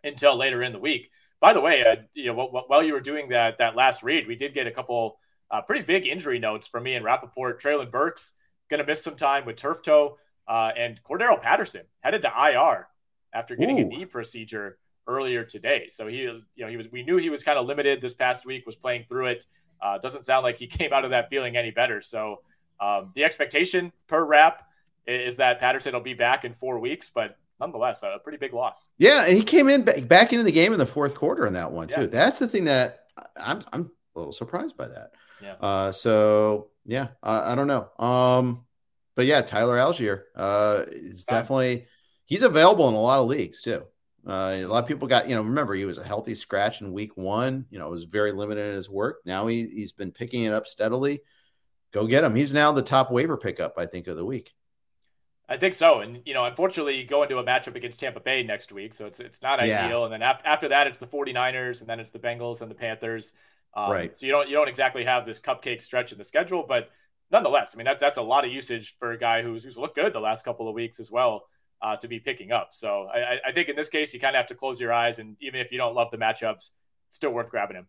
until 0.02 0.36
later 0.36 0.64
in 0.64 0.72
the 0.72 0.78
week. 0.78 1.10
By 1.40 1.52
the 1.52 1.60
way, 1.60 1.84
uh, 1.84 1.96
you 2.14 2.32
know, 2.32 2.64
while 2.66 2.82
you 2.82 2.92
were 2.92 3.00
doing 3.00 3.28
that 3.28 3.58
that 3.58 3.76
last 3.76 4.02
read, 4.02 4.26
we 4.26 4.34
did 4.34 4.54
get 4.54 4.66
a 4.66 4.70
couple 4.72 5.18
uh, 5.50 5.62
pretty 5.62 5.82
big 5.82 6.06
injury 6.06 6.38
notes 6.38 6.66
from 6.66 6.86
Ian 6.86 7.04
Rapoport. 7.04 7.62
Treylon 7.62 7.90
Burks 7.90 8.32
going 8.68 8.80
to 8.80 8.86
miss 8.86 9.02
some 9.02 9.16
time 9.16 9.44
with 9.44 9.56
turf 9.56 9.82
toe, 9.82 10.18
uh, 10.48 10.72
and 10.76 11.00
Cordarrelle 11.02 11.40
Patterson 11.40 11.82
headed 12.00 12.22
to 12.22 12.28
IR 12.28 12.88
after 13.32 13.54
getting 13.56 13.78
Ooh. 13.78 13.84
a 13.84 13.88
knee 13.88 14.04
procedure 14.04 14.78
earlier 15.06 15.44
today. 15.44 15.88
So 15.88 16.06
he, 16.06 16.22
you 16.22 16.42
know, 16.56 16.68
he 16.68 16.76
was. 16.76 16.90
We 16.90 17.02
knew 17.02 17.16
he 17.16 17.30
was 17.30 17.42
kind 17.42 17.58
of 17.58 17.66
limited 17.66 18.00
this 18.00 18.14
past 18.14 18.44
week. 18.44 18.66
Was 18.66 18.76
playing 18.76 19.04
through 19.08 19.26
it. 19.26 19.46
Uh, 19.80 19.98
doesn't 19.98 20.26
sound 20.26 20.42
like 20.42 20.56
he 20.56 20.66
came 20.78 20.92
out 20.92 21.04
of 21.04 21.10
that 21.10 21.30
feeling 21.30 21.56
any 21.56 21.70
better. 21.70 22.00
So 22.00 22.42
um, 22.80 23.12
the 23.14 23.24
expectation 23.24 23.92
per 24.06 24.24
rap 24.24 24.68
is 25.06 25.36
that 25.36 25.58
Patterson 25.58 25.92
will 25.92 26.00
be 26.00 26.14
back 26.14 26.44
in 26.44 26.52
four 26.52 26.78
weeks, 26.78 27.10
but 27.12 27.36
nonetheless, 27.60 28.02
a 28.02 28.18
pretty 28.22 28.38
big 28.38 28.52
loss. 28.52 28.88
Yeah, 28.98 29.24
and 29.26 29.36
he 29.36 29.42
came 29.42 29.68
in 29.68 29.82
back 29.82 30.32
into 30.32 30.44
the 30.44 30.52
game 30.52 30.72
in 30.72 30.78
the 30.78 30.86
fourth 30.86 31.14
quarter 31.14 31.46
in 31.46 31.54
that 31.54 31.72
one 31.72 31.88
too. 31.88 32.02
Yeah. 32.02 32.06
That's 32.06 32.38
the 32.38 32.48
thing 32.48 32.64
that 32.64 33.06
I'm 33.36 33.62
I'm 33.72 33.90
a 34.14 34.18
little 34.18 34.32
surprised 34.32 34.76
by 34.76 34.88
that. 34.88 35.12
Yeah. 35.42 35.54
Uh, 35.60 35.92
so 35.92 36.68
yeah, 36.84 37.08
I, 37.22 37.52
I 37.52 37.54
don't 37.54 37.66
know. 37.66 37.88
Um, 37.98 38.64
but 39.14 39.26
yeah, 39.26 39.42
Tyler 39.42 39.76
Allgeier 39.76 40.22
uh, 40.36 40.84
is 40.88 41.24
definitely 41.24 41.86
he's 42.26 42.42
available 42.42 42.88
in 42.88 42.94
a 42.94 43.00
lot 43.00 43.20
of 43.20 43.26
leagues 43.26 43.62
too. 43.62 43.82
Uh, 44.26 44.52
a 44.56 44.66
lot 44.66 44.82
of 44.82 44.88
people 44.88 45.08
got, 45.08 45.28
you 45.28 45.34
know, 45.34 45.42
remember 45.42 45.74
he 45.74 45.86
was 45.86 45.96
a 45.96 46.04
healthy 46.04 46.34
scratch 46.34 46.82
in 46.82 46.92
week 46.92 47.16
one, 47.16 47.64
you 47.70 47.78
know, 47.78 47.88
was 47.88 48.04
very 48.04 48.30
limited 48.30 48.68
in 48.68 48.76
his 48.76 48.90
work. 48.90 49.20
Now 49.24 49.46
he, 49.46 49.66
he's 49.66 49.92
been 49.92 50.12
picking 50.12 50.44
it 50.44 50.52
up 50.52 50.66
steadily. 50.66 51.22
Go 51.92 52.06
get 52.06 52.24
him. 52.24 52.34
He's 52.34 52.52
now 52.52 52.72
the 52.72 52.82
top 52.82 53.10
waiver 53.10 53.36
pickup, 53.36 53.74
I 53.78 53.86
think, 53.86 54.06
of 54.06 54.16
the 54.16 54.24
week. 54.24 54.54
I 55.48 55.56
think 55.56 55.72
so, 55.72 56.00
and 56.00 56.20
you 56.26 56.34
know, 56.34 56.44
unfortunately, 56.44 56.96
you 56.96 57.06
go 57.06 57.22
into 57.22 57.38
a 57.38 57.44
matchup 57.44 57.74
against 57.74 58.00
Tampa 58.00 58.20
Bay 58.20 58.42
next 58.42 58.70
week, 58.70 58.92
so 58.92 59.06
it's 59.06 59.18
it's 59.18 59.40
not 59.40 59.66
yeah. 59.66 59.86
ideal. 59.86 60.04
And 60.04 60.12
then 60.12 60.20
af- 60.22 60.42
after 60.44 60.68
that, 60.68 60.86
it's 60.86 60.98
the 60.98 61.06
49ers, 61.06 61.80
and 61.80 61.88
then 61.88 62.00
it's 62.00 62.10
the 62.10 62.18
Bengals 62.18 62.60
and 62.60 62.70
the 62.70 62.74
Panthers. 62.74 63.32
Um, 63.74 63.90
right. 63.90 64.14
So 64.14 64.26
you 64.26 64.32
don't 64.32 64.48
you 64.48 64.54
don't 64.54 64.68
exactly 64.68 65.04
have 65.04 65.24
this 65.24 65.40
cupcake 65.40 65.80
stretch 65.80 66.12
in 66.12 66.18
the 66.18 66.24
schedule, 66.24 66.66
but 66.68 66.90
nonetheless, 67.30 67.72
I 67.74 67.78
mean 67.78 67.86
that's 67.86 68.00
that's 68.00 68.18
a 68.18 68.22
lot 68.22 68.44
of 68.44 68.52
usage 68.52 68.96
for 68.98 69.12
a 69.12 69.18
guy 69.18 69.42
who's 69.42 69.64
who's 69.64 69.78
looked 69.78 69.94
good 69.94 70.12
the 70.12 70.20
last 70.20 70.44
couple 70.44 70.68
of 70.68 70.74
weeks 70.74 71.00
as 71.00 71.10
well 71.10 71.48
uh, 71.80 71.96
to 71.96 72.08
be 72.08 72.20
picking 72.20 72.52
up. 72.52 72.68
So 72.72 73.08
I, 73.12 73.38
I 73.46 73.52
think 73.52 73.70
in 73.70 73.76
this 73.76 73.88
case, 73.88 74.12
you 74.12 74.20
kind 74.20 74.36
of 74.36 74.40
have 74.40 74.48
to 74.48 74.54
close 74.54 74.78
your 74.78 74.92
eyes, 74.92 75.18
and 75.18 75.36
even 75.40 75.60
if 75.60 75.72
you 75.72 75.78
don't 75.78 75.94
love 75.94 76.10
the 76.10 76.18
matchups, 76.18 76.70
it's 77.08 77.16
still 77.16 77.30
worth 77.30 77.50
grabbing 77.50 77.76
him. 77.76 77.86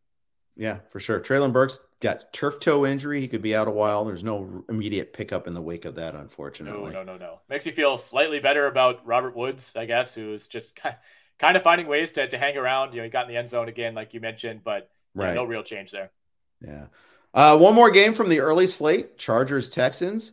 Yeah, 0.55 0.79
for 0.89 0.99
sure. 0.99 1.19
Treylon 1.19 1.53
Burks 1.53 1.79
got 1.99 2.31
turf 2.31 2.59
toe 2.59 2.85
injury. 2.85 3.19
He 3.21 3.27
could 3.27 3.41
be 3.41 3.55
out 3.55 3.67
a 3.67 3.71
while. 3.71 4.05
There's 4.05 4.23
no 4.23 4.63
immediate 4.69 5.13
pickup 5.13 5.47
in 5.47 5.53
the 5.53 5.61
wake 5.61 5.85
of 5.85 5.95
that, 5.95 6.15
unfortunately. 6.15 6.91
No, 6.91 7.03
no, 7.03 7.13
no, 7.13 7.17
no. 7.17 7.39
Makes 7.49 7.65
you 7.65 7.71
feel 7.71 7.97
slightly 7.97 8.39
better 8.39 8.67
about 8.67 9.05
Robert 9.05 9.35
Woods, 9.35 9.71
I 9.75 9.85
guess, 9.85 10.15
who 10.15 10.33
is 10.33 10.47
just 10.47 10.79
kind 11.39 11.57
of 11.57 11.63
finding 11.63 11.87
ways 11.87 12.11
to, 12.13 12.27
to 12.27 12.37
hang 12.37 12.57
around. 12.57 12.93
You 12.93 12.97
know, 12.97 13.03
he 13.03 13.09
got 13.09 13.25
in 13.25 13.31
the 13.31 13.37
end 13.37 13.49
zone 13.49 13.67
again, 13.67 13.95
like 13.95 14.13
you 14.13 14.19
mentioned, 14.19 14.61
but 14.63 14.89
right. 15.13 15.35
no 15.35 15.43
real 15.43 15.63
change 15.63 15.91
there. 15.91 16.11
Yeah. 16.65 16.85
Uh, 17.33 17.57
one 17.57 17.75
more 17.75 17.91
game 17.91 18.13
from 18.13 18.29
the 18.29 18.39
early 18.39 18.67
slate 18.67 19.17
Chargers 19.17 19.69
Texans. 19.69 20.31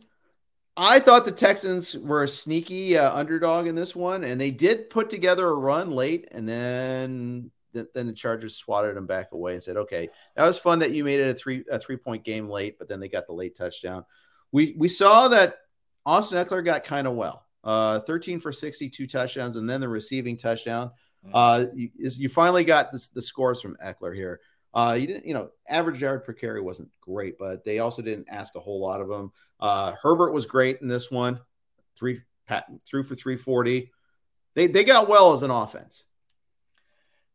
I 0.75 0.99
thought 0.99 1.25
the 1.25 1.31
Texans 1.31 1.97
were 1.97 2.23
a 2.23 2.27
sneaky 2.27 2.97
uh, 2.97 3.11
underdog 3.13 3.65
in 3.65 3.75
this 3.75 3.95
one, 3.95 4.23
and 4.23 4.39
they 4.39 4.51
did 4.51 4.91
put 4.91 5.09
together 5.09 5.47
a 5.47 5.55
run 5.55 5.91
late, 5.91 6.27
and 6.31 6.47
then 6.47 7.51
then 7.93 8.07
the 8.07 8.13
Chargers 8.13 8.55
swatted 8.55 8.95
them 8.95 9.05
back 9.05 9.31
away 9.31 9.53
and 9.53 9.63
said, 9.63 9.77
"Okay, 9.77 10.09
that 10.35 10.47
was 10.47 10.57
fun 10.57 10.79
that 10.79 10.91
you 10.91 11.03
made 11.03 11.19
it 11.19 11.29
a 11.29 11.33
three 11.33 11.63
a 11.69 11.79
three 11.79 11.97
point 11.97 12.23
game 12.23 12.49
late, 12.49 12.77
but 12.79 12.87
then 12.87 12.99
they 12.99 13.09
got 13.09 13.27
the 13.27 13.33
late 13.33 13.55
touchdown." 13.55 14.05
We 14.51 14.75
we 14.77 14.89
saw 14.89 15.27
that 15.29 15.55
Austin 16.05 16.43
Ekeler 16.43 16.63
got 16.63 16.83
kind 16.83 17.07
of 17.07 17.15
well, 17.15 17.45
uh, 17.63 17.99
thirteen 18.01 18.39
for 18.39 18.51
sixty 18.51 18.89
two 18.89 19.07
touchdowns, 19.07 19.55
and 19.55 19.69
then 19.69 19.81
the 19.81 19.89
receiving 19.89 20.37
touchdown. 20.37 20.91
Mm-hmm. 21.25 21.31
Uh, 21.33 21.65
you, 21.73 21.89
you 21.95 22.29
finally 22.29 22.63
got 22.63 22.91
the, 22.91 23.05
the 23.13 23.21
scores 23.21 23.61
from 23.61 23.77
Eckler 23.83 24.15
here. 24.15 24.39
Uh, 24.73 24.93
you 24.99 25.07
didn't, 25.07 25.25
you 25.25 25.33
know, 25.33 25.49
average 25.67 26.01
yard 26.01 26.23
per 26.23 26.33
carry 26.33 26.61
wasn't 26.61 26.89
great, 27.01 27.37
but 27.39 27.63
they 27.63 27.79
also 27.79 28.01
didn't 28.01 28.27
ask 28.29 28.55
a 28.55 28.59
whole 28.59 28.79
lot 28.79 29.01
of 29.01 29.07
them. 29.07 29.31
Uh, 29.59 29.93
Herbert 30.01 30.33
was 30.33 30.45
great 30.45 30.81
in 30.81 30.87
this 30.87 31.09
one, 31.09 31.39
three 31.95 32.21
pat, 32.45 32.65
threw 32.85 33.03
for 33.03 33.15
three 33.15 33.37
forty. 33.37 33.91
They 34.53 34.67
they 34.67 34.83
got 34.83 35.09
well 35.09 35.33
as 35.33 35.43
an 35.43 35.51
offense. 35.51 36.05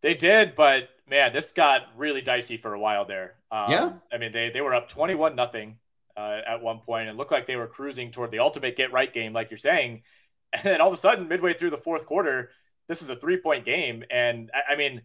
They 0.03 0.15
did, 0.15 0.55
but 0.55 0.89
man, 1.09 1.33
this 1.33 1.53
got 1.53 1.83
really 1.97 2.21
dicey 2.21 2.57
for 2.57 2.75
a 2.75 2.79
while 2.81 3.05
there. 3.05 3.35
Um, 3.51 3.71
yeah, 3.71 3.93
I 4.13 4.19
mean 4.19 4.33
they 4.33 4.51
they 4.51 4.61
were 4.61 4.75
up 4.75 4.89
twenty 4.89 5.15
one 5.15 5.35
nothing 5.37 5.79
uh, 6.17 6.41
at 6.47 6.63
one 6.63 6.81
point 6.81 7.09
and 7.09 7.17
looked 7.17 7.33
like 7.33 7.47
they 7.47 7.57
were 7.57 7.67
cruising 7.67 8.11
toward 8.11 8.31
the 8.31 8.41
ultimate 8.41 8.77
get 8.77 8.93
right 8.93 9.13
game, 9.13 9.33
like 9.33 9.51
you're 9.51 9.59
saying. 9.59 10.03
And 10.55 10.65
then 10.65 10.83
all 10.83 10.89
of 10.89 10.93
a 10.93 10.99
sudden, 10.99 11.29
midway 11.29 11.55
through 11.55 11.71
the 11.71 11.79
fourth 11.79 12.05
quarter, 12.05 12.51
this 12.87 13.01
is 13.01 13.09
a 13.09 13.17
three 13.17 13.39
point 13.39 13.65
game, 13.65 14.05
and 14.11 14.51
I, 14.53 14.75
I 14.75 14.77
mean 14.77 15.01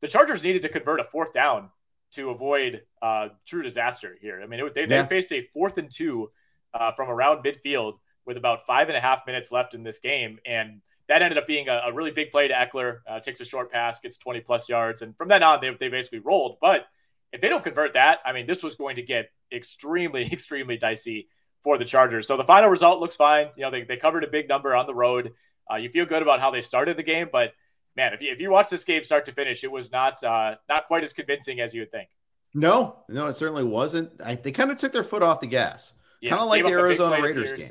the 0.00 0.06
Chargers 0.06 0.44
needed 0.44 0.62
to 0.62 0.68
convert 0.68 1.00
a 1.00 1.04
fourth 1.04 1.32
down 1.32 1.70
to 2.12 2.30
avoid 2.30 2.82
uh, 3.02 3.30
true 3.44 3.64
disaster 3.64 4.16
here. 4.20 4.40
I 4.40 4.46
mean 4.46 4.60
it, 4.60 4.74
they, 4.74 4.82
yeah. 4.82 5.02
they 5.02 5.08
faced 5.08 5.32
a 5.32 5.40
fourth 5.40 5.76
and 5.76 5.90
two 5.90 6.30
uh, 6.72 6.92
from 6.92 7.10
around 7.10 7.42
midfield 7.42 7.94
with 8.24 8.36
about 8.36 8.64
five 8.64 8.86
and 8.86 8.96
a 8.96 9.00
half 9.00 9.26
minutes 9.26 9.50
left 9.50 9.74
in 9.74 9.82
this 9.82 9.98
game, 9.98 10.38
and 10.46 10.82
that 11.08 11.22
ended 11.22 11.38
up 11.38 11.46
being 11.46 11.68
a, 11.68 11.82
a 11.86 11.92
really 11.92 12.10
big 12.10 12.30
play 12.30 12.48
to 12.48 12.54
Ekeler. 12.54 12.98
Uh, 13.06 13.20
takes 13.20 13.40
a 13.40 13.44
short 13.44 13.70
pass, 13.70 14.00
gets 14.00 14.16
20 14.16 14.40
plus 14.40 14.68
yards, 14.68 15.02
and 15.02 15.16
from 15.16 15.28
then 15.28 15.42
on, 15.42 15.60
they, 15.60 15.74
they 15.78 15.88
basically 15.88 16.20
rolled. 16.20 16.58
But 16.60 16.86
if 17.32 17.40
they 17.40 17.48
don't 17.48 17.64
convert 17.64 17.94
that, 17.94 18.20
I 18.24 18.32
mean, 18.32 18.46
this 18.46 18.62
was 18.62 18.74
going 18.74 18.96
to 18.96 19.02
get 19.02 19.30
extremely, 19.52 20.24
extremely 20.32 20.76
dicey 20.76 21.28
for 21.62 21.78
the 21.78 21.84
Chargers. 21.84 22.26
So 22.26 22.36
the 22.36 22.44
final 22.44 22.70
result 22.70 23.00
looks 23.00 23.16
fine. 23.16 23.48
You 23.56 23.64
know, 23.64 23.70
they, 23.70 23.82
they 23.82 23.96
covered 23.96 24.24
a 24.24 24.28
big 24.28 24.48
number 24.48 24.74
on 24.74 24.86
the 24.86 24.94
road. 24.94 25.32
Uh, 25.70 25.76
you 25.76 25.88
feel 25.88 26.06
good 26.06 26.22
about 26.22 26.40
how 26.40 26.50
they 26.50 26.60
started 26.60 26.96
the 26.96 27.02
game, 27.02 27.28
but 27.32 27.52
man, 27.96 28.12
if 28.12 28.20
you, 28.20 28.32
if 28.32 28.40
you 28.40 28.50
watch 28.50 28.68
this 28.68 28.84
game 28.84 29.04
start 29.04 29.24
to 29.26 29.32
finish, 29.32 29.64
it 29.64 29.70
was 29.70 29.92
not 29.92 30.22
uh, 30.24 30.56
not 30.68 30.86
quite 30.86 31.04
as 31.04 31.12
convincing 31.12 31.60
as 31.60 31.72
you 31.72 31.82
would 31.82 31.90
think. 31.92 32.08
No, 32.54 33.04
no, 33.08 33.28
it 33.28 33.36
certainly 33.36 33.64
wasn't. 33.64 34.10
I, 34.22 34.34
they 34.34 34.52
kind 34.52 34.70
of 34.70 34.76
took 34.76 34.92
their 34.92 35.04
foot 35.04 35.22
off 35.22 35.40
the 35.40 35.46
gas, 35.46 35.92
yeah, 36.20 36.30
kind 36.30 36.42
of 36.42 36.48
like 36.48 36.64
the 36.64 36.72
Arizona 36.72 37.22
Raiders 37.22 37.52
game. 37.52 37.68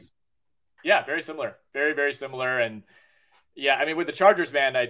Yeah, 0.84 1.06
very 1.06 1.22
similar. 1.22 1.58
Very, 1.74 1.94
very 1.94 2.14
similar. 2.14 2.60
And 2.60 2.84
yeah, 3.56 3.76
I 3.76 3.86
mean, 3.86 3.98
with 3.98 4.08
the 4.08 4.14
Chargers, 4.14 4.54
man, 4.54 4.76
I 4.76 4.90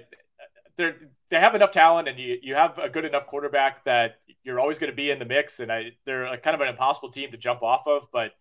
they 0.78 0.94
they 1.30 1.40
have 1.40 1.56
enough 1.56 1.72
talent, 1.72 2.08
and 2.08 2.20
you 2.20 2.38
you 2.42 2.56
have 2.56 2.78
a 2.78 2.90
good 2.90 3.06
enough 3.06 3.28
quarterback 3.28 3.84
that 3.86 4.16
you're 4.44 4.60
always 4.60 4.80
going 4.80 4.92
to 4.92 4.96
be 4.96 5.12
in 5.12 5.20
the 5.20 5.26
mix. 5.26 5.60
And 5.60 5.72
I 5.72 5.92
they're 6.06 6.26
a, 6.26 6.38
kind 6.38 6.56
of 6.56 6.62
an 6.62 6.68
impossible 6.68 7.12
team 7.12 7.32
to 7.32 7.38
jump 7.38 7.64
off 7.64 7.88
of, 7.88 8.08
but 8.12 8.32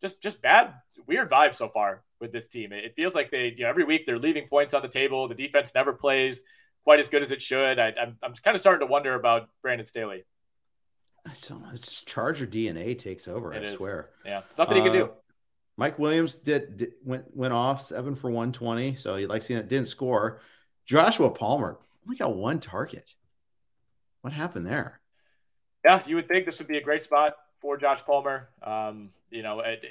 just 0.00 0.22
just 0.22 0.42
bad, 0.42 0.74
weird 1.06 1.30
vibe 1.30 1.54
so 1.54 1.68
far 1.68 2.02
with 2.20 2.32
this 2.32 2.46
team. 2.46 2.72
It, 2.72 2.94
feels 2.96 3.14
like 3.14 3.30
they 3.30 3.54
you 3.56 3.64
know 3.64 3.70
every 3.70 3.84
week 3.84 4.06
they're 4.06 4.18
leaving 4.18 4.48
points 4.48 4.74
on 4.74 4.82
the 4.82 4.88
table. 4.88 5.28
The 5.28 5.34
defense 5.34 5.72
never 5.74 5.92
plays 5.92 6.42
quite 6.84 7.00
as 7.00 7.08
good 7.08 7.22
as 7.22 7.30
it 7.30 7.42
should. 7.42 7.78
I, 7.78 7.92
I'm 8.00 8.16
I'm 8.22 8.34
kind 8.34 8.54
of 8.54 8.60
starting 8.60 8.86
to 8.86 8.90
wonder 8.90 9.14
about 9.14 9.48
Brandon 9.62 9.86
Staley. 9.86 10.24
I 11.26 11.32
don't 11.48 11.62
know. 11.62 11.70
It's 11.72 11.88
just 11.88 12.06
Charger 12.06 12.46
DNA 12.46 12.96
takes 12.96 13.26
over. 13.26 13.52
It 13.52 13.58
I 13.58 13.70
is. 13.70 13.76
swear. 13.76 14.10
Yeah, 14.24 14.42
it's 14.48 14.58
nothing 14.58 14.78
uh, 14.78 14.84
he 14.84 14.90
can 14.90 14.98
do. 14.98 15.10
Mike 15.76 15.98
Williams 15.98 16.34
did, 16.34 16.76
did, 16.76 16.92
went 17.04 17.24
went 17.36 17.52
off 17.52 17.82
seven 17.82 18.14
for 18.14 18.30
one 18.30 18.52
twenty, 18.52 18.96
so 18.96 19.16
he 19.16 19.26
like 19.26 19.42
seeing 19.42 19.60
it 19.60 19.68
didn't 19.68 19.88
score. 19.88 20.40
Joshua 20.86 21.30
Palmer 21.30 21.78
only 22.06 22.16
got 22.16 22.34
one 22.34 22.60
target. 22.60 23.14
What 24.22 24.32
happened 24.32 24.66
there? 24.66 25.00
Yeah, 25.84 26.02
you 26.06 26.16
would 26.16 26.28
think 26.28 26.46
this 26.46 26.58
would 26.58 26.68
be 26.68 26.78
a 26.78 26.82
great 26.82 27.02
spot 27.02 27.34
for 27.58 27.76
Josh 27.76 28.04
Palmer. 28.04 28.48
Um, 28.62 29.10
you 29.30 29.42
know, 29.42 29.60
it, 29.60 29.84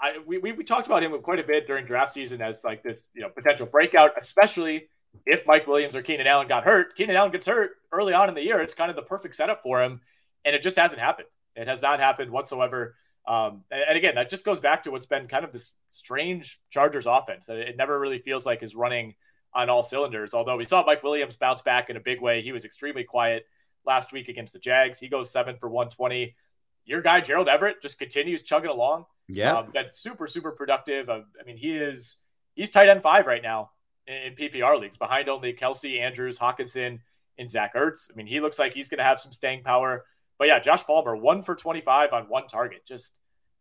I 0.00 0.18
we, 0.26 0.38
we 0.38 0.64
talked 0.64 0.86
about 0.86 1.02
him 1.02 1.16
quite 1.20 1.38
a 1.38 1.44
bit 1.44 1.66
during 1.66 1.84
draft 1.84 2.12
season 2.12 2.40
as 2.40 2.64
like 2.64 2.82
this 2.82 3.06
you 3.14 3.22
know 3.22 3.28
potential 3.28 3.66
breakout, 3.66 4.12
especially 4.18 4.88
if 5.26 5.46
Mike 5.46 5.66
Williams 5.66 5.94
or 5.94 6.02
Keenan 6.02 6.26
Allen 6.26 6.48
got 6.48 6.64
hurt. 6.64 6.96
Keenan 6.96 7.16
Allen 7.16 7.30
gets 7.32 7.46
hurt 7.46 7.72
early 7.92 8.14
on 8.14 8.28
in 8.28 8.34
the 8.34 8.42
year. 8.42 8.60
It's 8.60 8.74
kind 8.74 8.90
of 8.90 8.96
the 8.96 9.02
perfect 9.02 9.34
setup 9.34 9.62
for 9.62 9.82
him, 9.82 10.00
and 10.44 10.56
it 10.56 10.62
just 10.62 10.78
hasn't 10.78 11.00
happened. 11.00 11.28
It 11.54 11.68
has 11.68 11.82
not 11.82 12.00
happened 12.00 12.30
whatsoever. 12.30 12.96
Um, 13.26 13.62
and 13.70 13.96
again, 13.96 14.16
that 14.16 14.30
just 14.30 14.44
goes 14.44 14.58
back 14.58 14.82
to 14.82 14.90
what's 14.90 15.06
been 15.06 15.28
kind 15.28 15.44
of 15.44 15.52
this 15.52 15.72
strange 15.90 16.60
Chargers 16.70 17.06
offense. 17.06 17.48
It 17.48 17.76
never 17.76 17.98
really 17.98 18.18
feels 18.18 18.44
like 18.44 18.62
is 18.62 18.74
running 18.74 19.14
on 19.54 19.70
all 19.70 19.82
cylinders. 19.82 20.34
Although 20.34 20.56
we 20.56 20.64
saw 20.64 20.84
Mike 20.84 21.02
Williams 21.02 21.36
bounce 21.36 21.62
back 21.62 21.90
in 21.90 21.96
a 21.96 22.00
big 22.00 22.20
way, 22.20 22.42
he 22.42 22.52
was 22.52 22.64
extremely 22.64 23.04
quiet 23.04 23.46
last 23.86 24.12
week 24.12 24.28
against 24.28 24.52
the 24.52 24.58
Jags. 24.58 24.98
He 24.98 25.08
goes 25.08 25.30
seven 25.30 25.56
for 25.56 25.68
120. 25.68 26.34
Your 26.84 27.00
guy 27.00 27.20
Gerald 27.20 27.48
Everett 27.48 27.80
just 27.80 27.98
continues 27.98 28.42
chugging 28.42 28.70
along. 28.70 29.04
Yeah, 29.28 29.58
um, 29.58 29.68
that's 29.72 29.98
super 29.98 30.26
super 30.26 30.50
productive. 30.50 31.08
Uh, 31.08 31.20
I 31.40 31.44
mean, 31.46 31.56
he 31.56 31.76
is 31.76 32.16
he's 32.54 32.70
tight 32.70 32.88
end 32.88 33.02
five 33.02 33.26
right 33.26 33.42
now 33.42 33.70
in, 34.06 34.14
in 34.14 34.34
PPR 34.34 34.80
leagues, 34.80 34.96
behind 34.96 35.28
only 35.28 35.52
Kelce, 35.52 36.00
Andrews, 36.00 36.38
Hockenson, 36.38 36.98
and 37.38 37.48
Zach 37.48 37.74
Ertz. 37.74 38.10
I 38.10 38.16
mean, 38.16 38.26
he 38.26 38.40
looks 38.40 38.58
like 38.58 38.74
he's 38.74 38.88
going 38.88 38.98
to 38.98 39.04
have 39.04 39.20
some 39.20 39.30
staying 39.30 39.62
power. 39.62 40.04
But 40.42 40.48
yeah, 40.48 40.58
Josh 40.58 40.82
Palmer, 40.82 41.14
one 41.14 41.40
for 41.42 41.54
25 41.54 42.12
on 42.12 42.24
one 42.24 42.48
target. 42.48 42.84
Just, 42.84 43.16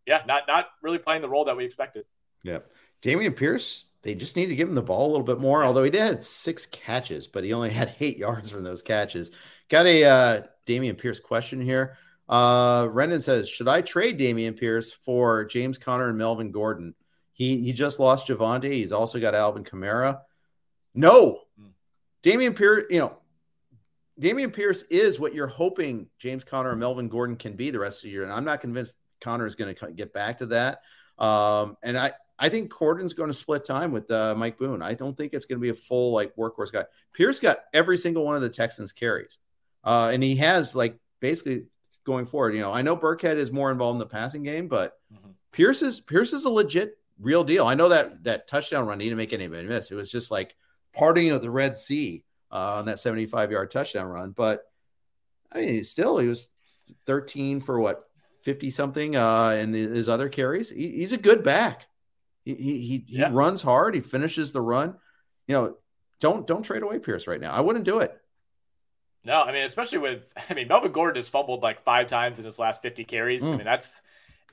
yeah, 0.08 0.24
not 0.26 0.48
not 0.48 0.66
really 0.82 0.98
playing 0.98 1.22
the 1.22 1.30
role 1.30 1.46
that 1.46 1.56
we 1.56 1.64
expected. 1.64 2.06
Yeah. 2.44 2.62
Dameon 3.04 3.36
Pierce, 3.36 3.86
they 4.02 4.16
just 4.16 4.36
need 4.36 4.48
to 4.48 4.56
give 4.56 4.68
him 4.68 4.74
the 4.74 4.82
ball 4.82 5.06
a 5.06 5.12
little 5.12 5.24
bit 5.24 5.40
more, 5.40 5.64
although 5.64 5.84
he 5.84 5.92
did 5.92 6.02
have 6.02 6.26
six 6.26 6.66
catches, 6.66 7.28
but 7.28 7.44
he 7.44 7.54
only 7.54 7.70
had 7.70 7.94
eight 8.00 8.18
yards 8.18 8.50
from 8.50 8.64
those 8.64 8.82
catches. 8.82 9.30
Got 9.70 9.86
a 9.86 10.04
uh, 10.06 10.42
Dameon 10.66 10.98
Pierce 10.98 11.20
question 11.20 11.62
here. 11.62 11.98
Uh, 12.28 12.86
Rendon 12.86 13.22
says, 13.22 13.48
Should 13.48 13.68
I 13.68 13.82
trade 13.82 14.18
Dameon 14.18 14.58
Pierce 14.58 14.92
for 14.92 15.46
James 15.46 15.78
Conner 15.78 16.10
and 16.10 16.18
Melvin 16.18 16.52
Gordon? 16.52 16.96
He, 17.32 17.62
he 17.62 17.74
just 17.74 18.00
lost 18.00 18.28
Javonte. 18.28 18.74
He's 18.74 18.92
also 18.92 19.20
got 19.20 19.36
Alvin 19.36 19.66
Kamara. 19.66 20.22
No. 20.96 21.42
Dameon 22.24 22.56
Pierce, 22.56 22.86
you 22.90 23.02
know, 23.02 23.21
Dameon 24.22 24.54
Pierce 24.54 24.84
is 24.84 25.20
what 25.20 25.34
you're 25.34 25.48
hoping 25.48 26.08
James 26.20 26.44
Conner 26.44 26.72
and 26.72 26.80
Melvin 26.80 27.10
Gordon 27.10 27.36
can 27.36 27.56
be 27.56 27.72
the 27.72 27.80
rest 27.80 28.00
of 28.00 28.04
the 28.04 28.10
year. 28.10 28.24
And 28.24 28.32
I'm 28.32 28.46
not 28.46 28.62
convinced 28.62 28.94
Conner 29.20 29.48
is 29.48 29.56
going 29.56 29.74
to 29.74 29.92
get 29.92 30.14
back 30.14 30.38
to 30.38 30.46
that. 30.48 30.82
Um, 31.18 31.76
and 31.82 31.98
I, 31.98 32.12
I 32.38 32.50
think 32.50 32.72
Gordon's 32.72 33.14
going 33.14 33.32
to 33.32 33.38
split 33.38 33.66
time 33.66 33.92
with 33.92 34.10
uh, 34.12 34.36
Mike 34.38 34.60
Boone. 34.60 34.84
I 34.84 34.94
don't 34.94 35.18
think 35.18 35.34
it's 35.34 35.46
going 35.46 35.58
to 35.58 35.62
be 35.62 35.70
a 35.70 35.74
full 35.74 36.14
like 36.14 36.36
workhorse 36.36 36.72
guy. 36.72 36.86
Pierce 37.14 37.40
got 37.40 37.60
every 37.74 37.98
single 37.98 38.24
one 38.24 38.36
of 38.36 38.44
the 38.44 38.50
Texans 38.50 38.92
carries, 38.92 39.40
uh, 39.84 40.12
and 40.14 40.22
he 40.22 40.36
has 40.36 40.76
like 40.76 40.98
basically 41.20 41.66
going 42.04 42.26
forward. 42.26 42.54
You 42.54 42.62
know, 42.62 42.72
I 42.72 42.84
know 42.84 42.96
Burkhead 42.96 43.38
is 43.38 43.52
more 43.52 43.72
involved 43.72 43.96
in 43.96 44.00
the 44.00 44.06
passing 44.06 44.44
game, 44.44 44.68
but 44.68 45.00
mm-hmm. 45.14 45.32
Pierce 45.52 45.82
is 45.82 46.00
Pierce 46.00 46.34
is 46.34 46.46
a 46.46 46.50
legit 46.50 46.98
real 47.20 47.44
deal. 47.44 47.66
I 47.66 47.76
know 47.76 47.90
that 47.90 48.24
that 48.24 48.48
touchdown 48.48 48.88
run 48.88 49.00
he 49.00 49.08
didn't 49.08 49.18
make 49.18 49.34
anybody 49.34 49.68
miss. 49.68 49.92
It 49.92 49.96
was 49.96 50.12
just 50.12 50.32
like 50.32 50.56
parting 50.94 51.32
of 51.32 51.42
the 51.42 51.52
Red 51.52 51.78
Sea 51.78 52.24
uh, 52.52 52.76
on 52.76 52.86
that 52.86 53.00
75 53.00 53.52
yard 53.52 53.72
touchdown 53.72 54.08
run. 54.08 54.32
But 54.32 54.64
I 55.52 55.60
mean, 55.60 55.84
still, 55.84 56.18
he 56.18 56.28
was 56.28 56.50
13 57.06 57.60
for 57.60 57.80
what 57.80 58.04
50 58.44 58.70
something 58.70 59.16
uh, 59.16 59.58
in 59.60 59.74
his 59.74 60.10
other 60.10 60.30
carries. 60.30 60.70
He, 60.70 60.90
he's 60.92 61.12
a 61.12 61.18
good 61.18 61.44
back. 61.44 61.88
He 62.44 62.56
he 62.56 62.78
he, 62.80 63.06
yeah. 63.08 63.30
he 63.30 63.34
runs 63.34 63.62
hard. 63.62 63.94
He 63.94 64.02
finishes 64.02 64.52
the 64.52 64.62
run. 64.62 64.96
You 65.48 65.56
know, 65.56 65.78
don't 66.20 66.48
don't 66.48 66.64
trade 66.64 66.84
away 66.84 67.00
Pierce 67.00 67.28
right 67.28 67.40
now. 67.40 67.52
I 67.52 67.62
wouldn't 67.62 67.86
do 67.86 68.00
it. 68.00 68.18
No, 69.24 69.42
I 69.42 69.52
mean, 69.52 69.64
especially 69.64 70.00
with 70.00 70.32
I 70.50 70.54
mean, 70.54 70.68
Melvin 70.68 70.92
Gordon 70.92 71.18
has 71.18 71.30
fumbled 71.30 71.62
like 71.62 71.82
five 71.82 72.08
times 72.08 72.40
in 72.40 72.46
his 72.46 72.60
last 72.60 72.82
50 72.82 73.04
carries. 73.04 73.44
Mm. 73.44 73.54
I 73.54 73.56
mean, 73.58 73.66
that's 73.66 74.02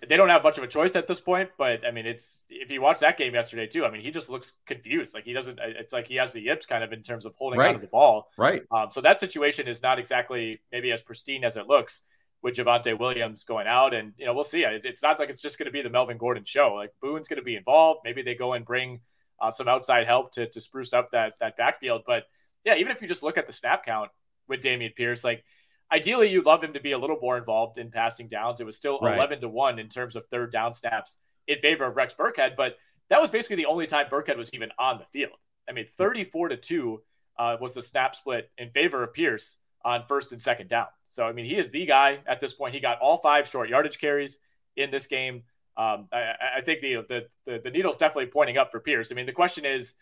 they 0.07 0.17
don't 0.17 0.29
have 0.29 0.43
much 0.43 0.59
of 0.59 0.65
a 0.65 0.69
choice 0.69 0.95
at 0.97 1.07
this 1.07 1.21
point. 1.21 1.51
But 1.59 1.87
I 1.87 1.91
mean, 1.91 2.07
it's 2.07 2.43
if 2.49 2.71
you 2.71 2.81
watch 2.81 3.01
that 3.01 3.19
game 3.19 3.35
yesterday 3.35 3.67
too. 3.67 3.85
I 3.85 3.91
mean, 3.91 4.03
he 4.03 4.11
just 4.11 4.31
looks 4.31 4.53
confused. 4.67 5.15
Like 5.15 5.25
he 5.25 5.33
doesn't. 5.33 5.59
It's 5.63 5.93
like 5.93 6.07
he 6.07 6.17
has 6.17 6.33
the 6.33 6.41
yips 6.41 6.67
kind 6.67 6.85
of 6.85 6.93
in 6.93 7.03
terms 7.03 7.27
of 7.27 7.35
holding 7.37 7.59
right. 7.59 7.75
of 7.75 7.81
the 7.81 7.87
ball. 7.87 8.29
Right. 8.37 8.63
Um, 8.71 8.91
so 8.91 9.01
that 9.01 9.21
situation 9.21 9.67
is 9.67 9.83
not 9.83 9.99
exactly 9.99 10.61
maybe 10.71 10.93
as 10.93 11.03
pristine 11.03 11.45
as 11.45 11.57
it 11.57 11.67
looks 11.67 12.03
with 12.43 12.55
Javonte 12.55 12.99
Williams 12.99 13.45
going 13.45 13.67
out, 13.67 13.95
and 13.95 14.13
you 14.17 14.27
know 14.27 14.35
we'll 14.35 14.45
see. 14.45 14.65
It's 14.65 15.03
not 15.03 15.19
like 15.19 15.31
it's 15.31 15.41
just 15.41 15.59
going 15.59 15.67
to 15.67 15.73
be 15.73 15.83
the 15.83 15.91
Melvin 15.91 16.19
Gordon 16.19 16.45
show. 16.45 16.75
Like 16.75 16.93
Boone's 17.03 17.29
going 17.29 17.39
to 17.39 17.45
be 17.45 17.57
involved. 17.57 18.01
Maybe 18.05 18.23
they 18.23 18.35
go 18.35 18.53
and 18.53 18.65
bring 18.65 19.01
uh, 19.41 19.51
some 19.51 19.69
outside 19.69 20.07
help 20.07 20.33
to 20.35 20.49
to 20.49 20.61
spruce 20.61 20.93
up 20.93 21.11
that 21.13 21.35
that 21.41 21.57
backfield. 21.57 22.03
But 22.07 22.25
yeah, 22.65 22.77
even 22.77 22.93
if 22.93 23.03
you 23.03 23.09
just 23.09 23.23
look 23.23 23.39
at 23.39 23.47
the 23.47 23.53
snap 23.53 23.85
count 23.85 24.11
with 24.49 24.63
Dameon 24.63 24.95
Pierce, 24.95 25.25
like 25.25 25.45
ideally 25.91 26.31
you'd 26.31 26.47
love 26.47 26.63
him 26.63 26.73
to 26.75 26.81
be 26.81 26.93
a 26.93 26.99
little 26.99 27.19
more 27.21 27.37
involved 27.37 27.79
in 27.79 27.91
passing 27.91 28.29
downs. 28.29 28.61
It 28.61 28.67
was 28.67 28.77
still 28.77 28.99
right. 29.01 29.17
11 29.17 29.41
to 29.41 29.49
1 29.49 29.79
in 29.79 29.89
terms 29.89 30.17
of 30.17 30.27
third 30.27 30.53
down 30.53 30.75
snaps 30.75 31.17
in 31.47 31.59
favor 31.61 31.87
of 31.87 31.97
Rex 31.97 32.15
Burkhead, 32.15 32.57
but 32.57 32.77
that 33.09 33.21
was 33.21 33.31
basically 33.31 33.57
the 33.57 33.67
only 33.67 33.87
time 33.87 34.07
Burkhead 34.11 34.37
was 34.37 34.53
even 34.53 34.71
on 34.79 34.99
the 34.99 35.07
field. 35.07 35.39
I 35.69 35.73
mean, 35.73 35.87
34 35.87 36.51
to 36.51 36.57
2 36.57 37.03
uh, 37.39 37.57
was 37.61 37.75
the 37.75 37.83
snap 37.83 38.15
split 38.15 38.51
in 38.59 38.71
favor 38.71 39.03
of 39.03 39.15
Pierce 39.15 39.57
on 39.85 40.05
first 40.09 40.33
and 40.33 40.43
second 40.43 40.69
down. 40.69 40.87
So, 41.07 41.25
I 41.27 41.33
mean, 41.33 41.45
he 41.45 41.57
is 41.57 41.71
the 41.71 41.87
guy 41.87 42.19
at 42.27 42.41
this 42.41 42.53
point. 42.53 42.75
He 42.75 42.81
got 42.81 42.99
all 43.01 43.17
five 43.19 43.49
short 43.49 43.69
yardage 43.69 43.99
carries 43.99 44.39
in 44.77 44.91
this 44.91 45.07
game. 45.07 45.45
Um, 45.77 46.09
I, 46.13 46.33
I, 46.57 46.61
think 46.61 46.81
the, 46.81 46.97
the, 47.09 47.27
the 47.45 47.61
the 47.63 47.71
needle's 47.71 47.97
definitely 47.97 48.27
pointing 48.27 48.59
up 48.59 48.73
for 48.73 48.81
Pierce. 48.81 49.13
I 49.13 49.15
mean, 49.15 49.27
the 49.27 49.33
question 49.33 49.65
is, 49.65 49.95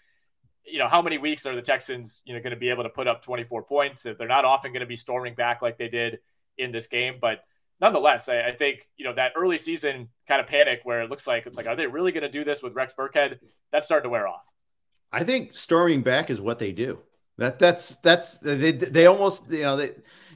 you 0.66 0.78
know, 0.78 0.88
how 0.88 1.02
many 1.02 1.18
weeks 1.18 1.46
are 1.46 1.54
the 1.54 1.62
Texans, 1.62 2.22
you 2.24 2.34
know, 2.34 2.40
going 2.40 2.50
to 2.50 2.58
be 2.58 2.70
able 2.70 2.82
to 2.82 2.88
put 2.88 3.06
up 3.06 3.22
24 3.22 3.62
points? 3.64 4.06
If 4.06 4.18
they're 4.18 4.28
not 4.28 4.44
often 4.44 4.72
going 4.72 4.80
to 4.80 4.86
be 4.86 4.96
storming 4.96 5.34
back 5.34 5.62
like 5.62 5.78
they 5.78 5.88
did 5.88 6.18
in 6.58 6.72
this 6.72 6.86
game, 6.86 7.16
but 7.20 7.44
nonetheless, 7.80 8.28
I, 8.28 8.40
I, 8.40 8.52
think 8.52 8.88
you 8.96 9.04
know 9.04 9.14
that 9.14 9.32
early 9.36 9.58
season 9.58 10.08
kind 10.26 10.40
of 10.40 10.46
panic 10.46 10.80
where 10.84 11.02
it 11.02 11.10
looks 11.10 11.26
like 11.26 11.46
it's 11.46 11.56
like, 11.56 11.66
are 11.66 11.76
they 11.76 11.86
really 11.86 12.12
going 12.12 12.22
to 12.22 12.30
do 12.30 12.44
this 12.44 12.62
with 12.62 12.74
Rex 12.74 12.94
Burkhead? 12.98 13.38
That's 13.72 13.86
starting 13.86 14.04
to 14.04 14.10
wear 14.10 14.26
off. 14.26 14.46
I 15.12 15.24
think 15.24 15.56
storming 15.56 16.02
back 16.02 16.30
is 16.30 16.40
what 16.40 16.58
they 16.58 16.72
do. 16.72 17.00
That 17.38 17.58
that's 17.58 17.96
that's 17.96 18.38
they 18.38 18.72
they 18.72 19.06
almost 19.06 19.50
you 19.50 19.62
know 19.62 19.76
they 19.76 19.92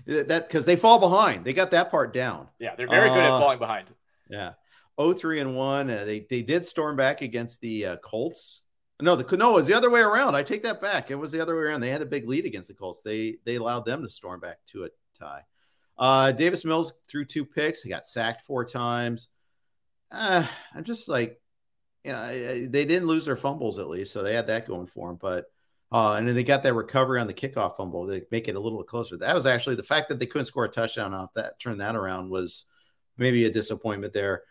that 0.07 0.49
because 0.49 0.65
they 0.65 0.77
fall 0.77 0.99
behind. 0.99 1.45
They 1.45 1.53
got 1.53 1.71
that 1.71 1.91
part 1.91 2.13
down. 2.13 2.49
Yeah, 2.59 2.75
they're 2.77 2.89
very 2.89 3.09
uh, 3.11 3.15
good 3.15 3.23
at 3.25 3.31
uh, 3.31 3.41
falling 3.41 3.59
behind. 3.59 3.89
Yeah. 4.29 4.53
03 5.01 5.41
and 5.41 5.57
1. 5.57 5.91
Uh, 5.91 6.05
they 6.05 6.27
they 6.29 6.43
did 6.43 6.65
storm 6.67 6.97
back 6.97 7.23
against 7.23 7.61
the 7.63 7.87
uh, 7.87 7.97
Colts. 7.97 8.63
No, 9.03 9.17
the 9.17 9.37
no, 9.37 9.53
it 9.53 9.55
was 9.55 9.67
the 9.67 9.75
other 9.75 9.91
way 9.91 10.01
around. 10.01 10.35
I 10.35 10.43
take 10.43 10.63
that 10.63 10.81
back. 10.81 11.11
It 11.11 11.15
was 11.17 11.33
the 11.33 11.41
other 11.41 11.57
way 11.57 11.63
around. 11.63 11.81
They 11.81 11.91
had 11.91 12.03
a 12.03 12.07
big 12.07 12.29
lead 12.29 12.45
against 12.45 12.69
the 12.69 12.75
Colts. 12.75 13.03
They 13.03 13.39
they 13.45 13.57
allowed 13.57 13.85
them 13.85 14.03
to 14.03 14.11
storm 14.11 14.41
back 14.41 14.59
to 14.69 14.85
a 14.85 14.89
tie. 15.19 15.45
Uh, 15.99 16.33
Davis 16.33 16.65
Mills 16.65 16.95
threw 17.09 17.25
two 17.25 17.45
picks. 17.45 17.83
He 17.83 17.91
got 17.91 18.07
sacked 18.07 18.41
four 18.43 18.65
times. 18.65 19.29
Uh, 20.11 20.47
I'm 20.75 20.85
just 20.85 21.09
like, 21.09 21.41
you 22.05 22.13
know, 22.13 22.27
they 22.27 22.85
didn't 22.85 23.07
lose 23.07 23.27
their 23.27 23.37
fumbles 23.37 23.79
at 23.79 23.89
least, 23.89 24.13
so 24.13 24.23
they 24.23 24.35
had 24.35 24.47
that 24.47 24.67
going 24.67 24.87
for 24.87 25.09
them. 25.09 25.19
But 25.21 25.47
uh, 25.93 26.15
and 26.15 26.27
then 26.27 26.35
they 26.35 26.45
got 26.45 26.63
that 26.63 26.75
recovery 26.75 27.21
on 27.21 27.27
the 27.27 27.35
kickoff 27.35 27.77
fumble. 27.77 28.07
They 28.07 28.23
make 28.31 28.49
it 28.49 28.57
a 28.57 28.61
little 28.61 28.83
closer. 28.85 29.17
That 29.17 29.35
was 29.35 29.47
actually 29.47 29.77
the 29.77 29.83
fact 29.83 30.09
that 30.09 30.19
they 30.19 30.27
couldn't 30.27 30.47
score 30.47 30.65
a 30.65 30.69
touchdown 30.69 31.15
off 31.15 31.33
that, 31.35 31.59
turn 31.59 31.79
that 31.79 31.97
around 31.97 32.31
was 32.31 32.65
maybe 33.19 33.45
a 33.45 33.51
disappointment 33.51 34.13
there. 34.13 34.43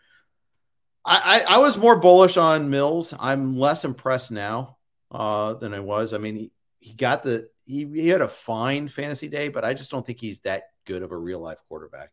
I, 1.10 1.44
I, 1.48 1.54
I, 1.56 1.58
was 1.58 1.76
more 1.76 1.98
bullish 1.98 2.36
on 2.36 2.70
Mills. 2.70 3.12
I'm 3.18 3.58
less 3.58 3.84
impressed 3.84 4.30
now 4.30 4.76
uh, 5.10 5.54
than 5.54 5.74
I 5.74 5.80
was. 5.80 6.14
I 6.14 6.18
mean, 6.18 6.36
he, 6.36 6.52
he 6.78 6.92
got 6.94 7.24
the 7.24 7.48
he, 7.64 7.84
he 7.84 8.08
had 8.08 8.20
a 8.20 8.28
fine 8.28 8.86
fantasy 8.86 9.28
day, 9.28 9.48
but 9.48 9.64
I 9.64 9.74
just 9.74 9.90
don't 9.90 10.06
think 10.06 10.20
he's 10.20 10.38
that 10.40 10.70
good 10.86 11.02
of 11.02 11.10
a 11.10 11.16
real 11.16 11.40
life 11.40 11.58
quarterback. 11.68 12.12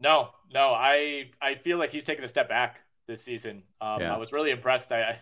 No, 0.00 0.30
no, 0.52 0.72
I 0.72 1.30
I 1.40 1.54
feel 1.54 1.76
like 1.76 1.90
he's 1.90 2.04
taken 2.04 2.24
a 2.24 2.28
step 2.28 2.48
back 2.48 2.80
this 3.06 3.22
season. 3.22 3.62
Um, 3.80 4.00
yeah. 4.00 4.14
I 4.14 4.16
was 4.16 4.32
really 4.32 4.50
impressed. 4.50 4.90
I, 4.90 5.18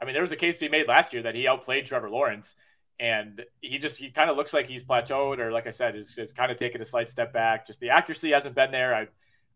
I 0.00 0.04
mean, 0.04 0.12
there 0.12 0.22
was 0.22 0.32
a 0.32 0.36
case 0.36 0.58
to 0.58 0.66
be 0.66 0.70
made 0.70 0.86
last 0.86 1.14
year 1.14 1.22
that 1.22 1.34
he 1.34 1.48
outplayed 1.48 1.86
Trevor 1.86 2.10
Lawrence, 2.10 2.56
and 3.00 3.42
he 3.62 3.78
just 3.78 3.98
he 3.98 4.10
kind 4.10 4.28
of 4.28 4.36
looks 4.36 4.52
like 4.52 4.66
he's 4.66 4.82
plateaued, 4.82 5.38
or 5.38 5.52
like 5.52 5.66
I 5.66 5.70
said, 5.70 5.96
is, 5.96 6.18
is 6.18 6.34
kind 6.34 6.52
of 6.52 6.58
taken 6.58 6.82
a 6.82 6.84
slight 6.84 7.08
step 7.08 7.32
back. 7.32 7.66
Just 7.66 7.80
the 7.80 7.90
accuracy 7.90 8.32
hasn't 8.32 8.54
been 8.54 8.72
there. 8.72 8.94
I 8.94 9.08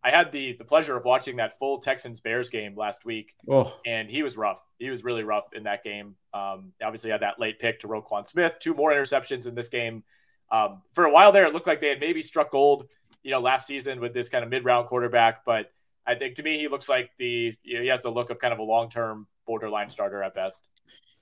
I 0.03 0.11
had 0.11 0.31
the 0.31 0.53
the 0.53 0.65
pleasure 0.65 0.97
of 0.97 1.05
watching 1.05 1.37
that 1.37 1.59
full 1.59 1.79
Texans 1.79 2.21
Bears 2.21 2.51
game 2.51 2.77
last 2.77 3.05
week, 3.05 3.35
oh. 3.51 3.75
and 3.85 4.09
he 4.09 4.23
was 4.23 4.37
rough. 4.37 4.65
He 4.79 4.91
was 4.91 5.03
really 5.03 5.25
rough 5.25 5.53
in 5.53 5.65
that 5.65 5.83
game. 5.83 6.15
Um, 6.33 6.73
obviously, 6.83 7.11
had 7.11 7.23
that 7.23 7.41
late 7.41 7.59
pick 7.59 7.81
to 7.81 7.89
Roquan 7.89 8.27
Smith, 8.27 8.59
two 8.61 8.75
more 8.75 8.93
interceptions 8.93 9.47
in 9.47 9.55
this 9.55 9.69
game. 9.69 10.05
Um, 10.51 10.83
for 10.93 11.05
a 11.05 11.13
while 11.13 11.33
there, 11.33 11.47
it 11.47 11.53
looked 11.53 11.67
like 11.67 11.81
they 11.81 11.89
had 11.89 12.01
maybe 12.01 12.23
struck 12.23 12.53
gold, 12.53 12.87
you 13.23 13.33
know, 13.33 13.41
last 13.41 13.67
season 13.67 14.01
with 14.01 14.15
this 14.15 14.29
kind 14.29 14.45
of 14.45 14.51
mid 14.51 14.65
round 14.65 14.87
quarterback. 14.87 15.45
But 15.45 15.73
I 16.07 16.15
think 16.15 16.37
to 16.37 16.43
me, 16.43 16.59
he 16.59 16.69
looks 16.69 16.89
like 16.89 17.11
the 17.19 17.57
you 17.65 17.77
know, 17.77 17.83
he 17.83 17.89
has 17.89 18.03
the 18.03 18.11
look 18.11 18.31
of 18.31 18.39
kind 18.39 18.53
of 18.53 18.61
a 18.61 18.65
long 18.65 18.89
term 18.89 19.27
borderline 19.47 19.91
starter 19.91 20.23
at 20.23 20.35
best. 20.35 20.65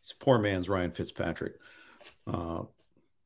It's 0.03 0.13
poor 0.13 0.39
man's 0.39 0.69
Ryan 0.69 0.91
Fitzpatrick. 0.91 1.55
Uh, 2.27 2.65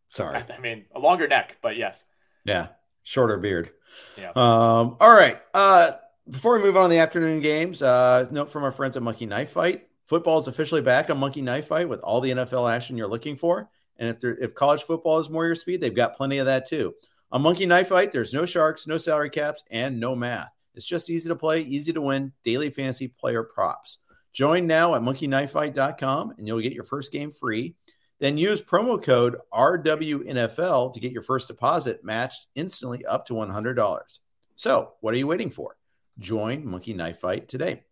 sorry, 0.09 0.45
I 0.57 0.61
mean 0.61 0.85
a 0.95 1.01
longer 1.01 1.27
neck, 1.27 1.59
but 1.61 1.77
yes. 1.77 2.07
Yeah, 2.45 2.69
shorter 3.11 3.39
beard. 3.39 3.71
Yeah. 4.17 4.31
Um, 4.31 4.97
all 5.01 5.13
right. 5.13 5.41
Uh, 5.53 5.93
before 6.29 6.57
we 6.57 6.63
move 6.63 6.77
on 6.77 6.89
to 6.89 6.95
the 6.95 7.01
afternoon 7.01 7.41
games, 7.41 7.83
uh, 7.83 8.29
note 8.31 8.51
from 8.51 8.63
our 8.63 8.71
friends 8.71 8.97
at 8.97 9.03
Monkey 9.03 9.27
Knife 9.27 9.51
Fight. 9.51 9.89
Football 10.07 10.39
is 10.39 10.47
officially 10.47 10.81
back 10.81 11.11
on 11.11 11.19
Monkey 11.19 11.43
Knife 11.43 11.67
Fight 11.67 11.89
with 11.89 12.01
all 12.01 12.21
the 12.21 12.31
NFL 12.31 12.73
action 12.73 12.97
you're 12.97 13.09
looking 13.09 13.37
for. 13.37 13.69
And 13.99 14.09
if 14.09 14.23
if 14.23 14.55
college 14.55 14.83
football 14.83 15.19
is 15.19 15.29
more 15.29 15.45
your 15.45 15.57
speed, 15.57 15.81
they've 15.81 15.95
got 15.95 16.17
plenty 16.17 16.39
of 16.39 16.47
that 16.47 16.69
too. 16.69 16.95
On 17.33 17.43
Monkey 17.43 17.67
Knife 17.67 17.89
Fight, 17.89 18.13
there's 18.13 18.33
no 18.33 18.47
sharks, 18.47 18.87
no 18.87 18.97
salary 18.97 19.31
caps, 19.31 19.65
and 19.71 19.99
no 19.99 20.15
math. 20.15 20.53
It's 20.75 20.87
just 20.87 21.11
easy 21.11 21.29
to 21.29 21.37
play, 21.37 21.63
easy 21.63 21.93
to 21.93 22.01
win, 22.01 22.33
daily 22.45 22.71
fantasy 22.71 23.09
player 23.09 23.43
props. 23.43 23.99
Join 24.33 24.69
now 24.69 24.95
at 24.95 25.03
monkeyknifefight.com 25.03 26.35
and 26.39 26.47
you'll 26.47 26.61
get 26.61 26.73
your 26.73 26.85
first 26.85 27.11
game 27.11 27.33
free. 27.33 27.75
Then 28.21 28.37
use 28.37 28.61
promo 28.61 29.03
code 29.03 29.39
RWNFL 29.53 30.93
to 30.93 31.01
get 31.01 31.13
your 31.13 31.23
first 31.23 31.49
deposit 31.49 32.05
matched 32.05 32.47
instantly 32.55 33.05
up 33.07 33.27
to 33.27 33.33
$100. 33.33 34.19
So, 34.57 34.93
what 35.01 35.15
are 35.15 35.17
you 35.17 35.27
waiting 35.27 35.51
for? 35.51 35.77
Join 36.19 36.67
Monkey 36.67 36.93
Knife 36.93 37.19
Fight 37.19 37.49
today. 37.49 37.83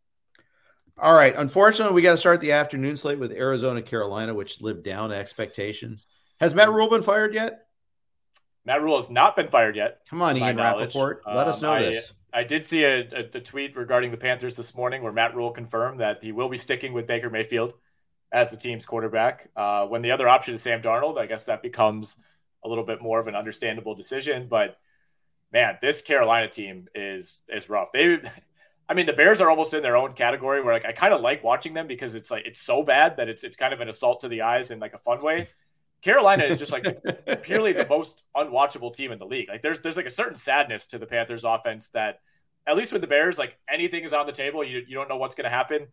All 0.98 1.14
right. 1.14 1.34
Unfortunately, 1.34 1.94
we 1.94 2.02
got 2.02 2.10
to 2.12 2.16
start 2.18 2.40
the 2.40 2.52
afternoon 2.52 2.96
slate 2.96 3.18
with 3.18 3.32
Arizona, 3.32 3.80
Carolina, 3.80 4.34
which 4.34 4.60
lived 4.60 4.82
down 4.82 5.10
to 5.10 5.16
expectations. 5.16 6.06
Has 6.40 6.54
Matt 6.54 6.70
Rhule 6.70 6.90
been 6.90 7.02
fired 7.02 7.34
yet? 7.34 7.66
Matt 8.66 8.82
Rhule 8.82 8.96
has 8.96 9.08
not 9.08 9.34
been 9.34 9.48
fired 9.48 9.76
yet. 9.76 10.00
Come 10.10 10.20
on, 10.20 10.36
Ian 10.36 10.56
Rapoport. 10.56 11.22
Let 11.26 11.46
um, 11.46 11.48
us 11.48 11.62
know 11.62 11.72
I, 11.72 11.82
this. 11.84 12.12
I 12.34 12.44
did 12.44 12.66
see 12.66 12.84
a, 12.84 12.98
a, 12.98 13.20
a, 13.32 13.40
tweet 13.40 13.76
regarding 13.76 14.10
the 14.10 14.18
Panthers 14.18 14.56
this 14.56 14.74
morning 14.74 15.02
where 15.02 15.12
Matt 15.12 15.34
Rhule 15.34 15.52
confirmed 15.52 16.00
that 16.00 16.22
he 16.22 16.32
will 16.32 16.50
be 16.50 16.58
sticking 16.58 16.92
with 16.92 17.06
Baker 17.06 17.30
Mayfield 17.30 17.72
as 18.32 18.50
the 18.50 18.56
team's 18.56 18.84
quarterback. 18.84 19.48
Uh, 19.56 19.86
when 19.86 20.02
the 20.02 20.10
other 20.10 20.28
option 20.28 20.54
is 20.54 20.62
Sam 20.62 20.82
Darnold, 20.82 21.18
I 21.18 21.26
guess 21.26 21.44
that 21.44 21.62
becomes 21.62 22.16
a 22.64 22.68
little 22.68 22.84
bit 22.84 23.00
more 23.00 23.18
of 23.18 23.26
an 23.26 23.34
understandable 23.34 23.94
decision. 23.94 24.48
But 24.48 24.76
man, 25.52 25.78
this 25.80 26.02
Carolina 26.02 26.48
team 26.48 26.88
is 26.94 27.40
is 27.48 27.68
rough. 27.68 27.90
They, 27.92 28.20
I 28.88 28.94
mean, 28.94 29.06
the 29.06 29.12
Bears 29.12 29.40
are 29.40 29.50
almost 29.50 29.74
in 29.74 29.82
their 29.82 29.96
own 29.96 30.12
category 30.12 30.62
where 30.62 30.74
like 30.74 30.86
I 30.86 30.92
kind 30.92 31.14
of 31.14 31.20
like 31.20 31.42
watching 31.42 31.74
them 31.74 31.86
because 31.86 32.14
it's 32.14 32.30
like 32.30 32.46
it's 32.46 32.60
so 32.60 32.82
bad 32.82 33.16
that 33.16 33.28
it's 33.28 33.44
it's 33.44 33.56
kind 33.56 33.72
of 33.72 33.80
an 33.80 33.88
assault 33.88 34.20
to 34.22 34.28
the 34.28 34.42
eyes 34.42 34.70
in 34.70 34.78
like 34.78 34.94
a 34.94 34.98
fun 34.98 35.22
way. 35.22 35.48
Carolina 36.00 36.44
is 36.44 36.58
just 36.58 36.72
like 36.72 36.84
purely 37.42 37.72
the 37.72 37.86
most 37.88 38.22
unwatchable 38.36 38.94
team 38.94 39.10
in 39.10 39.18
the 39.18 39.26
league. 39.26 39.48
Like 39.48 39.62
there's 39.62 39.80
there's 39.80 39.96
like 39.96 40.06
a 40.06 40.10
certain 40.10 40.36
sadness 40.36 40.86
to 40.88 40.98
the 40.98 41.06
Panthers 41.06 41.44
offense 41.44 41.88
that 41.90 42.20
at 42.66 42.76
least 42.76 42.92
with 42.92 43.00
the 43.00 43.08
Bears, 43.08 43.38
like 43.38 43.56
anything 43.68 44.04
is 44.04 44.12
on 44.12 44.26
the 44.26 44.32
table. 44.32 44.62
You 44.62 44.82
you 44.86 44.94
don't 44.94 45.08
know 45.08 45.16
what's 45.16 45.34
going 45.34 45.44
to 45.44 45.50
happen. 45.50 45.88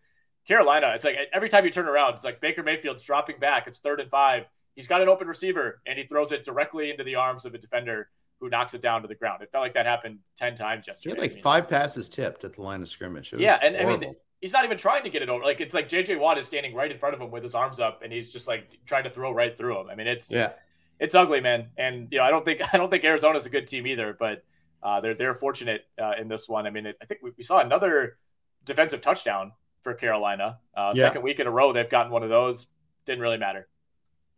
Carolina, 0.47 0.91
it's 0.93 1.03
like 1.03 1.17
every 1.33 1.49
time 1.49 1.65
you 1.65 1.71
turn 1.71 1.87
around, 1.87 2.13
it's 2.13 2.23
like 2.23 2.39
Baker 2.39 2.63
Mayfield's 2.63 3.03
dropping 3.03 3.39
back. 3.39 3.67
It's 3.67 3.79
third 3.79 3.99
and 3.99 4.09
five. 4.09 4.45
He's 4.75 4.87
got 4.87 5.01
an 5.01 5.09
open 5.09 5.27
receiver 5.27 5.81
and 5.85 5.97
he 5.97 6.05
throws 6.05 6.31
it 6.31 6.43
directly 6.43 6.91
into 6.91 7.03
the 7.03 7.15
arms 7.15 7.45
of 7.45 7.53
a 7.53 7.57
defender 7.57 8.09
who 8.39 8.49
knocks 8.49 8.73
it 8.73 8.81
down 8.81 9.01
to 9.01 9.07
the 9.07 9.15
ground. 9.15 9.41
It 9.41 9.51
felt 9.51 9.63
like 9.63 9.73
that 9.73 9.85
happened 9.85 10.19
10 10.37 10.55
times 10.55 10.85
yesterday. 10.87 11.15
He 11.15 11.21
had 11.21 11.21
like 11.21 11.31
I 11.31 11.33
mean, 11.35 11.43
five 11.43 11.67
passes 11.69 12.09
tipped 12.09 12.43
at 12.43 12.53
the 12.53 12.61
line 12.61 12.81
of 12.81 12.89
scrimmage. 12.89 13.33
Yeah. 13.35 13.57
And 13.61 13.75
horrible. 13.75 13.95
I 13.95 14.07
mean, 14.07 14.15
he's 14.41 14.53
not 14.53 14.65
even 14.65 14.77
trying 14.77 15.03
to 15.03 15.09
get 15.09 15.21
it 15.21 15.29
over. 15.29 15.43
Like 15.43 15.61
it's 15.61 15.73
like 15.73 15.89
JJ 15.89 16.19
Watt 16.19 16.37
is 16.37 16.45
standing 16.45 16.75
right 16.75 16.91
in 16.91 16.97
front 16.97 17.15
of 17.15 17.21
him 17.21 17.31
with 17.31 17.41
his 17.41 17.55
arms 17.55 17.79
up 17.79 18.01
and 18.03 18.11
he's 18.11 18.31
just 18.31 18.47
like 18.47 18.67
trying 18.85 19.05
to 19.05 19.09
throw 19.09 19.31
right 19.31 19.57
through 19.57 19.79
him. 19.79 19.89
I 19.89 19.95
mean, 19.95 20.07
it's, 20.07 20.29
yeah, 20.29 20.51
it's 20.99 21.15
ugly, 21.15 21.41
man. 21.41 21.69
And, 21.77 22.09
you 22.11 22.19
know, 22.19 22.25
I 22.25 22.29
don't 22.29 22.45
think, 22.45 22.61
I 22.73 22.77
don't 22.77 22.91
think 22.91 23.03
Arizona's 23.03 23.45
a 23.45 23.49
good 23.49 23.67
team 23.67 23.87
either, 23.87 24.15
but 24.19 24.43
uh, 24.83 24.99
they're, 25.01 25.15
they're 25.15 25.33
fortunate 25.33 25.85
uh, 25.99 26.13
in 26.19 26.27
this 26.27 26.47
one. 26.47 26.67
I 26.67 26.69
mean, 26.69 26.85
it, 26.85 26.97
I 27.01 27.05
think 27.05 27.21
we, 27.23 27.31
we 27.37 27.43
saw 27.43 27.59
another 27.59 28.17
defensive 28.65 29.01
touchdown 29.01 29.53
for 29.85 29.93
Carolina. 29.93 30.57
Uh, 30.75 30.93
yeah. 30.95 31.03
Second 31.03 31.21
week 31.21 31.39
in 31.39 31.45
a 31.45 31.51
row, 31.51 31.71
they've 31.71 31.89
gotten 31.89 32.11
one 32.11 32.23
of 32.23 32.29
those. 32.29 32.65
Didn't 33.05 33.21
really 33.21 33.37
matter. 33.37 33.67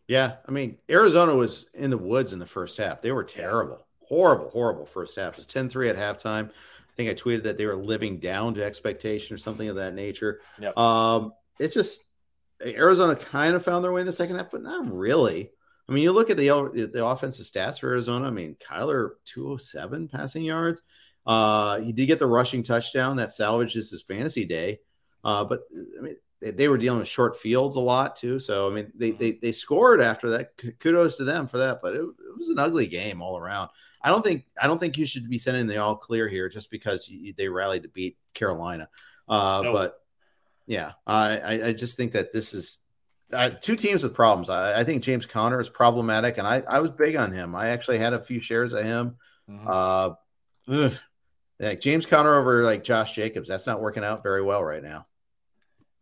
Yeah, 0.06 0.36
I 0.48 0.52
mean, 0.52 0.78
Arizona 0.90 1.34
was 1.34 1.68
in 1.74 1.90
the 1.90 1.98
woods 1.98 2.34
in 2.34 2.40
the 2.40 2.46
first 2.46 2.78
half. 2.78 3.02
They 3.02 3.14
were 3.14 3.24
terrible, 3.24 3.88
horrible, 4.02 4.50
horrible 4.50 4.86
first 4.86 5.16
half. 5.16 5.34
It 5.34 5.38
was 5.38 5.48
10-3 5.48 5.90
at 5.90 5.96
halftime. 5.96 6.50
I 6.50 6.94
think 6.98 7.10
I 7.10 7.14
tweeted 7.14 7.44
that 7.44 7.58
they 7.58 7.66
were 7.66 7.78
living 7.78 8.20
down 8.20 8.56
to 8.56 8.64
expectation 8.64 9.34
or 9.34 9.38
something 9.38 9.70
of 9.70 9.78
that 9.78 9.94
nature. 9.94 10.42
Yep. 10.60 10.78
Um, 10.78 11.34
it 11.60 11.72
just 11.72 12.04
Arizona 12.62 13.16
kind 13.16 13.56
of 13.56 13.64
found 13.64 13.86
their 13.86 13.92
way 13.94 14.02
in 14.02 14.08
the 14.08 14.14
second 14.14 14.36
half, 14.36 14.52
but 14.52 14.64
not 14.64 14.92
really. 14.92 15.50
I 15.88 15.94
mean, 15.94 16.04
you 16.04 16.12
look 16.12 16.30
at 16.30 16.36
the 16.36 16.90
the 16.92 17.06
offensive 17.06 17.46
stats 17.46 17.80
for 17.80 17.88
Arizona. 17.88 18.28
I 18.28 18.32
mean, 18.32 18.58
Kyler 18.60 19.12
207 19.26 20.10
passing 20.10 20.44
yards. 20.44 20.82
Uh, 21.26 21.80
he 21.80 21.94
did 21.94 22.08
get 22.08 22.20
the 22.20 22.28
rushing 22.28 22.64
touchdown 22.64 23.18
that 23.18 23.32
salvages 23.32 23.92
his 23.92 24.04
fantasy 24.04 24.44
day. 24.44 24.80
Uh, 25.24 25.44
but 25.44 25.62
I 25.98 26.02
mean, 26.02 26.16
they, 26.42 26.52
they, 26.52 26.68
were 26.68 26.78
dealing 26.78 27.00
with 27.00 27.08
short 27.08 27.36
fields 27.36 27.76
a 27.76 27.82
lot 27.82 28.16
too. 28.16 28.40
So 28.40 28.70
I 28.70 28.74
mean, 28.74 28.92
they 28.96 29.12
they, 29.12 29.32
they 29.42 29.52
scored 29.52 30.02
after 30.02 30.30
that. 30.32 30.52
Kudos 30.80 31.18
to 31.18 31.24
them 31.24 31.48
for 31.48 31.58
that. 31.58 31.80
But 31.82 31.96
it, 31.96 32.02
it 32.02 32.38
was 32.38 32.50
an 32.50 32.60
ugly 32.60 32.88
game 32.88 33.22
all 33.22 33.38
around. 33.38 33.70
I 34.02 34.10
don't 34.10 34.24
think 34.24 34.46
I 34.62 34.68
don't 34.68 34.80
think 34.80 34.98
you 34.98 35.06
should 35.06 35.30
be 35.30 35.38
sending 35.38 35.68
the 35.68 35.78
all 35.78 35.96
clear 35.96 36.28
here 36.28 36.50
just 36.50 36.70
because 36.70 37.10
you, 37.10 37.34
they 37.36 37.48
rallied 37.48 37.84
to 37.84 37.90
beat 37.90 38.18
Carolina. 38.34 38.90
Uh, 39.28 39.62
nope. 39.64 39.74
But 39.74 40.02
yeah, 40.68 40.94
I 41.06 41.68
I 41.68 41.74
just 41.74 41.98
think 41.98 42.12
that 42.14 42.32
this 42.32 42.54
is 42.54 42.78
uh, 43.34 43.50
two 43.50 43.76
teams 43.76 44.04
with 44.04 44.14
problems. 44.14 44.50
I, 44.50 44.80
I, 44.80 44.84
think 44.84 45.04
James 45.04 45.26
Conner 45.26 45.60
is 45.60 45.70
problematic, 45.70 46.38
and 46.38 46.48
I, 46.48 46.64
I 46.68 46.80
was 46.80 46.92
big 46.92 47.16
on 47.16 47.32
him. 47.32 47.56
I 47.56 47.70
actually 47.70 47.98
had 47.98 48.14
a 48.14 48.20
few 48.20 48.42
shares 48.42 48.74
of 48.74 48.86
him. 48.86 49.18
Mm-hmm. 49.50 49.68
Uh, 49.68 50.10
ugh, 50.70 50.98
like 51.60 51.80
James 51.80 52.06
Conner 52.06 52.36
over 52.36 52.64
like 52.64 52.84
Josh 52.84 53.14
Jacobs, 53.14 53.50
that's 53.50 53.68
not 53.68 53.82
working 53.82 54.04
out 54.04 54.24
very 54.24 54.42
well 54.42 54.64
right 54.64 54.84
now. 54.84 55.08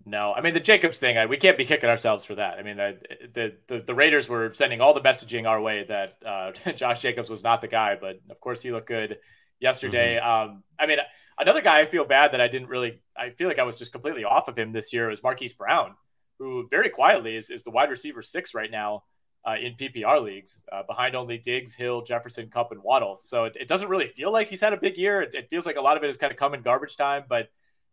No, 0.06 0.34
I 0.34 0.42
mean 0.42 0.54
the 0.54 0.60
Jacobs 0.60 1.00
thing. 1.00 1.18
I, 1.18 1.26
we 1.26 1.38
can't 1.38 1.58
be 1.58 1.66
kicking 1.66 1.90
ourselves 1.90 2.26
for 2.26 2.36
that. 2.36 2.60
I 2.60 2.64
mean 2.64 2.78
the, 2.78 2.98
the 3.34 3.54
the, 3.68 3.80
the 3.80 3.96
Raiders 3.96 4.30
were 4.30 4.54
sending 4.54 4.80
all 4.80 4.94
the 4.94 5.02
messaging 5.02 5.48
our 5.48 5.60
way 5.60 5.86
that 5.88 6.18
uh, 6.24 6.52
Josh 6.74 7.02
Jacobs 7.02 7.30
was 7.30 7.44
not 7.44 7.62
the 7.62 7.68
guy, 7.68 7.98
but 8.00 8.20
of 8.30 8.40
course 8.40 8.62
he 8.62 8.72
looked 8.72 8.88
good 8.88 9.18
yesterday. 9.60 10.20
Mm-hmm. 10.22 10.52
Um, 10.52 10.64
I 10.80 10.86
mean 10.86 11.00
another 11.40 11.62
guy 11.62 11.82
I 11.82 11.86
feel 11.86 12.06
bad 12.06 12.34
that 12.34 12.42
I 12.42 12.48
didn't 12.48 12.70
really. 12.70 13.02
I 13.18 13.32
feel 13.32 13.48
like 13.48 13.60
I 13.60 13.64
was 13.64 13.78
just 13.78 13.92
completely 13.92 14.26
off 14.26 14.48
of 14.48 14.58
him 14.58 14.74
this 14.74 14.94
year 14.94 15.08
was 15.08 15.24
Marquise 15.24 15.54
Brown, 15.54 15.96
who 16.38 16.68
very 16.70 16.90
quietly 16.90 17.36
is, 17.36 17.50
is 17.50 17.64
the 17.64 17.72
wide 17.72 17.90
receiver 17.90 18.22
six 18.22 18.54
right 18.54 18.70
now 18.70 19.04
uh, 19.46 19.56
in 19.62 19.76
PPR 19.76 20.24
leagues, 20.24 20.64
uh, 20.72 20.84
behind 20.84 21.16
only 21.16 21.38
Diggs, 21.38 21.76
Hill, 21.76 22.02
Jefferson, 22.02 22.50
Kupp, 22.50 22.72
and 22.72 22.82
Waddle. 22.82 23.18
So 23.20 23.46
it, 23.46 23.56
it, 23.60 23.68
doesn't 23.68 23.90
really 23.90 24.08
feel 24.08 24.32
like 24.32 24.50
he's 24.50 24.62
had 24.62 24.74
a 24.74 24.78
big 24.78 24.98
year. 24.98 25.22
It, 25.22 25.36
it, 25.36 25.50
feels 25.50 25.66
like 25.66 25.76
a 25.76 25.82
lot 25.82 25.98
of 25.98 26.04
it 26.04 26.08
has 26.08 26.18
kind 26.18 26.32
of 26.32 26.38
come 26.38 26.54
in 26.54 26.62
garbage 26.62 26.98
time, 26.98 27.26
but 27.30 27.50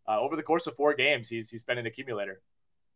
uh, 0.09 0.19
over 0.19 0.35
the 0.35 0.43
course 0.43 0.66
of 0.66 0.74
four 0.74 0.95
games, 0.95 1.29
he's 1.29 1.51
he's 1.51 1.62
been 1.62 1.79
an 1.79 1.87
accumulator. 1.87 2.41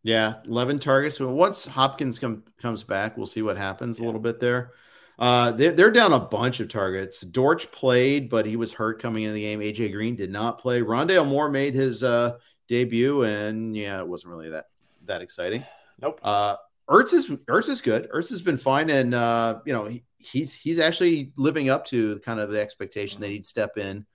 Yeah, 0.03 0.37
eleven 0.47 0.78
targets. 0.78 1.20
Well, 1.20 1.33
once 1.33 1.66
Hopkins 1.66 2.19
come, 2.19 2.45
comes 2.61 2.83
back, 2.83 3.16
we'll 3.16 3.27
see 3.27 3.43
what 3.43 3.59
happens 3.59 3.99
yeah. 3.99 4.05
a 4.05 4.07
little 4.07 4.20
bit 4.20 4.41
there. 4.41 4.73
Uh, 5.19 5.53
they're, 5.53 5.73
they're 5.73 5.91
down 5.91 6.12
a 6.12 6.20
bunch 6.20 6.61
of 6.61 6.69
targets. 6.69 7.23
Dortch 7.23 7.70
played, 7.73 8.28
but 8.28 8.45
he 8.45 8.57
was 8.57 8.73
hurt 8.74 9.01
coming 9.01 9.23
into 9.23 9.35
the 9.35 9.41
game. 9.41 9.61
AJ 9.61 9.93
Green 9.93 10.15
did 10.15 10.31
not 10.31 10.59
play. 10.59 10.83
Rondale 10.83 11.27
Moore 11.27 11.49
made 11.51 11.74
his 11.74 12.03
uh, 12.03 12.37
debut, 12.69 13.23
and 13.23 13.77
yeah, 13.77 13.99
it 13.99 14.09
wasn't 14.09 14.33
really 14.33 14.51
that 14.51 14.66
that 15.05 15.23
exciting. 15.23 15.65
Nope. 16.01 16.20
Uh, 16.23 16.57
Ertz 16.89 17.13
is 17.13 17.29
Ertz 17.29 17.69
is 17.69 17.81
good. 17.81 18.09
Ertz 18.11 18.31
has 18.31 18.43
been 18.43 18.57
fine, 18.57 18.91
and 18.91 19.15
uh, 19.15 19.61
you 19.65 19.73
know 19.73 19.87
he, 19.87 20.05
he's 20.19 20.53
he's 20.53 20.79
actually 20.79 21.33
living 21.37 21.69
up 21.69 21.85
to 21.87 22.19
kind 22.21 22.41
of 22.41 22.51
the 22.51 22.61
expectation 22.61 23.17
mm-hmm. 23.17 23.23
that 23.23 23.31
he'd 23.31 23.47
step 23.47 23.77
in. 23.77 24.07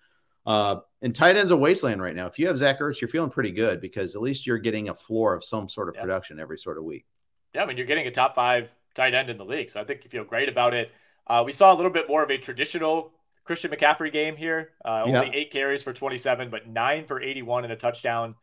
Uh, 0.46 0.78
and 1.02 1.14
tight 1.14 1.38
end's 1.38 1.52
a 1.52 1.58
wasteland 1.58 2.02
right 2.02 2.16
now. 2.16 2.28
If 2.28 2.40
you 2.40 2.48
have 2.48 2.58
Zach 2.58 2.80
Ertz, 2.80 3.00
you're 3.00 3.10
feeling 3.10 3.30
pretty 3.30 3.52
good 3.52 3.80
because 3.80 4.16
at 4.16 4.22
least 4.22 4.48
you're 4.48 4.58
getting 4.58 4.90
a 4.90 4.94
floor 4.94 5.36
of 5.36 5.44
some 5.44 5.70
sort 5.70 5.90
of 5.90 5.96
yeah. 5.96 6.02
production 6.02 6.40
every 6.40 6.58
sort 6.58 6.78
of 6.78 6.84
week. 6.84 7.06
Yeah, 7.54 7.64
I 7.64 7.66
mean 7.66 7.78
you're 7.78 7.86
getting 7.86 8.08
a 8.08 8.12
top 8.12 8.36
five 8.36 8.74
tight 8.96 9.14
end 9.14 9.30
in 9.30 9.38
the 9.38 9.46
league, 9.46 9.70
so 9.70 9.82
I 9.82 9.84
think 9.84 10.04
you 10.04 10.10
feel 10.10 10.24
great 10.24 10.50
about 10.50 10.74
it. 10.74 10.92
Uh, 11.28 11.44
we 11.46 11.52
saw 11.52 11.74
a 11.74 11.76
little 11.76 11.92
bit 11.92 12.08
more 12.08 12.24
of 12.24 12.32
a 12.32 12.38
traditional 12.38 13.12
Christian 13.44 13.72
McCaffrey 13.72 14.12
game 14.12 14.36
here. 14.36 14.72
Uh, 14.84 15.04
only 15.06 15.28
yeah. 15.28 15.32
eight 15.34 15.52
carries 15.52 15.84
for 15.84 15.94
27, 15.94 16.50
but 16.50 16.68
nine 16.68 17.06
for 17.06 17.22
81 17.22 17.64
and 17.64 17.74
a 17.74 17.76
touchdown 17.76 18.36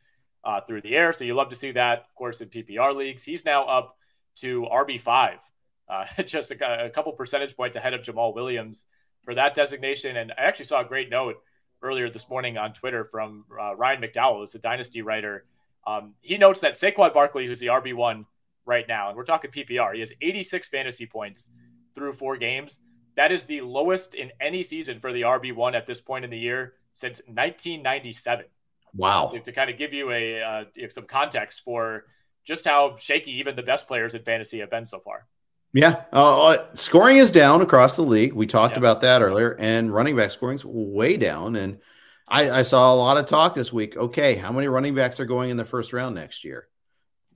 uh, 0.44 0.60
through 0.60 0.82
the 0.82 0.94
air. 0.94 1.12
So 1.12 1.24
you 1.24 1.34
love 1.34 1.50
to 1.50 1.56
see 1.56 1.72
that, 1.72 2.04
of 2.08 2.14
course, 2.14 2.40
in 2.40 2.48
PPR 2.48 2.94
leagues. 2.94 3.24
He's 3.24 3.44
now 3.44 3.64
up 3.64 3.97
to 4.40 4.66
RB5, 4.72 5.38
uh, 5.88 6.04
just 6.24 6.50
a, 6.50 6.84
a, 6.86 6.90
couple 6.90 7.12
percentage 7.12 7.56
points 7.56 7.76
ahead 7.76 7.94
of 7.94 8.02
Jamaal 8.02 8.34
Williams 8.34 8.86
for 9.24 9.34
that 9.34 9.54
designation. 9.54 10.16
And 10.16 10.32
I 10.32 10.42
actually 10.42 10.66
saw 10.66 10.80
a 10.80 10.84
great 10.84 11.10
note 11.10 11.36
earlier 11.82 12.10
this 12.10 12.28
morning 12.28 12.58
on 12.58 12.72
Twitter 12.72 13.04
from 13.04 13.44
uh, 13.58 13.74
Ryan 13.76 14.02
McDowell, 14.02 14.40
who's 14.40 14.54
a 14.54 14.58
dynasty 14.58 15.02
writer. 15.02 15.44
Um, 15.86 16.14
he 16.20 16.36
notes 16.38 16.60
that 16.60 16.74
Saquon 16.74 17.14
Barkley, 17.14 17.46
who's 17.46 17.60
the 17.60 17.68
RB1 17.68 18.26
right 18.66 18.86
now, 18.86 19.08
and 19.08 19.16
we're 19.16 19.24
talking 19.24 19.50
PPR, 19.50 19.94
he 19.94 20.00
has 20.00 20.12
86 20.20 20.68
fantasy 20.68 21.06
points 21.06 21.50
through 21.94 22.12
four 22.12 22.36
games. 22.36 22.80
That 23.16 23.32
is 23.32 23.44
the 23.44 23.62
lowest 23.62 24.14
in 24.14 24.30
any 24.40 24.62
season 24.62 25.00
for 25.00 25.12
the 25.12 25.22
RB1 25.22 25.74
at 25.74 25.86
this 25.86 26.00
point 26.00 26.24
in 26.24 26.30
the 26.30 26.38
year 26.38 26.74
since 26.94 27.20
1997. 27.26 28.46
Wow. 28.94 29.28
To, 29.32 29.40
to 29.40 29.52
kind 29.52 29.70
of 29.70 29.78
give 29.78 29.92
you 29.92 30.10
a 30.10 30.42
uh, 30.42 30.64
some 30.88 31.06
context 31.06 31.62
for 31.64 32.04
just 32.48 32.64
how 32.64 32.96
shaky 32.96 33.32
even 33.38 33.54
the 33.54 33.62
best 33.62 33.86
players 33.86 34.14
in 34.14 34.22
fantasy 34.22 34.60
have 34.60 34.70
been 34.70 34.86
so 34.86 34.98
far. 34.98 35.26
Yeah, 35.74 36.04
uh, 36.14 36.46
uh 36.46 36.74
scoring 36.74 37.18
is 37.18 37.30
down 37.30 37.60
across 37.60 37.94
the 37.94 38.02
league. 38.02 38.32
We 38.32 38.46
talked 38.46 38.72
yeah. 38.72 38.78
about 38.78 39.02
that 39.02 39.20
earlier, 39.20 39.54
and 39.60 39.92
running 39.92 40.16
back 40.16 40.30
scoring 40.30 40.56
is 40.56 40.64
way 40.64 41.18
down. 41.18 41.56
And 41.56 41.78
I, 42.26 42.50
I, 42.50 42.62
saw 42.62 42.92
a 42.92 42.96
lot 42.96 43.18
of 43.18 43.26
talk 43.26 43.54
this 43.54 43.70
week. 43.70 43.94
Okay, 43.94 44.34
how 44.34 44.50
many 44.50 44.66
running 44.66 44.94
backs 44.94 45.20
are 45.20 45.26
going 45.26 45.50
in 45.50 45.58
the 45.58 45.66
first 45.66 45.92
round 45.92 46.14
next 46.14 46.42
year? 46.42 46.68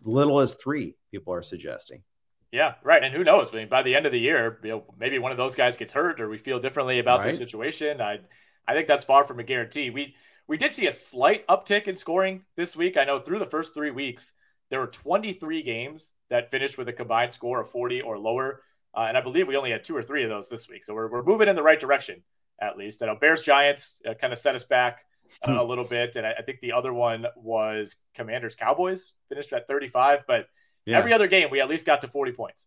Little 0.02 0.40
as 0.40 0.54
three, 0.54 0.96
people 1.10 1.34
are 1.34 1.42
suggesting. 1.42 2.02
Yeah, 2.50 2.74
right. 2.82 3.04
And 3.04 3.14
who 3.14 3.22
knows? 3.22 3.50
I 3.52 3.56
mean, 3.56 3.68
by 3.68 3.82
the 3.82 3.94
end 3.94 4.06
of 4.06 4.12
the 4.12 4.18
year, 4.18 4.58
you 4.62 4.70
know, 4.70 4.84
maybe 4.98 5.18
one 5.18 5.30
of 5.30 5.38
those 5.38 5.54
guys 5.54 5.76
gets 5.76 5.92
hurt, 5.92 6.18
or 6.18 6.30
we 6.30 6.38
feel 6.38 6.58
differently 6.58 6.98
about 7.00 7.20
right. 7.20 7.26
their 7.26 7.34
situation. 7.34 8.00
I, 8.00 8.20
I 8.66 8.72
think 8.72 8.88
that's 8.88 9.04
far 9.04 9.24
from 9.24 9.40
a 9.40 9.44
guarantee. 9.44 9.90
We 9.90 10.14
we 10.48 10.56
did 10.56 10.72
see 10.72 10.86
a 10.86 10.92
slight 10.92 11.46
uptick 11.48 11.86
in 11.86 11.96
scoring 11.96 12.44
this 12.56 12.74
week. 12.74 12.96
I 12.96 13.04
know 13.04 13.18
through 13.18 13.40
the 13.40 13.46
first 13.46 13.74
three 13.74 13.90
weeks, 13.90 14.32
there 14.72 14.80
were 14.80 14.86
23 14.86 15.62
games 15.62 16.12
that 16.30 16.50
finished 16.50 16.78
with 16.78 16.88
a 16.88 16.94
combined 16.94 17.30
score 17.34 17.60
of 17.60 17.68
40 17.68 18.00
or 18.00 18.18
lower. 18.18 18.62
Uh, 18.96 19.04
and 19.06 19.18
I 19.18 19.20
believe 19.20 19.46
we 19.46 19.54
only 19.54 19.70
had 19.70 19.84
two 19.84 19.94
or 19.94 20.02
three 20.02 20.22
of 20.22 20.30
those 20.30 20.48
this 20.48 20.66
week. 20.66 20.82
So 20.82 20.94
we're, 20.94 21.10
we're 21.10 21.22
moving 21.22 21.46
in 21.46 21.56
the 21.56 21.62
right 21.62 21.78
direction, 21.78 22.22
at 22.58 22.78
least. 22.78 23.02
I 23.02 23.06
know 23.06 23.14
Bears 23.14 23.42
Giants 23.42 24.00
uh, 24.08 24.14
kind 24.14 24.32
of 24.32 24.38
set 24.38 24.54
us 24.54 24.64
back 24.64 25.04
uh, 25.42 25.52
hmm. 25.52 25.58
a 25.58 25.62
little 25.62 25.84
bit. 25.84 26.16
And 26.16 26.26
I, 26.26 26.36
I, 26.38 26.42
think 26.42 26.60
the 26.60 26.72
other 26.72 26.90
one 26.90 27.26
was 27.36 27.96
Commanders 28.14 28.54
Cowboys, 28.54 29.12
finished 29.28 29.52
at 29.52 29.68
35. 29.68 30.24
But 30.26 30.46
yeah. 30.86 30.96
every 30.96 31.12
other 31.12 31.26
game, 31.26 31.50
we 31.50 31.60
at 31.60 31.68
least 31.68 31.84
got 31.84 32.00
to 32.00 32.08
40 32.08 32.32
points. 32.32 32.66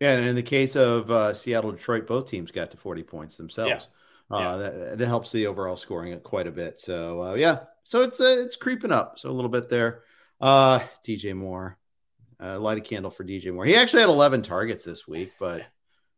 Yeah. 0.00 0.16
And 0.16 0.26
in 0.26 0.34
the 0.34 0.42
case 0.42 0.74
of 0.74 1.12
uh, 1.12 1.32
Seattle, 1.32 1.70
Detroit, 1.70 2.08
both 2.08 2.28
teams 2.28 2.50
got 2.50 2.72
to 2.72 2.76
40 2.76 3.04
points 3.04 3.36
themselves. 3.36 3.86
Yeah. 4.32 4.36
Uh, 4.36 4.40
yeah. 4.40 4.56
That, 4.56 4.98
that, 4.98 5.06
helps 5.06 5.30
the 5.30 5.46
overall 5.46 5.76
scoring 5.76 6.18
quite 6.20 6.48
a 6.48 6.52
bit. 6.52 6.80
So, 6.80 7.22
uh, 7.22 7.34
yeah. 7.34 7.60
So 7.84 8.02
it's 8.02 8.18
it's 8.18 8.56
creeping 8.56 8.90
up. 8.90 9.20
So 9.20 9.30
a 9.30 9.32
little 9.32 9.48
bit 9.48 9.68
there. 9.68 10.02
Uh, 10.40 10.80
DJ 11.06 11.34
Moore, 11.34 11.78
uh, 12.42 12.58
light 12.58 12.78
a 12.78 12.80
candle 12.80 13.10
for 13.10 13.24
DJ 13.24 13.52
Moore. 13.52 13.64
He 13.64 13.76
actually 13.76 14.00
had 14.00 14.08
11 14.08 14.42
targets 14.42 14.84
this 14.84 15.06
week, 15.06 15.32
but 15.38 15.66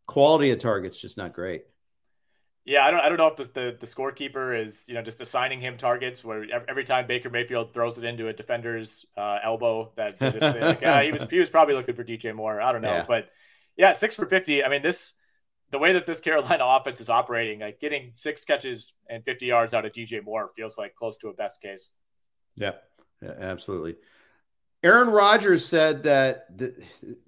quality 0.07 0.51
of 0.51 0.61
targets 0.61 0.97
just 0.97 1.17
not 1.17 1.33
great. 1.33 1.65
Yeah, 2.65 2.85
I 2.85 2.93
don't, 2.93 3.01
I 3.01 3.09
don't 3.09 3.19
know 3.19 3.27
if 3.27 3.37
the, 3.37 3.45
the, 3.45 3.77
the 3.81 3.87
scorekeeper 3.87 4.63
is 4.63 4.85
you 4.87 4.95
know 4.95 5.03
just 5.03 5.21
assigning 5.21 5.61
him 5.61 5.77
targets 5.77 6.25
where 6.25 6.47
every 6.69 6.85
time 6.85 7.09
Baker 7.09 7.29
Mayfield 7.29 7.73
throws 7.73 7.99
it 7.99 8.05
into 8.05 8.29
a 8.29 8.33
defender's 8.33 9.05
uh, 9.17 9.39
elbow 9.43 9.91
that 9.97 10.19
just 10.21 10.41
like, 10.41 10.81
ah, 10.87 11.01
he 11.01 11.11
was 11.11 11.23
he 11.29 11.39
was 11.39 11.51
probably 11.51 11.75
looking 11.75 11.97
for 11.97 12.05
DJ 12.05 12.33
Moore. 12.33 12.61
I 12.61 12.71
don't 12.71 12.83
know, 12.83 12.93
yeah. 12.93 13.05
but 13.09 13.31
yeah, 13.77 13.91
six 13.91 14.15
for 14.15 14.27
fifty. 14.27 14.63
I 14.63 14.69
mean 14.69 14.83
this 14.83 15.13
the 15.73 15.79
way 15.79 15.95
that 15.95 16.07
this 16.07 16.21
Carolina 16.21 16.65
offense 16.67 17.01
is 17.01 17.11
operating, 17.11 17.59
like 17.59 17.81
getting 17.81 18.13
six 18.15 18.45
catches 18.45 18.93
and 19.11 19.25
fifty 19.25 19.47
yards 19.47 19.75
out 19.75 19.85
of 19.85 19.93
DJ 19.93 20.23
Moore 20.23 20.49
feels 20.55 20.79
like 20.79 20.95
close 20.95 21.17
to 21.17 21.29
a 21.29 21.35
best 21.35 21.61
case. 21.61 21.91
Yeah, 22.55 22.73
yeah 23.23 23.35
absolutely. 23.39 23.97
Aaron 24.85 25.11
Rodgers 25.11 25.65
said 25.65 26.03
that 26.03 26.47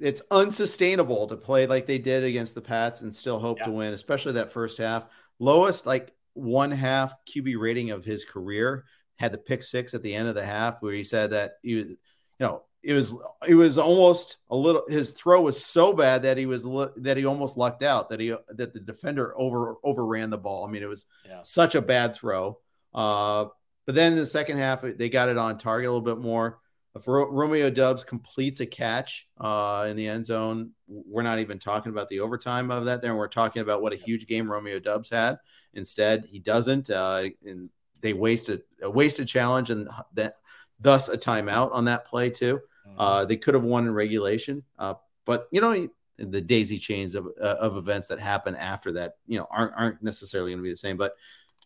it's 0.01 0.23
unsustainable 0.31 1.29
to 1.29 1.37
play 1.37 1.67
like 1.67 1.87
they 1.87 1.99
did 1.99 2.25
against 2.25 2.57
the 2.57 2.61
Pats 2.61 3.03
and 3.03 3.15
still 3.15 3.39
hope 3.39 3.59
yeah. 3.59 3.67
to 3.67 3.71
win, 3.71 3.95
especially 3.95 4.33
that 4.33 4.53
first 4.53 4.79
half. 4.79 5.07
Lowest, 5.39 5.87
like 5.87 6.13
one 6.33 6.73
half 6.73 7.15
QB 7.27 7.57
rating 7.61 7.93
of 7.93 8.05
his 8.05 8.25
career, 8.25 8.87
had 9.17 9.31
the 9.31 9.39
pick 9.39 9.63
six 9.63 9.95
at 9.95 10.03
the 10.03 10.13
end 10.13 10.27
of 10.27 10.35
the 10.35 10.45
half 10.45 10.83
where 10.83 10.93
he 10.93 11.05
said 11.05 11.31
that 11.31 11.53
he 11.63 11.77
was, 11.77 11.87
you 11.87 11.97
know, 12.41 12.63
it 12.83 12.93
was 12.93 13.15
it 13.47 13.55
was 13.55 13.79
almost 13.79 14.39
a 14.51 14.57
little 14.57 14.83
his 14.89 15.13
throw 15.13 15.41
was 15.41 15.65
so 15.65 15.93
bad 15.93 16.23
that 16.23 16.37
he 16.37 16.47
was 16.47 16.65
that 16.97 17.17
he 17.17 17.25
almost 17.25 17.57
lucked 17.57 17.83
out 17.83 18.11
that 18.11 18.21
he 18.21 18.35
that 18.49 18.75
the 18.75 18.81
defender 18.81 19.33
over 19.39 19.77
overran 19.83 20.29
the 20.29 20.37
ball. 20.37 20.67
I 20.67 20.71
mean, 20.71 20.83
it 20.83 20.89
was 20.89 21.07
yeah. 21.25 21.41
such 21.43 21.75
a 21.75 21.83
bad 21.83 22.15
throw. 22.15 22.59
Uh, 22.93 23.47
but 23.87 23.95
then 23.95 24.13
in 24.13 24.19
the 24.19 24.27
second 24.27 24.59
half, 24.59 24.83
they 24.83 25.09
got 25.09 25.29
it 25.29 25.39
on 25.39 25.59
target 25.59 25.89
a 25.89 25.93
little 25.93 26.01
bit 26.01 26.23
more. 26.23 26.59
If 26.97 27.09
Romeo 27.09 27.71
Doubs 27.71 28.05
completes 28.05 28.61
a 28.61 28.67
catch 28.67 29.27
uh, 29.41 29.87
in 29.91 29.97
the 29.97 30.07
end 30.07 30.27
zone, 30.27 30.71
we're 30.87 31.23
not 31.23 31.41
even 31.41 31.59
talking 31.59 31.91
about 31.91 32.09
the 32.09 32.21
overtime 32.21 32.71
of 32.71 32.85
that. 32.85 33.03
There, 33.03 33.17
we're 33.17 33.27
talking 33.27 33.63
about 33.63 33.83
what 33.83 33.93
a 33.93 33.97
huge 33.97 34.29
game 34.29 34.51
Romeo 34.51 34.79
Doubs 34.79 35.11
had. 35.11 35.39
Instead, 35.73 36.25
he 36.25 36.39
doesn't, 36.39 36.91
uh, 36.91 37.25
and 37.45 37.69
they 38.01 38.13
wasted 38.13 38.63
a 38.81 38.89
wasted 38.89 39.27
challenge, 39.27 39.71
and 39.71 39.89
that 40.15 40.35
thus 40.79 41.09
a 41.09 41.19
timeout 41.19 41.73
on 41.73 41.87
that 41.87 42.07
play 42.07 42.31
too. 42.31 42.61
Mm-hmm. 42.87 43.01
Uh, 43.01 43.25
they 43.25 43.37
could 43.37 43.55
have 43.55 43.65
won 43.65 43.87
in 43.87 43.95
regulation, 43.95 44.63
uh, 44.79 44.95
but 45.25 45.49
you 45.51 45.61
know 45.61 45.89
the 46.19 46.41
daisy 46.41 46.79
chains 46.79 47.17
of, 47.17 47.27
uh, 47.41 47.57
of 47.59 47.77
events 47.77 48.07
that 48.09 48.21
happen 48.21 48.55
after 48.55 48.93
that, 48.93 49.15
you 49.27 49.37
know, 49.39 49.49
aren't 49.51 49.73
aren't 49.75 50.03
necessarily 50.03 50.53
going 50.53 50.59
to 50.59 50.63
be 50.63 50.71
the 50.71 50.77
same. 50.77 50.97
But 50.97 51.15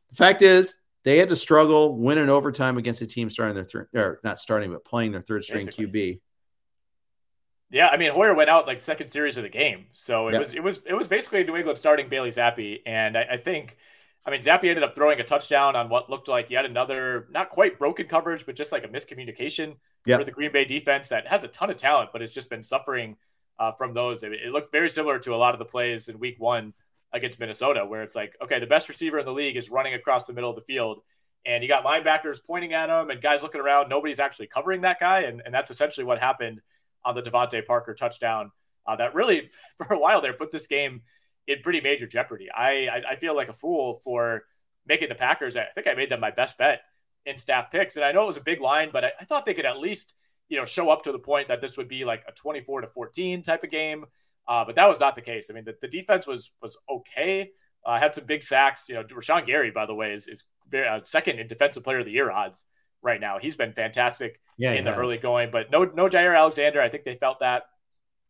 the 0.09 0.15
fact 0.15 0.41
is, 0.41 0.79
they 1.09 1.17
had 1.17 1.31
to 1.31 1.37
struggle, 1.37 1.97
win 1.97 2.19
in 2.19 2.29
overtime 2.29 2.77
against 2.77 3.01
a 3.01 3.07
team 3.07 3.31
starting 3.31 3.55
their 3.55 3.65
third, 3.65 3.89
or 3.95 4.21
not 4.23 4.39
starting, 4.39 4.71
but 4.71 4.85
playing 4.85 5.13
their 5.13 5.23
third 5.23 5.43
string 5.43 5.65
Basically. 5.65 5.87
QB. 5.87 6.21
Yeah, 7.71 7.89
I 7.89 7.97
mean 7.97 8.13
Hoyer 8.13 8.35
went 8.35 8.51
out 8.51 8.67
like 8.67 8.83
second 8.83 9.09
series 9.09 9.39
of 9.39 9.43
the 9.43 9.49
game, 9.49 9.87
so 9.95 10.29
it 10.29 10.33
yep. 10.33 10.39
was 10.41 10.55
it 10.55 10.63
was 10.63 10.81
it 10.85 10.93
was 10.93 11.09
basically 11.09 11.45
New 11.45 11.57
England 11.57 11.79
starting 11.79 12.11
Bailey 12.11 12.29
Zappe, 12.29 12.83
and 12.85 13.17
I, 13.17 13.27
I, 13.33 13.37
think, 13.39 13.79
I 14.27 14.31
mean 14.31 14.43
Zappi 14.43 14.69
ended 14.69 14.85
up 14.85 14.95
throwing 14.95 15.19
a 15.19 15.25
touchdown 15.25 15.77
on 15.77 15.89
what 15.89 16.11
looked 16.11 16.29
like 16.29 16.51
yet 16.51 16.67
another 16.67 17.27
not 17.31 17.49
quite 17.49 17.79
broken 17.79 18.07
coverage, 18.07 18.45
but 18.45 18.55
just 18.55 18.71
like 18.71 18.85
a 18.85 18.89
miscommunication 18.89 19.77
yep. 20.05 20.21
for 20.21 20.25
the 20.27 20.31
Green 20.31 20.53
Bay 20.53 20.67
defense 20.67 21.09
that 21.09 21.27
has 21.27 21.43
a 21.43 21.49
ton 21.49 21.71
of 21.71 21.79
talent, 21.79 22.11
but 22.13 22.21
has 22.21 22.33
just 22.33 22.51
been 22.51 22.63
suffering 22.63 23.17
uh, 23.59 23.73
from 23.73 23.95
those. 23.95 24.23
It, 24.23 24.33
it 24.33 24.53
looked 24.53 24.73
very 24.73 24.91
similar 24.91 25.19
to 25.21 25.35
a 25.35 25.37
lot 25.37 25.55
of 25.55 25.59
the 25.59 25.65
plays 25.65 26.09
in 26.11 26.19
Week 26.19 26.37
One 26.39 26.75
against 27.13 27.39
Minnesota, 27.39 27.85
where 27.87 28.03
it's 28.03 28.15
like, 28.15 28.37
okay, 28.43 28.61
the 28.61 28.67
best 28.67 28.89
receiver 28.89 29.19
in 29.19 29.25
the 29.25 29.33
league 29.33 29.57
is 29.57 29.71
running 29.71 29.95
across 29.95 30.27
the 30.27 30.33
middle 30.33 30.51
of 30.51 30.57
the 30.57 30.63
field. 30.63 31.01
And 31.47 31.63
you 31.63 31.69
got 31.69 31.85
linebackers 31.85 32.39
pointing 32.45 32.75
at 32.75 32.91
him 32.91 33.11
and 33.11 33.23
guys 33.23 33.43
looking 33.43 33.61
around. 33.61 33.89
Nobody's 33.89 34.21
actually 34.21 34.49
covering 34.49 34.83
that 34.83 35.01
guy. 35.01 35.21
And, 35.21 35.41
and 35.45 35.55
that's 35.55 35.71
essentially 35.71 36.05
what 36.05 36.19
happened 36.19 36.61
on 37.05 37.15
the 37.15 37.23
DeVante 37.23 37.65
Parker 37.65 37.95
touchdown. 37.95 38.51
Uh, 38.87 38.97
that 38.97 39.15
really, 39.15 39.51
for 39.77 39.95
a 39.95 39.99
while 39.99 40.21
there, 40.21 40.33
put 40.33 40.51
this 40.51 40.67
game 40.67 41.03
in 41.47 41.61
pretty 41.63 41.81
major 41.81 42.07
jeopardy. 42.07 42.49
I, 42.51 42.89
I, 42.89 43.03
I 43.13 43.17
feel 43.17 43.35
like 43.35 43.49
a 43.49 43.55
fool 43.55 44.01
for 44.05 44.43
making 44.87 45.09
the 45.09 45.15
Packers. 45.15 45.57
I 45.57 45.65
think 45.75 45.87
I 45.87 45.95
made 45.95 46.11
them 46.11 46.21
my 46.21 46.31
best 46.31 46.59
bet 46.59 46.83
in 47.25 47.37
staff 47.37 47.71
picks. 47.71 47.97
And 47.97 48.05
I 48.05 48.13
know 48.13 48.25
it 48.25 48.27
was 48.27 48.37
a 48.37 48.43
big 48.43 48.61
line, 48.61 48.91
but 48.93 49.05
I, 49.05 49.13
I 49.21 49.25
thought 49.25 49.47
they 49.47 49.55
could 49.55 49.67
at 49.67 49.79
least, 49.79 50.15
you 50.49 50.59
know, 50.59 50.65
show 50.65 50.91
up 50.91 51.05
to 51.05 51.13
the 51.13 51.19
point 51.19 51.49
that 51.49 51.61
this 51.61 51.77
would 51.77 51.89
be 51.89 52.05
like 52.05 52.25
a 52.29 52.33
24 52.33 52.83
to 52.83 52.87
14 52.87 53.43
type 53.43 53.65
of 53.65 53.71
game. 53.71 54.05
Uh, 54.49 54.65
but 54.65 54.77
that 54.77 54.89
was 54.89 54.99
not 54.99 55.15
the 55.15 55.21
case. 55.21 55.49
I 55.51 55.53
mean, 55.53 55.65
the, 55.65 55.75
the 55.81 55.89
defense 55.89 56.27
was 56.27 56.51
was 56.63 56.77
okay. 56.91 57.51
Uh, 57.85 57.99
had 57.99 58.15
some 58.15 58.25
big 58.25 58.43
sacks. 58.43 58.87
You 58.89 58.97
know, 58.97 59.05
Rashan 59.05 59.47
Gary, 59.47 59.71
by 59.71 59.87
the 59.87 59.95
way, 59.95 60.15
is 60.15 60.27
is 60.27 60.45
very, 60.71 60.89
uh, 60.89 61.01
second 61.03 61.39
in 61.39 61.47
defensive 61.47 61.85
player 61.85 61.99
of 61.99 62.07
the 62.07 62.13
year 62.13 62.31
odds 62.31 62.65
right 63.03 63.21
now. 63.21 63.39
He's 63.39 63.57
been 63.57 63.73
fantastic 63.73 64.41
yeah, 64.57 64.73
in 64.73 64.85
the 64.85 64.91
has. 64.91 64.99
early 64.99 65.19
going, 65.19 65.51
but 65.51 65.71
no 65.71 65.85
no 65.85 66.09
Jaire 66.09 66.37
Alexander. 66.37 66.81
I 66.81 66.89
think 66.89 67.05
they 67.05 67.15
felt 67.15 67.41
that 67.41 67.65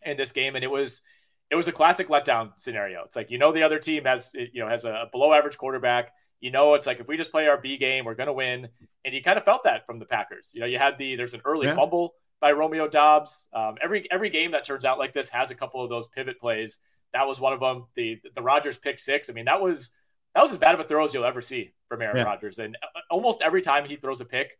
in 0.04 0.16
this 0.16 0.32
game, 0.32 0.56
and 0.56 0.64
it 0.64 0.70
was 0.70 1.02
it 1.50 1.54
was 1.54 1.68
a 1.68 1.72
classic 1.72 2.08
letdown 2.08 2.50
scenario. 2.58 3.04
It's 3.04 3.16
like 3.16 3.30
you 3.30 3.38
know 3.38 3.52
the 3.52 3.62
other 3.62 3.78
team 3.78 4.04
has 4.04 4.32
you 4.34 4.60
know 4.62 4.68
has 4.68 4.84
a 4.84 5.08
below 5.12 5.32
average 5.32 5.56
quarterback. 5.56 6.12
You 6.40 6.50
know 6.50 6.74
it's 6.74 6.86
like 6.86 7.00
if 7.00 7.08
we 7.08 7.16
just 7.16 7.30
play 7.30 7.46
our 7.46 7.60
B 7.60 7.78
game, 7.78 8.04
we're 8.04 8.14
going 8.14 8.28
to 8.28 8.32
win, 8.32 8.68
and 9.04 9.14
you 9.14 9.22
kind 9.22 9.38
of 9.38 9.44
felt 9.44 9.64
that 9.64 9.86
from 9.86 9.98
the 9.98 10.04
Packers. 10.04 10.50
You 10.54 10.60
know 10.60 10.66
you 10.66 10.78
had 10.78 10.98
the 10.98 11.16
there's 11.16 11.34
an 11.34 11.42
early 11.44 11.66
yeah. 11.66 11.74
fumble 11.74 12.14
by 12.40 12.52
Romeo 12.52 12.88
Doubs. 12.88 13.46
Um, 13.52 13.76
every 13.82 14.10
every 14.10 14.30
game 14.30 14.52
that 14.52 14.64
turns 14.64 14.84
out 14.84 14.98
like 14.98 15.12
this 15.12 15.28
has 15.30 15.50
a 15.50 15.54
couple 15.54 15.82
of 15.82 15.90
those 15.90 16.06
pivot 16.08 16.40
plays. 16.40 16.78
That 17.12 17.26
was 17.26 17.40
one 17.40 17.52
of 17.52 17.60
them. 17.60 17.86
The 17.94 18.20
the 18.34 18.42
Rodgers 18.42 18.78
pick 18.78 18.98
six. 18.98 19.30
I 19.30 19.32
mean, 19.32 19.46
that 19.46 19.60
was 19.60 19.92
that 20.34 20.42
was 20.42 20.52
as 20.52 20.58
bad 20.58 20.74
of 20.74 20.80
a 20.80 20.84
throw 20.84 21.04
as 21.04 21.14
you'll 21.14 21.24
ever 21.24 21.40
see 21.40 21.72
from 21.88 22.02
Aaron 22.02 22.18
yeah. 22.18 22.24
Rodgers. 22.24 22.58
And 22.58 22.76
uh, 22.82 23.00
almost 23.10 23.42
every 23.42 23.62
time 23.62 23.86
he 23.86 23.96
throws 23.96 24.20
a 24.20 24.24
pick, 24.24 24.58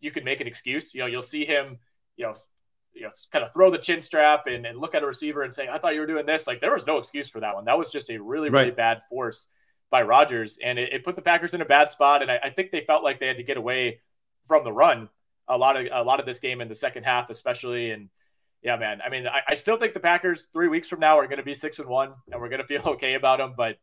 you 0.00 0.10
can 0.10 0.24
make 0.24 0.40
an 0.40 0.46
excuse. 0.46 0.92
You 0.92 1.00
know, 1.00 1.06
you'll 1.06 1.22
see 1.22 1.44
him, 1.44 1.78
you 2.16 2.26
know, 2.26 2.34
you 2.92 3.02
know, 3.02 3.10
kind 3.32 3.44
of 3.44 3.52
throw 3.52 3.70
the 3.70 3.78
chin 3.78 4.02
strap 4.02 4.46
and, 4.46 4.66
and 4.66 4.78
look 4.78 4.94
at 4.94 5.02
a 5.02 5.06
receiver 5.06 5.42
and 5.42 5.52
say, 5.52 5.68
"I 5.68 5.78
thought 5.78 5.94
you 5.94 6.00
were 6.00 6.06
doing 6.06 6.26
this." 6.26 6.46
Like 6.46 6.60
there 6.60 6.72
was 6.72 6.86
no 6.86 6.98
excuse 6.98 7.28
for 7.28 7.40
that 7.40 7.54
one. 7.54 7.64
That 7.64 7.78
was 7.78 7.90
just 7.90 8.10
a 8.10 8.18
really 8.18 8.50
really 8.50 8.66
right. 8.66 8.76
bad 8.76 9.02
force 9.08 9.48
by 9.90 10.02
Rodgers, 10.02 10.58
and 10.62 10.78
it, 10.78 10.92
it, 10.92 11.04
put 11.04 11.16
the 11.16 11.22
Packers 11.22 11.54
in 11.54 11.60
a 11.60 11.64
bad 11.64 11.88
spot. 11.88 12.22
And 12.22 12.30
I, 12.30 12.40
I 12.44 12.50
think 12.50 12.70
they 12.70 12.84
felt 12.84 13.04
like 13.04 13.20
they 13.20 13.28
had 13.28 13.36
to 13.36 13.42
get 13.42 13.56
away 13.56 14.00
from 14.46 14.64
the 14.64 14.72
run 14.72 15.08
a 15.48 15.56
lot 15.56 15.76
of 15.76 15.86
a 15.92 16.02
lot 16.02 16.20
of 16.20 16.26
this 16.26 16.38
game 16.38 16.60
in 16.60 16.68
the 16.68 16.74
second 16.74 17.04
half, 17.04 17.30
especially. 17.30 17.90
And 17.90 18.08
yeah, 18.62 18.76
man, 18.76 19.00
I 19.04 19.10
mean, 19.10 19.26
I, 19.26 19.40
I 19.48 19.54
still 19.54 19.76
think 19.76 19.92
the 19.92 20.00
Packers 20.00 20.48
three 20.52 20.68
weeks 20.68 20.88
from 20.88 21.00
now 21.00 21.18
are 21.18 21.26
going 21.26 21.38
to 21.38 21.44
be 21.44 21.54
six 21.54 21.78
and 21.78 21.88
one, 21.88 22.12
and 22.30 22.40
we're 22.40 22.48
going 22.48 22.62
to 22.66 22.66
feel 22.66 22.82
okay 22.92 23.14
about 23.14 23.38
them. 23.38 23.54
But 23.56 23.76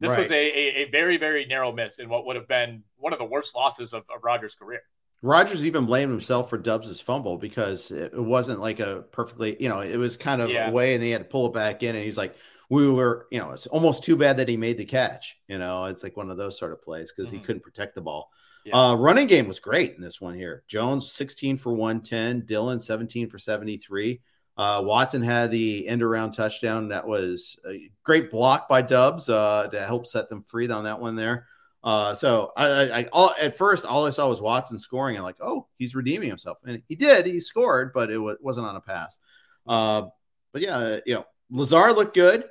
this 0.00 0.10
right. 0.10 0.18
was 0.18 0.30
a, 0.30 0.34
a, 0.34 0.84
a, 0.84 0.90
very 0.90 1.16
very 1.16 1.46
narrow 1.46 1.72
miss 1.72 1.98
in 1.98 2.08
what 2.08 2.26
would 2.26 2.36
have 2.36 2.48
been 2.48 2.82
one 2.96 3.12
of 3.12 3.18
the 3.18 3.24
worst 3.24 3.54
losses 3.54 3.92
of, 3.92 4.04
of 4.14 4.22
Rodgers' 4.22 4.54
career. 4.54 4.80
Rodgers 5.22 5.64
even 5.64 5.86
blamed 5.86 6.12
himself 6.12 6.50
for 6.50 6.58
Doubs' 6.58 7.00
fumble 7.00 7.38
because 7.38 7.90
it 7.90 8.12
wasn't 8.14 8.60
like 8.60 8.80
a 8.80 9.04
perfectly, 9.12 9.56
you 9.58 9.68
know, 9.68 9.80
it 9.80 9.96
was 9.96 10.16
kind 10.16 10.42
of 10.42 10.50
yeah. 10.50 10.68
away 10.68 10.94
and 10.94 11.02
he 11.02 11.10
had 11.10 11.22
to 11.22 11.24
pull 11.24 11.46
it 11.46 11.54
back 11.54 11.82
in. 11.82 11.96
And 11.96 12.04
he's 12.04 12.18
like, 12.18 12.36
we 12.68 12.90
were, 12.90 13.26
you 13.30 13.38
know, 13.38 13.52
it's 13.52 13.66
almost 13.66 14.04
too 14.04 14.16
bad 14.16 14.36
that 14.36 14.48
he 14.48 14.56
made 14.56 14.76
the 14.76 14.84
catch. 14.84 15.36
You 15.48 15.58
know, 15.58 15.86
it's 15.86 16.02
like 16.02 16.16
one 16.16 16.30
of 16.30 16.36
those 16.36 16.58
sort 16.58 16.72
of 16.72 16.82
plays 16.82 17.12
because 17.12 17.30
mm-hmm. 17.30 17.40
he 17.40 17.44
couldn't 17.44 17.62
protect 17.62 17.94
the 17.94 18.02
ball. 18.02 18.30
Yeah. 18.66 18.76
Uh, 18.76 18.94
running 18.96 19.28
game 19.28 19.46
was 19.46 19.60
great 19.60 19.94
in 19.94 20.00
this 20.00 20.20
one 20.20 20.34
here. 20.34 20.64
Jones 20.66 21.12
16 21.12 21.56
for 21.56 21.72
110, 21.72 22.46
Dillon 22.46 22.80
17 22.80 23.30
for 23.30 23.38
73. 23.38 24.20
Uh, 24.56 24.82
Watson 24.84 25.22
had 25.22 25.52
the 25.52 25.86
end 25.86 26.02
around 26.02 26.32
touchdown. 26.32 26.88
That 26.88 27.06
was 27.06 27.60
a 27.68 27.88
great 28.02 28.28
block 28.28 28.68
by 28.68 28.82
Doubs 28.82 29.28
uh, 29.28 29.68
to 29.68 29.80
help 29.84 30.04
set 30.04 30.28
them 30.28 30.42
free 30.42 30.68
on 30.68 30.82
that 30.82 30.98
one 30.98 31.14
there. 31.14 31.46
Uh, 31.84 32.12
so 32.14 32.50
I, 32.56 32.66
I, 32.66 32.98
I 32.98 33.08
all, 33.12 33.32
at 33.40 33.56
first 33.56 33.86
all 33.86 34.04
I 34.04 34.10
saw 34.10 34.28
was 34.28 34.42
Watson 34.42 34.80
scoring 34.80 35.14
and 35.14 35.24
like, 35.24 35.36
oh, 35.40 35.68
he's 35.78 35.94
redeeming 35.94 36.28
himself, 36.28 36.58
and 36.66 36.82
he 36.88 36.96
did. 36.96 37.24
He 37.26 37.38
scored, 37.38 37.92
but 37.92 38.10
it 38.10 38.14
w- 38.14 38.36
wasn't 38.40 38.66
on 38.66 38.74
a 38.74 38.80
pass. 38.80 39.20
Uh, 39.64 40.06
but 40.52 40.62
yeah, 40.62 40.98
you 41.06 41.14
know, 41.14 41.26
Lazard 41.50 41.94
looked 41.94 42.14
good, 42.14 42.42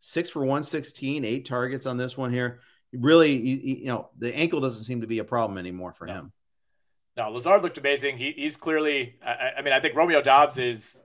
six 0.00 0.28
for 0.28 0.44
one 0.44 0.62
sixteen, 0.62 1.24
eight 1.24 1.46
targets 1.46 1.86
on 1.86 1.96
this 1.96 2.18
one 2.18 2.30
here. 2.30 2.60
Really, 2.92 3.32
you, 3.32 3.86
know, 3.86 4.10
the 4.18 4.34
ankle 4.34 4.60
doesn't 4.60 4.84
seem 4.84 5.00
to 5.00 5.06
be 5.06 5.18
a 5.18 5.24
problem 5.24 5.58
anymore 5.58 5.92
for 5.92 6.06
no. 6.06 6.12
him. 6.12 6.32
No, 7.16 7.30
Lazard 7.30 7.62
looked 7.62 7.78
amazing. 7.78 8.18
He, 8.18 8.32
he's 8.32 8.56
clearly. 8.56 9.16
I, 9.24 9.52
I 9.58 9.62
mean, 9.62 9.72
I 9.72 9.80
think 9.80 9.94
Romeo 9.94 10.22
Doubs 10.22 10.58
is 10.58 11.02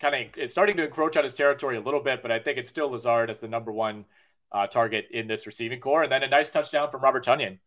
kind 0.00 0.14
of 0.14 0.20
it's 0.36 0.52
starting 0.52 0.76
to 0.76 0.84
encroach 0.84 1.16
on 1.16 1.24
his 1.24 1.34
territory 1.34 1.76
a 1.76 1.80
little 1.80 2.00
bit, 2.00 2.22
but 2.22 2.30
I 2.30 2.38
think 2.38 2.58
it's 2.58 2.70
still 2.70 2.90
Lazard 2.90 3.30
as 3.30 3.40
the 3.40 3.48
number 3.48 3.72
one 3.72 4.04
uh, 4.52 4.66
target 4.66 5.08
in 5.10 5.26
this 5.26 5.46
receiving 5.46 5.80
corps. 5.80 6.02
And 6.02 6.12
then 6.12 6.22
a 6.22 6.28
nice 6.28 6.50
touchdown 6.50 6.90
from 6.90 7.02
Robert 7.02 7.24
Tonyan 7.24 7.58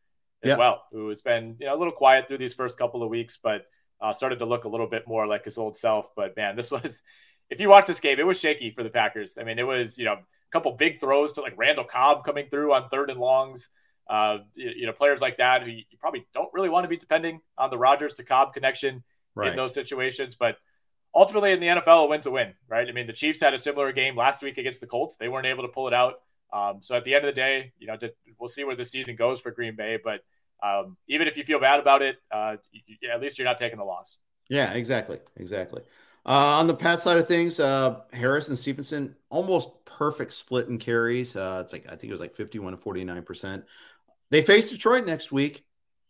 as 0.44 0.58
well, 0.58 0.86
who 0.92 1.10
has 1.10 1.22
been 1.22 1.58
you 1.60 1.66
know, 1.66 1.76
a 1.76 1.78
little 1.78 1.94
quiet 1.94 2.28
through 2.28 2.38
these 2.38 2.54
first 2.54 2.78
couple 2.78 3.04
of 3.04 3.10
weeks, 3.10 3.38
but 3.42 3.66
uh, 4.02 4.14
started 4.14 4.40
to 4.40 4.46
look 4.46 4.64
a 4.64 4.70
little 4.70 4.88
bit 4.88 5.08
more 5.08 5.28
like 5.28 5.44
his 5.46 5.58
old 5.58 5.76
self. 5.76 6.10
But 6.16 6.36
man, 6.38 6.56
this 6.56 6.72
was, 6.72 7.02
if 7.50 7.60
you 7.60 7.70
watch 7.70 7.88
this 7.88 8.00
game, 8.00 8.20
it 8.20 8.26
was 8.26 8.40
shaky 8.40 8.72
for 8.72 8.84
the 8.84 8.90
Packers. 8.90 9.38
I 9.40 9.44
mean, 9.44 9.60
it 9.60 9.68
was, 9.68 9.98
you 9.98 10.06
know, 10.06 10.18
couple 10.52 10.72
big 10.74 11.00
throws 11.00 11.34
to 11.34 11.42
like 11.42 11.54
Randall 11.58 11.86
Cobb 11.86 12.24
coming 12.24 12.48
through 12.50 12.74
on 12.74 12.90
third 12.90 13.10
and 13.10 13.20
longs. 13.20 13.70
Uh, 14.10 14.40
you, 14.56 14.72
you, 14.78 14.86
know, 14.88 14.94
players 14.94 15.22
like 15.22 15.38
that 15.38 15.62
who 15.64 15.70
you 15.70 15.84
probably 16.00 16.26
don't 16.34 16.50
really 16.54 16.70
want 16.70 16.84
to 16.84 16.88
be 16.88 16.98
depending 16.98 17.42
on 17.58 17.70
the 17.70 17.78
Rodgers 17.78 18.16
to 18.16 18.24
Cobb 18.24 18.54
connection 18.54 19.04
right. 19.36 19.52
in 19.52 19.56
those 19.56 19.74
situations. 19.74 20.36
But 20.36 20.58
ultimately, 21.14 21.52
in 21.52 21.60
the 21.60 21.68
NFL, 21.68 22.06
a 22.06 22.08
win's 22.08 22.26
a 22.26 22.32
win, 22.32 22.54
right? 22.68 22.88
I 22.88 22.92
mean, 22.92 23.06
the 23.06 23.14
Chiefs 23.14 23.40
had 23.40 23.54
a 23.54 23.58
similar 23.58 23.92
game 23.92 24.16
last 24.16 24.42
week 24.42 24.58
against 24.58 24.82
the 24.82 24.88
Colts. 24.88 25.18
They 25.18 25.30
weren't 25.30 25.46
able 25.46 25.64
to 25.64 25.70
pull 25.70 25.88
it 25.88 25.94
out. 25.94 26.22
Um, 26.52 26.80
so 26.82 26.96
at 26.96 27.04
the 27.04 27.14
end 27.14 27.26
of 27.26 27.34
the 27.34 27.40
day, 27.40 27.74
you 27.78 27.88
know, 27.88 27.98
we'll 28.40 28.50
see 28.50 28.64
where 28.64 28.76
the 28.76 28.86
season 28.86 29.16
goes 29.16 29.40
for 29.40 29.52
Green 29.52 29.76
Bay. 29.76 30.00
But 30.04 30.22
um, 30.64 30.98
even 31.08 31.28
if 31.28 31.38
you 31.38 31.44
feel 31.44 31.60
bad 31.60 31.80
about 31.80 32.02
it, 32.02 32.18
uh, 32.32 32.58
you, 32.72 33.10
at 33.14 33.22
least 33.22 33.38
you're 33.38 33.46
not 33.46 33.58
taking 33.58 33.78
the 33.78 33.86
loss. 33.86 34.18
Yeah, 34.50 34.74
exactly, 34.74 35.20
exactly. 35.38 35.84
Uh, 36.30 36.60
on 36.60 36.68
the 36.68 36.76
Pat 36.76 37.02
side 37.02 37.18
of 37.18 37.28
things, 37.28 37.60
uh, 37.60 38.02
Harris 38.14 38.50
and 38.50 38.58
Stevenson 38.58 39.16
almost 39.32 39.84
perfect 39.84 40.32
split 40.32 40.68
in 40.68 40.78
carries. 40.78 41.36
Uh, 41.36 41.62
it's 41.64 41.74
like 41.74 41.88
I 41.88 41.96
think 41.96 42.06
it 42.06 42.12
was 42.12 42.20
like 42.20 42.36
51 42.36 42.74
to 42.74 42.78
49 42.78 43.24
percent. 43.24 43.64
They 44.30 44.44
face 44.44 44.70
Detroit 44.70 45.08
next 45.08 45.32
week. 45.32 45.66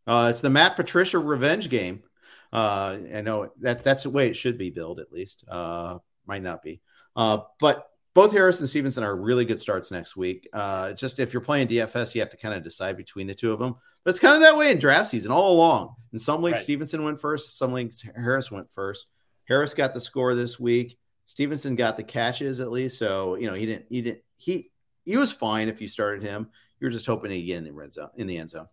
Uh, 0.05 0.27
it's 0.29 0.41
the 0.41 0.49
Matt 0.49 0.75
Patricia 0.75 1.17
revenge 1.17 1.69
game. 1.69 2.03
Uh, 2.51 2.97
I 3.15 3.21
know 3.21 3.53
that 3.61 3.85
that's 3.85 4.03
the 4.03 4.09
way 4.09 4.27
it 4.27 4.35
should 4.35 4.57
be 4.57 4.71
billed, 4.71 4.99
at 4.99 5.13
least. 5.13 5.45
Uh, 5.47 5.99
might 6.25 6.43
not 6.43 6.61
be, 6.61 6.81
but 7.15 7.89
both 8.13 8.33
Harris 8.33 8.59
and 8.59 8.67
Stevenson 8.67 9.05
are 9.05 9.15
really 9.15 9.45
good 9.45 9.61
starts 9.61 9.89
next 9.89 10.17
week. 10.17 10.49
Uh, 10.51 10.91
just 10.91 11.19
if 11.19 11.31
you're 11.31 11.41
playing 11.41 11.69
DFS, 11.69 12.13
you 12.13 12.19
have 12.19 12.31
to 12.31 12.37
kind 12.37 12.53
of 12.53 12.61
decide 12.61 12.97
between 12.97 13.27
the 13.27 13.35
two 13.35 13.53
of 13.53 13.59
them. 13.59 13.77
But 14.03 14.11
it's 14.11 14.19
kind 14.19 14.35
of 14.35 14.41
that 14.41 14.57
way 14.57 14.71
in 14.71 14.79
draft 14.79 15.11
season 15.11 15.31
all 15.31 15.53
along. 15.53 15.95
In 16.11 16.19
some 16.19 16.41
leagues, 16.41 16.57
right. 16.57 16.63
Stevenson 16.63 17.05
went 17.05 17.21
first. 17.21 17.57
Some 17.57 17.71
leagues, 17.71 18.03
Harris 18.15 18.51
went 18.51 18.69
first. 18.73 19.05
Harris 19.49 19.73
got 19.73 19.93
the 19.93 19.99
score 19.99 20.35
this 20.35 20.59
week. 20.59 20.97
Stevenson 21.26 21.76
got 21.76 21.97
the 21.97 22.03
catches 22.03 22.59
at 22.59 22.71
least. 22.71 22.97
So 22.97 23.35
you 23.35 23.47
know 23.47 23.53
he 23.53 23.65
didn't. 23.65 23.85
He 23.89 24.01
didn't. 24.01 24.21
He 24.38 24.71
he 25.03 25.17
was 25.17 25.31
fine 25.31 25.67
if 25.67 25.81
you 25.81 25.88
started 25.88 26.23
him. 26.23 26.47
You 26.80 26.85
were 26.85 26.91
just 26.91 27.07
hoping 27.07 27.31
to 27.31 27.41
get 27.41 27.57
in 27.57 27.65
the 27.65 27.73
red 27.73 27.93
zone 27.93 28.09
in 28.15 28.27
the 28.27 28.38
end 28.38 28.51
zone. 28.51 28.67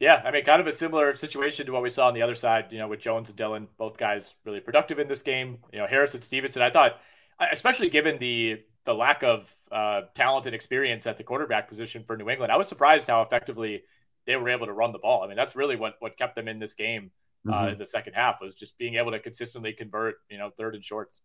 Yeah, 0.00 0.20
I 0.24 0.32
mean, 0.32 0.44
kind 0.44 0.60
of 0.60 0.66
a 0.66 0.72
similar 0.72 1.14
situation 1.14 1.66
to 1.66 1.72
what 1.72 1.82
we 1.82 1.88
saw 1.88 2.08
on 2.08 2.14
the 2.14 2.22
other 2.22 2.34
side. 2.34 2.66
You 2.70 2.78
know, 2.78 2.88
with 2.88 3.00
Jones 3.00 3.28
and 3.28 3.38
Dillon, 3.38 3.68
both 3.78 3.96
guys 3.96 4.34
really 4.44 4.60
productive 4.60 4.98
in 4.98 5.08
this 5.08 5.22
game. 5.22 5.58
You 5.72 5.78
know, 5.78 5.86
Harris 5.86 6.14
and 6.14 6.22
Stevenson. 6.22 6.60
I 6.60 6.70
thought 6.70 7.00
especially 7.52 7.88
given 7.88 8.18
the 8.18 8.60
the 8.84 8.94
lack 8.94 9.22
of 9.22 9.52
uh, 9.72 10.02
talent 10.14 10.44
and 10.44 10.54
experience 10.54 11.06
at 11.06 11.16
the 11.16 11.24
quarterback 11.24 11.68
position 11.68 12.04
for 12.04 12.16
New 12.16 12.28
England. 12.28 12.52
I 12.52 12.56
was 12.56 12.68
surprised 12.68 13.08
how 13.08 13.22
effectively 13.22 13.82
they 14.26 14.36
were 14.36 14.50
able 14.50 14.66
to 14.66 14.72
run 14.72 14.92
the 14.92 14.98
ball. 14.98 15.22
I 15.22 15.28
mean, 15.28 15.36
that's 15.36 15.56
really 15.56 15.76
what 15.76 15.94
what 16.00 16.18
kept 16.18 16.36
them 16.36 16.48
in 16.48 16.58
this 16.58 16.74
game 16.74 17.10
uh, 17.48 17.52
mm-hmm. 17.52 17.72
in 17.72 17.78
the 17.78 17.86
second 17.86 18.14
half 18.14 18.40
was 18.40 18.54
just 18.54 18.78
being 18.78 18.94
able 18.94 19.12
to 19.12 19.18
consistently 19.18 19.72
convert, 19.72 20.16
you 20.30 20.38
know, 20.38 20.50
third 20.50 20.74
and 20.74 20.84
shorts. 20.84 21.20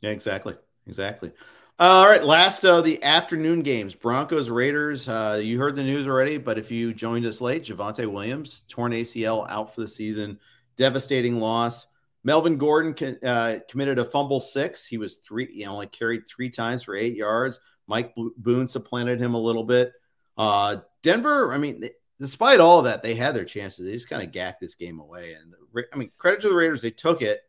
Yeah, 0.00 0.10
exactly, 0.10 0.56
exactly. 0.86 1.32
Uh, 1.78 1.82
all 1.82 2.08
right, 2.08 2.24
last 2.24 2.64
of 2.64 2.78
uh, 2.78 2.80
the 2.82 3.02
afternoon 3.02 3.62
games: 3.62 3.94
Broncos 3.94 4.50
Raiders. 4.50 5.08
Uh, 5.08 5.40
you 5.42 5.58
heard 5.58 5.76
the 5.76 5.82
news 5.82 6.06
already, 6.06 6.36
but 6.36 6.58
if 6.58 6.70
you 6.70 6.92
joined 6.92 7.24
us 7.24 7.40
late, 7.40 7.64
Javonte 7.64 8.06
Williams 8.06 8.60
torn 8.68 8.92
ACL 8.92 9.46
out 9.48 9.74
for 9.74 9.80
the 9.80 9.88
season, 9.88 10.38
devastating 10.76 11.40
loss. 11.40 11.86
Melvin 12.22 12.58
Gordon 12.58 13.18
uh, 13.24 13.60
committed 13.70 13.98
a 13.98 14.04
fumble 14.04 14.40
six. 14.40 14.84
He 14.84 14.98
was 14.98 15.16
three, 15.16 15.46
he 15.50 15.64
only 15.64 15.86
carried 15.86 16.28
three 16.28 16.50
times 16.50 16.82
for 16.82 16.94
eight 16.94 17.16
yards. 17.16 17.60
Mike 17.86 18.14
Boone 18.36 18.66
supplanted 18.66 19.18
him 19.18 19.34
a 19.34 19.40
little 19.40 19.64
bit. 19.64 19.92
Uh, 20.36 20.76
Denver, 21.02 21.52
I 21.52 21.58
mean, 21.58 21.82
despite 22.20 22.60
all 22.60 22.82
that, 22.82 23.02
they 23.02 23.14
had 23.14 23.34
their 23.34 23.44
chances. 23.44 23.84
They 23.84 23.92
just 23.92 24.08
kind 24.08 24.22
of 24.22 24.30
gacked 24.30 24.60
this 24.60 24.74
game 24.74 25.00
away. 25.00 25.32
And 25.32 25.52
the, 25.52 25.84
I 25.92 25.96
mean, 25.96 26.10
credit 26.18 26.42
to 26.42 26.50
the 26.50 26.54
Raiders, 26.54 26.82
they 26.82 26.90
took 26.90 27.22
it, 27.22 27.40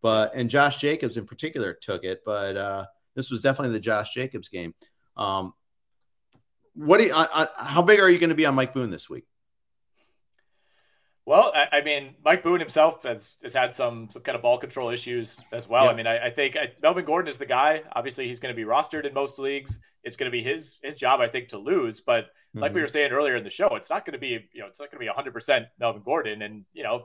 but 0.00 0.34
and 0.34 0.48
Josh 0.48 0.80
Jacobs 0.80 1.16
in 1.16 1.26
particular 1.26 1.74
took 1.74 2.04
it. 2.04 2.22
But 2.24 2.56
uh, 2.56 2.86
this 3.14 3.30
was 3.30 3.42
definitely 3.42 3.72
the 3.72 3.80
Josh 3.80 4.14
Jacobs 4.14 4.48
game. 4.48 4.74
Um, 5.16 5.52
what 6.74 6.98
do 6.98 7.04
you, 7.04 7.12
how 7.12 7.82
big 7.82 7.98
are 7.98 8.08
you 8.08 8.18
going 8.18 8.30
to 8.30 8.36
be 8.36 8.46
on 8.46 8.54
Mike 8.54 8.72
Boone 8.72 8.90
this 8.90 9.10
week? 9.10 9.24
Well, 11.26 11.52
I, 11.54 11.78
I, 11.78 11.80
mean, 11.82 12.14
Mike 12.24 12.42
Boone 12.42 12.60
himself 12.60 13.02
has, 13.04 13.36
has 13.42 13.54
had 13.54 13.72
some 13.72 14.08
some 14.08 14.22
kind 14.22 14.36
of 14.36 14.42
ball 14.42 14.58
control 14.58 14.90
issues 14.90 15.40
as 15.52 15.68
well. 15.68 15.84
Yep. 15.84 15.92
I 15.92 15.96
mean, 15.96 16.06
I, 16.06 16.26
I 16.26 16.30
think 16.30 16.56
I, 16.56 16.72
Melvin 16.82 17.04
Gordon 17.04 17.28
is 17.28 17.38
the 17.38 17.46
guy. 17.46 17.82
Obviously, 17.92 18.26
he's 18.26 18.40
going 18.40 18.54
to 18.54 18.56
be 18.56 18.66
rostered 18.66 19.06
in 19.06 19.14
most 19.14 19.38
leagues. 19.38 19.80
It's 20.02 20.16
going 20.16 20.30
to 20.30 20.36
be 20.36 20.42
his 20.42 20.78
his 20.82 20.96
job, 20.96 21.20
I 21.20 21.28
think, 21.28 21.48
to 21.48 21.58
lose. 21.58 22.00
But 22.00 22.24
mm-hmm. 22.24 22.60
like 22.60 22.72
we 22.72 22.76
mm-hmm. 22.76 22.84
were 22.84 22.88
saying 22.88 23.12
earlier 23.12 23.36
in 23.36 23.42
the 23.42 23.50
show, 23.50 23.68
it's 23.76 23.90
not 23.90 24.06
going 24.06 24.14
to 24.14 24.18
be 24.18 24.48
you 24.52 24.60
know 24.60 24.66
it's 24.66 24.80
not 24.80 24.90
going 24.90 24.98
to 24.98 25.04
be 25.04 25.06
100 25.06 25.32
percent 25.32 25.66
Melvin 25.78 26.02
Gordon. 26.02 26.42
And 26.42 26.64
you 26.72 26.82
know, 26.82 26.96
if, 26.96 27.04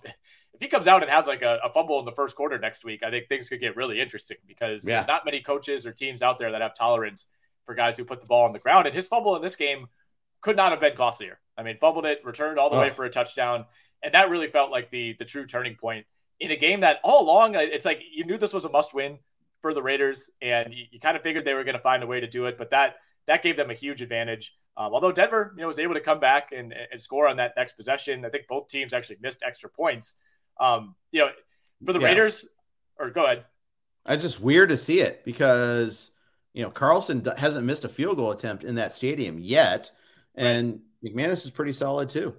if, 0.53 0.61
he 0.61 0.67
comes 0.67 0.87
out 0.87 1.03
and 1.03 1.11
has 1.11 1.27
like 1.27 1.41
a, 1.41 1.59
a, 1.63 1.71
fumble 1.71 1.99
in 1.99 2.05
the 2.05 2.13
first 2.13 2.37
quarter 2.37 2.57
next 2.57 2.85
week, 2.85 3.03
I 3.03 3.11
think 3.11 3.27
things 3.27 3.49
could 3.49 3.59
get 3.59 3.75
really 3.75 3.99
interesting 3.99 4.37
because 4.47 4.87
yeah. 4.87 4.95
there's 4.95 5.07
not 5.07 5.25
many 5.25 5.41
coaches 5.41 5.85
or 5.85 5.91
teams 5.91 6.21
out 6.21 6.39
there 6.39 6.51
that 6.53 6.61
have 6.61 6.73
tolerance 6.73 7.27
for 7.65 7.75
guys 7.75 7.97
who 7.97 8.05
put 8.05 8.21
the 8.21 8.27
ball 8.27 8.45
on 8.45 8.53
the 8.53 8.59
ground. 8.59 8.87
And 8.87 8.95
his 8.95 9.07
fumble 9.07 9.35
in 9.35 9.41
this 9.41 9.57
game 9.57 9.87
could 10.41 10.55
not 10.55 10.71
have 10.71 10.79
been 10.79 10.95
costlier. 10.95 11.39
I 11.57 11.63
mean, 11.63 11.77
fumbled 11.77 12.05
it, 12.05 12.21
returned 12.23 12.59
all 12.59 12.69
the 12.69 12.77
oh. 12.77 12.81
way 12.81 12.89
for 12.89 13.05
a 13.05 13.09
touchdown 13.09 13.65
and 14.05 14.13
that 14.13 14.29
really 14.29 14.47
felt 14.47 14.71
like 14.71 14.89
the 14.91 15.13
the 15.19 15.25
true 15.25 15.45
turning 15.45 15.75
point 15.75 16.05
in 16.39 16.51
a 16.51 16.55
game 16.55 16.81
that 16.81 16.99
all 17.03 17.23
along 17.23 17.55
it's 17.55 17.85
like 17.85 18.01
you 18.13 18.23
knew 18.25 18.37
this 18.37 18.53
was 18.53 18.63
a 18.63 18.69
must 18.69 18.93
win 18.93 19.17
for 19.65 19.73
the 19.73 19.81
Raiders, 19.81 20.29
and 20.43 20.71
you, 20.71 20.85
you 20.91 20.99
kind 20.99 21.17
of 21.17 21.23
figured 21.23 21.43
they 21.43 21.55
were 21.55 21.63
going 21.63 21.75
to 21.75 21.81
find 21.81 22.03
a 22.03 22.05
way 22.05 22.19
to 22.19 22.27
do 22.27 22.45
it, 22.45 22.55
but 22.55 22.69
that 22.69 22.97
that 23.25 23.41
gave 23.41 23.57
them 23.57 23.71
a 23.71 23.73
huge 23.73 24.03
advantage. 24.03 24.53
Um, 24.77 24.93
although 24.93 25.11
Denver, 25.11 25.53
you 25.55 25.61
know, 25.61 25.67
was 25.67 25.79
able 25.79 25.95
to 25.95 26.01
come 26.01 26.19
back 26.19 26.51
and, 26.51 26.71
and, 26.91 27.01
score 27.01 27.27
on 27.27 27.37
that 27.37 27.53
next 27.57 27.77
possession, 27.77 28.23
I 28.25 28.29
think 28.29 28.45
both 28.47 28.67
teams 28.67 28.93
actually 28.93 29.17
missed 29.21 29.39
extra 29.41 29.67
points. 29.67 30.17
Um, 30.59 30.93
you 31.11 31.21
know, 31.21 31.29
for 31.83 31.93
the 31.93 31.99
yeah. 31.99 32.05
Raiders, 32.05 32.45
or 32.99 33.09
go 33.09 33.23
ahead. 33.23 33.45
It's 34.07 34.21
just 34.21 34.39
weird 34.39 34.69
to 34.69 34.77
see 34.77 34.99
it 34.99 35.25
because 35.25 36.11
you 36.53 36.61
know 36.61 36.69
Carlson 36.69 37.25
hasn't 37.35 37.65
missed 37.65 37.85
a 37.85 37.89
field 37.89 38.17
goal 38.17 38.29
attempt 38.29 38.63
in 38.63 38.75
that 38.75 38.93
stadium 38.93 39.39
yet, 39.39 39.89
and 40.35 40.79
right. 41.01 41.15
McManus 41.15 41.43
is 41.43 41.49
pretty 41.49 41.73
solid 41.73 42.09
too. 42.09 42.35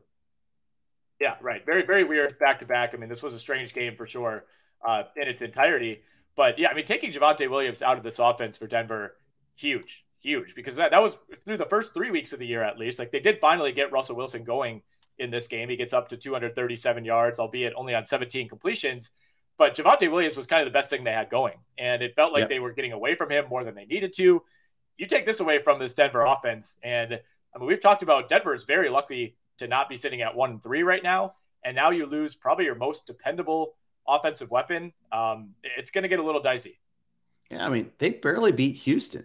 Yeah, 1.20 1.36
right. 1.40 1.64
Very, 1.64 1.84
very 1.84 2.04
weird 2.04 2.38
back 2.38 2.60
to 2.60 2.66
back. 2.66 2.92
I 2.92 2.98
mean, 2.98 3.08
this 3.08 3.22
was 3.22 3.34
a 3.34 3.38
strange 3.38 3.72
game 3.72 3.96
for 3.96 4.06
sure 4.06 4.44
uh, 4.86 5.04
in 5.16 5.28
its 5.28 5.42
entirety. 5.42 6.02
But 6.36 6.58
yeah, 6.58 6.68
I 6.68 6.74
mean, 6.74 6.84
taking 6.84 7.12
Javonte 7.12 7.48
Williams 7.48 7.82
out 7.82 7.96
of 7.96 8.04
this 8.04 8.18
offense 8.18 8.58
for 8.58 8.66
Denver, 8.66 9.16
huge, 9.54 10.04
huge, 10.20 10.54
because 10.54 10.76
that, 10.76 10.90
that 10.90 11.02
was 11.02 11.18
through 11.44 11.56
the 11.56 11.64
first 11.64 11.94
three 11.94 12.10
weeks 12.10 12.32
of 12.32 12.38
the 12.38 12.46
year 12.46 12.62
at 12.62 12.78
least. 12.78 12.98
Like 12.98 13.10
they 13.10 13.20
did 13.20 13.38
finally 13.40 13.72
get 13.72 13.92
Russell 13.92 14.16
Wilson 14.16 14.44
going 14.44 14.82
in 15.18 15.30
this 15.30 15.48
game. 15.48 15.70
He 15.70 15.76
gets 15.76 15.94
up 15.94 16.10
to 16.10 16.16
237 16.16 17.04
yards, 17.04 17.38
albeit 17.38 17.72
only 17.74 17.94
on 17.94 18.04
17 18.04 18.48
completions. 18.48 19.12
But 19.58 19.74
Javonte 19.74 20.10
Williams 20.10 20.36
was 20.36 20.46
kind 20.46 20.60
of 20.60 20.66
the 20.66 20.76
best 20.76 20.90
thing 20.90 21.04
they 21.04 21.12
had 21.12 21.30
going. 21.30 21.54
And 21.78 22.02
it 22.02 22.14
felt 22.14 22.34
like 22.34 22.40
yep. 22.42 22.48
they 22.50 22.60
were 22.60 22.72
getting 22.72 22.92
away 22.92 23.14
from 23.14 23.30
him 23.30 23.46
more 23.48 23.64
than 23.64 23.74
they 23.74 23.86
needed 23.86 24.12
to. 24.16 24.42
You 24.98 25.06
take 25.06 25.24
this 25.24 25.40
away 25.40 25.62
from 25.62 25.78
this 25.78 25.94
Denver 25.94 26.22
offense. 26.22 26.76
And 26.82 27.14
I 27.54 27.58
mean, 27.58 27.66
we've 27.66 27.80
talked 27.80 28.02
about 28.02 28.28
Denver 28.28 28.54
is 28.54 28.64
very 28.64 28.90
lucky 28.90 29.36
to 29.58 29.68
not 29.68 29.88
be 29.88 29.96
sitting 29.96 30.22
at 30.22 30.34
one 30.34 30.50
and 30.50 30.62
three 30.62 30.82
right 30.82 31.02
now. 31.02 31.34
And 31.64 31.74
now 31.74 31.90
you 31.90 32.06
lose 32.06 32.34
probably 32.34 32.66
your 32.66 32.74
most 32.74 33.06
dependable 33.06 33.74
offensive 34.06 34.50
weapon. 34.50 34.92
Um, 35.10 35.54
it's 35.76 35.90
going 35.90 36.02
to 36.02 36.08
get 36.08 36.20
a 36.20 36.22
little 36.22 36.42
dicey. 36.42 36.78
Yeah, 37.50 37.66
I 37.66 37.68
mean, 37.68 37.90
they 37.98 38.10
barely 38.10 38.52
beat 38.52 38.76
Houston. 38.78 39.24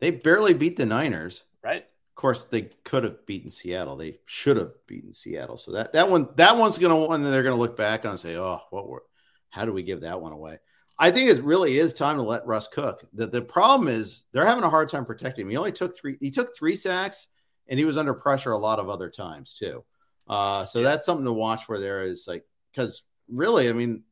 They 0.00 0.10
barely 0.10 0.54
beat 0.54 0.76
the 0.76 0.86
Niners. 0.86 1.44
Right. 1.62 1.84
Of 1.84 2.14
course, 2.16 2.44
they 2.44 2.68
could 2.84 3.04
have 3.04 3.24
beaten 3.24 3.50
Seattle. 3.50 3.96
They 3.96 4.18
should 4.26 4.56
have 4.56 4.72
beaten 4.86 5.12
Seattle. 5.12 5.56
So 5.56 5.72
that 5.72 5.92
that 5.94 6.10
one 6.10 6.28
that 6.36 6.56
one's 6.56 6.78
going 6.78 6.90
to 6.90 7.08
one 7.08 7.22
they're 7.22 7.42
going 7.42 7.54
to 7.54 7.60
look 7.60 7.76
back 7.76 8.04
on 8.04 8.12
and 8.12 8.20
say, 8.20 8.36
"Oh, 8.36 8.60
what 8.70 8.88
were 8.88 9.04
how 9.48 9.64
do 9.64 9.72
we 9.72 9.82
give 9.82 10.02
that 10.02 10.20
one 10.20 10.32
away?" 10.32 10.58
I 10.98 11.10
think 11.10 11.30
it 11.30 11.42
really 11.42 11.78
is 11.78 11.94
time 11.94 12.16
to 12.16 12.22
let 12.22 12.46
Russ 12.46 12.68
cook. 12.68 13.06
The 13.14 13.28
the 13.28 13.42
problem 13.42 13.88
is 13.88 14.24
they're 14.32 14.46
having 14.46 14.64
a 14.64 14.70
hard 14.70 14.88
time 14.90 15.06
protecting 15.06 15.46
him. 15.46 15.50
He 15.50 15.56
only 15.56 15.72
took 15.72 15.96
three. 15.96 16.18
He 16.20 16.30
took 16.30 16.54
three 16.54 16.76
sacks 16.76 17.28
and 17.72 17.78
he 17.78 17.86
was 17.86 17.96
under 17.96 18.12
pressure 18.12 18.50
a 18.50 18.58
lot 18.58 18.78
of 18.78 18.90
other 18.90 19.08
times 19.08 19.54
too. 19.54 19.82
Uh, 20.28 20.66
so 20.66 20.82
that's 20.82 21.06
something 21.06 21.24
to 21.24 21.32
watch 21.32 21.64
for 21.64 21.78
there 21.80 22.02
is 22.02 22.26
like 22.28 22.44
because 22.70 23.02
really, 23.28 23.70
I 23.70 23.72
mean, 23.72 24.02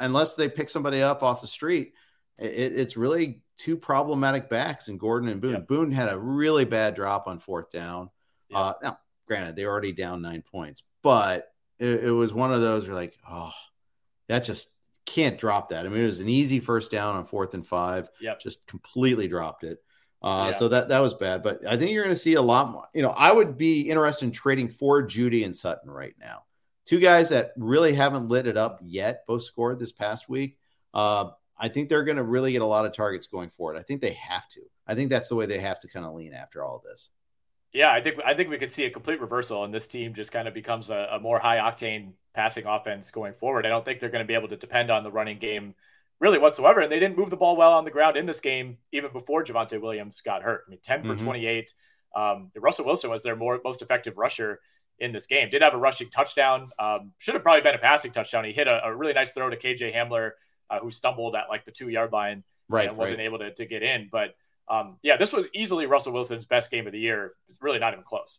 unless 0.00 0.34
they 0.34 0.48
pick 0.48 0.68
somebody 0.68 1.00
up 1.00 1.22
off 1.22 1.40
the 1.40 1.46
street, 1.46 1.92
it, 2.36 2.72
it's 2.72 2.96
really 2.96 3.42
two 3.58 3.76
problematic 3.76 4.50
backs 4.50 4.88
and 4.88 4.98
Gordon 4.98 5.28
and 5.28 5.40
Boone. 5.40 5.64
Boone 5.68 5.92
had 5.92 6.08
a 6.08 6.18
really 6.18 6.64
bad 6.64 6.96
drop 6.96 7.28
on 7.28 7.38
fourth 7.38 7.70
down. 7.70 8.10
Uh, 8.52 8.72
now, 8.82 8.98
granted, 9.28 9.54
they're 9.54 9.70
already 9.70 9.92
down 9.92 10.20
nine 10.20 10.42
points, 10.42 10.82
but 11.04 11.52
it, 11.78 12.06
it 12.06 12.10
was 12.10 12.32
one 12.32 12.52
of 12.52 12.60
those 12.60 12.88
where 12.88 12.96
like, 12.96 13.16
oh, 13.30 13.52
that 14.26 14.40
just 14.40 14.74
can't 15.06 15.38
drop 15.38 15.68
that. 15.68 15.86
I 15.86 15.88
mean, 15.88 16.02
it 16.02 16.06
was 16.06 16.18
an 16.18 16.28
easy 16.28 16.58
first 16.58 16.90
down 16.90 17.14
on 17.14 17.24
fourth 17.24 17.54
and 17.54 17.64
five. 17.64 18.08
Yep. 18.20 18.40
Just 18.40 18.66
completely 18.66 19.28
dropped 19.28 19.62
it. 19.62 19.78
Uh, 20.22 20.50
Yeah. 20.52 20.58
So 20.58 20.68
that 20.68 20.88
that 20.88 21.00
was 21.00 21.14
bad. 21.14 21.42
But 21.42 21.66
I 21.66 21.76
think 21.76 21.92
you're 21.92 22.04
going 22.04 22.14
to 22.14 22.20
see 22.20 22.34
a 22.34 22.42
lot 22.42 22.70
more. 22.70 22.86
You 22.94 23.02
know, 23.02 23.10
I 23.10 23.32
would 23.32 23.56
be 23.56 23.88
interested 23.88 24.26
in 24.26 24.32
trading 24.32 24.68
for 24.68 25.02
Jeudy 25.02 25.44
and 25.44 25.54
Sutton 25.54 25.90
right 25.90 26.14
now. 26.20 26.44
Two 26.86 27.00
guys 27.00 27.28
that 27.28 27.52
really 27.56 27.94
haven't 27.94 28.28
lit 28.28 28.46
it 28.46 28.56
up 28.56 28.80
yet. 28.82 29.24
Both 29.26 29.44
scored 29.44 29.78
this 29.78 29.92
past 29.92 30.28
week. 30.28 30.58
Uh, 30.92 31.30
I 31.56 31.68
think 31.68 31.88
they're 31.88 32.04
going 32.04 32.16
to 32.16 32.22
really 32.22 32.52
get 32.52 32.62
a 32.62 32.66
lot 32.66 32.86
of 32.86 32.92
targets 32.92 33.26
going 33.26 33.50
forward. 33.50 33.76
I 33.76 33.82
think 33.82 34.00
they 34.00 34.14
have 34.14 34.48
to. 34.48 34.60
I 34.86 34.94
think 34.94 35.10
that's 35.10 35.28
the 35.28 35.36
way 35.36 35.46
they 35.46 35.58
have 35.60 35.78
to 35.80 35.88
kind 35.88 36.04
of 36.04 36.14
lean 36.14 36.32
after 36.32 36.64
all 36.64 36.76
of 36.76 36.82
this. 36.82 37.10
Yeah, 37.72 37.92
I 37.92 38.00
think 38.00 38.18
I 38.24 38.34
think 38.34 38.50
we 38.50 38.58
could 38.58 38.72
see 38.72 38.84
a 38.84 38.90
complete 38.90 39.20
reversal, 39.20 39.62
and 39.62 39.72
this 39.72 39.86
team 39.86 40.12
just 40.14 40.32
kind 40.32 40.48
of 40.48 40.54
becomes 40.54 40.90
a, 40.90 41.08
a 41.12 41.20
more 41.20 41.38
high 41.38 41.58
octane 41.58 42.14
passing 42.34 42.66
offense 42.66 43.10
going 43.12 43.34
forward. 43.34 43.64
I 43.64 43.68
don't 43.68 43.84
think 43.84 44.00
they're 44.00 44.10
going 44.10 44.24
to 44.24 44.28
be 44.28 44.34
able 44.34 44.48
to 44.48 44.56
depend 44.56 44.90
on 44.90 45.04
the 45.04 45.10
running 45.12 45.38
game 45.38 45.74
really 46.20 46.38
whatsoever, 46.38 46.80
and 46.80 46.92
they 46.92 46.98
didn't 47.00 47.16
move 47.16 47.30
the 47.30 47.36
ball 47.36 47.56
well 47.56 47.72
on 47.72 47.84
the 47.84 47.90
ground 47.90 48.16
in 48.16 48.26
this 48.26 48.40
game 48.40 48.78
even 48.92 49.10
before 49.12 49.42
Javonte 49.42 49.80
Williams 49.80 50.20
got 50.20 50.42
hurt. 50.42 50.64
I 50.66 50.70
mean, 50.70 50.80
ten 50.82 51.02
for 51.02 51.14
Mhm. 51.14 51.24
twenty 51.24 51.46
eight. 51.46 51.72
Um, 52.14 52.50
Russell 52.56 52.84
Wilson 52.84 53.10
was 53.10 53.22
their 53.22 53.36
more 53.36 53.60
most 53.64 53.82
effective 53.82 54.18
rusher 54.18 54.60
in 54.98 55.12
this 55.12 55.26
game. 55.26 55.48
Did 55.48 55.62
have 55.62 55.74
a 55.74 55.78
rushing 55.78 56.10
touchdown. 56.10 56.70
Um, 56.78 57.12
should 57.18 57.34
have 57.34 57.42
probably 57.42 57.62
been 57.62 57.74
a 57.74 57.78
passing 57.78 58.12
touchdown. 58.12 58.44
He 58.44 58.52
hit 58.52 58.68
a, 58.68 58.84
a 58.84 58.94
really 58.94 59.12
nice 59.14 59.30
throw 59.30 59.48
to 59.48 59.56
KJ 59.56 59.94
Hamler, 59.94 60.32
uh, 60.68 60.78
who 60.80 60.90
stumbled 60.90 61.34
at 61.34 61.48
like 61.48 61.64
the 61.64 61.70
two 61.72 61.88
yard 61.88 62.12
line 62.12 62.44
Right. 62.68 62.88
and 62.88 62.96
wasn't 62.96 63.18
right. 63.18 63.24
able 63.24 63.38
to, 63.38 63.52
to 63.54 63.64
get 63.64 63.82
in. 63.82 64.08
But 64.12 64.34
um, 64.68 64.98
yeah, 65.02 65.16
this 65.16 65.32
was 65.32 65.48
easily 65.54 65.86
Russell 65.86 66.12
Wilson's 66.12 66.44
best 66.46 66.70
game 66.70 66.86
of 66.86 66.92
the 66.92 66.98
year. 67.00 67.32
It's 67.48 67.60
really 67.62 67.78
not 67.78 67.92
even 67.92 68.04
close. 68.04 68.38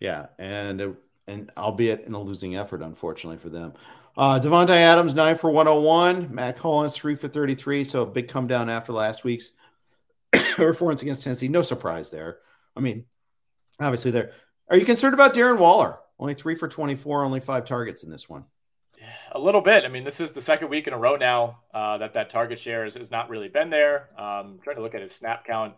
Yeah, 0.00 0.26
and 0.38 0.96
and 1.26 1.50
albeit 1.56 2.02
in 2.02 2.12
a 2.14 2.20
losing 2.20 2.54
effort, 2.56 2.82
unfortunately 2.82 3.38
for 3.38 3.48
them. 3.48 3.72
Uh, 4.16 4.38
Davante 4.38 4.70
Adams 4.70 5.14
nine 5.14 5.36
for 5.36 5.50
one 5.50 5.66
hundred 5.66 5.80
one. 5.80 6.34
Mack 6.34 6.58
Hollins 6.58 6.92
three 6.92 7.16
for 7.16 7.28
thirty 7.28 7.54
three. 7.54 7.82
So 7.84 8.02
a 8.02 8.06
big 8.06 8.28
come 8.28 8.46
down 8.46 8.70
after 8.70 8.92
last 8.92 9.24
week's 9.24 9.52
performance 10.54 11.02
against 11.02 11.24
Tennessee. 11.24 11.48
No 11.48 11.62
surprise 11.62 12.10
there. 12.10 12.38
I 12.76 12.80
mean, 12.80 13.06
obviously 13.80 14.10
there. 14.10 14.30
Are 14.68 14.76
you 14.76 14.84
concerned 14.84 15.14
about 15.14 15.34
Darren 15.34 15.58
Waller? 15.58 15.98
Only 16.18 16.34
three 16.34 16.54
for 16.54 16.68
twenty 16.68 16.94
four. 16.94 17.24
Only 17.24 17.40
five 17.40 17.64
targets 17.64 18.04
in 18.04 18.10
this 18.10 18.28
one. 18.28 18.44
A 19.32 19.38
little 19.38 19.60
bit. 19.60 19.84
I 19.84 19.88
mean, 19.88 20.04
this 20.04 20.20
is 20.20 20.32
the 20.32 20.40
second 20.40 20.68
week 20.68 20.86
in 20.86 20.92
a 20.92 20.98
row 20.98 21.16
now 21.16 21.58
uh, 21.74 21.98
that 21.98 22.12
that 22.12 22.30
target 22.30 22.58
share 22.58 22.84
has, 22.84 22.94
has 22.94 23.10
not 23.10 23.28
really 23.28 23.48
been 23.48 23.68
there. 23.68 24.08
Um, 24.16 24.60
trying 24.62 24.76
to 24.76 24.82
look 24.82 24.94
at 24.94 25.02
his 25.02 25.12
snap 25.12 25.44
count 25.44 25.74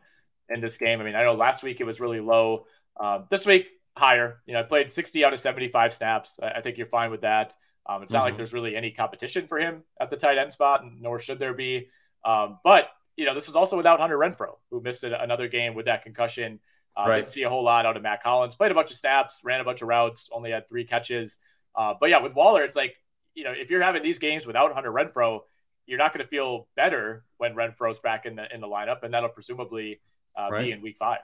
in 0.50 0.60
this 0.60 0.76
game. 0.76 1.00
I 1.00 1.04
mean, 1.04 1.14
I 1.14 1.22
know 1.22 1.34
last 1.34 1.62
week 1.62 1.80
it 1.80 1.84
was 1.84 1.98
really 1.98 2.20
low. 2.20 2.66
Um, 3.00 3.24
this 3.30 3.46
week, 3.46 3.66
higher. 3.96 4.40
You 4.46 4.54
know, 4.54 4.60
I 4.60 4.62
played 4.62 4.90
60 4.92 5.24
out 5.24 5.32
of 5.32 5.38
75 5.38 5.94
snaps. 5.94 6.38
I, 6.40 6.58
I 6.58 6.60
think 6.60 6.76
you're 6.76 6.86
fine 6.86 7.10
with 7.10 7.22
that. 7.22 7.56
Um, 7.88 8.02
it's 8.02 8.12
not 8.12 8.24
like 8.24 8.34
Mhm. 8.34 8.38
there's 8.38 8.52
really 8.52 8.74
any 8.76 8.90
competition 8.90 9.46
for 9.46 9.58
him 9.58 9.84
at 10.00 10.10
the 10.10 10.16
tight 10.16 10.38
end 10.38 10.52
spot, 10.52 10.82
nor 10.84 11.18
should 11.18 11.38
there 11.38 11.54
be. 11.54 11.88
Um, 12.24 12.58
but 12.64 12.90
you 13.16 13.24
know, 13.24 13.32
this 13.32 13.48
is 13.48 13.56
also 13.56 13.76
without 13.78 13.98
Hunter 13.98 14.18
Renfrow, 14.18 14.58
who 14.70 14.80
missed 14.80 15.02
another 15.02 15.48
game 15.48 15.74
with 15.74 15.86
that 15.86 16.02
concussion. 16.02 16.60
Uh, 16.96 17.04
Right. 17.08 17.16
Didn't 17.16 17.30
see 17.30 17.42
a 17.44 17.48
whole 17.48 17.62
lot 17.62 17.86
out 17.86 17.96
of 17.96 18.02
Mack 18.02 18.22
Hollins. 18.22 18.56
Played 18.56 18.72
a 18.72 18.74
bunch 18.74 18.90
of 18.90 18.96
snaps, 18.96 19.40
ran 19.44 19.60
a 19.60 19.64
bunch 19.64 19.80
of 19.82 19.88
routes, 19.88 20.28
only 20.32 20.50
had 20.50 20.68
three 20.68 20.84
catches. 20.84 21.38
Uh, 21.74 21.94
but 21.98 22.10
yeah, 22.10 22.18
with 22.18 22.34
Waller, 22.34 22.62
it's 22.62 22.76
like 22.76 22.96
you 23.34 23.44
know, 23.44 23.52
if 23.52 23.70
you're 23.70 23.82
having 23.82 24.02
these 24.02 24.18
games 24.18 24.46
without 24.46 24.72
Hunter 24.72 24.90
Renfrow, 24.90 25.40
you're 25.84 25.98
not 25.98 26.12
going 26.14 26.24
to 26.24 26.28
feel 26.28 26.68
better 26.74 27.24
when 27.36 27.54
Renfrow's 27.54 27.98
back 27.98 28.24
in 28.26 28.34
the 28.34 28.52
in 28.54 28.60
the 28.62 28.66
lineup, 28.66 29.02
and 29.02 29.12
that'll 29.14 29.28
presumably 29.28 30.00
uh, 30.34 30.48
Right. 30.50 30.64
be 30.64 30.72
in 30.72 30.80
Week 30.82 30.96
Five. 30.98 31.20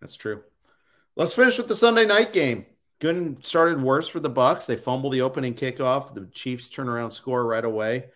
That's 0.00 0.16
true. 0.16 0.44
Let's 1.16 1.34
finish 1.34 1.56
with 1.58 1.68
the 1.68 1.74
Sunday 1.74 2.04
night 2.06 2.32
game. 2.34 2.66
Good 2.98 3.44
started 3.44 3.82
worse 3.82 4.08
for 4.08 4.20
the 4.20 4.30
Bucs. 4.30 4.66
They 4.66 4.76
fumble 4.76 5.10
the 5.10 5.20
opening 5.20 5.54
kickoff. 5.54 6.14
The 6.14 6.28
Chiefs 6.32 6.70
turn 6.70 6.88
around, 6.88 7.10
score 7.10 7.44
right 7.44 7.64
away. 7.64 8.06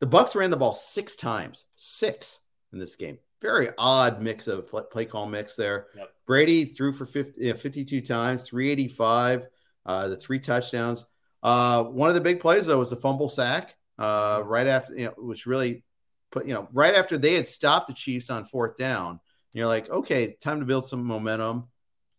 The 0.00 0.06
Bucs 0.06 0.34
ran 0.34 0.50
the 0.50 0.56
ball 0.56 0.72
six 0.72 1.16
times, 1.16 1.66
six 1.76 2.40
in 2.72 2.78
this 2.78 2.96
game. 2.96 3.18
Very 3.40 3.68
odd 3.76 4.22
mix 4.22 4.48
of 4.48 4.66
play, 4.66 5.04
call 5.04 5.26
mix 5.26 5.54
there. 5.56 5.88
Yep. 5.96 6.10
Brady 6.26 6.64
threw 6.64 6.92
for 6.92 7.04
50, 7.04 7.32
yeah, 7.36 7.52
52 7.52 8.00
times, 8.00 8.48
385, 8.48 9.46
uh, 9.84 10.08
the 10.08 10.16
three 10.16 10.38
touchdowns. 10.38 11.04
Uh, 11.42 11.84
one 11.84 12.08
of 12.08 12.14
the 12.14 12.20
big 12.20 12.40
plays 12.40 12.66
though 12.66 12.78
was 12.78 12.90
the 12.90 12.96
fumble 12.96 13.28
sack 13.28 13.74
uh, 13.98 14.42
right 14.44 14.66
after, 14.66 14.96
you 14.96 15.04
know, 15.06 15.14
which 15.18 15.46
really 15.46 15.82
put, 16.30 16.46
you 16.46 16.54
know, 16.54 16.68
right 16.72 16.94
after 16.94 17.18
they 17.18 17.34
had 17.34 17.46
stopped 17.46 17.88
the 17.88 17.94
Chiefs 17.94 18.30
on 18.30 18.44
fourth 18.44 18.76
down. 18.76 19.20
You're 19.52 19.66
like, 19.66 19.90
okay, 19.90 20.36
time 20.40 20.60
to 20.60 20.66
build 20.66 20.88
some 20.88 21.04
momentum. 21.04 21.68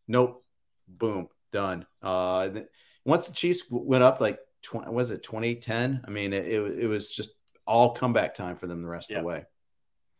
Nope, 0.07 0.45
boom, 0.87 1.27
done. 1.53 1.85
Uh, 2.01 2.49
once 3.05 3.27
the 3.27 3.33
Chiefs 3.33 3.63
went 3.69 4.03
up 4.03 4.19
like 4.19 4.39
20, 4.63 4.91
was 4.91 5.11
it 5.11 5.23
28-10? 5.23 6.01
I 6.05 6.09
mean, 6.09 6.33
it, 6.33 6.45
it, 6.47 6.87
was 6.87 7.09
just 7.09 7.31
all 7.65 7.93
comeback 7.93 8.35
time 8.35 8.57
for 8.57 8.67
them 8.67 8.81
the 8.81 8.89
rest 8.89 9.09
Yeah. 9.09 9.19
of 9.19 9.23
the 9.23 9.27
way. 9.27 9.45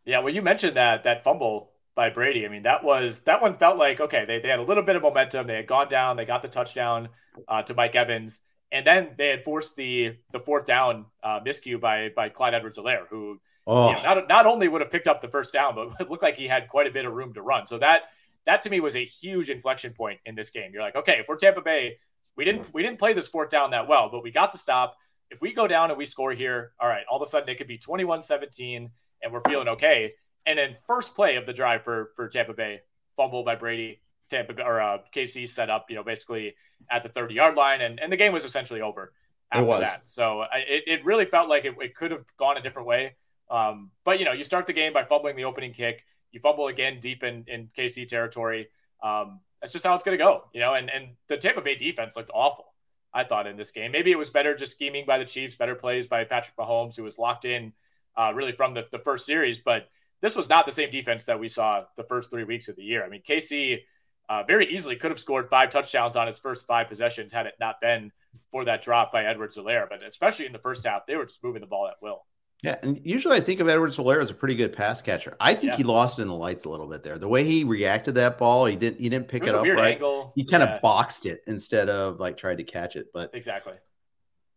Yeah, 0.06 0.20
well, 0.20 0.32
you 0.32 0.42
mentioned 0.42 0.76
that 0.76 1.04
that 1.04 1.24
fumble 1.24 1.72
by 1.94 2.10
Brady. 2.10 2.44
I 2.44 2.48
mean, 2.48 2.64
that 2.64 2.84
was 2.84 3.20
that 3.20 3.40
one 3.40 3.56
felt 3.56 3.78
like 3.78 4.00
okay, 4.00 4.24
they, 4.26 4.38
they 4.38 4.48
had 4.48 4.58
a 4.58 4.62
little 4.62 4.82
bit 4.82 4.96
of 4.96 5.02
momentum. 5.02 5.46
They 5.46 5.56
had 5.56 5.66
gone 5.66 5.88
down, 5.88 6.16
they 6.16 6.26
got 6.26 6.42
the 6.42 6.48
touchdown 6.48 7.08
uh, 7.48 7.62
to 7.62 7.74
Mike 7.74 7.94
Evans, 7.94 8.42
and 8.70 8.86
then 8.86 9.14
they 9.16 9.28
had 9.28 9.44
forced 9.44 9.76
the 9.76 10.16
the 10.30 10.40
fourth 10.40 10.66
down 10.66 11.06
uh, 11.22 11.40
miscue 11.40 11.80
by 11.80 12.10
by 12.14 12.28
Clyde 12.28 12.52
Edwards-Helaire, 12.52 13.06
who 13.08 13.40
Oh, 13.66 13.88
you 13.88 13.96
know, 13.96 14.02
not 14.02 14.28
not 14.28 14.46
only 14.46 14.68
would 14.68 14.82
have 14.82 14.90
picked 14.90 15.08
up 15.08 15.20
the 15.20 15.28
first 15.28 15.52
down, 15.52 15.74
but 15.74 15.92
it 16.00 16.10
looked 16.10 16.22
like 16.22 16.36
he 16.36 16.48
had 16.48 16.68
quite 16.68 16.86
a 16.86 16.90
bit 16.90 17.06
of 17.06 17.12
room 17.12 17.32
to 17.34 17.42
run. 17.42 17.66
So 17.66 17.78
that 17.78 18.02
that 18.46 18.62
to 18.62 18.70
me 18.70 18.80
was 18.80 18.96
a 18.96 19.04
huge 19.04 19.50
inflection 19.50 19.92
point 19.92 20.20
in 20.26 20.34
this 20.34 20.50
game. 20.50 20.70
You're 20.72 20.82
like, 20.82 20.96
okay, 20.96 21.16
if 21.18 21.28
we're 21.28 21.36
Tampa 21.36 21.62
Bay, 21.62 21.98
we 22.36 22.44
didn't 22.44 22.72
we 22.74 22.82
didn't 22.82 22.98
play 22.98 23.12
this 23.12 23.28
fourth 23.28 23.50
down 23.50 23.70
that 23.70 23.88
well, 23.88 24.08
but 24.10 24.22
we 24.22 24.30
got 24.30 24.52
the 24.52 24.58
stop. 24.58 24.96
If 25.30 25.40
we 25.40 25.52
go 25.52 25.66
down 25.66 25.90
and 25.90 25.98
we 25.98 26.06
score 26.06 26.32
here, 26.32 26.72
all 26.80 26.88
right, 26.88 27.04
all 27.10 27.16
of 27.16 27.22
a 27.22 27.26
sudden 27.26 27.48
it 27.48 27.56
could 27.56 27.66
be 27.66 27.78
21-17 27.78 28.90
and 29.22 29.32
we're 29.32 29.40
feeling 29.48 29.68
okay. 29.68 30.10
And 30.46 30.58
then 30.58 30.76
first 30.86 31.14
play 31.14 31.36
of 31.36 31.46
the 31.46 31.52
drive 31.52 31.82
for 31.82 32.10
for 32.16 32.28
Tampa 32.28 32.52
Bay, 32.52 32.80
fumble 33.16 33.44
by 33.44 33.54
Brady, 33.54 34.00
Tampa 34.30 34.62
or 34.62 34.80
uh, 34.80 34.98
KC 35.14 35.48
set 35.48 35.70
up, 35.70 35.86
you 35.88 35.96
know, 35.96 36.04
basically 36.04 36.54
at 36.90 37.02
the 37.02 37.08
30 37.08 37.34
yard 37.34 37.56
line, 37.56 37.80
and, 37.80 38.00
and 38.00 38.12
the 38.12 38.16
game 38.16 38.32
was 38.32 38.44
essentially 38.44 38.80
over 38.80 39.12
after 39.50 39.64
was. 39.64 39.82
that. 39.82 40.06
So 40.06 40.40
I, 40.40 40.58
it, 40.68 40.84
it 40.86 41.04
really 41.04 41.24
felt 41.24 41.48
like 41.48 41.64
it, 41.64 41.74
it 41.80 41.94
could 41.94 42.10
have 42.10 42.24
gone 42.36 42.56
a 42.56 42.62
different 42.62 42.88
way. 42.88 43.16
Um, 43.50 43.90
but 44.04 44.18
you 44.18 44.24
know, 44.24 44.32
you 44.32 44.44
start 44.44 44.66
the 44.66 44.72
game 44.72 44.92
by 44.92 45.04
fumbling 45.04 45.36
the 45.36 45.44
opening 45.44 45.72
kick, 45.72 46.04
you 46.34 46.40
fumble 46.40 46.66
again 46.66 46.98
deep 47.00 47.22
in, 47.22 47.44
in 47.46 47.70
KC 47.78 48.08
territory. 48.08 48.68
Um, 49.02 49.40
that's 49.60 49.72
just 49.72 49.86
how 49.86 49.94
it's 49.94 50.02
going 50.02 50.18
to 50.18 50.22
go, 50.22 50.44
you 50.52 50.60
know. 50.60 50.74
And 50.74 50.90
and 50.90 51.10
the 51.28 51.36
Tampa 51.36 51.62
Bay 51.62 51.76
defense 51.76 52.16
looked 52.16 52.30
awful. 52.34 52.66
I 53.14 53.22
thought 53.22 53.46
in 53.46 53.56
this 53.56 53.70
game, 53.70 53.92
maybe 53.92 54.10
it 54.10 54.18
was 54.18 54.28
better 54.28 54.56
just 54.56 54.72
scheming 54.72 55.06
by 55.06 55.18
the 55.18 55.24
Chiefs, 55.24 55.54
better 55.54 55.76
plays 55.76 56.08
by 56.08 56.24
Patrick 56.24 56.56
Mahomes, 56.56 56.96
who 56.96 57.04
was 57.04 57.16
locked 57.16 57.44
in 57.44 57.72
uh, 58.16 58.32
really 58.34 58.52
from 58.52 58.74
the, 58.74 58.84
the 58.90 58.98
first 58.98 59.24
series. 59.24 59.60
But 59.60 59.88
this 60.20 60.34
was 60.34 60.48
not 60.48 60.66
the 60.66 60.72
same 60.72 60.90
defense 60.90 61.24
that 61.26 61.38
we 61.38 61.48
saw 61.48 61.84
the 61.96 62.02
first 62.02 62.30
three 62.30 62.44
weeks 62.44 62.66
of 62.68 62.74
the 62.74 62.82
year. 62.82 63.04
I 63.04 63.08
mean, 63.08 63.22
KC 63.22 63.82
uh, 64.28 64.42
very 64.42 64.74
easily 64.74 64.96
could 64.96 65.12
have 65.12 65.20
scored 65.20 65.48
five 65.48 65.70
touchdowns 65.70 66.16
on 66.16 66.26
its 66.26 66.40
first 66.40 66.66
five 66.66 66.88
possessions 66.88 67.32
had 67.32 67.46
it 67.46 67.54
not 67.60 67.80
been 67.80 68.10
for 68.50 68.64
that 68.64 68.82
drop 68.82 69.12
by 69.12 69.24
Edwards-Helaire. 69.24 69.88
But 69.88 70.02
especially 70.02 70.46
in 70.46 70.52
the 70.52 70.58
first 70.58 70.84
half, 70.84 71.06
they 71.06 71.14
were 71.14 71.26
just 71.26 71.42
moving 71.44 71.60
the 71.60 71.68
ball 71.68 71.86
at 71.86 72.02
will. 72.02 72.24
Yeah. 72.64 72.76
And 72.82 72.98
usually 73.04 73.36
I 73.36 73.40
think 73.40 73.60
of 73.60 73.68
Edward 73.68 73.90
Helaire 73.90 74.22
as 74.22 74.30
a 74.30 74.34
pretty 74.34 74.54
good 74.54 74.72
pass 74.72 75.02
catcher. 75.02 75.36
I 75.38 75.54
think 75.54 75.72
Yeah. 75.72 75.76
he 75.76 75.82
lost 75.84 76.18
in 76.18 76.28
the 76.28 76.34
lights 76.34 76.64
a 76.64 76.70
little 76.70 76.86
bit 76.86 77.02
there. 77.02 77.18
The 77.18 77.28
way 77.28 77.44
he 77.44 77.62
reacted 77.62 78.14
to 78.14 78.20
that 78.22 78.38
ball, 78.38 78.64
he 78.64 78.74
didn't 78.74 79.00
he 79.00 79.08
didn't 79.08 79.28
pick 79.28 79.42
It 79.42 79.50
it 79.50 79.54
up 79.54 79.64
right. 79.64 79.94
angle. 79.94 80.32
He 80.34 80.44
kind 80.44 80.62
Yeah, 80.62 80.76
of 80.76 80.82
boxed 80.82 81.26
it 81.26 81.42
instead 81.46 81.90
of 81.90 82.20
like 82.20 82.36
tried 82.38 82.58
to 82.58 82.64
catch 82.64 82.96
it. 82.96 83.08
But 83.12 83.30
exactly. 83.34 83.74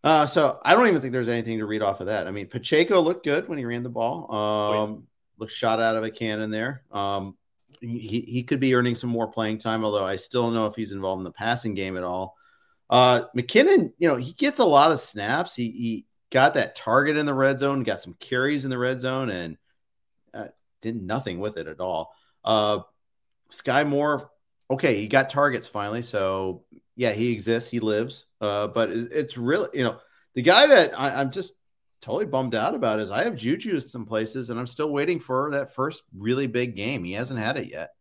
Uh, 0.03 0.25
so 0.25 0.59
I 0.63 0.73
don't 0.73 0.87
even 0.87 1.01
think 1.01 1.11
there's 1.11 1.27
anything 1.27 1.57
to 1.57 1.65
read 1.65 1.81
off 1.81 1.99
of 1.99 2.05
that. 2.07 2.27
I 2.27 2.31
mean, 2.31 2.47
Pacheco 2.47 3.01
looked 3.01 3.25
good 3.25 3.49
when 3.49 3.57
he 3.57 3.65
ran 3.65 3.83
the 3.83 3.89
ball. 3.89 4.33
Um, 4.33 4.89
yeah. 4.93 4.99
looked 5.39 5.51
shot 5.51 5.81
out 5.81 5.97
of 5.97 6.03
a 6.05 6.11
cannon 6.11 6.49
there. 6.49 6.83
Um, 6.91 7.35
he, 7.81 8.21
he 8.27 8.43
could 8.43 8.59
be 8.61 8.73
earning 8.73 8.95
some 8.95 9.09
more 9.09 9.27
playing 9.27 9.57
time, 9.57 9.83
although 9.83 10.05
I 10.05 10.15
still 10.15 10.43
don't 10.43 10.53
know 10.53 10.67
if 10.67 10.75
he's 10.75 10.93
involved 10.93 11.19
in 11.19 11.23
the 11.25 11.31
passing 11.31 11.73
game 11.73 11.97
at 11.97 12.03
all. 12.03 12.35
Uh, 12.89 13.23
McKinnon, 13.35 13.91
you 13.97 14.07
know, 14.07 14.15
he 14.15 14.31
gets 14.33 14.59
a 14.59 14.65
lot 14.65 14.91
of 14.93 14.99
snaps. 15.01 15.53
He, 15.53 15.71
he 15.71 16.05
got 16.29 16.55
that 16.55 16.75
target 16.75 17.17
in 17.17 17.25
the 17.25 17.33
red 17.33 17.59
zone, 17.59 17.83
got 17.83 18.01
some 18.01 18.15
carries 18.19 18.65
in 18.65 18.69
the 18.69 18.77
red 18.77 18.99
zone, 18.99 19.29
and 19.29 19.57
uh, 20.33 20.47
did 20.81 21.01
nothing 21.01 21.39
with 21.39 21.57
it 21.57 21.67
at 21.67 21.79
all. 21.79 22.13
Uh, 22.43 22.79
Skyy 23.51 23.87
Moore, 23.87 24.29
okay, 24.69 24.99
he 24.99 25.07
got 25.07 25.29
targets 25.29 25.67
finally. 25.67 26.01
So 26.01 26.63
yeah, 26.95 27.11
he 27.11 27.31
exists, 27.31 27.69
he 27.69 27.79
lives. 27.79 28.25
Uh, 28.41 28.67
but 28.67 28.91
it, 28.91 29.11
it's 29.11 29.37
really, 29.37 29.69
you 29.73 29.83
know, 29.83 29.99
the 30.33 30.41
guy 30.41 30.67
that 30.67 30.99
I, 30.99 31.21
I'm 31.21 31.31
just 31.31 31.53
totally 32.01 32.25
bummed 32.25 32.55
out 32.55 32.75
about 32.75 32.99
is 32.99 33.09
I 33.09 33.23
have 33.23 33.35
Juju 33.35 33.79
some 33.81 34.05
places, 34.05 34.49
and 34.49 34.59
I'm 34.59 34.67
still 34.67 34.91
waiting 34.91 35.19
for 35.19 35.51
that 35.51 35.73
first 35.73 36.03
really 36.15 36.47
big 36.47 36.75
game. 36.75 37.03
He 37.03 37.13
hasn't 37.13 37.39
had 37.39 37.57
it 37.57 37.71
yet. 37.71 37.91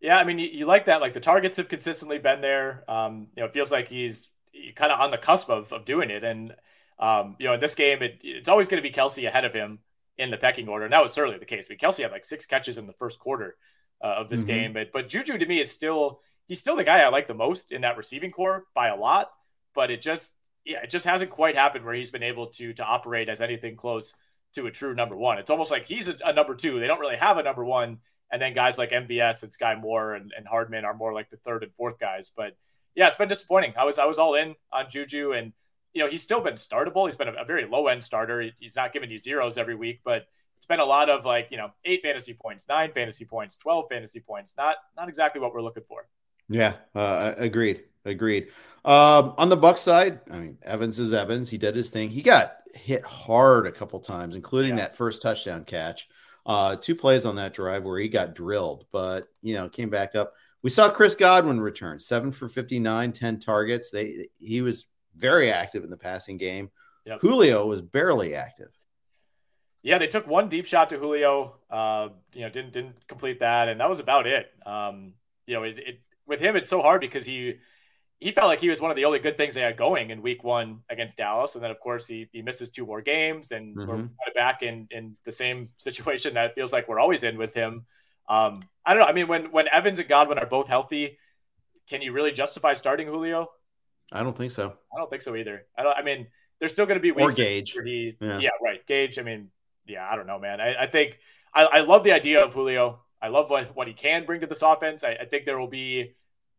Yeah, 0.00 0.18
I 0.18 0.24
mean, 0.24 0.38
you, 0.38 0.48
you 0.48 0.66
like 0.66 0.84
that. 0.84 1.00
Like 1.00 1.14
the 1.14 1.20
targets 1.20 1.56
have 1.56 1.68
consistently 1.68 2.18
been 2.18 2.40
there. 2.40 2.84
Um, 2.88 3.28
you 3.34 3.40
know, 3.42 3.46
it 3.46 3.52
feels 3.52 3.72
like 3.72 3.88
he's 3.88 4.28
kind 4.76 4.92
of 4.92 5.00
on 5.00 5.10
the 5.10 5.18
cusp 5.18 5.50
of, 5.50 5.72
of 5.72 5.84
doing 5.84 6.10
it. 6.10 6.22
And, 6.22 6.54
um, 6.98 7.36
you 7.38 7.46
know, 7.46 7.54
in 7.54 7.60
this 7.60 7.74
game, 7.74 8.02
it, 8.02 8.18
it's 8.22 8.48
always 8.48 8.68
going 8.68 8.82
to 8.82 8.88
be 8.88 8.94
Kelce 8.94 9.26
ahead 9.26 9.44
of 9.44 9.52
him 9.52 9.80
in 10.16 10.30
the 10.30 10.36
pecking 10.36 10.68
order. 10.68 10.84
And 10.84 10.92
that 10.92 11.02
was 11.02 11.12
certainly 11.12 11.38
the 11.38 11.44
case. 11.44 11.66
I 11.68 11.72
mean, 11.72 11.78
Kelce 11.78 12.02
had 12.02 12.12
like 12.12 12.24
six 12.24 12.46
catches 12.46 12.78
in 12.78 12.86
the 12.86 12.92
first 12.92 13.18
quarter 13.18 13.56
uh, 14.02 14.08
of 14.18 14.28
this 14.28 14.44
Mhm. 14.44 14.46
game. 14.46 14.72
But, 14.72 14.92
but 14.92 15.08
Juju 15.08 15.38
to 15.38 15.46
me 15.46 15.60
is 15.60 15.70
still, 15.70 16.20
he's 16.46 16.60
still 16.60 16.76
the 16.76 16.84
guy 16.84 17.00
I 17.00 17.08
like 17.08 17.26
the 17.26 17.34
most 17.34 17.72
in 17.72 17.80
that 17.82 17.96
receiving 17.96 18.30
corps 18.30 18.64
by 18.74 18.88
a 18.88 18.96
lot, 18.96 19.30
but 19.74 19.90
it 19.90 20.00
just 20.00 20.32
yeah, 20.66 20.78
it 20.82 20.88
just 20.88 21.04
hasn't 21.04 21.30
quite 21.30 21.56
happened 21.56 21.84
where 21.84 21.92
he's 21.94 22.10
been 22.10 22.22
able 22.22 22.46
to 22.46 22.72
to 22.72 22.82
operate 22.82 23.28
as 23.28 23.42
anything 23.42 23.76
close 23.76 24.14
to 24.54 24.66
a 24.66 24.70
true 24.70 24.94
number 24.94 25.14
one. 25.14 25.36
It's 25.38 25.50
almost 25.50 25.70
like 25.70 25.84
he's 25.84 26.08
a, 26.08 26.16
a 26.24 26.32
number 26.32 26.54
two. 26.54 26.80
They 26.80 26.86
don't 26.86 27.00
really 27.00 27.16
have 27.18 27.36
a 27.36 27.42
number 27.42 27.62
one, 27.64 27.98
and 28.32 28.40
then 28.40 28.54
guys 28.54 28.78
like 28.78 28.90
MVS 28.90 29.42
and 29.42 29.52
Skyy 29.52 29.78
Moore 29.78 30.14
and, 30.14 30.32
and 30.34 30.46
Hardman 30.48 30.86
are 30.86 30.94
more 30.94 31.12
like 31.12 31.28
the 31.28 31.36
third 31.36 31.64
and 31.64 31.74
fourth 31.74 31.98
guys. 31.98 32.30
But 32.34 32.56
yeah, 32.94 33.08
it's 33.08 33.16
been 33.18 33.28
disappointing. 33.28 33.74
I 33.76 33.84
was 33.84 33.98
I 33.98 34.06
was 34.06 34.18
all 34.18 34.36
in 34.36 34.54
on 34.72 34.88
Juju, 34.88 35.32
and 35.32 35.52
you 35.94 36.02
know 36.02 36.10
he's 36.10 36.22
still 36.22 36.40
been 36.40 36.54
startable. 36.54 37.06
He's 37.06 37.16
been 37.16 37.28
a, 37.28 37.42
a 37.42 37.44
very 37.44 37.66
low 37.66 37.86
end 37.86 38.04
starter. 38.04 38.50
He's 38.58 38.76
not 38.76 38.92
giving 38.92 39.10
you 39.10 39.18
zeros 39.18 39.56
every 39.56 39.74
week, 39.74 40.00
but 40.04 40.26
it's 40.56 40.66
been 40.66 40.80
a 40.80 40.84
lot 40.84 41.08
of 41.08 41.24
like 41.24 41.48
you 41.50 41.56
know 41.56 41.70
eight 41.84 42.02
fantasy 42.02 42.34
points, 42.34 42.66
nine 42.68 42.92
fantasy 42.92 43.24
points, 43.24 43.56
twelve 43.56 43.86
fantasy 43.88 44.20
points. 44.20 44.54
Not 44.58 44.76
not 44.96 45.08
exactly 45.08 45.40
what 45.40 45.54
we're 45.54 45.62
looking 45.62 45.84
for. 45.84 46.06
Yeah, 46.48 46.74
uh, 46.94 47.32
agreed. 47.36 47.84
Agreed. 48.04 48.48
Um, 48.84 49.34
on 49.38 49.48
the 49.48 49.56
Buck 49.56 49.78
side, 49.78 50.20
I 50.30 50.38
mean, 50.38 50.58
Evans 50.62 50.98
is 50.98 51.14
Evans. 51.14 51.48
He 51.48 51.56
did 51.56 51.74
his 51.74 51.88
thing. 51.88 52.10
He 52.10 52.20
got 52.20 52.56
hit 52.74 53.02
hard 53.02 53.66
a 53.66 53.72
couple 53.72 53.98
times, 54.00 54.34
including 54.34 54.72
yeah. 54.72 54.84
that 54.84 54.96
first 54.96 55.22
touchdown 55.22 55.64
catch. 55.64 56.08
Uh, 56.44 56.76
two 56.76 56.94
plays 56.94 57.24
on 57.24 57.36
that 57.36 57.54
drive 57.54 57.84
where 57.84 57.98
he 57.98 58.08
got 58.08 58.34
drilled, 58.34 58.84
but 58.92 59.28
you 59.42 59.54
know, 59.54 59.68
came 59.68 59.88
back 59.88 60.14
up. 60.14 60.34
We 60.62 60.70
saw 60.70 60.90
Chris 60.90 61.14
Godwin 61.14 61.60
return 61.60 61.98
seven 61.98 62.30
for 62.30 62.48
59, 62.48 63.12
10 63.12 63.38
targets. 63.38 63.90
They 63.90 64.28
he 64.38 64.60
was 64.60 64.86
very 65.16 65.50
active 65.50 65.84
in 65.84 65.90
the 65.90 65.96
passing 65.96 66.36
game. 66.36 66.70
Yep. 67.06 67.20
Julio 67.20 67.66
was 67.66 67.82
barely 67.82 68.34
active. 68.34 68.70
Yeah, 69.82 69.98
they 69.98 70.06
took 70.06 70.26
one 70.26 70.48
deep 70.48 70.66
shot 70.66 70.88
to 70.90 70.98
Julio. 70.98 71.56
Uh, 71.70 72.08
you 72.32 72.40
know, 72.40 72.48
didn't 72.48 72.72
didn't 72.72 73.06
complete 73.06 73.40
that, 73.40 73.68
and 73.68 73.80
that 73.80 73.88
was 73.88 73.98
about 73.98 74.26
it. 74.26 74.50
Um, 74.64 75.12
you 75.46 75.54
know, 75.54 75.62
it, 75.64 75.78
it 75.78 76.00
with 76.26 76.40
him, 76.40 76.56
it's 76.56 76.70
so 76.70 76.80
hard 76.80 77.02
because 77.02 77.26
he 77.26 77.58
he 78.24 78.30
felt 78.30 78.48
like 78.48 78.60
he 78.60 78.70
was 78.70 78.80
one 78.80 78.90
of 78.90 78.96
the 78.96 79.04
only 79.04 79.18
good 79.18 79.36
things 79.36 79.52
they 79.52 79.60
had 79.60 79.76
going 79.76 80.08
in 80.08 80.22
week 80.22 80.42
one 80.42 80.80
against 80.88 81.18
Dallas. 81.18 81.54
And 81.54 81.64
then, 81.64 81.70
of 81.70 81.78
course, 81.78 82.06
he, 82.06 82.28
he 82.32 82.40
misses 82.40 82.70
two 82.70 82.86
more 82.86 83.02
games 83.02 83.50
and 83.50 83.76
mm-hmm. 83.76 83.86
we're 83.86 83.96
kind 83.96 84.10
of 84.28 84.34
back 84.34 84.62
in, 84.62 84.88
in 84.90 85.16
the 85.24 85.32
same 85.32 85.68
situation 85.76 86.32
that 86.34 86.54
feels 86.54 86.72
like 86.72 86.88
we're 86.88 86.98
always 86.98 87.22
in 87.22 87.36
with 87.36 87.52
him. 87.52 87.84
Um, 88.26 88.62
I 88.86 88.94
don't 88.94 89.02
know. 89.02 89.08
I 89.08 89.12
mean, 89.12 89.28
when, 89.28 89.52
when 89.52 89.68
Evans 89.68 89.98
and 89.98 90.08
Godwin 90.08 90.38
are 90.38 90.46
both 90.46 90.68
healthy, 90.68 91.18
can 91.86 92.00
you 92.00 92.12
really 92.12 92.32
justify 92.32 92.72
starting 92.72 93.08
Julio? 93.08 93.48
I 94.12 94.22
don't 94.22 94.36
think 94.36 94.52
so. 94.52 94.74
I 94.94 94.98
don't 94.98 95.10
think 95.10 95.22
so 95.22 95.34
either. 95.36 95.66
I 95.76 95.82
don't, 95.82 95.96
I 95.96 96.02
mean, 96.02 96.26
there's 96.60 96.72
still 96.72 96.86
going 96.86 96.98
to 96.98 97.02
be 97.02 97.12
weeks 97.12 97.34
or 97.34 97.36
Gage. 97.36 97.74
Where 97.74 97.84
he, 97.84 98.16
yeah. 98.20 98.38
yeah. 98.38 98.50
right. 98.62 98.86
Gage. 98.86 99.18
I 99.18 99.22
mean, 99.22 99.50
yeah, 99.86 100.06
I 100.10 100.16
don't 100.16 100.26
know, 100.26 100.38
man. 100.38 100.60
I, 100.60 100.82
I 100.82 100.86
think 100.86 101.18
I, 101.54 101.64
I 101.64 101.80
love 101.80 102.04
the 102.04 102.12
idea 102.12 102.44
of 102.44 102.54
Julio. 102.54 103.00
I 103.20 103.28
love 103.28 103.50
what, 103.50 103.74
what 103.74 103.88
he 103.88 103.94
can 103.94 104.24
bring 104.26 104.40
to 104.42 104.46
this 104.46 104.62
offense. 104.62 105.02
I, 105.02 105.16
I 105.20 105.24
think 105.24 105.46
there 105.46 105.58
will 105.58 105.68
be 105.68 106.14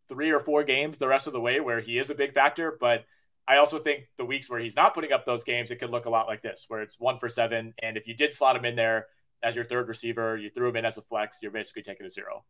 three 0.08 0.32
or 0.32 0.40
four 0.40 0.64
games 0.64 0.98
the 0.98 1.08
rest 1.08 1.28
of 1.28 1.34
the 1.34 1.42
way 1.42 1.60
where 1.60 1.80
he 1.80 1.98
is 1.98 2.10
a 2.10 2.16
big 2.16 2.34
factor. 2.34 2.78
But 2.80 3.06
I 3.48 3.58
also 3.58 3.78
think 3.78 4.08
the 4.18 4.26
weeks 4.26 4.50
where 4.50 4.60
he's 4.60 4.76
not 4.76 4.94
putting 4.94 5.12
up 5.12 5.26
those 5.26 5.44
games, 5.44 5.72
it 5.72 5.78
could 5.78 5.92
look 5.92 6.06
a 6.06 6.10
lot 6.10 6.28
like 6.28 6.42
this, 6.42 6.66
where 6.68 6.82
it's 6.82 7.00
one 7.00 7.20
for 7.20 7.30
seven. 7.30 7.74
And 7.82 7.98
if 7.98 8.08
you 8.08 8.16
did 8.16 8.34
slot 8.34 8.56
him 8.56 8.66
in 8.66 8.76
there 8.76 9.08
as 9.44 9.56
your 9.56 9.64
third 9.64 9.88
receiver, 9.88 10.38
you 10.38 10.50
threw 10.50 10.70
him 10.70 10.76
in 10.76 10.86
as 10.86 10.98
a 10.98 11.02
flex, 11.02 11.40
you're 11.42 11.52
basically 11.52 11.84
taking 11.84 12.06
a 12.06 12.10
zero. 12.10 12.44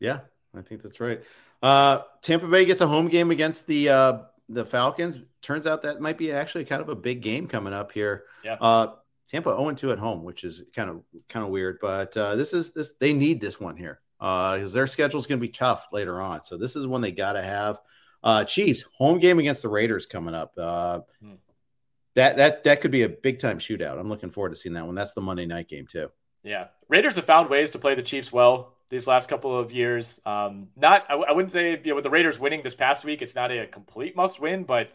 Yeah, 0.00 0.20
I 0.56 0.62
think 0.62 0.82
that's 0.82 1.00
right. 1.00 1.22
Uh, 1.62 2.00
Tampa 2.22 2.48
Bay 2.48 2.64
gets 2.64 2.80
a 2.80 2.88
home 2.88 3.06
game 3.06 3.30
against 3.30 3.68
the 3.68 3.88
uh, 3.88 4.18
the 4.52 4.64
Falcons. 4.64 5.18
Turns 5.40 5.66
out 5.66 5.82
that 5.82 6.00
might 6.00 6.18
be 6.18 6.32
actually 6.32 6.64
kind 6.64 6.82
of 6.82 6.88
a 6.88 6.94
big 6.94 7.22
game 7.22 7.46
coming 7.46 7.72
up 7.72 7.92
here. 7.92 8.24
Yeah. 8.44 8.56
Uh, 8.60 8.94
Tampa 9.30 9.50
0 9.50 9.72
2 9.72 9.92
at 9.92 9.98
home, 9.98 10.24
which 10.24 10.44
is 10.44 10.62
kind 10.74 10.90
of 10.90 11.02
kind 11.28 11.44
of 11.44 11.50
weird, 11.50 11.78
but 11.80 12.16
uh, 12.16 12.36
this 12.36 12.52
is 12.52 12.72
this 12.74 12.92
they 13.00 13.12
need 13.12 13.40
this 13.40 13.58
one 13.58 13.76
here 13.76 14.00
because 14.18 14.72
uh, 14.72 14.74
their 14.74 14.86
schedule 14.86 15.18
is 15.18 15.26
going 15.26 15.40
to 15.40 15.46
be 15.46 15.52
tough 15.52 15.88
later 15.90 16.20
on. 16.20 16.44
So 16.44 16.56
this 16.56 16.76
is 16.76 16.86
one 16.86 17.00
they 17.00 17.12
got 17.12 17.32
to 17.32 17.42
have. 17.42 17.80
Uh, 18.22 18.44
Chiefs 18.44 18.84
home 18.96 19.18
game 19.18 19.38
against 19.38 19.62
the 19.62 19.68
Raiders 19.68 20.06
coming 20.06 20.34
up. 20.34 20.52
Uh, 20.56 21.00
hmm. 21.20 21.34
That 22.14 22.36
that 22.36 22.64
that 22.64 22.80
could 22.82 22.90
be 22.90 23.02
a 23.02 23.08
big 23.08 23.38
time 23.38 23.58
shootout. 23.58 23.98
I'm 23.98 24.08
looking 24.08 24.30
forward 24.30 24.50
to 24.50 24.56
seeing 24.56 24.74
that 24.74 24.86
one. 24.86 24.94
That's 24.94 25.14
the 25.14 25.22
Monday 25.22 25.46
night 25.46 25.66
game 25.66 25.86
too. 25.86 26.10
Yeah, 26.44 26.66
Raiders 26.88 27.16
have 27.16 27.24
found 27.24 27.48
ways 27.48 27.70
to 27.70 27.78
play 27.78 27.94
the 27.94 28.02
Chiefs 28.02 28.30
well 28.32 28.74
these 28.92 29.06
last 29.06 29.28
couple 29.28 29.58
of 29.58 29.72
years. 29.72 30.20
Um, 30.26 30.68
not 30.76 31.06
I, 31.08 31.14
I, 31.14 31.32
wouldn't 31.32 31.50
say 31.50 31.70
you 31.70 31.90
know, 31.90 31.94
with 31.94 32.04
the 32.04 32.10
Raiders 32.10 32.38
winning 32.38 32.62
this 32.62 32.74
past 32.74 33.06
week, 33.06 33.22
it's 33.22 33.34
not 33.34 33.50
a 33.50 33.66
complete 33.66 34.14
must 34.14 34.38
win, 34.38 34.64
but 34.64 34.90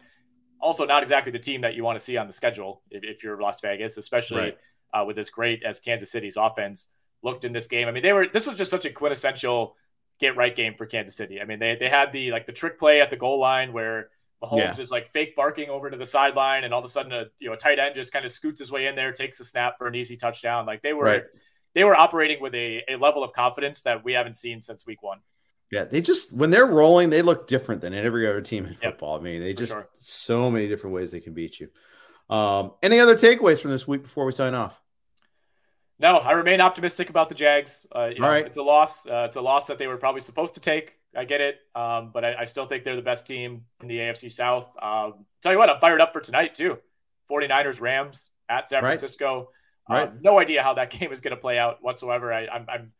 also 0.60 0.86
not 0.86 1.02
exactly 1.02 1.32
the 1.32 1.38
team 1.40 1.62
that 1.62 1.74
you 1.74 1.82
want 1.82 1.98
to 1.98 2.04
see 2.04 2.16
on 2.16 2.28
the 2.28 2.32
schedule 2.32 2.80
if, 2.92 3.02
if 3.02 3.24
you're 3.24 3.40
Las 3.40 3.60
Vegas, 3.60 3.96
especially 3.96 4.40
right. 4.40 4.58
uh, 4.94 5.04
with 5.04 5.18
as 5.18 5.30
great 5.30 5.64
as 5.64 5.80
Kansas 5.80 6.12
City's 6.12 6.36
offense 6.36 6.86
looked 7.24 7.44
in 7.44 7.52
this 7.52 7.66
game. 7.66 7.88
I 7.88 7.90
mean, 7.90 8.04
they 8.04 8.12
were 8.12 8.28
this 8.32 8.46
was 8.46 8.54
just 8.54 8.70
such 8.70 8.84
a 8.84 8.90
quintessential 8.90 9.74
get 10.20 10.36
right 10.36 10.54
game 10.54 10.74
for 10.78 10.86
Kansas 10.86 11.16
City. 11.16 11.40
I 11.40 11.44
mean, 11.44 11.58
they 11.58 11.74
they 11.74 11.88
had 11.88 12.12
the 12.12 12.30
like 12.30 12.46
the 12.46 12.52
trick 12.52 12.78
play 12.78 13.00
at 13.00 13.10
the 13.10 13.16
goal 13.16 13.40
line 13.40 13.72
where 13.72 14.10
Mahomes 14.40 14.58
yeah. 14.58 14.80
is 14.80 14.92
like 14.92 15.08
fake 15.08 15.34
barking 15.34 15.70
over 15.70 15.90
to 15.90 15.96
the 15.96 16.06
sideline, 16.06 16.62
and 16.62 16.72
all 16.72 16.78
of 16.78 16.84
a 16.84 16.88
sudden 16.88 17.10
a 17.10 17.24
you 17.40 17.48
know 17.48 17.54
a 17.54 17.56
tight 17.56 17.80
end 17.80 17.96
just 17.96 18.12
kind 18.12 18.24
of 18.24 18.30
scoots 18.30 18.60
his 18.60 18.70
way 18.70 18.86
in 18.86 18.94
there, 18.94 19.10
takes 19.10 19.38
the 19.38 19.44
snap 19.44 19.76
for 19.76 19.88
an 19.88 19.96
easy 19.96 20.16
touchdown. 20.16 20.66
Like 20.66 20.82
they 20.82 20.92
were 20.92 21.04
right. 21.04 21.24
They 21.74 21.84
were 21.84 21.96
operating 21.96 22.40
with 22.40 22.54
a, 22.54 22.82
a 22.88 22.96
level 22.96 23.22
of 23.22 23.32
confidence 23.32 23.82
that 23.82 24.04
we 24.04 24.12
haven't 24.12 24.36
seen 24.36 24.60
since 24.60 24.86
week 24.86 25.02
one. 25.02 25.20
Yeah, 25.70 25.84
they 25.84 26.00
just 26.00 26.32
when 26.32 26.50
they're 26.50 26.66
rolling, 26.66 27.10
they 27.10 27.22
look 27.22 27.46
different 27.46 27.82
than 27.82 27.92
every 27.92 28.26
other 28.26 28.40
team 28.40 28.66
in 28.66 28.74
football. 28.74 29.16
Yep, 29.16 29.20
I 29.20 29.24
mean, 29.24 29.40
they 29.42 29.52
just 29.52 29.72
sure. 29.72 29.88
so 30.00 30.50
many 30.50 30.66
different 30.66 30.94
ways 30.94 31.10
they 31.10 31.20
can 31.20 31.34
beat 31.34 31.60
you. 31.60 31.68
Um, 32.30 32.72
any 32.82 33.00
other 33.00 33.14
takeaways 33.14 33.60
from 33.60 33.70
this 33.70 33.86
week 33.86 34.02
before 34.02 34.24
we 34.24 34.32
sign 34.32 34.54
off? 34.54 34.80
No, 35.98 36.18
I 36.18 36.32
remain 36.32 36.60
optimistic 36.60 37.10
about 37.10 37.28
the 37.28 37.34
Jags. 37.34 37.84
Uh, 37.94 38.10
you 38.14 38.20
know, 38.20 38.32
It's 38.32 38.56
a 38.56 38.62
loss. 38.62 39.06
Uh, 39.06 39.26
it's 39.28 39.36
a 39.36 39.40
loss 39.40 39.66
that 39.66 39.78
they 39.78 39.86
were 39.86 39.96
probably 39.96 40.20
supposed 40.20 40.54
to 40.54 40.60
take. 40.60 40.94
I 41.16 41.24
get 41.24 41.40
it, 41.40 41.58
um, 41.74 42.10
but 42.12 42.24
I, 42.24 42.34
I, 42.40 42.44
still 42.44 42.66
think 42.66 42.84
they're 42.84 42.94
the 42.94 43.02
best 43.02 43.26
team 43.26 43.64
in 43.80 43.88
the 43.88 43.96
AFC 43.96 44.30
South. 44.30 44.70
Um, 44.80 45.24
tell 45.42 45.52
you 45.52 45.58
what, 45.58 45.70
I'm 45.70 45.80
fired 45.80 46.02
up 46.02 46.12
for 46.12 46.20
tonight 46.20 46.54
too. 46.54 46.78
49ers 47.30 47.80
Rams 47.80 48.30
at 48.48 48.68
San 48.68 48.82
Francisco. 48.82 49.48
Right. 49.88 50.08
Um, 50.08 50.18
no 50.22 50.38
idea 50.38 50.62
how 50.62 50.74
that 50.74 50.90
game 50.98 51.12
is 51.12 51.20
going 51.20 51.34
to 51.34 51.40
play 51.40 51.58
out 51.58 51.78
whatsoever. 51.82 52.32
I, 52.32 52.46
am 52.68 52.92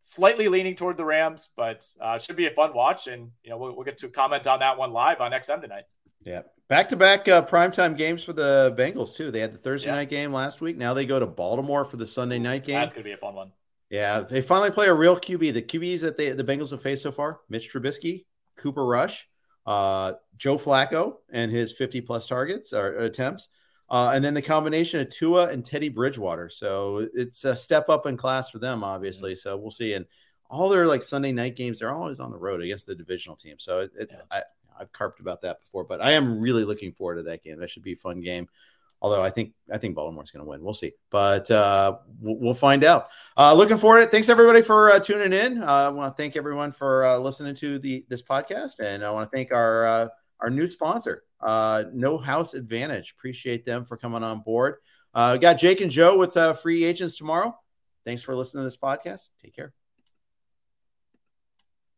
slightly 0.00 0.48
leaning 0.48 0.76
toward 0.76 0.96
the 0.96 1.04
Rams, 1.04 1.48
but 1.56 1.86
uh, 2.00 2.18
should 2.18 2.36
be 2.36 2.46
a 2.46 2.50
fun 2.50 2.74
watch, 2.74 3.06
and 3.06 3.30
you 3.42 3.50
know 3.50 3.58
we'll, 3.58 3.74
we'll 3.74 3.84
get 3.84 3.98
to 3.98 4.08
comment 4.08 4.46
on 4.46 4.60
that 4.60 4.76
one 4.76 4.92
live 4.92 5.20
on 5.20 5.32
XM 5.32 5.60
tonight. 5.60 5.84
Yeah. 6.24 6.42
Back 6.68 6.88
to 6.88 6.96
back 6.96 7.28
uh, 7.28 7.44
primetime 7.44 7.96
games 7.96 8.24
for 8.24 8.32
the 8.32 8.74
Bengals, 8.78 9.14
too. 9.14 9.30
They 9.30 9.40
had 9.40 9.52
the 9.52 9.58
Thursday 9.58 9.90
yeah. 9.90 9.96
night 9.96 10.08
game 10.08 10.32
last 10.32 10.60
week. 10.60 10.78
Now 10.78 10.94
they 10.94 11.04
go 11.04 11.20
to 11.20 11.26
Baltimore 11.26 11.84
for 11.84 11.98
the 11.98 12.06
Sunday 12.06 12.38
night 12.38 12.64
game. 12.64 12.76
That's 12.76 12.94
going 12.94 13.04
to 13.04 13.08
be 13.08 13.12
a 13.12 13.18
fun 13.18 13.34
one. 13.34 13.52
Yeah. 13.90 14.20
They 14.20 14.40
finally 14.40 14.70
play 14.70 14.86
a 14.86 14.94
real 14.94 15.16
QB. 15.16 15.52
The 15.52 15.62
QBs 15.62 16.00
that 16.00 16.16
they, 16.16 16.30
the 16.30 16.42
Bengals 16.42 16.70
have 16.70 16.82
faced 16.82 17.02
so 17.02 17.12
far 17.12 17.40
Mitch 17.50 17.70
Trubisky, 17.70 18.24
Cooper 18.56 18.84
Rush, 18.84 19.28
uh, 19.66 20.14
Joe 20.38 20.56
Flacco, 20.56 21.16
and 21.30 21.50
his 21.50 21.72
50 21.72 22.00
plus 22.00 22.26
targets 22.26 22.72
or 22.72 22.96
attempts. 22.96 23.48
Uh, 23.94 24.10
and 24.10 24.24
then 24.24 24.34
the 24.34 24.42
combination 24.42 24.98
of 24.98 25.08
Tua 25.08 25.46
and 25.46 25.64
Teddy 25.64 25.88
Bridgewater. 25.88 26.48
So 26.48 27.08
it's 27.14 27.44
a 27.44 27.54
step 27.54 27.88
up 27.88 28.06
in 28.06 28.16
class 28.16 28.50
for 28.50 28.58
them, 28.58 28.82
obviously. 28.82 29.34
Mm-hmm. 29.34 29.48
So 29.48 29.56
we'll 29.56 29.70
see. 29.70 29.92
And 29.92 30.04
all 30.50 30.68
their 30.68 30.88
like 30.88 31.00
Sunday 31.00 31.30
night 31.30 31.54
games, 31.54 31.78
they're 31.78 31.94
always 31.94 32.18
on 32.18 32.32
the 32.32 32.36
road 32.36 32.60
against 32.60 32.88
the 32.88 32.96
divisional 32.96 33.36
team. 33.36 33.54
So 33.60 33.82
it, 33.82 33.92
it, 33.96 34.10
yeah. 34.10 34.22
I, 34.32 34.42
I've 34.80 34.92
carped 34.92 35.20
about 35.20 35.42
that 35.42 35.60
before, 35.60 35.84
but 35.84 36.00
I 36.00 36.10
am 36.10 36.40
really 36.40 36.64
looking 36.64 36.90
forward 36.90 37.18
to 37.18 37.22
that 37.22 37.44
game. 37.44 37.60
That 37.60 37.70
should 37.70 37.84
be 37.84 37.92
a 37.92 37.96
fun 37.96 38.20
game. 38.20 38.48
Although 39.00 39.22
I 39.22 39.30
think 39.30 39.52
I 39.72 39.78
think 39.78 39.94
Baltimore's 39.94 40.32
going 40.32 40.44
to 40.44 40.50
win. 40.50 40.64
We'll 40.64 40.74
see, 40.74 40.94
but 41.10 41.48
uh, 41.52 41.98
we'll, 42.20 42.36
we'll, 42.36 42.54
find 42.54 42.82
out. 42.82 43.10
Uh, 43.36 43.54
looking 43.54 43.76
forward 43.76 43.98
to 43.98 44.04
it. 44.04 44.10
Thanks 44.10 44.28
everybody 44.28 44.62
for 44.62 44.90
uh, 44.90 44.98
tuning 44.98 45.32
in. 45.32 45.62
Uh, 45.62 45.66
I 45.66 45.88
want 45.90 46.16
to 46.16 46.20
thank 46.20 46.36
everyone 46.36 46.72
for 46.72 47.04
uh, 47.04 47.18
listening 47.18 47.54
to 47.56 47.78
the 47.78 48.04
this 48.08 48.22
podcast, 48.22 48.80
and 48.80 49.04
I 49.04 49.10
want 49.10 49.30
to 49.30 49.36
thank 49.36 49.52
our 49.52 49.86
uh, 49.86 50.08
our 50.44 50.50
new 50.50 50.68
sponsor, 50.68 51.22
uh, 51.40 51.84
No 51.94 52.18
House 52.18 52.52
Advantage. 52.52 53.14
Appreciate 53.16 53.64
them 53.64 53.86
for 53.86 53.96
coming 53.96 54.22
on 54.22 54.42
board. 54.42 54.76
Uh, 55.14 55.38
got 55.38 55.54
Jake 55.54 55.80
and 55.80 55.90
Joe 55.90 56.18
with 56.18 56.36
uh, 56.36 56.52
free 56.52 56.84
agents 56.84 57.16
tomorrow. 57.16 57.56
Thanks 58.04 58.20
for 58.20 58.34
listening 58.34 58.60
to 58.60 58.66
this 58.66 58.76
podcast. 58.76 59.30
Take 59.42 59.56
care. 59.56 59.72